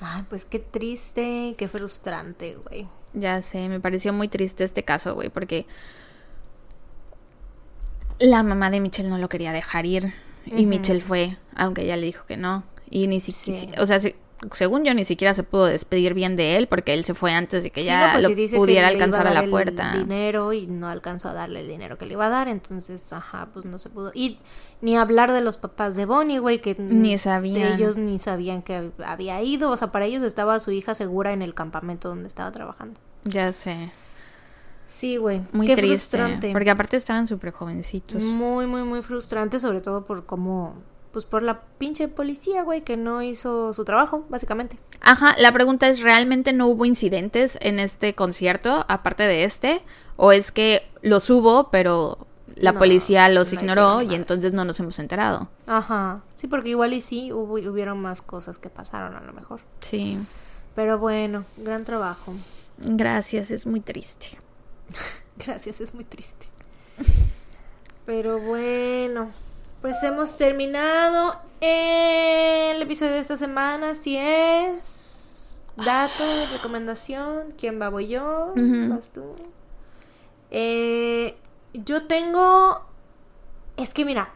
Ay, 0.00 0.24
pues 0.28 0.46
qué 0.46 0.58
triste, 0.58 1.54
qué 1.56 1.68
frustrante, 1.68 2.56
güey. 2.56 2.88
Ya 3.12 3.40
sé, 3.40 3.68
me 3.68 3.78
pareció 3.78 4.12
muy 4.12 4.26
triste 4.26 4.64
este 4.64 4.82
caso, 4.82 5.14
güey, 5.14 5.28
porque 5.28 5.64
la 8.18 8.42
mamá 8.42 8.68
de 8.70 8.80
Michelle 8.80 9.10
no 9.10 9.18
lo 9.18 9.28
quería 9.28 9.52
dejar 9.52 9.86
ir 9.86 10.12
y 10.44 10.66
Michelle 10.66 11.00
fue, 11.00 11.36
aunque 11.54 11.82
ella 11.82 11.96
le 11.96 12.06
dijo 12.06 12.26
que 12.26 12.36
no. 12.36 12.64
Y 12.90 13.06
ni 13.06 13.20
siquiera, 13.20 13.58
Sí. 13.60 13.70
o 13.80 13.86
sea, 13.86 14.00
se- 14.00 14.16
según 14.52 14.84
yo, 14.84 14.94
ni 14.94 15.04
siquiera 15.04 15.34
se 15.34 15.42
pudo 15.42 15.66
despedir 15.66 16.14
bien 16.14 16.34
de 16.34 16.56
él 16.56 16.66
porque 16.66 16.94
él 16.94 17.04
se 17.04 17.12
fue 17.14 17.32
antes 17.32 17.62
de 17.62 17.70
que 17.70 17.82
Sí, 17.82 17.86
ya 17.86 18.06
no, 18.06 18.12
pues 18.14 18.24
lo 18.24 18.48
sí 18.48 18.56
pudiera 18.56 18.88
alcanzar 18.88 19.20
a 19.20 19.24
dar 19.24 19.34
la 19.34 19.44
el 19.44 19.50
puerta. 19.50 19.92
dinero 19.92 20.52
y 20.54 20.66
no 20.66 20.88
alcanzó 20.88 21.28
a 21.28 21.34
darle 21.34 21.60
el 21.60 21.68
dinero 21.68 21.98
que 21.98 22.06
le 22.06 22.14
iba 22.14 22.26
a 22.26 22.30
dar, 22.30 22.48
entonces, 22.48 23.12
ajá, 23.12 23.48
pues 23.52 23.66
no 23.66 23.76
se 23.76 23.90
pudo. 23.90 24.12
Y 24.14 24.38
ni 24.80 24.96
hablar 24.96 25.32
de 25.32 25.42
los 25.42 25.58
papás 25.58 25.94
de 25.94 26.06
Bonnie, 26.06 26.38
güey, 26.38 26.60
que 26.62 26.74
Ni 26.78 27.18
sabían. 27.18 27.74
ellos 27.74 27.98
ni 27.98 28.18
sabían 28.18 28.62
que 28.62 28.78
hab- 28.80 29.04
había 29.04 29.42
ido, 29.42 29.70
o 29.70 29.76
sea, 29.76 29.92
para 29.92 30.06
ellos 30.06 30.22
estaba 30.22 30.58
su 30.58 30.70
hija 30.72 30.94
segura 30.94 31.32
en 31.34 31.42
el 31.42 31.52
campamento 31.54 32.08
donde 32.08 32.26
estaba 32.26 32.50
trabajando. 32.50 32.98
Ya 33.24 33.52
sé. 33.52 33.92
Sí, 34.86 35.18
güey. 35.18 35.42
Muy 35.52 35.66
Qué 35.66 35.76
triste. 35.76 36.16
frustrante. 36.16 36.52
Porque 36.52 36.70
aparte 36.70 36.96
estaban 36.96 37.28
súper 37.28 37.52
jovencitos. 37.52 38.22
Muy, 38.22 38.66
muy, 38.66 38.82
muy 38.82 39.02
frustrante, 39.02 39.60
sobre 39.60 39.80
todo 39.82 40.04
por 40.06 40.24
cómo, 40.26 40.74
pues 41.12 41.24
por 41.24 41.42
la 41.42 41.62
pinche 41.78 42.08
policía, 42.08 42.62
güey, 42.62 42.82
que 42.82 42.96
no 42.96 43.22
hizo 43.22 43.72
su 43.72 43.84
trabajo, 43.84 44.24
básicamente. 44.28 44.78
Ajá, 45.00 45.34
la 45.38 45.52
pregunta 45.52 45.88
es, 45.88 46.00
¿realmente 46.00 46.52
no 46.52 46.66
hubo 46.68 46.84
incidentes 46.84 47.58
en 47.60 47.80
este 47.80 48.14
concierto, 48.14 48.84
aparte 48.88 49.24
de 49.24 49.44
este? 49.44 49.82
¿O 50.16 50.32
es 50.32 50.52
que 50.52 50.86
los 51.02 51.28
hubo, 51.30 51.70
pero 51.70 52.26
la 52.54 52.72
No, 52.72 52.78
policía 52.78 53.28
los 53.28 53.52
no 53.52 53.60
ignoró 53.60 54.02
y 54.02 54.14
entonces 54.14 54.52
no 54.52 54.64
nos 54.64 54.78
hemos 54.80 54.98
enterado? 54.98 55.48
Ajá. 55.66 56.22
Sí, 56.34 56.46
porque 56.46 56.70
igual 56.70 56.92
y 56.92 57.00
sí, 57.00 57.32
hubo, 57.32 57.54
hubieron 57.54 58.00
más 58.00 58.22
cosas 58.22 58.58
que 58.58 58.68
pasaron 58.68 59.16
a 59.16 59.20
lo 59.20 59.32
mejor. 59.32 59.60
Sí. 59.80 60.18
Pero 60.74 60.98
bueno, 60.98 61.44
gran 61.56 61.84
trabajo. 61.84 62.34
Gracias, 62.78 63.50
es 63.50 63.66
muy 63.66 63.80
triste. 63.80 64.38
Gracias, 65.44 65.80
es 65.80 65.94
muy 65.94 66.04
triste. 66.04 66.46
Pero 68.04 68.38
bueno, 68.38 69.30
pues 69.80 70.02
hemos 70.02 70.36
terminado 70.36 71.36
el 71.60 72.80
episodio 72.82 73.12
de 73.12 73.20
esta 73.20 73.36
semana. 73.36 73.94
Si 73.94 74.16
es 74.16 75.64
dato, 75.76 76.24
recomendación, 76.52 77.54
¿quién 77.56 77.80
va? 77.80 77.88
Voy 77.88 78.08
yo, 78.08 78.52
Ujú. 78.56 78.88
vas 78.94 79.10
tú. 79.10 79.34
Eh, 80.50 81.36
yo 81.72 82.06
tengo, 82.06 82.84
es 83.76 83.94
que 83.94 84.04
mira, 84.04 84.30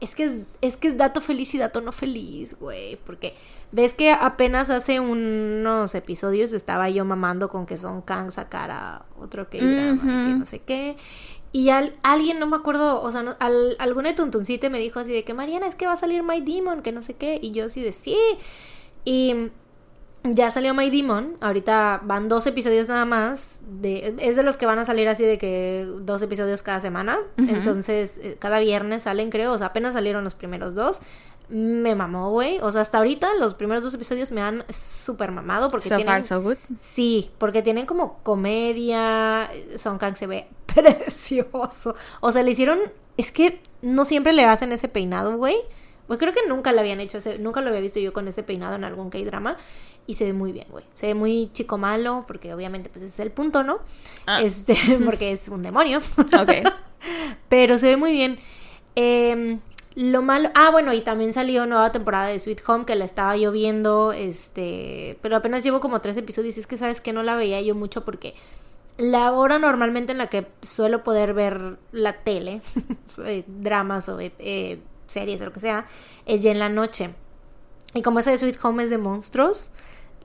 es 0.00 0.14
que 0.14 0.24
es, 0.24 0.32
es 0.60 0.76
que 0.76 0.88
es 0.88 0.96
dato 0.96 1.20
feliz 1.20 1.54
y 1.54 1.58
dato 1.58 1.80
no 1.80 1.90
feliz, 1.90 2.56
güey, 2.58 2.96
porque 2.96 3.34
ves 3.72 3.94
que 3.94 4.12
apenas 4.12 4.70
hace 4.70 5.00
unos 5.00 5.94
episodios 5.94 6.52
estaba 6.52 6.88
yo 6.90 7.04
mamando 7.04 7.48
con 7.48 7.66
que 7.66 7.76
Son 7.78 8.02
Kang 8.02 8.30
sacara 8.30 9.06
otro 9.18 9.48
que 9.48 9.58
y 9.58 9.60
que 9.60 10.34
no 10.38 10.44
sé 10.44 10.60
qué. 10.60 10.96
Y 11.56 11.70
al, 11.70 11.94
alguien, 12.02 12.38
no 12.38 12.46
me 12.46 12.56
acuerdo, 12.56 13.00
o 13.00 13.10
sea, 13.10 13.22
no- 13.22 13.34
al, 13.38 13.76
alguna 13.78 14.14
tuntuncite 14.14 14.68
me 14.68 14.78
dijo 14.78 15.00
así 15.00 15.14
de 15.14 15.24
que 15.24 15.32
Mariana, 15.32 15.66
es 15.66 15.74
que 15.74 15.86
va 15.86 15.94
a 15.94 15.96
salir 15.96 16.22
My 16.22 16.42
Demon, 16.42 16.82
que 16.82 16.92
no 16.92 17.00
sé 17.00 17.14
qué. 17.14 17.38
Y 17.40 17.50
yo 17.52 17.64
así 17.64 17.80
de 17.80 17.92
sí. 17.92 18.18
Y 19.06 19.34
ya 20.22 20.50
salió 20.50 20.74
My 20.74 20.90
Demon. 20.90 21.34
Ahorita 21.40 22.02
van 22.04 22.28
dos 22.28 22.46
episodios 22.46 22.88
nada 22.88 23.06
más. 23.06 23.60
De, 23.80 24.14
es 24.20 24.36
de 24.36 24.42
los 24.42 24.58
que 24.58 24.66
van 24.66 24.78
a 24.80 24.84
salir 24.84 25.08
así 25.08 25.22
de 25.24 25.38
que 25.38 25.86
dos 26.02 26.20
episodios 26.20 26.62
cada 26.62 26.80
semana. 26.80 27.20
Entonces, 27.38 28.18
eh, 28.22 28.36
cada 28.38 28.58
viernes 28.58 29.04
salen, 29.04 29.30
creo. 29.30 29.52
O 29.52 29.58
sea, 29.58 29.68
apenas 29.68 29.94
salieron 29.94 30.24
los 30.24 30.34
primeros 30.34 30.74
dos. 30.74 31.00
Me 31.48 31.94
mamó, 31.94 32.30
güey. 32.30 32.58
O 32.60 32.72
sea, 32.72 32.80
hasta 32.82 32.98
ahorita 32.98 33.34
los 33.34 33.54
primeros 33.54 33.82
dos 33.84 33.94
episodios 33.94 34.32
me 34.32 34.42
han 34.42 34.64
súper 34.68 35.30
mamado 35.30 35.70
porque 35.70 35.88
So 35.88 35.96
tienen... 35.96 36.14
far, 36.14 36.22
so 36.24 36.42
good. 36.42 36.56
Sí, 36.76 37.30
porque 37.38 37.62
tienen 37.62 37.86
como 37.86 38.18
comedia. 38.22 39.48
Song 39.76 39.98
Kang 39.98 40.16
se 40.16 40.26
ve 40.26 40.48
precioso. 40.66 41.94
O 42.20 42.32
sea, 42.32 42.42
le 42.42 42.50
hicieron. 42.50 42.78
Es 43.16 43.32
que 43.32 43.60
no 43.80 44.04
siempre 44.04 44.32
le 44.32 44.44
hacen 44.44 44.72
ese 44.72 44.88
peinado, 44.88 45.36
güey. 45.36 45.56
Pues 46.06 46.18
creo 46.18 46.32
que 46.32 46.46
nunca 46.48 46.72
le 46.72 46.80
habían 46.80 47.00
hecho 47.00 47.18
ese. 47.18 47.38
Nunca 47.38 47.60
lo 47.60 47.68
había 47.68 47.80
visto 47.80 48.00
yo 48.00 48.12
con 48.12 48.26
ese 48.28 48.42
peinado 48.42 48.74
en 48.74 48.84
algún 48.84 49.10
K-drama. 49.10 49.56
Y 50.06 50.14
se 50.14 50.24
ve 50.24 50.32
muy 50.32 50.52
bien, 50.52 50.66
güey. 50.70 50.84
Se 50.92 51.06
ve 51.06 51.14
muy 51.14 51.50
chico 51.52 51.78
malo, 51.78 52.24
porque 52.28 52.54
obviamente, 52.54 52.90
pues 52.90 53.04
ese 53.04 53.14
es 53.14 53.20
el 53.20 53.32
punto, 53.32 53.64
¿no? 53.64 53.80
Ah. 54.26 54.40
Este, 54.42 54.76
porque 55.04 55.32
es 55.32 55.48
un 55.48 55.62
demonio. 55.62 55.98
Ok. 56.18 56.68
Pero 57.48 57.78
se 57.78 57.88
ve 57.88 57.96
muy 57.96 58.12
bien. 58.12 58.38
Em, 58.94 59.60
lo 59.96 60.20
malo. 60.20 60.50
Ah, 60.54 60.70
bueno, 60.70 60.92
y 60.92 61.00
también 61.00 61.32
salió 61.32 61.66
nueva 61.66 61.90
temporada 61.90 62.26
de 62.26 62.38
Sweet 62.38 62.62
Home 62.68 62.84
que 62.84 62.94
la 62.94 63.06
estaba 63.06 63.36
yo 63.36 63.50
viendo. 63.50 64.12
Este. 64.12 65.18
Pero 65.22 65.36
apenas 65.36 65.64
llevo 65.64 65.80
como 65.80 66.00
tres 66.00 66.16
episodios. 66.18 66.56
Y 66.56 66.60
es 66.60 66.66
que 66.66 66.76
sabes 66.76 67.00
que 67.00 67.14
no 67.14 67.22
la 67.22 67.34
veía 67.34 67.60
yo 67.62 67.74
mucho 67.74 68.04
porque. 68.04 68.34
La 68.98 69.32
hora 69.32 69.58
normalmente 69.58 70.12
en 70.12 70.18
la 70.18 70.28
que 70.28 70.46
suelo 70.62 71.02
poder 71.02 71.34
ver 71.34 71.78
la 71.92 72.22
tele, 72.22 72.62
eh, 73.26 73.44
dramas 73.46 74.08
o 74.08 74.18
eh, 74.20 74.80
series 75.06 75.42
o 75.42 75.44
lo 75.44 75.52
que 75.52 75.60
sea, 75.60 75.84
es 76.24 76.42
ya 76.42 76.50
en 76.50 76.58
la 76.58 76.70
noche. 76.70 77.14
Y 77.92 78.02
como 78.02 78.20
esa 78.20 78.30
de 78.30 78.38
Sweet 78.38 78.58
Home 78.62 78.84
es 78.84 78.90
de 78.90 78.96
monstruos, 78.96 79.70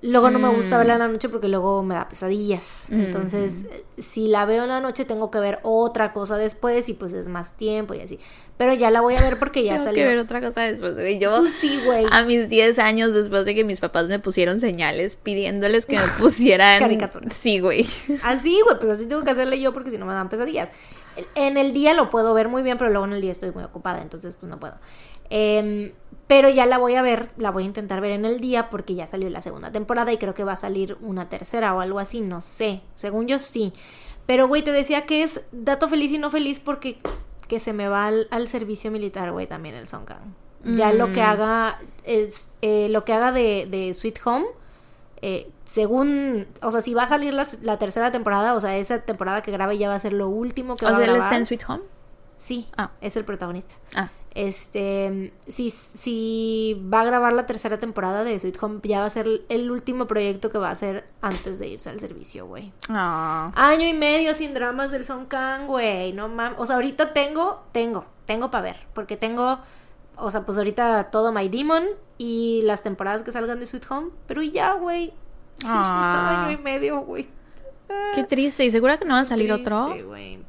luego 0.04 0.30
no 0.32 0.40
me 0.40 0.48
gusta 0.50 0.76
Mm. 0.76 0.80
verla 0.80 0.94
en 0.94 1.00
la 1.00 1.08
noche 1.08 1.30
porque 1.30 1.48
luego 1.48 1.84
me 1.84 1.96
da 1.96 2.10
pesadillas. 2.10 2.86
Mm. 2.90 3.02
Entonces, 3.02 3.66
eh, 3.72 3.84
si 4.00 4.28
la 4.28 4.46
veo 4.46 4.64
en 4.64 4.70
la 4.70 4.80
noche, 4.82 5.06
tengo 5.06 5.30
que 5.32 5.40
ver 5.40 5.60
otra 5.64 6.12
cosa 6.14 6.38
después 6.38 6.90
y 6.90 6.94
pues 6.94 7.14
es 7.14 7.28
más 7.28 7.56
tiempo 7.58 7.94
y 7.94 8.00
así. 8.02 8.20
Pero 8.58 8.74
ya 8.74 8.90
la 8.92 9.02
voy 9.02 9.16
a 9.16 9.22
ver 9.22 9.38
porque 9.40 9.64
ya 9.64 9.72
Tengo 9.74 9.84
salió. 9.86 10.04
que 10.04 10.08
ver 10.10 10.18
otra 10.20 10.42
cosa 10.42 10.62
después. 10.62 10.94
güey. 10.96 11.20
Yo, 11.20 11.36
Pues 11.40 11.54
sí, 11.54 11.82
güey. 11.86 12.06
a 12.12 12.24
mis 12.24 12.50
10 12.50 12.80
años, 12.80 13.14
después 13.14 13.46
de 13.46 13.54
que 13.56 13.64
mis 13.64 13.80
papás 13.80 14.08
me 14.08 14.20
pusieron 14.20 14.60
señales 14.60 15.16
pidiéndoles 15.16 15.86
que 15.86 15.98
me 15.98 16.02
pusieran. 16.20 16.80
Caricaturas. 16.80 17.34
Sí, 17.34 17.60
güey. 17.60 17.86
Así, 18.24 18.60
güey, 18.64 18.78
pues 18.80 18.92
así 18.92 19.08
tengo 19.08 19.24
que 19.24 19.32
hacerle 19.32 19.60
yo 19.60 19.74
porque 19.74 19.92
si 19.92 19.98
no 19.98 20.06
me 20.06 20.14
dan 20.14 20.30
pesadillas. 20.30 20.70
En 21.36 21.58
el 21.58 21.74
día 21.74 21.94
lo 21.94 22.10
puedo 22.10 22.34
ver 22.34 22.48
muy 22.48 22.64
bien, 22.64 22.78
pero 22.78 22.90
luego 22.90 23.06
en 23.06 23.14
el 23.14 23.22
día 23.22 23.32
estoy 23.32 23.52
muy 23.52 23.64
ocupada, 23.64 24.02
entonces 24.02 24.36
pues 24.36 24.50
no 24.50 24.60
puedo. 24.60 24.76
Em, 25.30 25.92
pero 26.32 26.48
ya 26.50 26.66
la 26.66 26.78
voy 26.78 26.96
a 26.96 27.02
ver, 27.02 27.30
la 27.36 27.52
voy 27.52 27.64
a 27.64 27.66
intentar 27.66 28.00
ver 28.00 28.12
en 28.12 28.24
el 28.24 28.40
día 28.40 28.70
porque 28.70 28.96
ya 28.96 29.06
salió 29.06 29.30
la 29.30 29.42
segunda 29.42 29.70
temporada 29.70 30.14
y 30.14 30.18
creo 30.18 30.34
que 30.34 30.46
va 30.46 30.54
a 30.54 30.56
salir 30.56 30.98
una 31.02 31.28
tercera 31.28 31.74
o 31.76 31.82
algo 31.82 32.00
así, 32.00 32.22
no 32.22 32.40
sé. 32.40 32.80
Según 32.94 33.28
yo 33.28 33.38
sí. 33.38 33.74
Pero, 34.28 34.48
güey, 34.48 34.64
te 34.64 34.72
decía 34.72 35.06
que 35.06 35.24
es 35.24 35.42
dato 35.52 35.90
feliz 35.90 36.10
y 36.14 36.18
no 36.20 36.32
feliz 36.32 36.62
porque 36.62 37.00
que 37.50 37.60
se 37.60 37.74
me 37.74 37.90
va 37.90 38.06
al, 38.06 38.30
al 38.32 38.48
servicio 38.48 38.92
militar, 38.92 39.34
güey, 39.34 39.46
también 39.46 39.76
el 39.76 39.88
Song 39.88 40.06
Kang. 40.06 40.34
Ya 40.64 40.94
lo 40.94 41.12
que 41.12 41.20
Mm. 41.20 41.26
haga, 41.26 41.80
es, 42.06 42.48
eh, 42.62 42.88
lo 42.90 43.04
que 43.04 43.12
haga 43.12 43.34
de, 43.34 43.68
de 43.70 43.94
Sweet 43.94 44.20
Home, 44.24 44.46
eh, 45.22 45.50
según, 45.66 46.48
o 46.62 46.72
sea, 46.72 46.80
si 46.80 46.94
va 46.94 47.04
a 47.04 47.08
salir 47.08 47.34
la, 47.34 47.46
la 47.62 47.78
tercera 47.78 48.10
temporada, 48.14 48.54
o 48.56 48.60
sea, 48.62 48.78
esa 48.78 49.00
temporada 49.00 49.42
que 49.42 49.52
grabe 49.52 49.78
ya 49.78 49.90
va 49.90 49.96
a 49.96 50.00
ser 50.00 50.14
lo 50.14 50.30
último 50.30 50.78
que 50.78 50.86
O 50.86 50.90
va 50.90 50.96
sea, 50.96 51.00
a 51.00 51.04
él 51.04 51.12
grabar. 51.12 51.28
está 51.28 51.38
en 51.38 51.46
Sweet 51.46 51.64
Home. 51.68 51.84
Sí, 52.38 52.68
Ah. 52.78 52.92
es 53.02 53.18
el 53.18 53.26
protagonista. 53.26 53.76
Ah. 53.96 54.10
Este, 54.34 55.34
si, 55.46 55.70
si 55.70 56.82
va 56.92 57.02
a 57.02 57.06
grabar 57.06 57.34
la 57.34 57.46
tercera 57.46 57.78
temporada 57.78 58.24
de 58.24 58.40
Sweet 58.40 58.64
Home, 58.64 58.80
ya 58.84 59.02
va 59.02 59.06
a 59.08 59.10
ser 59.10 59.28
el 59.50 59.70
último 59.70 60.08
proyecto 60.08 60.50
que 60.50 60.58
va 60.58 60.70
a 60.70 60.72
hacer 60.72 61.06
antes 61.22 61.60
de 61.60 61.68
irse 61.68 61.90
al 61.90 62.00
servicio, 62.00 62.46
güey. 62.48 62.72
Ah. 62.90 63.52
Año 63.56 63.86
y 63.88 63.94
medio 63.94 64.34
sin 64.34 64.54
dramas 64.54 64.92
del 64.92 65.04
Song 65.04 65.28
Kang, 65.28 65.68
güey. 65.68 66.14
No 66.14 66.30
mames. 66.30 66.58
O 66.60 66.66
sea, 66.66 66.78
ahorita 66.78 67.14
tengo, 67.14 67.64
tengo, 67.74 68.06
tengo 68.26 68.50
para 68.50 68.64
ver. 68.64 68.88
Porque 68.94 69.18
tengo, 69.18 69.60
o 70.16 70.32
sea, 70.32 70.46
pues 70.46 70.58
ahorita 70.58 71.12
todo 71.12 71.34
My 71.34 71.50
Demon 71.50 71.84
y 72.18 72.62
las 72.64 72.84
temporadas 72.84 73.24
que 73.24 73.34
salgan 73.34 73.60
de 73.60 73.66
Sweet 73.66 73.92
Home. 73.92 74.12
Pero 74.28 74.42
ya, 74.42 74.74
güey. 74.74 75.14
Ah. 75.66 76.46
Año 76.48 76.58
y 76.58 76.64
medio, 76.64 77.02
güey. 77.02 77.30
Qué 78.16 78.24
triste. 78.24 78.66
¿Y 78.66 78.72
segura 78.72 78.98
que 78.98 79.06
no 79.06 79.14
va 79.14 79.22
a 79.22 79.26
salir 79.26 79.52
otro? 79.52 79.94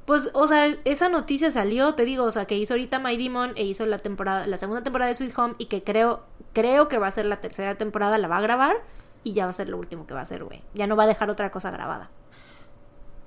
Pues, 0.05 0.31
o 0.35 0.47
sea, 0.47 0.67
esa 0.85 1.09
noticia 1.09 1.51
salió, 1.51 1.95
te 1.95 2.05
digo, 2.05 2.25
o 2.25 2.31
sea, 2.31 2.45
que 2.45 2.57
hizo 2.57 2.75
ahorita 2.75 2.99
My 2.99 3.17
Demon 3.17 3.53
e 3.57 3.65
hizo 3.65 3.87
la 3.87 3.99
temporada, 3.99 4.47
la 4.47 4.57
segunda 4.57 4.83
temporada 4.83 5.09
de 5.09 5.15
Sweet 5.15 5.39
Home 5.39 5.55
y 5.59 5.67
que 5.67 5.83
creo, 5.83 6.25
creo 6.53 6.89
que 6.89 6.99
va 6.99 7.07
a 7.07 7.13
ser 7.13 7.27
la 7.27 7.41
tercera 7.41 7.77
temporada, 7.77 8.19
la 8.19 8.29
va 8.29 8.39
a 8.39 8.41
grabar 8.41 8.77
y 9.25 9.33
ya 9.33 9.45
va 9.45 9.51
a 9.51 9.55
ser 9.55 9.69
lo 9.69 9.79
último 9.79 10.07
que 10.07 10.15
va 10.15 10.21
a 10.21 10.25
hacer, 10.25 10.43
güey. 10.45 10.63
Ya 10.75 10.87
no 10.87 10.97
va 10.97 11.05
a 11.05 11.07
dejar 11.07 11.31
otra 11.31 11.51
cosa 11.51 11.71
grabada. 11.71 12.11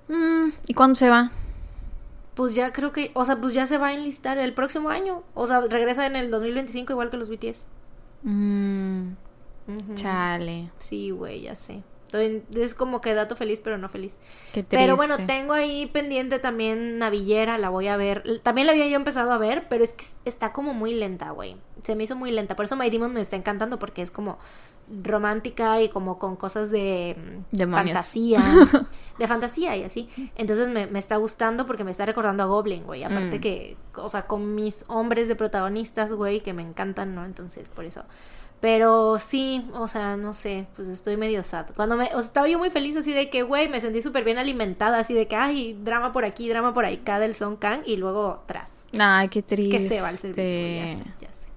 Mm, 0.07 0.49
¿Y 0.67 0.73
cuándo 0.73 0.95
se 0.95 1.09
va? 1.09 1.31
Pues 2.33 2.53
ya 2.53 2.73
creo 2.73 2.91
que, 2.91 3.11
o 3.13 3.23
sea, 3.23 3.37
pues 3.37 3.53
ya 3.53 3.65
se 3.65 3.77
va 3.77 3.87
a 3.87 3.93
enlistar 3.93 4.37
el 4.37 4.53
próximo 4.53 4.89
año. 4.89 5.23
O 5.33 5.47
sea, 5.47 5.61
regresa 5.61 6.05
en 6.05 6.17
el 6.17 6.29
2025 6.29 6.91
igual 6.91 7.09
que 7.09 7.17
los 7.17 7.29
BTS. 7.29 7.67
Mm, 8.23 9.13
chale. 9.95 10.71
Sí, 10.77 11.11
güey, 11.11 11.41
ya 11.41 11.55
sé. 11.55 11.81
Estoy- 12.19 12.43
es 12.63 12.75
como 12.75 13.01
que 13.01 13.13
dato 13.13 13.35
feliz, 13.35 13.61
pero 13.63 13.77
no 13.77 13.89
feliz. 13.89 14.17
Qué 14.53 14.63
triste. 14.63 14.77
Pero 14.77 14.95
bueno, 14.95 15.17
tengo 15.25 15.53
ahí 15.53 15.85
pendiente 15.87 16.39
también 16.39 16.97
Navillera, 16.97 17.57
la 17.57 17.69
voy 17.69 17.87
a 17.87 17.97
ver. 17.97 18.39
También 18.43 18.67
la 18.67 18.73
había 18.73 18.87
yo 18.87 18.95
empezado 18.95 19.31
a 19.31 19.37
ver, 19.37 19.67
pero 19.69 19.83
es 19.83 19.93
que 19.93 20.03
es- 20.05 20.13
está 20.25 20.53
como 20.53 20.73
muy 20.73 20.93
lenta, 20.93 21.31
güey. 21.31 21.57
Se 21.83 21.95
me 21.95 22.03
hizo 22.03 22.15
muy 22.15 22.31
lenta. 22.31 22.55
Por 22.55 22.65
eso 22.65 22.75
My 22.75 22.89
Demon 22.89 23.13
me 23.13 23.21
está 23.21 23.35
encantando 23.35 23.77
porque 23.79 24.01
es 24.01 24.09
como 24.11 24.37
romántica 25.03 25.81
y 25.81 25.89
como 25.89 26.19
con 26.19 26.35
cosas 26.35 26.71
de 26.71 27.15
mm, 27.17 27.55
Demonios. 27.57 27.85
fantasía. 27.87 28.41
de 29.19 29.27
fantasía 29.27 29.75
y 29.75 29.83
así. 29.83 30.07
Entonces 30.35 30.69
me, 30.69 30.87
me 30.87 30.99
está 30.99 31.15
gustando 31.17 31.65
porque 31.65 31.83
me 31.83 31.91
está 31.91 32.05
recordando 32.05 32.43
a 32.43 32.47
Goblin, 32.47 32.83
güey. 32.85 33.03
Aparte 33.03 33.37
Mm. 33.37 33.41
que, 33.41 33.77
o 33.95 34.09
sea, 34.09 34.27
con 34.27 34.55
mis 34.55 34.85
hombres 34.87 35.27
de 35.27 35.35
protagonistas, 35.35 36.13
güey, 36.13 36.41
que 36.41 36.53
me 36.53 36.61
encantan, 36.61 37.15
¿no? 37.15 37.25
Entonces, 37.25 37.69
por 37.69 37.85
eso. 37.85 38.03
Pero 38.61 39.19
sí, 39.19 39.69
o 39.73 39.87
sea, 39.87 40.17
no 40.17 40.33
sé, 40.33 40.67
pues 40.75 40.87
estoy 40.87 41.17
medio 41.17 41.43
sad. 41.43 41.67
Cuando 41.75 41.97
me, 41.97 42.05
o 42.05 42.09
sea, 42.09 42.19
estaba 42.19 42.47
yo 42.47 42.57
muy 42.57 42.69
feliz 42.69 42.95
así 42.95 43.13
de 43.13 43.29
que, 43.29 43.43
güey, 43.43 43.67
me 43.69 43.79
sentí 43.79 44.01
súper 44.01 44.23
bien 44.23 44.37
alimentada, 44.37 44.99
así 44.99 45.13
de 45.13 45.27
que, 45.27 45.35
ay, 45.35 45.77
drama 45.83 46.11
por 46.11 46.25
aquí, 46.25 46.49
drama 46.49 46.73
por 46.73 46.85
ahí, 46.85 46.97
cada 46.97 47.19
del 47.19 47.35
Son 47.35 47.57
Kang 47.57 47.81
y 47.85 47.97
luego 47.97 48.43
tras. 48.47 48.87
Ay, 48.97 49.27
qué 49.27 49.41
triste. 49.43 49.77
Que 49.77 49.87
se 49.87 50.01
va 50.01 50.07
al 50.07 50.17
servicio, 50.17 50.43
güey, 50.43 50.79
ya 50.79 50.89
sé, 50.89 51.03
ya 51.19 51.33
sé. 51.33 51.47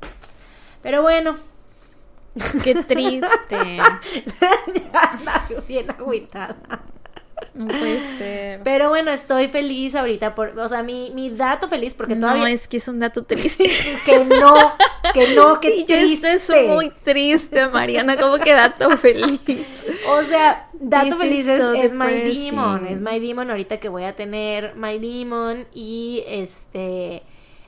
Pero 0.83 1.03
bueno, 1.03 1.37
Qué 2.63 2.75
triste. 2.75 3.79
ya 4.93 5.49
bien 5.67 5.91
agüitada. 5.91 6.57
No 7.55 7.67
puede 7.67 8.19
ser. 8.19 8.61
Pero 8.63 8.89
bueno, 8.89 9.11
estoy 9.11 9.49
feliz 9.49 9.95
ahorita 9.95 10.35
por, 10.35 10.59
o 10.59 10.69
sea, 10.69 10.83
mi, 10.83 11.11
mi 11.15 11.31
dato 11.31 11.69
feliz 11.69 11.95
porque 11.95 12.17
todavía... 12.17 12.43
No, 12.43 12.47
es 12.49 12.69
que 12.69 12.77
es 12.77 12.89
un 12.89 13.01
dato 13.01 13.25
triste. 13.27 13.71
que 14.05 14.25
no, 14.25 14.55
que 15.15 15.35
no, 15.35 15.61
que 15.61 15.81
yo 15.81 15.87
triste. 15.87 16.33
esto 16.33 16.55
es 16.55 16.69
muy 16.69 16.91
triste, 16.91 17.69
Mariana, 17.69 18.17
¿cómo 18.17 18.39
que 18.39 18.53
dato 18.53 18.91
feliz? 18.99 19.41
O 20.09 20.23
sea, 20.25 20.69
dato 20.75 21.07
This 21.07 21.17
feliz 21.17 21.47
es, 21.49 21.61
so 21.61 21.73
es 21.75 21.93
My. 21.93 22.21
Demon, 22.21 22.87
es 22.87 23.01
My 23.01 23.19
Demon 23.19 23.51
ahorita 23.51 23.79
que 23.79 23.89
voy 23.89 24.05
a 24.05 24.15
tener 24.15 24.75
My 24.77 24.99
Demon 24.99 25.67
y 25.75 26.25
este 26.27 27.23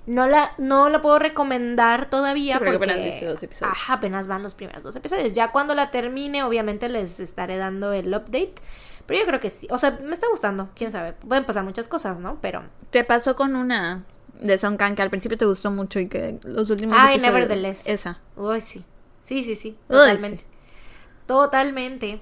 no 0.06 0.26
la 0.26 0.52
no 0.58 0.88
la 0.88 1.00
puedo 1.00 1.18
recomendar 1.18 2.08
todavía 2.08 2.54
Sí, 2.54 2.58
porque 2.58 2.78
porque 2.78 2.90
apenas 2.92 3.04
viste 3.04 3.26
dos 3.26 3.42
episodios. 3.42 3.76
Ajá, 3.76 3.94
apenas 3.94 4.26
van 4.26 4.42
los 4.42 4.54
primeros 4.54 4.82
dos 4.82 4.96
episodios. 4.96 5.32
Ya 5.32 5.52
cuando 5.52 5.74
la 5.74 5.90
termine, 5.90 6.42
obviamente 6.42 6.88
les 6.88 7.20
estaré 7.20 7.56
dando 7.56 7.92
el 7.92 8.08
update. 8.08 8.54
Pero 9.06 9.20
yo 9.20 9.26
creo 9.26 9.40
que 9.40 9.50
sí. 9.50 9.66
O 9.70 9.78
sea, 9.78 9.98
me 10.02 10.12
está 10.12 10.28
gustando. 10.28 10.68
Quién 10.74 10.92
sabe. 10.92 11.12
Pueden 11.14 11.44
pasar 11.44 11.64
muchas 11.64 11.88
cosas, 11.88 12.18
¿no? 12.18 12.38
Pero. 12.40 12.62
Te 12.90 13.04
pasó 13.04 13.34
con 13.36 13.56
una 13.56 14.04
de 14.40 14.56
Song 14.58 14.76
Kang 14.76 14.94
que 14.94 15.02
al 15.02 15.10
principio 15.10 15.36
te 15.36 15.46
gustó 15.46 15.70
mucho 15.70 16.00
y 16.00 16.08
que 16.08 16.38
los 16.44 16.70
últimos 16.70 16.96
Ay, 16.98 17.16
episodios... 17.16 17.34
Nevertheless. 17.34 17.86
Esa. 17.86 18.20
Uy, 18.36 18.60
sí. 18.60 18.84
Sí, 19.22 19.44
sí, 19.44 19.54
sí. 19.54 19.76
Uy, 19.88 19.96
Totalmente. 19.96 20.44
Totalmente. 21.26 22.20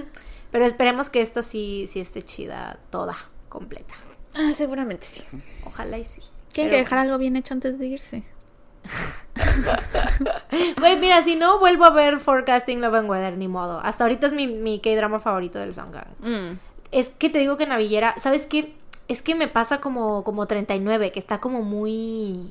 Pero 0.50 0.64
esperemos 0.64 1.10
que 1.10 1.22
esta 1.22 1.42
sí, 1.42 1.86
sí 1.88 2.00
esté 2.00 2.22
chida, 2.22 2.78
toda, 2.90 3.16
completa. 3.48 3.94
Ah, 4.34 4.52
seguramente 4.54 5.06
sí. 5.06 5.22
Ojalá 5.64 5.98
y 5.98 6.04
sí. 6.04 6.20
Tienen 6.52 6.70
Pero 6.70 6.78
que 6.80 6.84
dejar 6.84 6.98
algo 6.98 7.18
bien 7.18 7.36
hecho 7.36 7.54
antes 7.54 7.78
de 7.78 7.86
irse. 7.86 8.22
Güey, 10.78 10.98
mira, 10.98 11.22
si 11.22 11.36
no 11.36 11.58
vuelvo 11.58 11.84
a 11.84 11.90
ver 11.90 12.18
Forecasting 12.18 12.80
Love 12.80 12.94
and 12.94 13.10
Weather, 13.10 13.36
ni 13.36 13.48
modo. 13.48 13.80
Hasta 13.82 14.04
ahorita 14.04 14.26
es 14.26 14.32
mi, 14.32 14.46
mi 14.46 14.80
K-drama 14.80 15.18
favorito 15.18 15.58
del 15.58 15.74
Songang. 15.74 16.06
Mm. 16.20 16.58
Es 16.92 17.10
que 17.10 17.30
te 17.30 17.38
digo 17.38 17.56
que 17.56 17.66
Navillera, 17.66 18.14
¿sabes 18.18 18.46
qué? 18.46 18.74
Es 19.08 19.22
que 19.22 19.34
me 19.34 19.48
pasa 19.48 19.80
como, 19.80 20.24
como 20.24 20.46
39, 20.46 21.12
que 21.12 21.18
está 21.18 21.38
como 21.40 21.62
muy. 21.62 22.50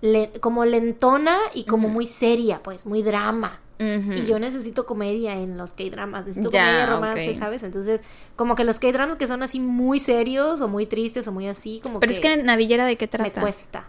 le- 0.00 0.30
como 0.40 0.64
lentona 0.64 1.36
y 1.54 1.64
como 1.64 1.88
muy 1.88 2.06
seria, 2.06 2.60
pues, 2.62 2.86
muy 2.86 3.02
drama. 3.02 3.60
Y 3.80 4.26
yo 4.26 4.38
necesito 4.38 4.84
comedia 4.84 5.40
en 5.40 5.56
los 5.56 5.72
K-dramas, 5.72 6.26
necesito 6.26 6.50
Ya, 6.50 6.64
comedia 6.66 6.86
romance. 6.86 7.34
¿sabes? 7.34 7.62
Entonces, 7.62 8.02
como 8.36 8.54
que 8.54 8.64
los 8.64 8.78
K-dramas 8.78 9.16
que 9.16 9.26
son 9.26 9.42
así 9.42 9.58
muy 9.58 9.98
serios 10.00 10.60
o 10.60 10.68
muy 10.68 10.84
tristes 10.84 11.26
o 11.28 11.32
muy 11.32 11.48
así, 11.48 11.80
como 11.82 11.98
Pero 11.98 12.10
que 12.10 12.14
es 12.14 12.20
que 12.20 12.42
Navillera 12.42 12.84
de 12.84 12.96
qué 12.96 13.06
me 13.06 13.08
trata? 13.08 13.40
cuesta. 13.40 13.88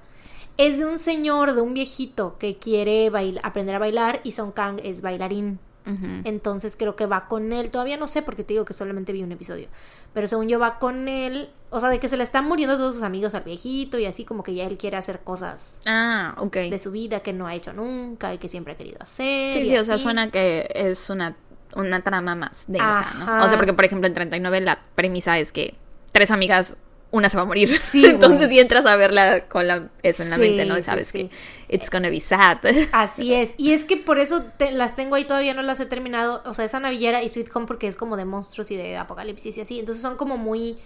Es 0.58 0.80
de 0.80 0.86
un 0.86 0.98
señor, 1.00 1.56
de 1.56 1.62
un 1.62 1.74
viejito 1.74 2.38
que 2.38 2.58
quiere 2.58 3.12
aprender 3.44 3.76
a 3.76 3.80
bailar 3.80 4.22
y 4.24 4.32
Song 4.32 4.52
Kang 4.54 4.80
es 4.84 5.02
bailarín. 5.02 5.60
Entonces 5.86 6.76
creo 6.78 6.96
que 6.96 7.06
va 7.06 7.28
con 7.28 7.52
él. 7.54 7.70
Todavía 7.72 7.98
no 7.98 8.08
sé 8.08 8.22
porque 8.22 8.44
te 8.44 8.54
digo 8.54 8.66
que 8.66 8.74
solamente 8.74 9.12
vi 9.14 9.24
un 9.24 9.32
episodio. 9.32 9.68
Pero 10.14 10.28
según 10.28 10.48
yo 10.48 10.60
va 10.60 10.80
con 10.80 11.08
él. 11.08 11.50
O 11.70 11.80
sea, 11.80 11.90
de 11.90 12.00
que 12.00 12.08
se 12.10 12.18
le 12.18 12.24
están 12.24 12.46
muriendo 12.48 12.76
todos 12.78 12.96
sus 12.96 13.04
amigos 13.04 13.34
al 13.34 13.44
viejito 13.44 13.98
y 13.98 14.06
así 14.06 14.26
como 14.26 14.44
que 14.44 14.54
ya 14.54 14.66
él 14.66 14.78
quiere 14.78 14.98
hacer 14.98 15.22
cosas 15.22 15.82
Ah, 15.86 16.36
ok. 16.38 16.54
de 16.58 16.78
su 16.80 16.92
vida 16.92 17.22
que 17.22 17.32
no 17.32 17.48
ha 17.48 17.56
hecho 17.56 17.72
nunca 17.72 18.34
y 18.34 18.38
que 18.38 18.48
siempre 18.50 18.74
ha 18.74 18.76
querido 18.76 18.98
hacer. 19.00 19.54
Sí, 19.54 19.60
y 19.62 19.70
sí, 19.70 19.78
o 19.78 19.84
sea, 19.86 19.98
suena 19.98 20.30
que 20.30 20.68
es 20.76 21.10
una, 21.10 21.38
una 21.76 22.02
trama 22.04 22.36
más 22.36 22.66
densa, 22.68 23.14
¿no? 23.20 23.24
Ajá. 23.24 23.46
O 23.46 23.50
sea, 23.50 23.58
porque 23.58 23.74
por 23.74 23.86
ejemplo 23.86 24.06
en 24.08 24.14
39 24.14 24.60
la 24.62 24.80
premisa 24.96 25.40
es 25.40 25.54
que 25.54 25.76
tres 26.12 26.30
amigas, 26.32 26.76
una 27.12 27.30
se 27.30 27.38
va 27.38 27.44
a 27.44 27.46
morir. 27.46 27.80
Sí, 27.82 28.06
Entonces 28.10 28.50
si 28.50 28.60
entras 28.60 28.86
a 28.86 28.96
verla 28.96 29.48
con 29.48 29.68
la, 29.68 29.90
eso 30.02 30.24
en 30.24 30.30
la 30.30 30.36
Sí, 30.38 30.42
mente, 30.42 30.66
¿no? 30.66 30.78
Y 30.78 30.84
sabes 30.84 31.08
sí. 31.08 31.30
que 31.30 31.76
it's 31.76 31.90
gonna 31.90 32.10
be 32.10 32.20
sad. 32.22 32.58
Así 32.94 33.34
es. 33.34 33.54
Y 33.58 33.74
es 33.74 33.84
que 33.84 33.98
por 33.98 34.18
eso 34.20 34.44
te- 34.58 34.72
las 34.72 34.96
tengo 34.96 35.16
ahí, 35.16 35.26
todavía 35.26 35.54
no 35.54 35.62
las 35.62 35.80
he 35.80 35.86
terminado. 35.86 36.42
O 36.46 36.54
sea, 36.54 36.66
esa 36.66 36.80
navillera 36.80 37.22
y 37.22 37.30
Sweet 37.30 37.50
Home 37.54 37.66
porque 37.68 37.88
es 37.88 37.96
como 37.96 38.18
de 38.18 38.26
monstruos 38.26 38.72
y 38.72 38.78
de 38.78 38.98
apocalipsis 38.98 39.58
y 39.58 39.62
así. 39.62 39.80
Entonces 39.80 40.02
son 40.02 40.16
como 40.16 40.38
muy... 40.38 40.78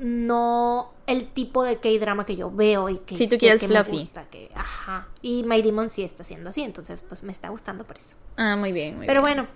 No 0.00 0.92
el 1.06 1.26
tipo 1.26 1.62
de 1.64 1.76
K-drama 1.76 2.24
que 2.24 2.34
yo 2.34 2.50
veo 2.50 2.88
y 2.88 2.98
que 2.98 3.16
Sí, 3.16 3.28
tú 3.28 3.36
quieres 3.38 3.60
que 3.60 3.68
me 3.68 3.82
fluffy. 3.84 3.98
gusta. 3.98 4.24
Que, 4.30 4.50
ajá. 4.54 5.06
Y 5.20 5.44
My 5.44 5.60
Demon 5.62 5.90
sí 5.90 6.02
está 6.02 6.24
siendo 6.24 6.50
así. 6.50 6.62
Entonces, 6.62 7.02
pues 7.06 7.22
me 7.22 7.30
está 7.32 7.50
gustando 7.50 7.84
por 7.84 7.98
eso. 7.98 8.16
ah, 8.36 8.56
muy 8.56 8.72
bien, 8.72 8.96
muy 8.96 9.06
Pero 9.06 9.22
bien. 9.22 9.36
bueno. 9.44 9.48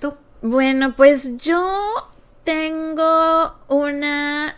Tú. 0.00 0.14
Bueno, 0.42 0.94
pues 0.96 1.36
yo 1.38 2.08
tengo 2.46 3.58
una 3.68 4.56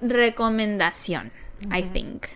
recomendación, 0.00 1.32
I 1.70 1.82
think. 1.82 2.26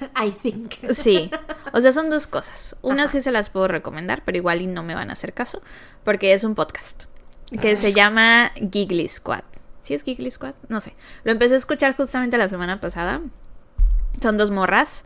I 0.20 0.30
think. 0.30 0.74
Sí, 0.94 1.30
o 1.72 1.80
sea, 1.80 1.92
son 1.92 2.10
dos 2.10 2.26
cosas. 2.26 2.76
Una 2.82 3.08
sí 3.08 3.22
se 3.22 3.30
las 3.30 3.48
puedo 3.48 3.68
recomendar, 3.68 4.22
pero 4.26 4.36
igual 4.36 4.60
y 4.60 4.66
no 4.66 4.82
me 4.82 4.94
van 4.94 5.08
a 5.10 5.14
hacer 5.14 5.32
caso, 5.32 5.62
porque 6.04 6.34
es 6.34 6.44
un 6.44 6.54
podcast 6.54 7.04
que 7.62 7.76
se 7.76 7.94
llama 7.94 8.52
Giggly 8.56 9.08
Squad. 9.08 9.44
¿Sí 9.82 9.94
es 9.94 10.02
Giggly 10.02 10.32
Squad? 10.32 10.54
No 10.68 10.80
sé. 10.80 10.94
Lo 11.22 11.30
empecé 11.30 11.54
a 11.54 11.58
escuchar 11.58 11.96
justamente 11.96 12.36
la 12.36 12.48
semana 12.48 12.80
pasada. 12.80 13.22
Son 14.20 14.36
dos 14.36 14.50
morras, 14.50 15.04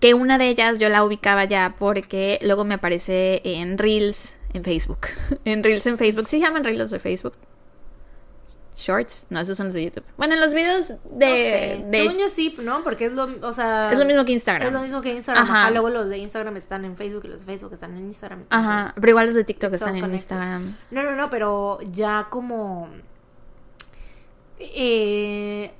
que 0.00 0.14
una 0.14 0.38
de 0.38 0.48
ellas 0.48 0.78
yo 0.78 0.88
la 0.88 1.04
ubicaba 1.04 1.44
ya 1.44 1.76
porque 1.78 2.38
luego 2.40 2.64
me 2.64 2.74
aparece 2.74 3.42
en 3.44 3.76
Reels 3.76 4.38
en 4.54 4.64
Facebook. 4.64 5.08
En 5.44 5.62
Reels 5.62 5.86
en 5.86 5.98
Facebook. 5.98 6.26
¿Sí 6.28 6.38
se 6.38 6.46
llaman 6.46 6.64
Reels 6.64 6.90
de 6.90 6.98
Facebook? 6.98 7.34
Shorts, 8.76 9.26
no, 9.30 9.38
esos 9.38 9.56
son 9.56 9.66
los 9.66 9.74
de 9.74 9.84
YouTube. 9.84 10.02
Bueno, 10.16 10.34
en 10.34 10.40
los 10.40 10.52
videos 10.52 10.88
de, 10.88 10.94
no 10.94 11.00
sé. 11.06 11.84
de- 11.90 11.98
Según 12.00 12.18
yo 12.18 12.28
sí, 12.28 12.56
¿no? 12.60 12.82
Porque 12.82 13.04
es 13.06 13.12
lo, 13.12 13.28
o 13.42 13.52
sea, 13.52 13.92
es 13.92 13.98
lo 13.98 14.04
mismo 14.04 14.24
que 14.24 14.32
Instagram. 14.32 14.66
Es 14.66 14.72
lo 14.72 14.80
mismo 14.80 15.00
que 15.00 15.12
Instagram. 15.12 15.44
Ajá. 15.44 15.60
Ajá. 15.62 15.70
Luego 15.70 15.90
los 15.90 16.08
de 16.08 16.18
Instagram 16.18 16.56
están 16.56 16.84
en 16.84 16.96
Facebook 16.96 17.22
y 17.24 17.28
los 17.28 17.40
de 17.40 17.46
Facebook 17.46 17.72
están 17.72 17.96
en 17.96 18.04
Instagram. 18.06 18.44
Ajá, 18.50 18.92
pero 18.96 19.10
igual 19.10 19.26
los 19.26 19.36
de 19.36 19.44
TikTok 19.44 19.72
están 19.74 19.94
en 19.94 20.00
connected. 20.00 20.34
Instagram. 20.34 20.76
No, 20.90 21.02
no, 21.04 21.14
no, 21.14 21.30
pero 21.30 21.78
ya 21.92 22.26
como. 22.30 22.88
Eh, 24.58 25.72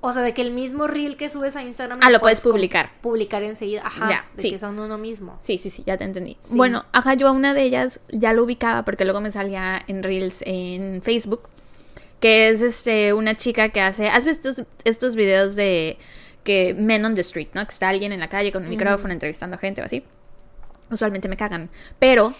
o 0.00 0.12
sea, 0.12 0.22
de 0.22 0.32
que 0.32 0.42
el 0.42 0.52
mismo 0.52 0.86
reel 0.86 1.16
que 1.16 1.28
subes 1.28 1.56
a 1.56 1.62
Instagram. 1.62 1.98
Ah, 2.02 2.10
lo 2.10 2.20
puedes 2.20 2.40
publicar. 2.40 2.92
Publicar 3.00 3.42
enseguida. 3.42 3.82
Ajá. 3.84 4.08
Ya, 4.08 4.24
de 4.34 4.42
sí. 4.42 4.50
que 4.50 4.58
son 4.58 4.78
uno 4.78 4.96
mismo. 4.96 5.38
Sí, 5.42 5.58
sí, 5.58 5.70
sí, 5.70 5.82
ya 5.86 5.96
te 5.96 6.04
entendí. 6.04 6.36
Sí. 6.40 6.56
Bueno, 6.56 6.84
ajá, 6.92 7.14
yo 7.14 7.26
a 7.28 7.32
una 7.32 7.52
de 7.54 7.62
ellas 7.62 8.00
ya 8.10 8.32
lo 8.32 8.44
ubicaba 8.44 8.84
porque 8.84 9.04
luego 9.04 9.20
me 9.20 9.32
salía 9.32 9.82
en 9.88 10.02
Reels 10.04 10.42
en 10.46 11.02
Facebook, 11.02 11.48
que 12.20 12.48
es 12.48 12.62
este 12.62 13.12
una 13.12 13.36
chica 13.36 13.68
que 13.70 13.80
hace, 13.80 14.08
¿has 14.08 14.24
visto 14.24 14.50
estos, 14.50 14.66
estos 14.84 15.14
videos 15.16 15.56
de 15.56 15.98
que 16.44 16.74
men 16.74 17.04
on 17.04 17.14
the 17.14 17.20
street, 17.20 17.48
¿no? 17.54 17.64
Que 17.66 17.72
está 17.72 17.88
alguien 17.88 18.12
en 18.12 18.20
la 18.20 18.28
calle 18.28 18.52
con 18.52 18.64
un 18.64 18.70
micrófono 18.70 19.12
entrevistando 19.12 19.58
gente 19.58 19.82
o 19.82 19.84
así. 19.84 20.04
Usualmente 20.90 21.28
me 21.28 21.36
cagan, 21.36 21.68
pero 21.98 22.32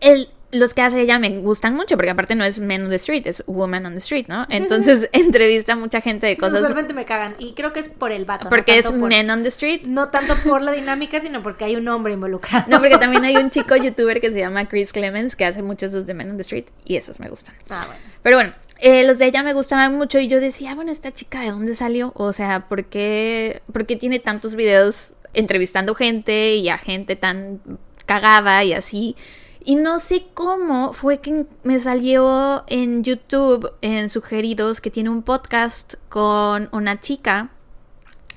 el 0.00 0.28
los 0.50 0.72
que 0.72 0.80
hace 0.80 1.02
ella 1.02 1.18
me 1.18 1.28
gustan 1.40 1.74
mucho 1.74 1.96
porque 1.96 2.10
aparte 2.10 2.34
no 2.34 2.42
es 2.44 2.58
men 2.58 2.84
on 2.84 2.90
the 2.90 2.96
street, 2.96 3.26
es 3.26 3.42
woman 3.46 3.84
on 3.84 3.92
the 3.92 3.98
street, 3.98 4.26
¿no? 4.28 4.46
Entonces 4.48 5.08
entrevista 5.12 5.74
a 5.74 5.76
mucha 5.76 6.00
gente 6.00 6.26
de 6.26 6.36
cosas 6.38 6.60
Usualmente 6.60 6.94
me 6.94 7.04
cagan. 7.04 7.34
Y 7.38 7.52
creo 7.52 7.72
que 7.72 7.80
es 7.80 7.88
por 7.88 8.12
el 8.12 8.24
vato. 8.24 8.44
no 8.44 8.50
porque 8.50 8.78
es 8.78 8.86
por- 8.86 8.94
men 8.94 9.28
on 9.30 9.42
the 9.42 9.48
street. 9.48 9.82
No 9.84 10.08
tanto 10.08 10.36
por 10.36 10.62
la 10.62 10.72
dinámica, 10.72 11.20
sino 11.20 11.42
porque 11.42 11.64
hay 11.66 11.76
un 11.76 11.86
hombre 11.88 12.14
involucrado. 12.14 12.64
No, 12.68 12.78
porque 12.78 12.96
también 12.96 13.24
hay 13.24 13.36
un 13.36 13.50
chico 13.50 13.76
youtuber 13.82 14.20
que 14.20 14.32
se 14.32 14.38
llama 14.38 14.66
Chris 14.66 14.92
Clemens 14.92 15.36
que 15.36 15.44
hace 15.44 15.62
muchos 15.62 15.92
de 15.92 15.98
los 15.98 16.06
de 16.06 16.14
Men 16.14 16.30
on 16.30 16.36
the 16.36 16.42
Street 16.42 16.64
y 16.86 16.96
esos 16.96 17.20
me 17.20 17.28
gustan. 17.28 17.54
Ah, 17.68 17.84
bueno. 17.86 18.00
Pero 18.22 18.36
bueno, 18.36 18.54
eh, 18.80 19.04
los 19.04 19.18
de 19.18 19.26
ella 19.26 19.42
me 19.42 19.52
gustaban 19.52 19.96
mucho 19.96 20.18
y 20.18 20.28
yo 20.28 20.40
decía, 20.40 20.74
bueno, 20.74 20.90
esta 20.92 21.12
chica 21.12 21.40
de 21.40 21.50
dónde 21.50 21.74
salió? 21.74 22.12
O 22.16 22.32
sea, 22.32 22.68
¿por 22.68 22.86
qué, 22.86 23.60
por 23.72 23.84
qué 23.86 23.96
tiene 23.96 24.18
tantos 24.18 24.54
videos 24.54 25.12
entrevistando 25.34 25.94
gente 25.94 26.54
y 26.56 26.68
a 26.70 26.78
gente 26.78 27.16
tan 27.16 27.60
cagada 28.06 28.64
y 28.64 28.72
así? 28.72 29.14
Y 29.64 29.76
no 29.76 29.98
sé 29.98 30.26
cómo 30.34 30.92
fue 30.92 31.18
que 31.18 31.46
me 31.62 31.78
salió 31.78 32.64
en 32.68 33.04
YouTube 33.04 33.72
en 33.80 34.08
sugeridos 34.08 34.80
que 34.80 34.90
tiene 34.90 35.10
un 35.10 35.22
podcast 35.22 35.94
con 36.08 36.68
una 36.72 37.00
chica 37.00 37.50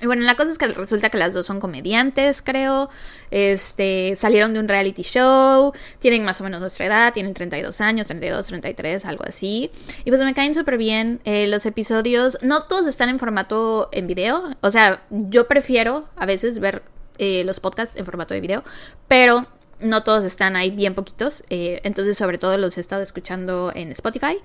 y 0.02 0.06
bueno, 0.06 0.22
la 0.24 0.34
cosa 0.34 0.50
es 0.50 0.58
que 0.58 0.66
resulta 0.66 1.10
que 1.10 1.16
las 1.16 1.32
dos 1.32 1.46
son 1.46 1.60
comediantes, 1.60 2.42
creo. 2.42 2.90
Este, 3.30 4.16
salieron 4.16 4.52
de 4.52 4.58
un 4.58 4.66
reality 4.66 5.02
show, 5.02 5.72
tienen 6.00 6.24
más 6.24 6.40
o 6.40 6.44
menos 6.44 6.60
nuestra 6.60 6.86
edad, 6.86 7.12
tienen 7.12 7.34
32 7.34 7.80
años, 7.80 8.08
32, 8.08 8.48
33, 8.48 9.04
algo 9.04 9.24
así. 9.24 9.70
Y 10.04 10.10
pues 10.10 10.20
me 10.22 10.34
caen 10.34 10.56
súper 10.56 10.76
bien 10.76 11.20
eh, 11.24 11.46
los 11.46 11.66
episodios. 11.66 12.36
No 12.42 12.64
todos 12.64 12.88
están 12.88 13.10
en 13.10 13.20
formato 13.20 13.90
en 13.92 14.08
video. 14.08 14.56
O 14.60 14.72
sea, 14.72 15.04
yo 15.10 15.46
prefiero 15.46 16.08
a 16.16 16.26
veces 16.26 16.58
ver 16.58 16.82
eh, 17.18 17.44
los 17.44 17.60
podcasts 17.60 17.96
en 17.96 18.04
formato 18.04 18.34
de 18.34 18.40
video, 18.40 18.64
pero 19.06 19.46
no 19.82 20.02
todos 20.02 20.24
están 20.24 20.56
ahí, 20.56 20.70
bien 20.70 20.94
poquitos. 20.94 21.44
eh, 21.50 21.80
entonces, 21.84 22.16
sobre 22.16 22.38
todo 22.38 22.56
los 22.58 22.78
he 22.78 22.80
estado 22.80 23.02
escuchando 23.02 23.72
en 23.74 23.92
Spotify. 23.92 24.38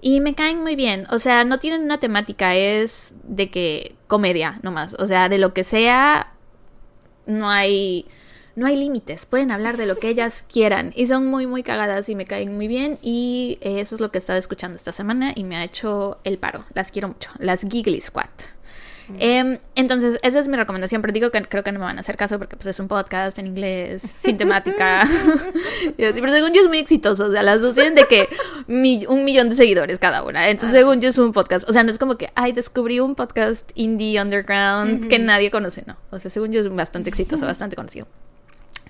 Y 0.00 0.20
me 0.20 0.34
caen 0.34 0.62
muy 0.62 0.76
bien. 0.76 1.06
O 1.10 1.18
sea, 1.18 1.44
no 1.44 1.58
tienen 1.58 1.82
una 1.82 1.98
temática, 2.00 2.54
es 2.54 3.14
de 3.24 3.50
que 3.50 3.96
comedia 4.06 4.60
nomás. 4.62 4.94
O 4.98 5.06
sea, 5.06 5.28
de 5.28 5.38
lo 5.38 5.54
que 5.54 5.64
sea, 5.64 6.32
no 7.26 7.50
hay. 7.50 8.06
No 8.56 8.66
hay 8.66 8.76
límites, 8.76 9.26
pueden 9.26 9.50
hablar 9.50 9.76
de 9.76 9.84
lo 9.84 9.96
que 9.96 10.08
ellas 10.08 10.44
quieran 10.52 10.92
y 10.94 11.08
son 11.08 11.26
muy 11.26 11.44
muy 11.44 11.64
cagadas 11.64 12.08
y 12.08 12.14
me 12.14 12.24
caen 12.24 12.54
muy 12.54 12.68
bien 12.68 13.00
y 13.02 13.58
eh, 13.62 13.80
eso 13.80 13.96
es 13.96 14.00
lo 14.00 14.12
que 14.12 14.18
he 14.18 14.20
estado 14.20 14.38
escuchando 14.38 14.76
esta 14.76 14.92
semana 14.92 15.32
y 15.34 15.42
me 15.42 15.56
ha 15.56 15.64
hecho 15.64 16.18
el 16.22 16.38
paro, 16.38 16.64
las 16.72 16.92
quiero 16.92 17.08
mucho, 17.08 17.30
las 17.38 17.62
Giggly 17.62 18.00
Squad. 18.00 18.28
Em, 19.18 19.58
entonces, 19.74 20.18
esa 20.22 20.40
es 20.40 20.48
mi 20.48 20.56
recomendación, 20.56 21.02
pero 21.02 21.12
digo 21.12 21.30
que 21.30 21.42
creo 21.42 21.62
que 21.62 21.72
no 21.72 21.78
me 21.78 21.84
van 21.84 21.98
a 21.98 22.00
hacer 22.00 22.16
caso 22.16 22.38
porque 22.38 22.56
pues 22.56 22.66
es 22.66 22.80
un 22.80 22.88
podcast 22.88 23.38
en 23.38 23.46
inglés, 23.46 24.02
sin 24.02 24.38
temática. 24.38 25.08
pero 25.96 26.12
según 26.12 26.52
yo 26.52 26.62
es 26.62 26.68
muy 26.68 26.78
exitoso, 26.78 27.26
o 27.26 27.30
sea, 27.30 27.42
las 27.42 27.60
dos 27.60 27.74
tienen 27.74 27.94
de 27.94 28.06
que 28.06 28.28
un 28.66 29.24
millón 29.24 29.48
de 29.48 29.54
seguidores 29.54 29.98
cada 29.98 30.24
una. 30.24 30.48
Entonces, 30.48 30.76
ah, 30.76 30.78
según 30.80 31.00
yo 31.00 31.08
es 31.08 31.18
un 31.18 31.32
podcast, 31.32 31.68
o 31.68 31.72
sea, 31.72 31.82
no 31.82 31.90
es 31.90 31.98
como 31.98 32.16
que, 32.16 32.30
ay, 32.34 32.52
descubrí 32.52 33.00
un 33.00 33.14
podcast 33.14 33.70
indie 33.74 34.20
underground 34.20 35.08
que 35.08 35.18
nadie 35.18 35.50
conoce, 35.50 35.84
no. 35.86 35.96
O 36.10 36.18
sea, 36.18 36.30
según 36.30 36.52
yo 36.52 36.60
es 36.60 36.68
bastante 36.68 37.10
exitoso, 37.10 37.46
bastante 37.46 37.76
conocido. 37.76 38.06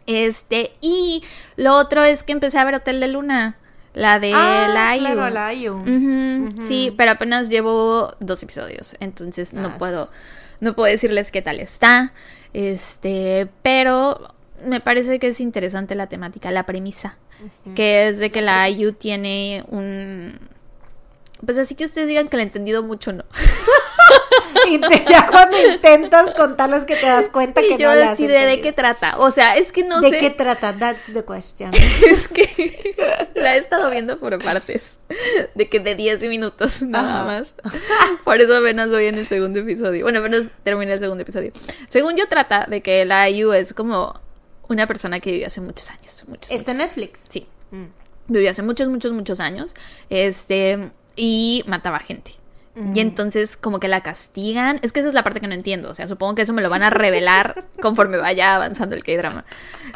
Este, 0.06 0.72
y 0.80 1.22
lo 1.56 1.74
otro 1.76 2.02
es 2.02 2.24
que 2.24 2.32
empecé 2.32 2.58
a 2.58 2.64
ver 2.64 2.74
Hotel 2.74 3.00
de 3.00 3.08
Luna. 3.08 3.56
La 3.94 4.18
de 4.18 4.32
ah, 4.34 4.68
la 4.74 4.96
IU. 4.96 5.02
Claro, 5.14 5.30
la 5.30 5.54
IU. 5.54 5.82
Sí, 6.62 6.92
pero 6.96 7.12
apenas 7.12 7.48
llevo 7.48 8.12
dos 8.18 8.42
episodios. 8.42 8.96
Entonces 9.00 9.52
no 9.52 9.68
ah, 9.68 9.78
puedo. 9.78 10.10
No 10.60 10.74
puedo 10.74 10.90
decirles 10.90 11.30
qué 11.30 11.42
tal 11.42 11.60
está. 11.60 12.12
Este. 12.52 13.48
Pero 13.62 14.34
me 14.66 14.80
parece 14.80 15.18
que 15.18 15.28
es 15.28 15.40
interesante 15.40 15.94
la 15.94 16.08
temática, 16.08 16.50
la 16.50 16.66
premisa. 16.66 17.16
Que 17.74 18.08
es 18.08 18.18
de 18.18 18.30
que 18.30 18.42
la 18.42 18.68
IU 18.68 18.92
tiene 18.92 19.64
un. 19.68 20.38
Pues 21.44 21.58
así 21.58 21.74
que 21.74 21.84
ustedes 21.84 22.08
digan 22.08 22.28
que 22.28 22.36
la 22.36 22.42
he 22.42 22.46
entendido 22.46 22.82
mucho, 22.82 23.12
¿no? 23.12 23.24
y 24.68 24.80
ya 25.08 25.26
cuando 25.30 25.56
intentas 25.68 26.32
contarles 26.32 26.84
que 26.84 26.96
te 26.96 27.06
das 27.06 27.28
cuenta 27.28 27.60
que 27.60 27.76
yo 27.76 27.88
no 27.88 27.94
la 27.94 28.14
de 28.14 28.60
qué 28.60 28.72
trata. 28.72 29.18
O 29.18 29.30
sea, 29.30 29.56
es 29.56 29.72
que 29.72 29.84
no 29.84 30.00
sé. 30.00 30.10
¿De 30.10 30.18
qué 30.18 30.30
trata? 30.30 30.76
That's 30.76 31.12
the 31.12 31.24
question. 31.24 31.70
es 32.06 32.28
que 32.28 32.94
la 33.34 33.56
he 33.56 33.58
estado 33.58 33.90
viendo 33.90 34.18
por 34.18 34.38
partes. 34.42 34.98
De 35.54 35.68
que 35.68 35.80
de 35.80 35.94
10 35.94 36.20
minutos 36.22 36.82
nada 36.82 37.24
más. 37.24 37.54
Por 38.24 38.40
eso 38.40 38.56
apenas 38.56 38.90
voy 38.90 39.06
en 39.06 39.16
el 39.16 39.28
segundo 39.28 39.60
episodio. 39.60 40.04
Bueno, 40.04 40.20
apenas 40.20 40.44
terminé 40.62 40.94
el 40.94 41.00
segundo 41.00 41.22
episodio. 41.22 41.52
Según 41.88 42.16
yo 42.16 42.28
trata 42.28 42.66
de 42.68 42.80
que 42.80 43.04
la 43.04 43.28
IU 43.30 43.52
es 43.52 43.74
como 43.74 44.20
una 44.68 44.86
persona 44.86 45.20
que 45.20 45.30
vivió 45.30 45.46
hace 45.46 45.60
muchos 45.60 45.90
años. 45.90 46.24
Muchos, 46.26 46.50
¿Está 46.50 46.72
en 46.72 46.78
Netflix? 46.78 47.24
Sí. 47.28 47.46
Mm. 47.70 47.84
Vivió 48.28 48.50
hace 48.50 48.62
muchos, 48.62 48.88
muchos, 48.88 49.12
muchos 49.12 49.40
años. 49.40 49.74
Este. 50.08 50.90
Y 51.16 51.62
mataba 51.66 52.00
gente. 52.00 52.32
Y 52.94 53.00
entonces 53.00 53.56
como 53.56 53.78
que 53.78 53.88
la 53.88 54.02
castigan. 54.02 54.80
Es 54.82 54.92
que 54.92 55.00
esa 55.00 55.08
es 55.08 55.14
la 55.14 55.22
parte 55.22 55.40
que 55.40 55.46
no 55.46 55.54
entiendo. 55.54 55.90
O 55.90 55.94
sea, 55.94 56.08
supongo 56.08 56.34
que 56.34 56.42
eso 56.42 56.52
me 56.52 56.62
lo 56.62 56.70
van 56.70 56.82
a 56.82 56.90
revelar 56.90 57.54
conforme 57.80 58.16
vaya 58.16 58.56
avanzando 58.56 58.96
el 58.96 59.04
K-drama. 59.04 59.44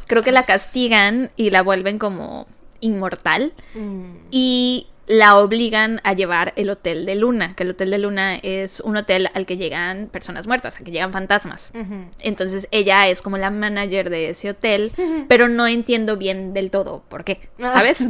Creo 0.06 0.22
que 0.22 0.32
la 0.32 0.44
castigan 0.44 1.30
y 1.36 1.50
la 1.50 1.62
vuelven 1.62 1.98
como 1.98 2.46
inmortal. 2.80 3.52
Mm. 3.74 4.28
Y 4.30 4.86
la 5.08 5.38
obligan 5.38 6.00
a 6.04 6.12
llevar 6.12 6.52
el 6.56 6.68
Hotel 6.70 7.06
de 7.06 7.14
Luna, 7.14 7.54
que 7.56 7.62
el 7.62 7.70
Hotel 7.70 7.90
de 7.90 7.98
Luna 7.98 8.36
es 8.36 8.80
un 8.80 8.96
hotel 8.96 9.30
al 9.32 9.46
que 9.46 9.56
llegan 9.56 10.08
personas 10.08 10.46
muertas, 10.46 10.76
al 10.76 10.84
que 10.84 10.90
llegan 10.90 11.12
fantasmas. 11.12 11.72
Entonces 12.20 12.68
ella 12.70 13.08
es 13.08 13.22
como 13.22 13.38
la 13.38 13.50
manager 13.50 14.10
de 14.10 14.30
ese 14.30 14.50
hotel, 14.50 14.92
pero 15.26 15.48
no 15.48 15.66
entiendo 15.66 16.18
bien 16.18 16.52
del 16.52 16.70
todo 16.70 17.02
por 17.08 17.24
qué, 17.24 17.48
ah, 17.62 17.72
¿sabes? 17.72 18.00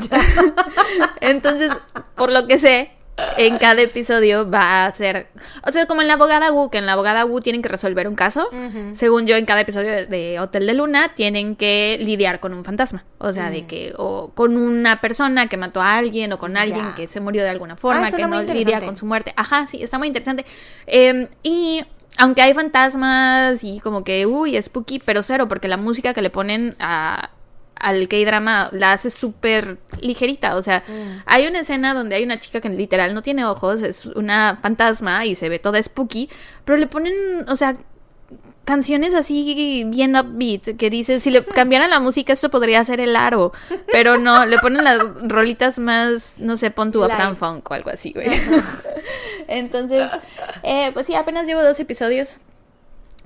Entonces, 1.20 1.70
por 2.16 2.32
lo 2.32 2.49
que 2.49 2.59
sé, 2.59 2.90
en 3.36 3.59
cada 3.59 3.82
episodio 3.82 4.49
va 4.49 4.86
a 4.86 4.90
ser. 4.93 5.28
O 5.66 5.73
sea, 5.73 5.86
como 5.86 6.03
en 6.03 6.09
la 6.09 6.15
abogada 6.15 6.53
Wu, 6.53 6.70
que 6.70 6.78
en 6.78 6.86
la 6.86 6.93
abogada 6.93 7.24
Wu 7.24 7.40
tienen 7.40 7.62
que 7.62 7.69
resolver 7.69 8.09
un 8.09 8.15
caso. 8.15 8.49
Según 8.95 9.27
yo, 9.27 9.36
en 9.36 9.47
cada 9.47 9.61
episodio 9.61 10.07
de 10.07 10.39
Hotel 10.40 10.66
de 10.66 10.74
Luna 10.74 11.15
tienen 11.15 11.57
que 11.57 11.99
lidiar 12.01 12.40
con 12.40 12.53
un 12.53 12.65
fantasma. 12.65 13.05
O 13.19 13.32
sea, 13.32 13.51
de 13.51 13.62
mm. 13.62 13.66
que. 13.66 13.95
O 13.97 14.31
con 14.35 14.57
una 14.57 15.01
persona 15.01 15.49
que 15.49 15.57
mató 15.57 15.81
a 15.81 15.97
alguien, 15.97 16.32
o 16.32 16.39
con 16.39 16.57
alguien 16.57 16.95
que 16.95 17.09
se 17.09 17.20
murió 17.20 17.43
de 17.43 17.51
alguna 17.51 17.77
forma, 17.77 18.07
ah, 18.07 18.12
que 18.12 18.27
no 18.27 18.43
lidia 18.43 18.81
con 18.81 18.97
su 18.97 19.07
muerte. 19.07 19.32
Ajá, 19.36 19.66
sí, 19.66 19.82
está 19.82 19.99
muy 19.99 20.09
interesante. 20.09 20.45
Em, 20.86 21.27
y 21.43 21.85
aunque 22.19 22.43
hay 22.43 22.53
fantasmas 22.53 23.62
y 23.62 23.81
como 23.81 24.05
que, 24.05 24.27
uy, 24.27 24.61
spooky, 24.61 24.99
pero 24.99 25.23
cero, 25.23 25.49
porque 25.49 25.69
la 25.69 25.77
música 25.77 26.15
que 26.15 26.23
le 26.23 26.31
ponen 26.31 26.74
a, 26.81 27.31
al 27.80 28.09
K-drama 28.09 28.70
la 28.72 28.92
hace 28.92 29.10
súper 29.10 29.78
ligerita. 30.00 30.56
O 30.56 30.62
sea, 30.62 30.82
mm. 30.86 31.22
hay 31.26 31.46
una 31.46 31.60
escena 31.60 31.94
donde 31.94 32.16
hay 32.16 32.24
una 32.24 32.38
chica 32.38 32.60
que 32.60 32.68
literal 32.68 33.14
no 33.14 33.22
tiene 33.22 33.44
ojos, 33.44 33.82
es 33.82 34.06
una 34.06 34.59
fantasma 34.62 35.24
y 35.26 35.34
se 35.34 35.48
ve 35.48 35.59
toda 35.59 35.82
spooky, 35.82 36.28
pero 36.64 36.78
le 36.78 36.86
ponen, 36.86 37.14
o 37.48 37.56
sea, 37.56 37.74
canciones 38.68 39.14
así 39.14 39.84
bien 39.86 40.14
upbeat 40.14 40.76
que 40.76 40.90
dice 40.90 41.20
si 41.20 41.30
le 41.30 41.42
cambiaran 41.55 41.88
la 41.88 42.00
música 42.00 42.34
esto 42.34 42.50
podría 42.50 42.84
ser 42.84 43.00
el 43.00 43.16
aro 43.16 43.50
pero 43.90 44.18
no 44.18 44.44
le 44.44 44.59
ponen 44.59 44.84
las 44.84 44.98
rolitas 45.22 45.78
más 45.78 46.34
no 46.36 46.59
sé 46.59 46.70
pon 46.70 46.92
tu 46.92 47.02
Uptown 47.02 47.34
Funk 47.34 47.70
o 47.70 47.72
algo 47.72 47.88
así 47.88 48.12
güey 48.12 48.28
entonces 49.48 50.10
eh, 50.62 50.90
pues 50.92 51.06
sí 51.06 51.14
apenas 51.14 51.46
llevo 51.46 51.62
dos 51.62 51.80
episodios 51.80 52.36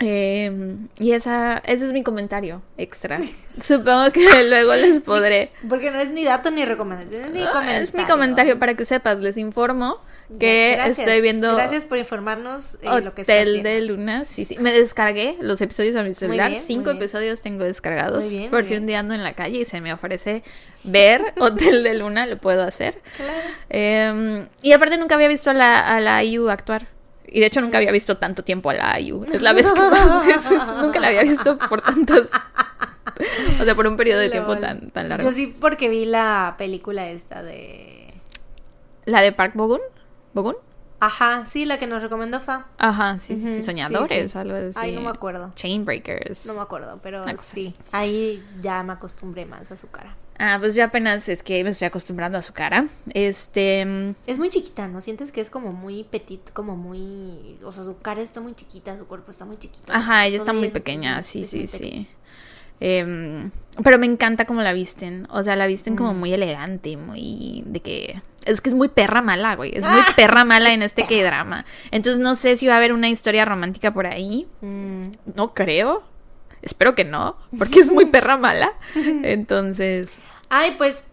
Em, 0.02 0.88
y 0.98 1.12
esa, 1.12 1.62
ese 1.64 1.86
es 1.86 1.92
mi 1.92 2.02
comentario 2.02 2.62
extra. 2.76 3.20
Supongo 3.60 4.10
que 4.10 4.44
luego 4.48 4.74
les 4.74 5.00
podré. 5.00 5.52
Porque 5.68 5.90
no 5.90 6.00
es 6.00 6.10
ni 6.10 6.24
dato 6.24 6.50
ni 6.50 6.64
recomendación, 6.64 7.22
es 7.22 7.30
mi 7.30 7.44
comentario. 7.46 7.82
Es 7.82 7.94
mi 7.94 8.04
comentario 8.04 8.58
para 8.58 8.74
que 8.74 8.84
sepas, 8.84 9.18
les 9.20 9.36
informo 9.36 10.00
que 10.38 10.74
estoy 10.86 11.20
viendo. 11.20 11.54
Gracias 11.54 11.84
por 11.84 11.98
informarnos 11.98 12.78
eh, 12.82 13.00
lo 13.02 13.14
que 13.14 13.22
estás 13.22 13.44
viendo. 13.44 13.68
de 13.68 13.80
Luna. 13.82 14.24
Sí, 14.24 14.44
sí. 14.44 14.56
Me 14.58 14.72
descargué 14.72 15.36
los 15.40 15.60
episodios 15.60 15.96
a 15.96 16.02
mi 16.02 16.14
celular. 16.14 16.52
Cinco 16.60 16.90
episodios 16.90 17.40
tengo 17.40 17.64
descargados. 17.64 18.24
por 18.50 18.64
si 18.64 18.76
un 18.76 18.86
día 18.86 19.00
ando 19.00 19.14
en 19.14 19.22
la 19.22 19.34
calle 19.34 19.60
y 19.60 19.64
se 19.64 19.80
me 19.80 19.92
ofrece 19.92 20.42
ver 20.84 21.34
Hotel 21.38 21.82
de 21.82 21.94
Luna, 21.94 22.26
lo 22.26 22.38
puedo 22.38 22.62
hacer. 22.62 23.00
Claro. 23.16 23.48
Em, 23.68 24.46
y 24.62 24.72
aparte 24.72 24.96
nunca 24.98 25.14
había 25.14 25.28
visto 25.28 25.50
a 25.50 25.54
la, 25.54 25.80
a 25.80 26.00
la 26.00 26.22
IU 26.24 26.48
actuar. 26.48 26.88
Y 27.26 27.40
de 27.40 27.46
hecho 27.46 27.60
nunca 27.60 27.78
había 27.78 27.92
visto 27.92 28.18
tanto 28.18 28.44
tiempo 28.44 28.70
a 28.70 28.74
la 28.74 29.00
IU. 29.00 29.24
Es 29.24 29.42
la 29.42 29.52
vez 29.52 29.70
que 29.72 29.80
más 29.80 30.26
veces 30.26 30.62
nunca 30.80 31.00
la 31.00 31.08
había 31.08 31.22
visto 31.22 31.58
por 31.58 31.80
tantos... 31.80 32.28
O 33.60 33.64
sea, 33.64 33.74
por 33.74 33.86
un 33.86 33.96
periodo 33.96 34.20
de 34.20 34.30
tiempo 34.30 34.56
tan, 34.58 34.90
tan 34.90 35.08
largo. 35.08 35.28
Yo 35.28 35.32
sí 35.32 35.46
porque 35.46 35.88
vi 35.88 36.04
la 36.04 36.54
película 36.58 37.08
esta 37.08 37.42
de... 37.42 38.14
¿La 39.04 39.20
de 39.20 39.32
Park 39.32 39.52
Bogun? 39.54 39.80
¿Bogun? 40.34 40.56
Ajá, 41.02 41.46
sí, 41.46 41.66
la 41.66 41.78
que 41.78 41.88
nos 41.88 42.00
recomendó 42.00 42.38
Fa. 42.38 42.66
Ajá, 42.78 43.18
sí, 43.18 43.36
sí, 43.36 43.62
soñadores, 43.64 44.36
algo 44.36 44.54
así. 44.54 44.78
Ay, 44.78 44.92
no 44.92 45.00
me 45.00 45.10
acuerdo. 45.10 45.50
Chainbreakers. 45.56 46.46
No 46.46 46.54
me 46.54 46.60
acuerdo, 46.60 47.00
pero 47.02 47.24
sí. 47.38 47.74
Ahí 47.90 48.40
ya 48.60 48.84
me 48.84 48.92
acostumbré 48.92 49.44
más 49.44 49.72
a 49.72 49.76
su 49.76 49.90
cara. 49.90 50.16
Ah, 50.44 50.56
pues 50.58 50.74
yo 50.74 50.82
apenas 50.82 51.28
es 51.28 51.44
que 51.44 51.62
me 51.62 51.70
estoy 51.70 51.86
acostumbrando 51.86 52.36
a 52.36 52.42
su 52.42 52.52
cara. 52.52 52.88
Este. 53.14 53.86
Es 54.26 54.40
muy 54.40 54.48
chiquita, 54.48 54.88
¿no? 54.88 55.00
Sientes 55.00 55.30
que 55.30 55.40
es 55.40 55.50
como 55.50 55.72
muy 55.72 56.02
petit, 56.02 56.50
como 56.52 56.74
muy. 56.74 57.60
O 57.62 57.70
sea, 57.70 57.84
su 57.84 57.96
cara 57.98 58.22
está 58.22 58.40
muy 58.40 58.52
chiquita, 58.54 58.96
su 58.96 59.06
cuerpo 59.06 59.30
está 59.30 59.44
muy 59.44 59.56
chiquito. 59.56 59.92
Ajá, 59.92 60.26
ella 60.26 60.38
está 60.38 60.52
muy 60.52 60.70
pequeña, 60.70 61.22
sí, 61.22 61.46
sí, 61.46 61.68
sí. 61.68 62.08
Em, 62.80 63.52
pero 63.84 64.00
me 64.00 64.06
encanta 64.06 64.44
cómo 64.44 64.62
la 64.62 64.72
visten. 64.72 65.28
O 65.30 65.44
sea, 65.44 65.54
la 65.54 65.68
visten 65.68 65.94
como 65.94 66.12
mm. 66.12 66.18
muy 66.18 66.32
elegante, 66.32 66.96
muy. 66.96 67.62
de 67.64 67.78
que. 67.78 68.20
Es 68.44 68.60
que 68.60 68.70
es 68.70 68.74
muy 68.74 68.88
perra 68.88 69.22
mala, 69.22 69.54
güey. 69.54 69.70
Es 69.72 69.86
muy 69.86 70.00
perra 70.16 70.44
mala 70.44 70.72
en 70.72 70.82
este 70.82 71.06
que 71.06 71.22
drama. 71.22 71.64
Entonces 71.92 72.20
no 72.20 72.34
sé 72.34 72.56
si 72.56 72.66
va 72.66 72.74
a 72.74 72.78
haber 72.78 72.92
una 72.92 73.08
historia 73.08 73.44
romántica 73.44 73.94
por 73.94 74.08
ahí. 74.08 74.48
Mm. 74.60 75.02
No 75.36 75.54
creo. 75.54 76.02
Espero 76.62 76.96
que 76.96 77.04
no, 77.04 77.36
porque 77.56 77.78
es 77.78 77.92
muy 77.92 78.06
perra 78.06 78.36
mala. 78.36 78.72
Entonces. 79.22 80.20
Ay, 80.54 80.74
pues 80.76 81.04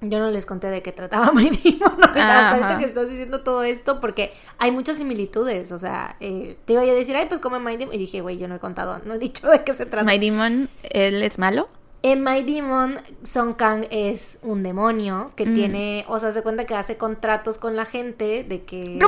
yo 0.00 0.18
no 0.18 0.28
les 0.28 0.44
conté 0.44 0.66
de 0.66 0.82
qué 0.82 0.90
trataba 0.90 1.30
My 1.32 1.48
Demon 1.50 2.02
hasta 2.02 2.50
ahorita 2.50 2.78
que 2.78 2.84
estás 2.86 3.08
diciendo 3.08 3.42
todo 3.42 3.62
esto, 3.62 4.00
porque 4.00 4.32
hay 4.58 4.72
muchas 4.72 4.96
similitudes. 4.96 5.70
O 5.70 5.78
sea, 5.78 6.16
eh, 6.18 6.56
te 6.64 6.72
iba 6.72 6.82
a 6.82 6.84
decir, 6.84 7.14
ay, 7.14 7.26
pues 7.28 7.38
come 7.38 7.60
My 7.60 7.76
Demon. 7.76 7.94
Y 7.94 7.98
dije, 7.98 8.22
güey, 8.22 8.38
yo 8.38 8.48
no 8.48 8.56
he 8.56 8.58
contado, 8.58 9.00
no 9.04 9.14
he 9.14 9.18
dicho 9.20 9.48
de 9.48 9.62
qué 9.62 9.72
se 9.72 9.86
trata. 9.86 10.04
My 10.04 10.18
Demon, 10.18 10.68
¿él 10.82 11.22
es 11.22 11.38
malo? 11.38 11.68
En 12.02 12.24
My 12.24 12.42
Demon, 12.42 12.98
Song 13.22 13.54
Kang 13.54 13.86
es 13.92 14.40
un 14.42 14.64
demonio 14.64 15.30
que 15.36 15.46
mm. 15.46 15.54
tiene, 15.54 16.04
o 16.08 16.18
sea, 16.18 16.32
se 16.32 16.42
cuenta 16.42 16.64
que 16.66 16.74
hace 16.74 16.96
contratos 16.96 17.58
con 17.58 17.76
la 17.76 17.84
gente 17.84 18.42
de 18.42 18.64
que. 18.64 18.98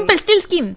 Skin! 0.40 0.76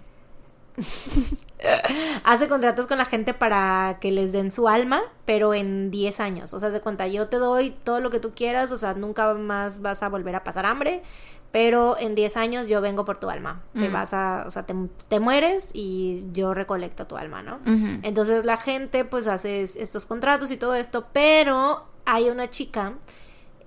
hace 2.23 2.47
contratos 2.47 2.87
con 2.87 2.97
la 2.97 3.05
gente 3.05 3.33
para 3.33 3.97
que 3.99 4.11
les 4.11 4.31
den 4.31 4.51
su 4.51 4.67
alma, 4.67 5.01
pero 5.25 5.53
en 5.53 5.91
10 5.91 6.19
años. 6.19 6.53
O 6.53 6.59
sea, 6.59 6.71
se 6.71 6.81
cuenta, 6.81 7.07
yo 7.07 7.27
te 7.27 7.37
doy 7.37 7.71
todo 7.71 7.99
lo 7.99 8.09
que 8.09 8.19
tú 8.19 8.31
quieras, 8.35 8.71
o 8.71 8.77
sea, 8.77 8.93
nunca 8.93 9.33
más 9.33 9.81
vas 9.81 10.03
a 10.03 10.09
volver 10.09 10.35
a 10.35 10.43
pasar 10.43 10.65
hambre, 10.65 11.03
pero 11.51 11.97
en 11.99 12.15
10 12.15 12.37
años 12.37 12.67
yo 12.67 12.81
vengo 12.81 13.05
por 13.05 13.17
tu 13.17 13.29
alma. 13.29 13.61
Te 13.73 13.89
mm. 13.89 13.93
vas 13.93 14.13
a, 14.13 14.45
o 14.47 14.51
sea, 14.51 14.65
te, 14.65 15.19
mueres 15.19 15.71
y 15.73 16.25
yo 16.31 16.53
recolecto 16.53 17.07
tu 17.07 17.17
alma, 17.17 17.43
¿no? 17.43 17.59
Entonces 18.03 18.45
la 18.45 18.57
gente 18.57 19.05
pues 19.05 19.27
hace 19.27 19.61
estos 19.61 20.05
contratos 20.05 20.49
y 20.51 20.57
todo 20.57 20.75
esto, 20.75 21.07
pero 21.13 21.85
hay 22.05 22.29
una 22.29 22.49
chica 22.49 22.93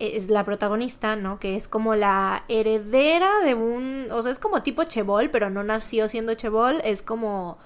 es 0.00 0.28
la 0.28 0.44
protagonista, 0.44 1.14
¿no? 1.14 1.38
Que 1.38 1.54
es 1.54 1.68
como 1.68 1.94
la 1.94 2.44
heredera 2.48 3.40
de 3.44 3.54
un, 3.54 4.08
o 4.10 4.22
sea, 4.22 4.32
es 4.32 4.38
como 4.38 4.62
tipo 4.62 4.82
Chebol, 4.82 5.30
pero 5.30 5.50
no 5.50 5.62
nació 5.62 6.08
siendo 6.08 6.34
Chebol, 6.34 6.80
es 6.84 7.02
como 7.02 7.58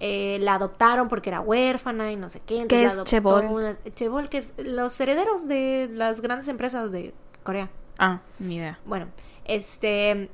eh, 0.00 0.38
la 0.40 0.54
adoptaron 0.54 1.08
porque 1.08 1.28
era 1.28 1.40
huérfana 1.40 2.10
y 2.10 2.16
no 2.16 2.28
sé 2.28 2.40
qué. 2.40 2.64
¿Qué 2.66 2.84
es 2.84 3.04
Chebol? 3.04 3.76
Chebol, 3.94 4.28
que 4.28 4.38
es 4.38 4.54
los 4.56 4.98
herederos 4.98 5.46
de 5.46 5.90
las 5.92 6.22
grandes 6.22 6.48
empresas 6.48 6.90
de 6.90 7.12
Corea. 7.42 7.70
Ah, 7.98 8.20
ni 8.38 8.56
idea. 8.56 8.78
Bueno, 8.86 9.08
este 9.44 10.30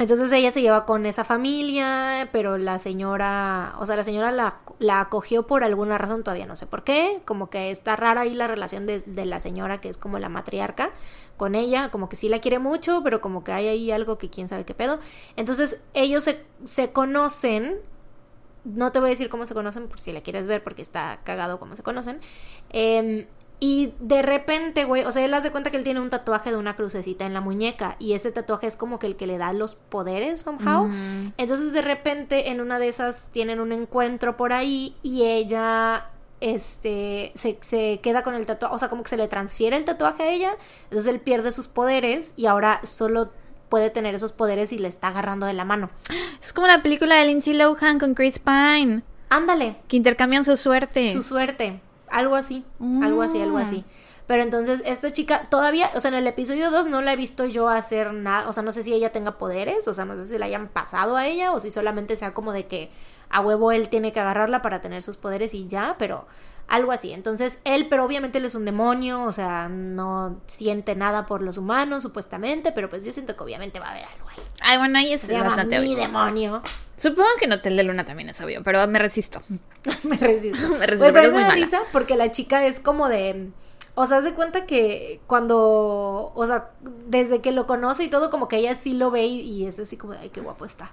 Entonces 0.00 0.32
ella 0.32 0.50
se 0.50 0.62
lleva 0.62 0.84
con 0.84 1.06
esa 1.06 1.22
familia, 1.22 2.28
pero 2.32 2.58
la 2.58 2.80
señora, 2.80 3.74
o 3.78 3.86
sea, 3.86 3.94
la 3.94 4.02
señora 4.02 4.32
la, 4.32 4.58
la 4.80 5.00
acogió 5.00 5.46
por 5.46 5.62
alguna 5.62 5.96
razón, 5.96 6.24
todavía 6.24 6.46
no 6.46 6.56
sé 6.56 6.66
por 6.66 6.82
qué, 6.82 7.20
como 7.24 7.50
que 7.50 7.70
está 7.70 7.94
rara 7.94 8.22
ahí 8.22 8.34
la 8.34 8.48
relación 8.48 8.86
de, 8.86 9.00
de, 9.00 9.26
la 9.26 9.38
señora, 9.38 9.80
que 9.80 9.88
es 9.88 9.96
como 9.96 10.18
la 10.18 10.28
matriarca, 10.28 10.90
con 11.36 11.54
ella, 11.54 11.90
como 11.90 12.08
que 12.08 12.16
sí 12.16 12.28
la 12.28 12.40
quiere 12.40 12.58
mucho, 12.58 13.02
pero 13.04 13.20
como 13.20 13.44
que 13.44 13.52
hay 13.52 13.68
ahí 13.68 13.90
algo 13.92 14.18
que 14.18 14.28
quién 14.28 14.48
sabe 14.48 14.64
qué 14.64 14.74
pedo. 14.74 14.98
Entonces 15.36 15.80
ellos 15.94 16.24
se, 16.24 16.44
se 16.64 16.92
conocen, 16.92 17.80
no 18.74 18.92
te 18.92 19.00
voy 19.00 19.08
a 19.08 19.10
decir 19.10 19.28
cómo 19.28 19.46
se 19.46 19.54
conocen, 19.54 19.88
por 19.88 20.00
si 20.00 20.12
la 20.12 20.20
quieres 20.20 20.46
ver, 20.46 20.62
porque 20.62 20.82
está 20.82 21.20
cagado 21.24 21.58
cómo 21.58 21.76
se 21.76 21.82
conocen. 21.82 22.20
Eh, 22.70 23.26
y 23.60 23.92
de 23.98 24.22
repente, 24.22 24.84
güey, 24.84 25.04
o 25.04 25.10
sea, 25.10 25.24
él 25.24 25.34
hace 25.34 25.50
cuenta 25.50 25.70
que 25.70 25.76
él 25.76 25.84
tiene 25.84 26.00
un 26.00 26.10
tatuaje 26.10 26.50
de 26.50 26.56
una 26.56 26.76
crucecita 26.76 27.26
en 27.26 27.34
la 27.34 27.40
muñeca 27.40 27.96
y 27.98 28.12
ese 28.12 28.30
tatuaje 28.30 28.68
es 28.68 28.76
como 28.76 29.00
que 29.00 29.08
el 29.08 29.16
que 29.16 29.26
le 29.26 29.36
da 29.36 29.52
los 29.52 29.74
poderes 29.74 30.42
somehow. 30.42 30.86
Mm. 30.86 31.32
Entonces, 31.36 31.72
de 31.72 31.82
repente, 31.82 32.50
en 32.50 32.60
una 32.60 32.78
de 32.78 32.86
esas 32.86 33.28
tienen 33.32 33.58
un 33.58 33.72
encuentro 33.72 34.36
por 34.36 34.52
ahí 34.52 34.96
y 35.02 35.24
ella 35.24 36.10
este 36.40 37.32
se, 37.34 37.58
se 37.62 37.98
queda 38.00 38.22
con 38.22 38.34
el 38.34 38.46
tatuaje, 38.46 38.72
o 38.72 38.78
sea, 38.78 38.88
como 38.88 39.02
que 39.02 39.08
se 39.08 39.16
le 39.16 39.26
transfiere 39.26 39.76
el 39.76 39.84
tatuaje 39.84 40.22
a 40.22 40.30
ella, 40.30 40.56
entonces 40.84 41.12
él 41.12 41.20
pierde 41.20 41.50
sus 41.50 41.66
poderes 41.66 42.34
y 42.36 42.46
ahora 42.46 42.80
solo 42.84 43.32
puede 43.68 43.90
tener 43.90 44.14
esos 44.14 44.32
poderes 44.32 44.72
y 44.72 44.78
le 44.78 44.88
está 44.88 45.08
agarrando 45.08 45.46
de 45.46 45.52
la 45.52 45.64
mano. 45.64 45.90
Es 46.42 46.52
como 46.52 46.66
la 46.66 46.82
película 46.82 47.16
de 47.16 47.26
Lindsay 47.26 47.54
Lohan 47.54 47.98
con 47.98 48.14
Chris 48.14 48.38
Pine. 48.38 49.02
Ándale. 49.28 49.76
Que 49.88 49.96
intercambian 49.96 50.44
su 50.44 50.56
suerte. 50.56 51.10
Su 51.10 51.22
suerte. 51.22 51.80
Algo 52.10 52.36
así, 52.36 52.64
algo 53.02 53.20
así, 53.22 53.40
algo 53.40 53.58
así. 53.58 53.78
Mm. 53.78 53.84
Pero 54.28 54.42
entonces 54.42 54.82
esta 54.84 55.10
chica 55.10 55.46
todavía, 55.48 55.90
o 55.94 56.00
sea, 56.00 56.10
en 56.10 56.16
el 56.18 56.26
episodio 56.26 56.70
2 56.70 56.86
no 56.86 57.00
la 57.00 57.14
he 57.14 57.16
visto 57.16 57.46
yo 57.46 57.68
hacer 57.68 58.12
nada, 58.12 58.46
o 58.46 58.52
sea, 58.52 58.62
no 58.62 58.72
sé 58.72 58.82
si 58.82 58.92
ella 58.92 59.10
tenga 59.10 59.38
poderes, 59.38 59.88
o 59.88 59.94
sea, 59.94 60.04
no 60.04 60.18
sé 60.18 60.26
si 60.26 60.36
la 60.36 60.44
hayan 60.44 60.68
pasado 60.68 61.16
a 61.16 61.26
ella 61.26 61.52
o 61.52 61.60
si 61.60 61.70
solamente 61.70 62.14
sea 62.14 62.34
como 62.34 62.52
de 62.52 62.66
que 62.66 62.90
a 63.30 63.40
huevo 63.40 63.72
él 63.72 63.88
tiene 63.88 64.12
que 64.12 64.20
agarrarla 64.20 64.60
para 64.60 64.82
tener 64.82 65.02
sus 65.02 65.16
poderes 65.16 65.54
y 65.54 65.66
ya, 65.66 65.96
pero 65.98 66.26
algo 66.68 66.92
así. 66.92 67.12
Entonces 67.12 67.58
él, 67.64 67.86
pero 67.88 68.04
obviamente 68.04 68.38
él 68.38 68.44
es 68.44 68.54
un 68.54 68.64
demonio, 68.64 69.24
o 69.24 69.32
sea, 69.32 69.68
no 69.68 70.40
siente 70.46 70.94
nada 70.94 71.26
por 71.26 71.42
los 71.42 71.58
humanos 71.58 72.02
supuestamente, 72.02 72.72
pero 72.72 72.88
pues 72.88 73.04
yo 73.04 73.12
siento 73.12 73.34
que 73.34 73.42
obviamente 73.42 73.80
va 73.80 73.86
a 73.86 73.90
haber 73.90 74.04
algo 74.04 74.28
ahí. 74.28 74.42
Ay, 74.60 74.78
bueno, 74.78 74.98
ahí 74.98 75.12
es 75.12 75.22
Se 75.22 75.32
llama 75.32 75.64
mi 75.64 75.94
demonio. 75.94 76.62
Supongo 76.98 77.28
que 77.38 77.46
en 77.46 77.52
Hotel 77.52 77.76
de 77.76 77.84
Luna 77.84 78.04
también 78.04 78.28
es 78.28 78.40
obvio, 78.40 78.62
pero 78.62 78.86
me 78.86 78.98
resisto. 78.98 79.40
me 80.04 80.16
resisto. 80.16 80.68
me 80.78 80.86
resisto. 80.86 81.12
pero, 81.12 81.32
me 81.32 81.40
da 81.40 81.52
risa 81.52 81.80
porque 81.92 82.16
la 82.16 82.30
chica 82.30 82.64
es 82.66 82.80
como 82.80 83.08
de. 83.08 83.50
O 84.00 84.06
sea, 84.06 84.22
se 84.22 84.32
cuenta 84.32 84.64
que 84.64 85.20
cuando, 85.26 86.30
o 86.32 86.46
sea, 86.46 86.70
desde 87.08 87.40
que 87.40 87.50
lo 87.50 87.66
conoce 87.66 88.04
y 88.04 88.08
todo, 88.08 88.30
como 88.30 88.46
que 88.46 88.54
ella 88.54 88.76
sí 88.76 88.94
lo 88.94 89.10
ve 89.10 89.26
y, 89.26 89.66
es 89.66 89.80
así 89.80 89.96
como 89.96 90.12
de, 90.12 90.20
ay, 90.20 90.28
qué 90.28 90.40
guapo 90.40 90.64
está. 90.64 90.92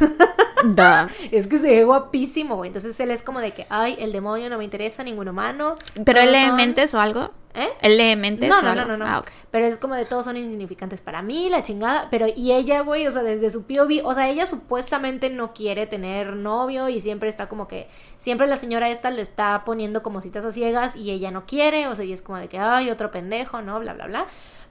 Es 1.30 1.48
que 1.48 1.58
se 1.58 1.68
ve 1.68 1.84
guapísimo, 1.84 2.56
güey. 2.56 2.68
Entonces 2.68 2.98
él 2.98 3.10
es 3.10 3.22
como 3.22 3.40
de 3.40 3.52
que, 3.52 3.66
ay, 3.68 3.96
el 3.98 4.10
demonio 4.10 4.48
no 4.48 4.56
me 4.56 4.64
interesa, 4.64 5.04
ningún 5.04 5.28
humano. 5.28 5.76
¿Pero 6.02 6.18
él 6.18 6.32
lee 6.32 6.50
mentes 6.52 6.94
o 6.94 6.98
algo? 6.98 7.30
¿Eh? 7.56 7.68
¿Él 7.80 7.96
lee 7.96 8.16
mentes 8.16 8.50
no, 8.50 8.60
no, 8.60 8.74
no, 8.74 8.84
no, 8.84 8.98
no, 8.98 9.06
ah, 9.06 9.22
Pero 9.50 9.64
es 9.64 9.78
como 9.78 9.94
de 9.94 10.04
todos 10.04 10.26
son 10.26 10.36
insignificantes 10.36 11.00
para 11.00 11.22
mí, 11.22 11.48
la 11.48 11.62
chingada. 11.62 12.08
Pero, 12.10 12.26
y 12.34 12.52
ella, 12.52 12.80
güey, 12.80 13.06
o 13.06 13.10
sea, 13.10 13.22
desde 13.22 13.50
su 13.50 13.64
POV, 13.66 14.04
o 14.04 14.12
sea, 14.12 14.28
ella 14.28 14.46
supuestamente 14.46 15.30
no 15.30 15.54
quiere 15.54 15.86
tener 15.86 16.34
novio 16.36 16.90
y 16.90 17.00
siempre 17.00 17.30
está 17.30 17.48
como 17.48 17.66
que, 17.66 17.88
siempre 18.18 18.46
la 18.46 18.56
señora 18.56 18.90
esta 18.90 19.10
le 19.10 19.22
está 19.22 19.64
poniendo 19.64 20.02
como 20.02 20.20
citas 20.20 20.44
a 20.44 20.52
ciegas 20.52 20.96
y 20.96 21.10
ella 21.10 21.30
no 21.30 21.46
quiere, 21.46 21.88
o 21.88 21.94
sea, 21.94 22.04
y 22.04 22.12
es 22.12 22.20
como 22.20 22.38
de 22.38 22.48
que, 22.48 22.58
ay, 22.58 22.90
otro 22.90 23.10
pendejo, 23.10 23.62
¿no? 23.62 23.80
Bla, 23.80 23.94
bla, 23.94 24.06
bla. 24.06 24.26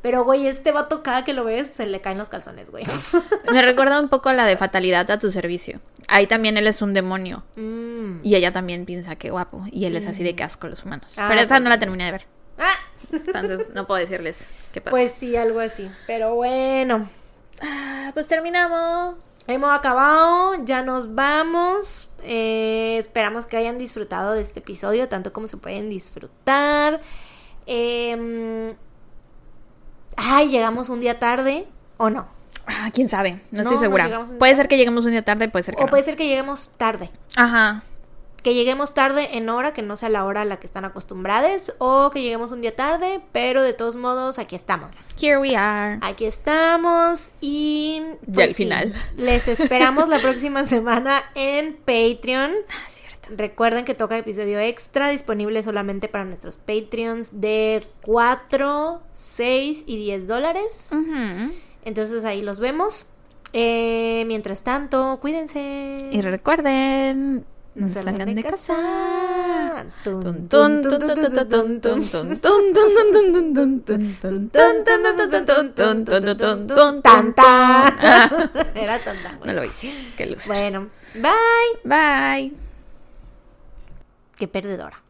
Pero, 0.06 0.24
güey, 0.24 0.46
este 0.46 0.72
vato 0.72 1.02
cada 1.02 1.24
que 1.24 1.34
lo 1.34 1.44
ves 1.44 1.66
se 1.66 1.88
le 1.88 2.00
caen 2.00 2.20
los 2.20 2.30
calzones, 2.30 2.70
güey. 2.70 2.84
Me 3.52 3.64
recuerda 3.64 4.00
un 4.00 4.08
poco 4.08 4.30
a 4.30 4.34
la 4.34 4.46
de 4.46 4.56
Fatalidad 4.56 5.10
a 5.10 5.18
tu 5.18 5.32
servicio. 5.32 5.80
Ahí 6.08 6.28
también 6.28 6.58
él 6.58 6.68
es 6.68 6.84
un 6.84 6.94
demonio. 6.94 7.44
Mm. 7.56 8.20
Y 8.22 8.36
ella 8.36 8.52
también 8.52 8.86
piensa 8.86 9.16
que 9.16 9.32
guapo. 9.32 9.66
Y 9.72 9.86
él 9.86 9.96
es 9.96 10.06
así 10.06 10.24
de 10.24 10.36
casco 10.36 10.68
los 10.68 10.86
humanos. 10.86 11.18
Ah, 11.18 11.26
Pero 11.28 11.42
esta 11.42 11.60
no 11.60 11.70
la 11.70 11.80
terminé 11.80 12.06
de 12.06 12.12
ver. 12.12 12.28
Ah. 12.58 12.76
Entonces 13.12 13.68
no 13.74 13.88
puedo 13.88 14.00
decirles 14.00 14.38
qué 14.72 14.82
pasa. 14.82 14.92
Pues 14.92 15.12
sí, 15.12 15.36
algo 15.36 15.60
así. 15.60 15.90
Pero 16.08 16.36
bueno. 16.36 17.08
Ah, 17.62 18.12
pues 18.14 18.28
terminamos. 18.28 19.16
Hemos 19.48 19.72
acabado, 19.78 20.56
ya 20.66 20.82
nos 20.82 21.14
vamos. 21.14 22.10
Eh, 22.24 22.96
esperamos 22.98 23.46
que 23.46 23.58
hayan 23.58 23.78
disfrutado 23.78 24.34
de 24.34 24.42
este 24.42 24.60
episodio, 24.60 25.08
tanto 25.08 25.32
como 25.32 25.48
se 25.48 25.58
pueden 25.58 25.90
disfrutar. 25.90 27.02
Eh, 27.68 28.76
ay, 30.18 30.50
llegamos 30.50 30.90
un 30.90 31.00
día 31.00 31.20
tarde 31.20 31.68
o 31.98 32.10
no. 32.10 32.28
Ah, 32.68 32.90
quién 32.92 33.10
sabe, 33.10 33.42
no, 33.52 33.62
estoy 33.62 33.78
segura. 33.78 34.26
puede 34.40 34.56
ser 34.56 34.68
que 34.68 34.78
lleguemos 34.78 35.06
un 35.06 35.12
día 35.12 35.24
tarde, 35.24 35.48
puede 35.50 35.62
ser 35.62 35.76
que 35.76 35.84
O 35.84 35.88
puede 35.88 36.02
ser 36.02 36.16
que 36.16 36.28
lleguemos 36.28 36.72
tarde. 36.78 37.12
Ajá. 37.36 37.84
Que 38.46 38.54
lleguemos 38.54 38.94
tarde 38.94 39.38
en 39.38 39.50
hora, 39.50 39.74
que 39.74 39.82
no 39.82 39.96
sea 39.96 40.08
la 40.10 40.24
hora 40.24 40.42
a 40.42 40.46
la 40.46 40.60
que 40.60 40.68
están 40.68 40.86
acostumbrados, 40.86 41.74
o 41.80 42.12
que 42.12 42.22
lleguemos 42.22 42.52
un 42.52 42.62
día 42.62 42.76
tarde, 42.76 43.20
pero 43.32 43.64
de 43.64 43.74
todos 43.74 43.96
modos 43.96 44.38
aquí 44.38 44.56
estamos. 44.56 45.16
Here 45.20 45.40
we 45.40 45.56
are. 45.56 45.98
Aquí 46.04 46.26
estamos 46.26 47.32
y 47.42 48.04
pues, 48.24 48.38
ya 48.38 48.44
al 48.44 48.50
final. 48.54 48.94
les 49.18 49.48
esperamos 49.48 50.10
la 50.10 50.20
próxima 50.20 50.64
semana 50.64 51.24
en 51.34 51.74
Patreon. 51.74 52.52
Ah, 52.70 53.32
Recuerden 53.36 53.84
que 53.84 53.96
toca 53.96 54.16
episodio 54.16 54.60
extra 54.60 55.10
disponible 55.10 55.64
solamente 55.64 56.08
para 56.08 56.24
nuestros 56.24 56.58
Patreons 56.58 57.42
de 57.42 57.84
4, 58.04 59.02
6 59.12 59.86
y 59.88 59.98
10 59.98 60.28
dólares. 60.28 60.92
Entonces 61.84 62.24
ahí 62.24 62.44
los 62.44 62.60
vemos. 62.60 63.08
Eh, 63.54 64.24
mientras 64.28 64.62
tanto, 64.62 65.18
cuídense. 65.20 66.10
Y 66.12 66.22
recuerden, 66.22 67.48
no 67.76 67.90
salgan 67.90 68.34
de 68.34 68.44
casa. 68.44 69.86
Era 78.76 79.00
tonta. 79.00 79.40
No 79.44 79.54
lo 79.54 79.64
hice. 79.64 79.94
Qué 80.18 80.26
luz. 80.28 80.48
Bueno, 80.48 80.90
bye. 81.14 81.82
Bye. 81.84 82.54
Qué 84.38 84.48
perdedora. 84.48 85.05